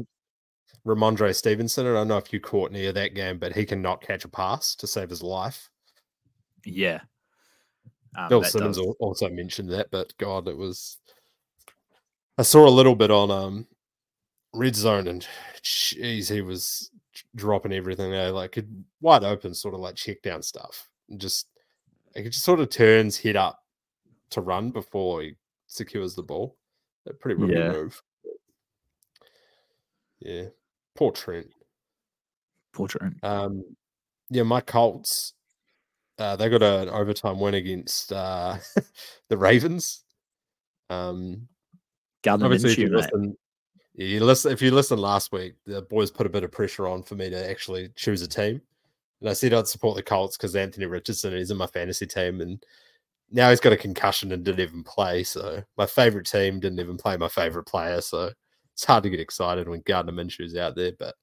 Rhamondre 0.85 1.35
Stevenson, 1.35 1.85
I 1.87 1.93
don't 1.93 2.07
know 2.07 2.17
if 2.17 2.31
you 2.31 2.39
caught 2.39 2.71
near 2.71 2.93
that 2.93 3.13
game, 3.13 3.37
but 3.37 3.53
he 3.53 3.65
cannot 3.65 4.01
catch 4.01 4.25
a 4.25 4.29
pass 4.29 4.75
to 4.75 4.87
save 4.87 5.09
his 5.09 5.21
life. 5.21 5.69
Yeah. 6.65 7.01
Um, 8.17 8.29
Bill 8.29 8.43
Simmons 8.43 8.77
does... 8.77 8.95
also 8.99 9.29
mentioned 9.29 9.69
that, 9.71 9.91
but 9.91 10.15
God, 10.17 10.47
it 10.47 10.57
was. 10.57 10.97
I 12.37 12.43
saw 12.43 12.67
a 12.67 12.69
little 12.69 12.95
bit 12.95 13.11
on 13.11 13.29
um, 13.29 13.67
Red 14.53 14.75
Zone, 14.75 15.07
and 15.07 15.27
jeez, 15.61 16.31
he 16.31 16.41
was 16.41 16.89
dropping 17.35 17.73
everything 17.73 18.11
there, 18.11 18.31
like 18.31 18.57
wide 19.01 19.23
open, 19.23 19.53
sort 19.53 19.73
of 19.73 19.81
like 19.81 19.95
check 19.95 20.21
down 20.21 20.41
stuff. 20.41 20.89
And 21.09 21.19
just 22.15 22.25
it 22.25 22.29
just 22.31 22.43
sort 22.43 22.59
of 22.59 22.69
turns 22.69 23.17
head 23.17 23.35
up 23.35 23.63
to 24.31 24.41
run 24.41 24.71
before 24.71 25.21
he 25.21 25.35
secures 25.67 26.15
the 26.15 26.23
ball. 26.23 26.57
A 27.07 27.13
pretty 27.13 27.41
rookie 27.41 27.53
yeah. 27.53 27.71
move. 27.71 28.01
Yeah. 30.19 30.45
Poor 30.95 31.11
Trent. 31.11 31.47
Poor 32.73 32.87
Trent. 32.87 33.17
Um 33.23 33.63
yeah, 34.31 34.43
my 34.43 34.61
Colts, 34.61 35.33
uh, 36.19 36.35
they 36.35 36.49
got 36.49 36.61
an 36.61 36.89
overtime 36.89 37.39
win 37.39 37.55
against 37.55 38.13
uh, 38.13 38.57
the 39.29 39.37
Ravens. 39.37 40.03
Um 40.89 41.47
Gardner 42.23 42.45
obviously, 42.45 42.75
Minshew, 42.75 42.91
listen, 42.91 43.37
you 43.93 44.23
listen 44.23 44.51
if 44.51 44.61
you 44.61 44.71
listened 44.71 45.01
last 45.01 45.31
week, 45.31 45.55
the 45.65 45.81
boys 45.83 46.11
put 46.11 46.27
a 46.27 46.29
bit 46.29 46.43
of 46.43 46.51
pressure 46.51 46.87
on 46.87 47.01
for 47.01 47.15
me 47.15 47.29
to 47.29 47.49
actually 47.49 47.89
choose 47.95 48.21
a 48.21 48.27
team. 48.27 48.61
And 49.21 49.29
I 49.29 49.33
said 49.33 49.53
I'd 49.53 49.67
support 49.67 49.95
the 49.95 50.03
Colts 50.03 50.37
because 50.37 50.55
Anthony 50.55 50.85
Richardson 50.85 51.33
is 51.33 51.51
in 51.51 51.57
my 51.57 51.67
fantasy 51.67 52.05
team 52.05 52.41
and 52.41 52.63
now 53.31 53.49
he's 53.49 53.59
got 53.59 53.73
a 53.73 53.77
concussion 53.77 54.31
and 54.31 54.43
didn't 54.43 54.61
even 54.61 54.83
play. 54.83 55.23
So 55.23 55.61
my 55.77 55.85
favorite 55.85 56.25
team 56.25 56.59
didn't 56.59 56.79
even 56.79 56.97
play 56.97 57.17
my 57.17 57.27
favorite 57.27 57.65
player. 57.65 58.01
So 58.01 58.31
it's 58.73 58.85
hard 58.85 59.03
to 59.03 59.09
get 59.09 59.19
excited 59.19 59.67
when 59.67 59.83
Gardner 59.85 60.13
Minshew's 60.13 60.55
out 60.55 60.75
there, 60.75 60.93
but 60.97 61.15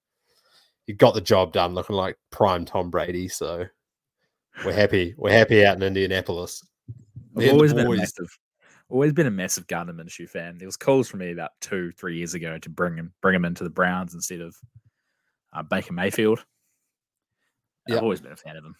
he 0.86 0.92
got 0.92 1.14
the 1.14 1.20
job 1.20 1.52
done 1.52 1.74
looking 1.74 1.96
like 1.96 2.16
prime 2.30 2.64
Tom 2.64 2.90
Brady. 2.90 3.28
So 3.28 3.64
we're 4.64 4.72
happy. 4.72 5.14
We're 5.16 5.32
happy 5.32 5.64
out 5.64 5.76
in 5.76 5.82
Indianapolis. 5.82 6.64
I've 7.36 7.52
always 7.52 7.74
been 7.74 7.86
a 7.86 7.96
massive 7.96 8.38
always 8.88 9.12
been 9.12 9.26
a 9.26 9.30
massive 9.30 9.66
Gardner 9.66 9.92
Minshew 9.92 10.28
fan. 10.28 10.58
There 10.58 10.68
was 10.68 10.76
calls 10.76 11.08
for 11.08 11.16
me 11.16 11.32
about 11.32 11.50
two, 11.60 11.90
three 11.92 12.16
years 12.16 12.34
ago 12.34 12.56
to 12.58 12.70
bring 12.70 12.96
him 12.96 13.12
bring 13.20 13.34
him 13.34 13.44
into 13.44 13.64
the 13.64 13.70
Browns 13.70 14.14
instead 14.14 14.40
of 14.40 14.56
uh, 15.52 15.62
Baker 15.62 15.92
Mayfield. 15.92 16.44
Yep. 17.88 17.96
I've 17.96 18.02
always 18.02 18.20
been 18.20 18.32
a 18.32 18.36
fan 18.36 18.56
of 18.56 18.64
him. 18.64 18.74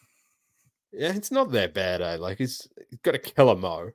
Yeah, 0.93 1.13
it's 1.13 1.31
not 1.31 1.53
that 1.53 1.75
bad, 1.75 2.01
eh? 2.01 2.17
Like 2.17 2.39
he's, 2.39 2.67
he's 2.91 2.99
got 3.01 3.15
a 3.15 3.19
killer 3.19 3.57
mo, 3.57 3.91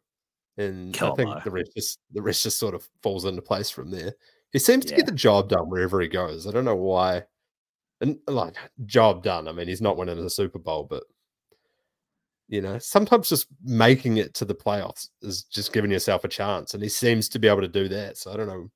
and 0.57 0.93
killer 0.93 1.13
I 1.13 1.15
think 1.15 1.29
mo. 1.29 1.41
the 1.43 1.51
rest 1.51 1.71
just 1.75 1.99
the 2.11 2.21
rest 2.21 2.43
just 2.43 2.59
sort 2.59 2.75
of 2.75 2.87
falls 3.01 3.25
into 3.25 3.41
place 3.41 3.69
from 3.69 3.89
there. 3.91 4.13
He 4.51 4.59
seems 4.59 4.85
yeah. 4.85 4.91
to 4.91 4.95
get 4.97 5.05
the 5.05 5.13
job 5.13 5.49
done 5.49 5.69
wherever 5.69 5.99
he 6.01 6.07
goes. 6.07 6.45
I 6.45 6.51
don't 6.51 6.65
know 6.65 6.75
why. 6.75 7.23
And 8.01 8.17
like 8.27 8.55
job 8.85 9.23
done. 9.23 9.47
I 9.47 9.51
mean, 9.51 9.67
he's 9.67 9.81
not 9.81 9.97
winning 9.97 10.21
the 10.21 10.29
Super 10.29 10.59
Bowl, 10.59 10.85
but 10.89 11.03
you 12.47 12.61
know, 12.61 12.77
sometimes 12.79 13.29
just 13.29 13.47
making 13.63 14.17
it 14.17 14.33
to 14.35 14.45
the 14.45 14.53
playoffs 14.53 15.07
is 15.21 15.43
just 15.43 15.71
giving 15.71 15.91
yourself 15.91 16.23
a 16.23 16.27
chance, 16.27 16.73
and 16.73 16.83
he 16.83 16.89
seems 16.89 17.29
to 17.29 17.39
be 17.39 17.47
able 17.47 17.61
to 17.61 17.67
do 17.67 17.87
that. 17.87 18.17
So 18.17 18.31
I 18.31 18.37
don't 18.37 18.47
know 18.47 18.69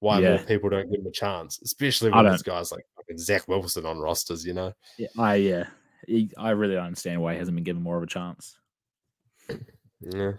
why 0.00 0.20
yeah. 0.20 0.36
more 0.36 0.44
people 0.44 0.68
don't 0.68 0.90
give 0.90 1.00
him 1.00 1.06
a 1.06 1.12
chance, 1.12 1.58
especially 1.64 2.10
when 2.10 2.24
there's 2.24 2.42
guys 2.42 2.70
like 2.70 2.84
Zach 3.18 3.46
Wilson 3.48 3.86
on 3.86 3.98
rosters. 3.98 4.44
You 4.46 4.54
know, 4.54 4.72
yeah, 4.98 5.08
I 5.18 5.34
yeah, 5.36 5.66
he, 6.06 6.30
I 6.36 6.50
really 6.50 6.76
understand 6.76 7.20
why 7.20 7.32
he 7.32 7.38
hasn't 7.38 7.54
been 7.54 7.64
given 7.64 7.82
more 7.82 7.96
of 7.96 8.02
a 8.02 8.06
chance. 8.06 8.58
Yeah, 10.00 10.32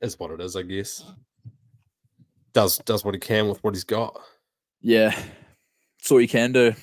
it's 0.00 0.18
what 0.18 0.30
it 0.30 0.40
is, 0.40 0.56
I 0.56 0.62
guess. 0.62 1.04
Does 2.52 2.78
does 2.78 3.04
what 3.04 3.14
he 3.14 3.20
can 3.20 3.48
with 3.48 3.62
what 3.62 3.74
he's 3.74 3.84
got. 3.84 4.18
Yeah, 4.80 5.16
it's 5.98 6.10
all 6.10 6.20
you 6.20 6.28
can 6.28 6.52
do. 6.52 6.74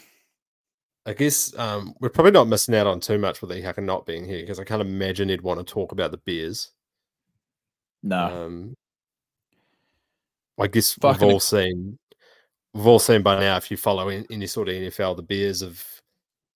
I 1.05 1.13
guess 1.13 1.57
um, 1.57 1.93
we're 1.99 2.09
probably 2.09 2.31
not 2.31 2.47
missing 2.47 2.75
out 2.75 2.87
on 2.87 3.01
too 3.01 3.17
much 3.17 3.41
with 3.41 3.51
Ehaka 3.51 3.83
not 3.83 4.05
being 4.05 4.25
here 4.25 4.39
because 4.39 4.59
I 4.59 4.63
can't 4.63 4.81
imagine 4.81 5.29
he'd 5.29 5.41
want 5.41 5.59
to 5.59 5.73
talk 5.73 5.91
about 5.91 6.11
the 6.11 6.17
Bears. 6.17 6.71
No. 8.01 8.45
Um, 8.45 8.75
I 10.59 10.67
guess 10.67 10.93
Fucking 10.93 11.25
we've 11.25 11.33
all 11.33 11.39
seen 11.39 11.97
we've 12.73 12.87
all 12.87 12.99
seen 12.99 13.21
by 13.21 13.39
now 13.39 13.57
if 13.57 13.69
you 13.69 13.77
follow 13.77 14.09
in, 14.09 14.25
any 14.29 14.47
sort 14.47 14.69
of 14.69 14.75
NFL, 14.75 15.15
the 15.15 15.23
Bears 15.23 15.61
have 15.61 15.83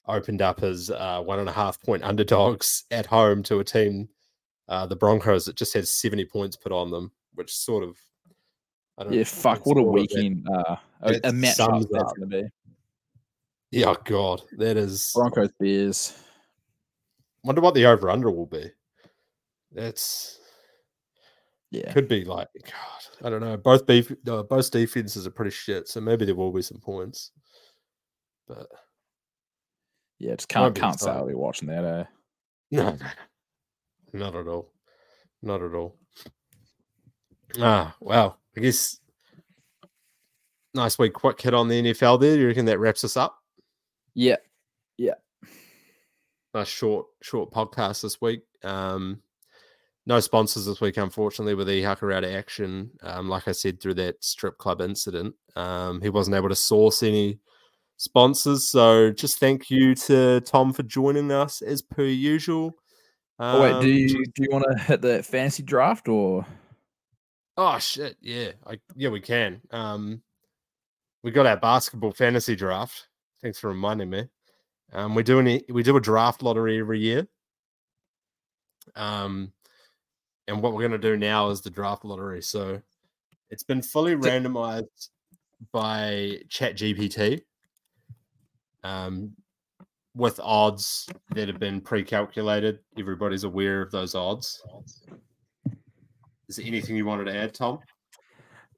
opened 0.08 0.42
up 0.42 0.64
as 0.64 0.90
uh, 0.90 1.22
one 1.22 1.40
and 1.40 1.50
a 1.50 1.52
half 1.52 1.82
point 1.82 2.04
underdogs 2.04 2.86
at 2.92 3.06
home 3.06 3.44
to 3.44 3.60
a 3.60 3.64
team, 3.64 4.10
uh, 4.70 4.86
the 4.86 4.96
Broncos, 4.96 5.46
that 5.46 5.56
just 5.56 5.74
has 5.74 5.90
70 5.90 6.26
points 6.26 6.56
put 6.56 6.72
on 6.72 6.90
them, 6.90 7.12
which 7.36 7.54
sort 7.54 7.84
of 7.84 7.98
yeah, 9.12 9.24
fuck, 9.26 9.66
what 9.66 9.78
a 9.78 9.84
weekend, 9.84 10.48
uh, 10.50 10.76
a, 11.02 11.14
a 11.16 11.32
matchup 11.32 11.88
that's 11.92 12.14
going 12.14 12.30
to 12.30 12.44
be. 12.44 12.50
Yeah, 13.70 13.90
oh 13.90 13.98
God, 14.06 14.42
that 14.58 14.76
is 14.78 15.12
Broncos 15.14 15.52
Bears. 15.60 16.18
Wonder 17.44 17.62
what 17.62 17.76
the 17.76 17.86
over 17.86 18.10
under 18.10 18.32
will 18.32 18.48
be. 18.48 18.72
That's 19.72 20.40
yeah, 21.72 21.92
could 21.92 22.08
be 22.08 22.24
like 22.24 22.48
God. 22.64 23.26
I 23.26 23.30
don't 23.30 23.42
know. 23.42 23.58
Both 23.58 23.86
beef, 23.86 24.12
uh, 24.28 24.44
both 24.44 24.72
defenses 24.72 25.26
are 25.26 25.32
pretty 25.32 25.52
shit, 25.52 25.88
so 25.88 26.00
maybe 26.02 26.26
there 26.26 26.36
will 26.36 26.52
be 26.52 26.62
some 26.62 26.80
points. 26.80 27.32
But 28.48 28.68
yeah, 30.20 30.36
just 30.36 30.50
can't 30.50 30.76
can't 30.76 31.00
say 31.00 31.12
I'll 31.12 31.28
be 31.28 31.34
watching 31.34 31.68
that. 31.70 31.84
Eh? 31.84 32.04
No, 32.72 32.98
no, 34.14 34.20
not 34.20 34.36
at 34.36 34.48
all, 34.48 34.72
not 35.42 35.62
at 35.62 35.74
all. 35.74 35.98
Ah, 37.60 37.96
wow. 38.00 38.36
I 38.56 38.60
guess 38.60 39.00
nice 40.74 41.00
week 41.00 41.14
quick 41.14 41.42
hit 41.42 41.54
on 41.54 41.68
the 41.68 41.82
NFL 41.82 42.20
there. 42.20 42.36
Do 42.36 42.42
you 42.42 42.48
reckon 42.48 42.66
that 42.66 42.80
wraps 42.80 43.04
us 43.04 43.18
up? 43.18 43.40
Yeah. 44.14 44.38
Yeah. 44.98 45.16
A 46.54 46.66
short, 46.66 47.08
short 47.22 47.52
podcast 47.52 48.02
this 48.02 48.22
week. 48.22 48.42
Um, 48.64 49.22
no 50.08 50.22
sponsors 50.22 50.66
this 50.66 50.80
week, 50.80 50.96
unfortunately, 50.96 51.54
with 51.54 51.68
Ehaka 51.68 52.16
out 52.16 52.24
of 52.24 52.32
action. 52.32 52.92
Um, 53.04 53.28
like 53.28 53.48
I 53.48 53.52
said, 53.52 53.82
through 53.82 53.96
that 53.96 54.24
strip 54.24 54.58
club 54.58 54.82
incident, 54.82 55.36
um, 55.58 56.02
he 56.02 56.10
wasn't 56.10 56.38
able 56.38 56.48
to 56.48 56.56
source 56.56 57.04
any 57.04 57.40
sponsors. 57.98 58.72
So 58.72 59.12
just 59.12 59.38
thank 59.38 59.70
you 59.70 59.94
to 59.96 60.40
Tom 60.42 60.72
for 60.72 60.84
joining 60.84 61.32
us 61.32 61.62
as 61.62 61.82
per 61.82 62.06
usual. 62.06 62.74
Um, 63.38 63.56
oh, 63.56 63.62
wait, 63.62 63.82
do 63.82 63.92
you 63.92 64.18
um, 64.18 64.24
do 64.34 64.44
you 64.44 64.50
want 64.50 64.66
to 64.70 64.84
hit 64.84 65.02
the 65.02 65.22
fancy 65.22 65.62
draft 65.62 66.08
or? 66.08 66.46
Oh 67.58 67.78
shit, 67.78 68.16
yeah, 68.22 68.52
I, 68.66 68.80
yeah, 68.96 69.10
we 69.10 69.20
can. 69.20 69.62
Um, 69.72 70.22
we 71.22 71.32
got 71.32 71.46
our 71.46 71.58
basketball 71.58 72.14
fantasy 72.14 72.56
draft. 72.56 73.10
Thanks 73.42 73.60
for 73.60 73.68
reminding 73.68 74.10
me. 74.10 74.30
Um, 74.94 75.16
we're 75.16 75.24
doing 75.24 75.48
it. 75.48 75.66
We 75.70 75.84
do 75.84 75.98
a 75.98 76.02
draft 76.02 76.42
lottery 76.42 76.80
every 76.80 77.00
year. 77.00 77.28
Um, 78.96 79.52
and 80.48 80.62
what 80.62 80.74
we're 80.74 80.88
going 80.88 80.92
to 80.92 80.98
do 80.98 81.18
now 81.18 81.50
is 81.50 81.62
the 81.62 81.70
draft 81.70 82.06
lottery. 82.06 82.42
So 82.42 82.82
it's 83.50 83.64
been 83.64 83.82
fully 83.82 84.16
randomized 84.16 85.10
by 85.72 86.40
ChatGPT. 86.50 87.42
Um, 88.84 89.34
with 90.18 90.40
odds 90.44 91.08
that 91.36 91.48
have 91.48 91.60
been 91.60 91.80
pre-calculated. 91.80 92.80
Everybody's 92.98 93.44
aware 93.44 93.82
of 93.82 93.92
those 93.92 94.16
odds. 94.16 94.64
Is 96.50 96.56
there 96.56 96.66
anything 96.66 96.96
you 96.96 97.06
wanted 97.06 97.26
to 97.26 97.36
add, 97.36 97.54
Tom? 97.54 97.80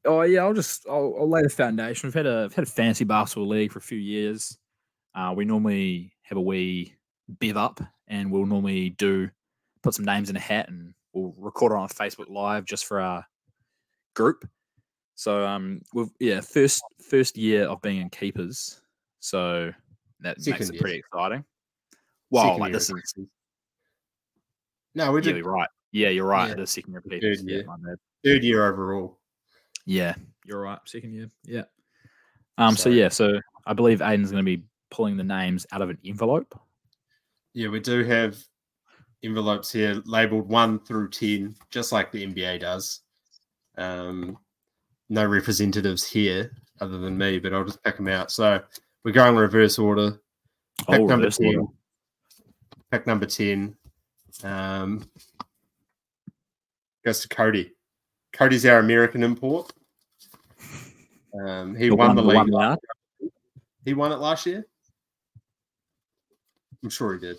Oh 0.06 0.22
yeah, 0.22 0.42
I'll 0.42 0.54
just 0.54 0.88
I'll, 0.88 1.16
I'll 1.20 1.30
lay 1.30 1.42
the 1.42 1.50
foundation. 1.50 2.08
We've 2.08 2.14
had 2.14 2.26
a 2.26 2.44
we've 2.44 2.56
had 2.56 2.64
a 2.64 2.70
fancy 2.70 3.04
basketball 3.04 3.48
league 3.48 3.72
for 3.72 3.80
a 3.80 3.82
few 3.82 3.98
years. 3.98 4.58
Uh, 5.16 5.34
we 5.36 5.46
normally 5.46 6.14
have 6.24 6.38
a 6.38 6.42
wee 6.42 6.96
bev 7.28 7.58
up, 7.58 7.82
and 8.08 8.32
we'll 8.32 8.46
normally 8.46 8.92
do 8.92 9.30
put 9.82 9.94
some 9.94 10.06
names 10.06 10.30
in 10.30 10.36
a 10.36 10.40
hat, 10.40 10.70
and 10.70 10.94
we'll 11.14 11.34
record 11.38 11.72
it 11.72 11.78
on 11.78 11.90
Facebook 11.90 12.30
Live 12.30 12.66
just 12.66 12.86
for 12.86 13.00
our 13.00 13.26
group. 14.16 14.48
So 15.16 15.46
um, 15.46 15.82
we've 15.94 16.10
yeah 16.20 16.42
first 16.42 16.82
first 17.10 17.38
year 17.38 17.66
of 17.66 17.82
being 17.82 18.02
in 18.02 18.10
keepers, 18.10 18.82
so 19.20 19.72
that 20.22 20.42
Second 20.42 20.60
makes 20.60 20.70
it 20.70 20.74
year. 20.76 20.82
pretty 20.82 20.98
exciting. 21.00 21.44
Wow, 22.30 22.44
Second 22.44 22.60
like 22.60 22.74
this 22.74 22.90
is 22.90 23.16
no, 24.96 25.12
we 25.12 25.22
did. 25.22 25.36
Yeah, 25.36 25.42
you're 25.42 25.52
right. 25.52 25.70
Yeah, 25.92 26.10
you're 26.10 26.26
right. 26.26 26.50
Yeah. 26.50 26.56
The 26.56 26.68
second 26.68 26.94
year 26.94 27.04
Third 27.22 27.40
year. 27.42 27.64
Yeah, 27.68 27.96
Third 28.24 28.44
year 28.44 28.72
overall. 28.72 29.20
Yeah, 29.86 30.16
you're 30.46 30.62
right. 30.62 30.80
Second 30.86 31.14
year. 31.14 31.30
Yeah. 31.44 31.64
Um. 32.58 32.76
So, 32.76 32.84
so 32.84 32.90
yeah. 32.90 33.10
So 33.10 33.40
I 33.66 33.74
believe 33.74 34.00
Aiden's 34.00 34.32
going 34.32 34.44
to 34.46 34.58
be 34.58 34.64
pulling 34.92 35.18
the 35.18 35.24
names 35.24 35.66
out 35.72 35.82
of 35.82 35.90
an 35.90 35.98
envelope. 36.06 36.60
Yeah, 37.54 37.70
we 37.70 37.80
do 37.80 38.04
have 38.04 38.38
envelopes 39.24 39.72
here 39.72 40.02
labeled 40.06 40.48
one 40.48 40.80
through 40.80 41.10
ten, 41.10 41.56
just 41.70 41.92
like 41.92 42.12
the 42.12 42.26
NBA 42.26 42.62
does. 42.62 43.02
Um, 43.78 44.38
no 45.10 45.26
representatives 45.26 46.08
here 46.08 46.52
other 46.82 46.98
than 46.98 47.18
me, 47.18 47.40
but 47.40 47.54
I'll 47.54 47.66
just 47.66 47.84
pick 47.84 47.98
them 47.98 48.08
out. 48.08 48.32
So 48.32 48.62
we're 49.04 49.12
going 49.12 49.36
reverse 49.36 49.80
order. 49.80 50.20
Pick 50.90 51.02
oh, 51.02 51.06
number 51.06 51.30
ten. 51.30 51.56
Order. 51.56 51.72
Pick 52.92 53.08
number 53.08 53.26
ten. 53.26 53.76
Um, 54.44 55.10
goes 57.04 57.22
to 57.22 57.28
Cody. 57.30 57.74
Cody's 58.34 58.66
our 58.66 58.80
American 58.80 59.24
import. 59.24 59.72
Um, 61.44 61.76
he 61.76 61.90
the 61.90 61.96
won 61.96 62.16
the 62.16 62.24
league. 62.24 62.52
Won 62.52 62.78
he 63.86 63.94
won 63.94 64.12
it 64.12 64.18
last 64.18 64.46
year. 64.46 64.66
I'm 66.84 66.90
sure 66.90 67.14
he 67.14 67.20
did. 67.20 67.38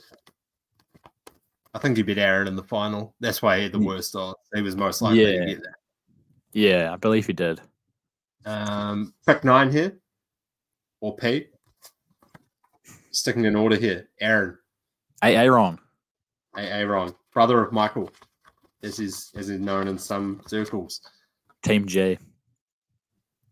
I 1.74 1.78
think 1.78 1.96
he 1.96 2.02
beat 2.02 2.18
Aaron 2.18 2.48
in 2.48 2.56
the 2.56 2.62
final. 2.62 3.14
That's 3.20 3.42
why 3.42 3.58
he 3.58 3.62
had 3.64 3.72
the 3.72 3.78
worst 3.78 4.16
odds. 4.16 4.38
He 4.54 4.62
was 4.62 4.76
most 4.76 5.02
likely 5.02 5.22
yeah. 5.22 5.40
to 5.40 5.46
get 5.46 5.62
that. 5.62 5.74
Yeah, 6.52 6.92
I 6.92 6.96
believe 6.96 7.26
he 7.26 7.32
did. 7.32 7.60
Um, 8.44 9.14
pick 9.26 9.44
nine 9.44 9.70
here, 9.70 9.98
or 11.00 11.16
Pete. 11.16 11.50
Sticking 13.12 13.44
in 13.44 13.56
order 13.56 13.76
here. 13.76 14.08
Aaron. 14.20 14.58
Aaron. 15.22 15.78
Aaron, 16.56 17.14
brother 17.32 17.62
of 17.62 17.72
Michael, 17.72 18.10
as 18.82 18.98
is 18.98 19.30
as 19.36 19.50
is 19.50 19.60
known 19.60 19.86
in 19.88 19.98
some 19.98 20.40
circles. 20.46 21.00
Team 21.62 21.86
J. 21.86 22.18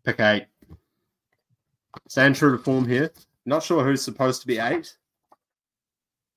Pick 0.03 0.19
eight. 0.19 0.47
Staying 2.07 2.33
true 2.33 2.57
to 2.57 2.63
form 2.63 2.87
here. 2.87 3.11
Not 3.45 3.63
sure 3.63 3.83
who's 3.83 4.01
supposed 4.01 4.41
to 4.41 4.47
be 4.47 4.59
eight, 4.59 4.95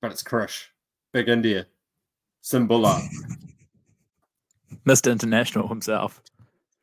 but 0.01 0.11
it's 0.11 0.23
Krish. 0.23 0.65
Big 1.11 1.29
India. 1.29 1.65
Simbula. 2.43 3.01
Mr. 4.85 5.11
International 5.11 5.67
himself. 5.67 6.21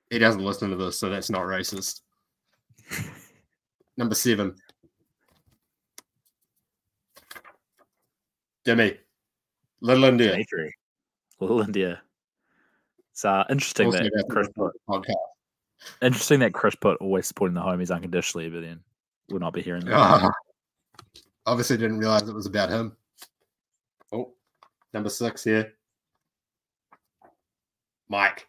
He 0.09 0.19
doesn't 0.19 0.43
listen 0.43 0.71
to 0.71 0.77
this, 0.77 0.99
so 0.99 1.09
that's 1.09 1.31
not 1.31 1.43
racist. 1.43 2.01
Number 3.97 4.15
seven. 4.15 4.57
Jimmy. 8.65 8.97
Little 9.81 10.05
India. 10.05 10.33
Dimitri. 10.33 10.75
Little 11.41 11.61
India. 11.61 12.03
It's 13.13 13.25
uh, 13.25 13.45
interesting 13.51 13.87
also 13.87 13.99
that 13.99 14.25
Chris 14.31 14.49
put, 14.57 14.73
podcast. 14.89 15.15
interesting 16.03 16.41
that 16.41 16.55
Chris 16.55 16.75
put 16.75 16.99
always 17.01 17.27
supporting 17.27 17.55
the 17.55 17.61
homies 17.61 17.95
unconditionally, 17.95 18.49
but 18.49 18.63
then 18.63 18.81
we'll 19.29 19.41
not 19.41 19.53
be 19.53 19.63
hearing 19.63 19.85
that. 19.85 19.95
Uh, 19.95 20.31
obviously 21.47 21.77
didn't 21.77 21.99
realize 21.99 22.29
it 22.29 22.35
was 22.35 22.47
about 22.47 22.71
him. 22.71 22.97
Oh, 24.13 24.33
number 24.93 25.09
six 25.09 25.45
here. 25.45 25.73
Mike. 28.09 28.47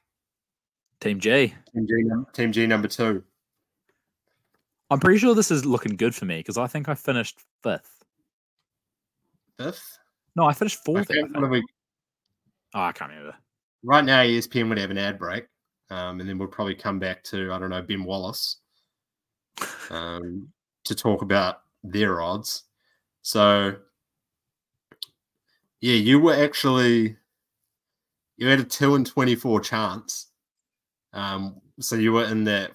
Team 0.99 1.19
G. 1.19 1.53
Team 1.73 1.87
G, 1.87 1.93
Team 2.33 2.51
G 2.51 2.67
number 2.67 2.87
two. 2.87 3.23
I'm 4.89 4.99
pretty 4.99 5.19
sure 5.19 5.33
this 5.33 5.51
is 5.51 5.65
looking 5.65 5.95
good 5.95 6.13
for 6.13 6.25
me 6.25 6.37
because 6.37 6.57
I 6.57 6.67
think 6.67 6.89
I 6.89 6.95
finished 6.95 7.39
fifth. 7.63 8.03
Fifth? 9.57 9.97
No, 10.35 10.45
I 10.45 10.53
finished 10.53 10.83
fourth. 10.83 11.09
I 11.09 11.39
I 11.39 11.47
we... 11.47 11.63
Oh, 12.73 12.81
I 12.81 12.91
can't 12.91 13.09
remember. 13.09 13.35
Right 13.83 14.03
now, 14.03 14.21
ESPN 14.21 14.69
would 14.69 14.77
have 14.77 14.91
an 14.91 14.97
ad 14.97 15.17
break, 15.17 15.45
um, 15.89 16.19
and 16.19 16.29
then 16.29 16.37
we'll 16.37 16.47
probably 16.47 16.75
come 16.75 16.99
back 16.99 17.23
to 17.25 17.51
I 17.51 17.59
don't 17.59 17.69
know 17.69 17.81
Ben 17.81 18.03
Wallace 18.03 18.57
um, 19.89 20.47
to 20.83 20.95
talk 20.95 21.21
about 21.21 21.61
their 21.83 22.21
odds. 22.21 22.63
So, 23.23 23.75
yeah, 25.81 25.95
you 25.95 26.19
were 26.19 26.33
actually 26.33 27.17
you 28.37 28.47
had 28.47 28.59
a 28.59 28.63
two 28.63 28.95
and 28.95 29.05
twenty 29.05 29.35
four 29.35 29.59
chance. 29.59 30.27
Um, 31.13 31.59
so 31.79 31.95
you 31.95 32.13
were 32.13 32.25
in 32.25 32.43
that 32.45 32.71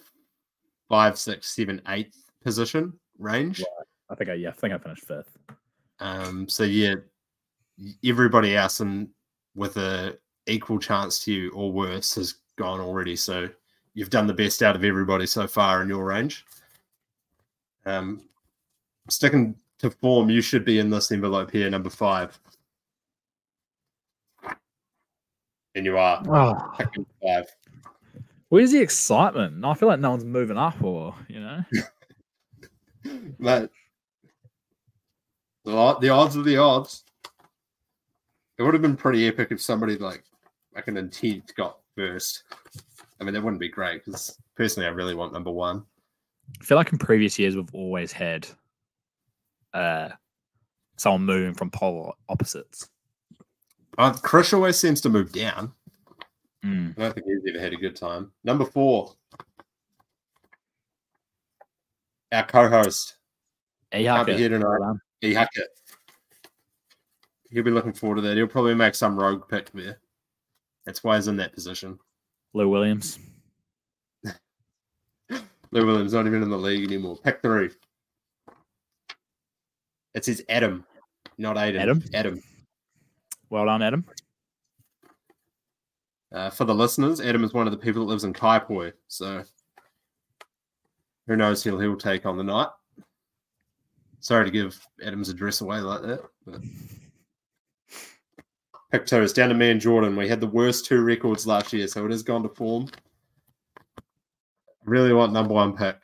five, 0.89 1.19
six, 1.19 1.55
seven, 1.55 1.81
eighth 1.89 2.17
position 2.43 2.93
range. 3.19 3.61
Yeah, 3.61 3.85
I 4.11 4.15
think 4.15 4.31
I 4.31 4.35
yeah, 4.35 4.51
I 4.51 4.53
think 4.53 4.75
I 4.75 4.79
finished 4.79 5.07
fifth. 5.07 5.37
Um, 6.01 6.49
so 6.49 6.65
yeah, 6.65 6.97
everybody 8.05 8.57
else 8.57 8.81
and 8.81 9.09
with 9.55 9.77
a 9.77 10.19
equal 10.47 10.79
chance 10.79 11.25
to 11.25 11.33
you 11.33 11.51
or 11.51 11.73
worse 11.73 12.15
has 12.17 12.35
gone 12.57 12.81
already. 12.81 13.17
So 13.17 13.49
you've 13.95 14.11
done 14.11 14.27
the 14.27 14.35
best 14.35 14.63
out 14.63 14.77
of 14.77 14.85
everybody 14.85 15.27
so 15.27 15.47
far 15.47 15.83
in 15.83 15.89
your 15.89 16.05
range. 16.05 16.45
Um, 17.87 18.29
sticking 19.09 19.57
to 19.79 19.91
form, 19.91 20.29
you 20.29 20.41
should 20.41 20.65
be 20.65 20.79
in 20.79 20.91
this 20.91 21.11
envelope 21.13 21.51
here, 21.51 21.71
number 21.71 21.91
five. 21.91 22.39
And 25.77 25.85
you 25.85 25.99
are. 25.99 26.23
Oh. 26.27 26.75
Five. 27.23 27.45
Where's 28.49 28.73
the 28.73 28.81
excitement? 28.81 29.65
I 29.65 29.75
feel 29.75 29.89
like 29.89 30.01
no 30.01 30.11
one's 30.11 30.25
moving 30.25 30.57
up, 30.57 30.83
or 30.83 31.15
you 31.29 31.41
know. 31.41 31.65
but 33.39 33.71
the 35.67 36.09
odds 36.09 36.37
are 36.37 36.43
the 36.43 36.57
odds. 36.57 37.05
It 38.59 38.63
would 38.63 38.73
have 38.73 38.83
been 38.83 38.97
pretty 38.97 39.27
epic 39.29 39.49
if 39.51 39.61
somebody 39.61 39.97
like 39.97 40.25
like 40.75 40.89
an 40.89 40.97
intent 40.97 41.53
got 41.57 41.79
first. 41.95 42.45
I 43.21 43.25
mean, 43.25 43.35
that 43.35 43.43
wouldn't 43.43 43.61
be 43.61 43.69
great 43.69 44.03
because 44.05 44.39
personally, 44.57 44.87
I 44.87 44.93
really 44.93 45.15
want 45.15 45.35
number 45.35 45.51
one. 45.51 45.85
I 46.59 46.65
feel 46.65 46.79
like 46.79 46.93
in 46.93 46.99
previous 46.99 47.39
years 47.39 47.55
we've 47.55 47.75
always 47.75 48.13
had 48.13 48.47
uh 49.75 50.09
someone 50.97 51.27
moving 51.27 51.53
from 51.53 51.71
polar 51.71 52.13
opposites. 52.31 52.89
Uh, 53.99 54.13
Krish 54.13 54.53
always 54.53 54.79
seems 54.79 55.01
to 55.03 55.09
move 55.09 55.33
down. 55.33 55.73
Mm. 56.65 56.99
I 56.99 57.03
don't 57.03 57.15
think 57.15 57.27
he's 57.27 57.55
ever 57.55 57.63
had 57.63 57.73
a 57.73 57.77
good 57.77 57.97
time. 57.97 58.33
Number 58.45 58.65
four, 58.65 59.15
our 62.33 62.45
co-host. 62.45 63.17
Can't 63.93 64.27
be 64.27 64.37
here 64.37 64.49
tonight. 64.49 64.97
Ehaka 65.23 65.63
he'll 67.51 67.65
be 67.65 67.71
looking 67.71 67.93
forward 67.93 68.17
to 68.17 68.23
that. 68.23 68.37
He'll 68.37 68.47
probably 68.47 68.75
make 68.75 68.95
some 68.95 69.19
rogue 69.19 69.49
pick 69.49 69.71
there. 69.73 69.99
That's 70.85 71.03
why 71.03 71.17
he's 71.17 71.29
in 71.29 71.37
that 71.37 71.55
position. 71.55 71.99
Lou 72.53 72.69
Williams. 72.69 73.19
Lou 75.71 75.87
Williams 75.87 76.13
not 76.13 76.27
even 76.27 76.43
in 76.43 76.51
the 76.51 76.59
league 76.59 76.85
anymore. 76.85 77.17
Pick 77.17 77.41
three. 77.43 77.71
It 80.15 80.25
says 80.25 80.43
Adam, 80.49 80.85
not 81.39 81.57
Aiden. 81.57 81.81
Adam. 81.81 82.03
Adam. 82.15 82.43
Well 83.51 83.67
done, 83.67 83.83
Adam. 83.83 84.05
Uh, 86.33 86.51
for 86.51 86.65
the 86.65 86.75
listeners, 86.75 87.21
Adam 87.21 87.45
is 87.45 87.55
one 87.55 87.67
of 87.67 87.71
the 87.71 87.79
people 87.79 88.05
that 88.05 88.11
lives 88.11 88.25
in 88.25 88.33
Kaiapoi, 88.33 88.93
so 89.07 89.43
who 91.27 91.37
knows 91.37 91.63
who 91.63 91.79
he'll 91.79 91.97
take 91.97 92.27
on 92.27 92.37
the 92.37 92.45
night. 92.45 92.69
Sorry 94.21 94.45
to 94.45 94.51
give 94.51 94.79
Adam's 95.05 95.29
address 95.29 95.61
away 95.61 95.79
like 95.79 96.03
that, 96.03 96.23
but. 96.47 96.61
It's 98.93 99.33
down 99.33 99.51
to 99.51 99.55
me 99.55 99.71
and 99.71 99.81
Jordan. 99.81 100.17
We 100.17 100.29
had 100.29 100.41
the 100.41 100.47
worst 100.47 100.87
two 100.87 101.03
records 101.03 101.47
last 101.47 101.73
year, 101.73 101.87
so 101.87 102.07
it 102.07 102.11
has 102.11 102.23
gone 102.23 102.43
to 102.45 102.49
form. 102.49 102.89
really 104.85 105.13
want 105.13 105.33
number 105.33 105.53
one 105.53 105.77
pick. 105.77 105.97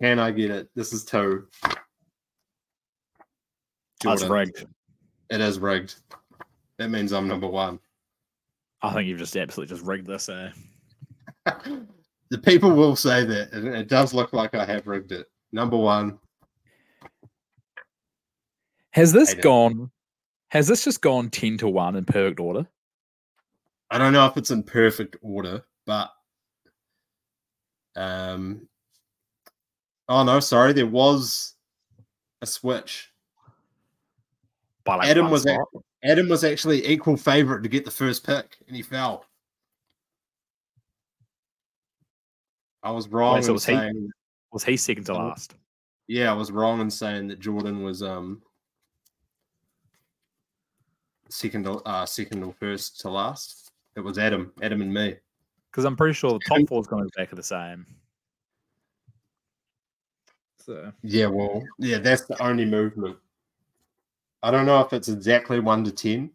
Can 0.00 0.18
I 0.18 0.32
get 0.32 0.50
it? 0.50 0.68
This 0.74 0.92
is 0.92 1.04
two. 1.04 1.46
That's 4.02 4.24
rigged. 4.24 4.66
It 5.30 5.40
is 5.40 5.60
rigged. 5.60 5.94
That 6.82 6.90
means 6.90 7.12
I'm 7.12 7.28
number 7.28 7.46
one. 7.46 7.78
I 8.82 8.92
think 8.92 9.06
you've 9.06 9.20
just 9.20 9.36
absolutely 9.36 9.72
just 9.72 9.86
rigged 9.86 10.08
this. 10.08 10.28
Eh? 10.28 10.50
the 12.28 12.38
people 12.38 12.72
will 12.72 12.96
say 12.96 13.24
that, 13.24 13.52
and 13.52 13.68
it 13.68 13.86
does 13.86 14.12
look 14.12 14.32
like 14.32 14.56
I 14.56 14.64
have 14.64 14.88
rigged 14.88 15.12
it. 15.12 15.30
Number 15.52 15.76
one. 15.76 16.18
Has 18.90 19.12
this 19.12 19.32
gone? 19.34 19.92
Has 20.48 20.66
this 20.66 20.82
just 20.82 21.02
gone 21.02 21.30
ten 21.30 21.56
to 21.58 21.68
one 21.68 21.94
in 21.94 22.04
perfect 22.04 22.40
order? 22.40 22.66
I 23.88 23.98
don't 23.98 24.12
know 24.12 24.26
if 24.26 24.36
it's 24.36 24.50
in 24.50 24.64
perfect 24.64 25.14
order, 25.22 25.62
but 25.86 26.10
um, 27.94 28.66
oh 30.08 30.24
no, 30.24 30.40
sorry, 30.40 30.72
there 30.72 30.88
was 30.88 31.54
a 32.40 32.46
switch. 32.46 33.12
Like 34.84 35.06
Adam 35.06 35.30
was 35.30 35.46
Adam 36.04 36.28
was 36.28 36.42
actually 36.42 36.86
equal 36.86 37.16
favorite 37.16 37.62
to 37.62 37.68
get 37.68 37.84
the 37.84 37.90
first 37.90 38.26
pick, 38.26 38.56
and 38.66 38.76
he 38.76 38.82
fell. 38.82 39.26
I 42.82 42.90
was 42.90 43.08
wrong. 43.08 43.36
Wait, 43.36 43.44
so 43.44 43.52
was 43.52 43.62
saying, 43.62 43.94
he 43.94 44.10
was 44.52 44.64
he 44.64 44.76
second 44.76 45.04
to 45.04 45.14
last? 45.14 45.54
Yeah, 46.08 46.30
I 46.30 46.34
was 46.34 46.50
wrong 46.50 46.80
in 46.80 46.90
saying 46.90 47.28
that 47.28 47.38
Jordan 47.38 47.82
was 47.82 48.02
um 48.02 48.42
second 51.28 51.66
uh 51.86 52.06
second 52.06 52.42
or 52.42 52.52
first 52.52 53.00
to 53.00 53.10
last. 53.10 53.70
It 53.94 54.00
was 54.00 54.18
Adam, 54.18 54.52
Adam 54.62 54.82
and 54.82 54.92
me. 54.92 55.16
Because 55.70 55.84
I'm 55.84 55.96
pretty 55.96 56.14
sure 56.14 56.32
the 56.32 56.40
top 56.40 56.68
four 56.68 56.80
is 56.80 56.86
going 56.86 57.02
to 57.02 57.04
be 57.04 57.08
exactly 57.08 57.36
the 57.36 57.42
same. 57.42 57.86
So 60.58 60.92
yeah, 61.02 61.26
well, 61.26 61.62
yeah, 61.78 61.98
that's 61.98 62.24
the 62.26 62.40
only 62.42 62.64
movement. 62.64 63.16
I 64.42 64.50
don't 64.50 64.66
know 64.66 64.80
if 64.80 64.92
it's 64.92 65.08
exactly 65.08 65.60
one 65.60 65.84
to 65.84 65.92
ten 65.92 66.30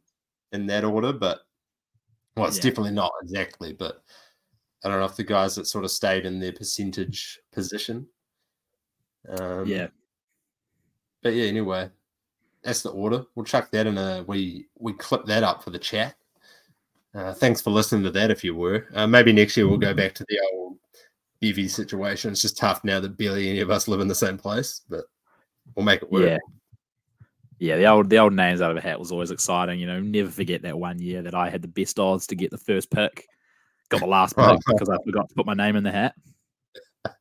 in 0.52 0.66
that 0.68 0.84
order, 0.84 1.14
but 1.14 1.40
well, 2.36 2.48
it's 2.48 2.58
yeah. 2.58 2.64
definitely 2.64 2.92
not 2.92 3.12
exactly. 3.22 3.74
But 3.74 4.02
I 4.84 4.90
don't 4.90 5.00
know 5.00 5.06
if 5.06 5.16
the 5.16 5.24
guys 5.24 5.56
that 5.56 5.68
sort 5.68 5.86
of 5.86 5.92
stayed 5.92 6.26
in 6.26 6.40
their 6.40 6.54
percentage 6.54 7.40
position. 7.52 8.08
Um, 9.28 9.66
yeah. 9.66 9.88
But 11.22 11.34
yeah, 11.34 11.46
anyway, 11.46 11.90
that's 12.64 12.84
the 12.84 12.92
order. 12.92 13.26
We'll 13.36 13.46
chuck 13.46 13.72
that 13.72 13.88
in 13.88 13.98
a 13.98 14.24
we 14.28 14.68
we 14.78 14.94
clip 14.94 15.26
that 15.26 15.44
up 15.44 15.64
for 15.64 15.72
the 15.72 15.80
chat. 15.80 16.16
Uh, 17.14 17.34
thanks 17.34 17.62
for 17.62 17.72
listening 17.72 18.04
to 18.04 18.12
that. 18.12 18.32
If 18.32 18.44
you 18.44 18.56
were, 18.56 18.88
uh, 18.94 19.08
maybe 19.08 19.34
next 19.34 19.58
year 19.58 19.68
we'll 19.68 19.78
go 19.78 19.94
back 19.94 20.14
to 20.16 20.26
the 20.30 20.40
old 20.54 20.78
BV 21.42 21.70
situation. 21.70 22.32
It's 22.32 22.42
just 22.42 22.58
tough 22.58 22.84
now 22.84 23.00
that 23.00 23.18
barely 23.18 23.50
any 23.50 23.60
of 23.60 23.72
us 23.72 23.88
live 23.88 24.02
in 24.02 24.08
the 24.08 24.16
same 24.16 24.38
place, 24.38 24.82
but 24.90 25.06
we'll 25.76 25.86
make 25.86 26.04
it 26.04 26.12
work. 26.12 26.24
Yeah, 26.24 26.38
yeah. 27.60 27.78
The 27.78 27.86
old 27.86 28.10
the 28.10 28.18
old 28.18 28.34
names 28.34 28.62
out 28.62 28.72
of 28.72 28.78
a 28.78 28.82
hat 28.82 29.00
was 29.00 29.12
always 29.12 29.32
exciting. 29.32 29.80
You 29.80 29.88
know, 29.88 30.00
never 30.00 30.30
forget 30.30 30.62
that 30.64 30.78
one 30.78 31.00
year 31.00 31.22
that 31.22 31.36
I 31.36 31.50
had 31.50 31.62
the 31.62 31.68
best 31.68 32.00
odds 32.00 32.28
to 32.28 32.36
get 32.36 32.52
the 32.52 32.58
first 32.58 32.92
pick, 32.92 33.28
got 33.90 34.02
the 34.02 34.08
last 34.08 34.36
pick 34.36 34.60
because 34.68 34.90
I 34.90 34.98
forgot 35.06 35.30
to 35.30 35.36
put 35.36 35.46
my 35.46 35.54
name 35.54 35.76
in 35.76 35.84
the 35.84 35.92
hat. 35.92 36.16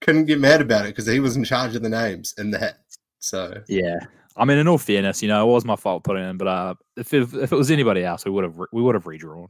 Couldn't 0.00 0.26
get 0.26 0.40
mad 0.40 0.60
about 0.60 0.84
it 0.84 0.88
because 0.88 1.06
he 1.06 1.20
was 1.20 1.36
in 1.36 1.44
charge 1.44 1.74
of 1.74 1.82
the 1.82 1.88
names 1.88 2.34
in 2.38 2.50
the 2.50 2.58
hat. 2.58 2.78
So 3.18 3.62
yeah, 3.68 3.98
I 4.36 4.44
mean, 4.44 4.58
in 4.58 4.68
all 4.68 4.78
fairness, 4.78 5.22
you 5.22 5.28
know, 5.28 5.48
it 5.48 5.52
was 5.52 5.64
my 5.64 5.76
fault 5.76 6.04
putting 6.04 6.28
in, 6.28 6.36
but 6.36 6.48
uh, 6.48 6.74
if 6.96 7.14
it, 7.14 7.32
if 7.34 7.52
it 7.52 7.56
was 7.56 7.70
anybody 7.70 8.04
else, 8.04 8.24
we 8.24 8.30
would 8.30 8.44
have 8.44 8.54
we 8.72 8.82
would 8.82 8.94
have 8.94 9.06
redrawn. 9.06 9.48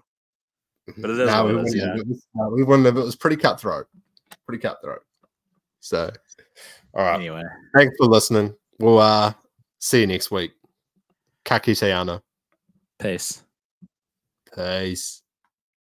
But 0.96 1.10
it 1.10 1.18
is 1.18 1.26
no, 1.28 1.44
we, 1.44 1.54
wouldn't, 1.54 1.68
is, 1.68 1.74
it 1.74 2.06
was, 2.06 2.26
no, 2.34 2.48
we 2.50 2.62
wouldn't 2.62 2.86
have. 2.86 2.96
It 2.96 3.02
was 3.02 3.16
pretty 3.16 3.36
cutthroat, 3.36 3.88
pretty 4.46 4.62
cutthroat. 4.62 5.02
So, 5.80 6.12
all 6.94 7.04
right. 7.04 7.16
Anyway, 7.16 7.42
thanks 7.74 7.96
for 7.98 8.06
listening. 8.06 8.54
We'll 8.78 9.00
uh 9.00 9.32
see 9.86 10.00
you 10.00 10.06
next 10.06 10.30
week. 10.30 10.52
Kaki 11.44 11.72
Sayana. 11.72 12.20
Peace. 12.98 13.44
Peace. 14.54 15.22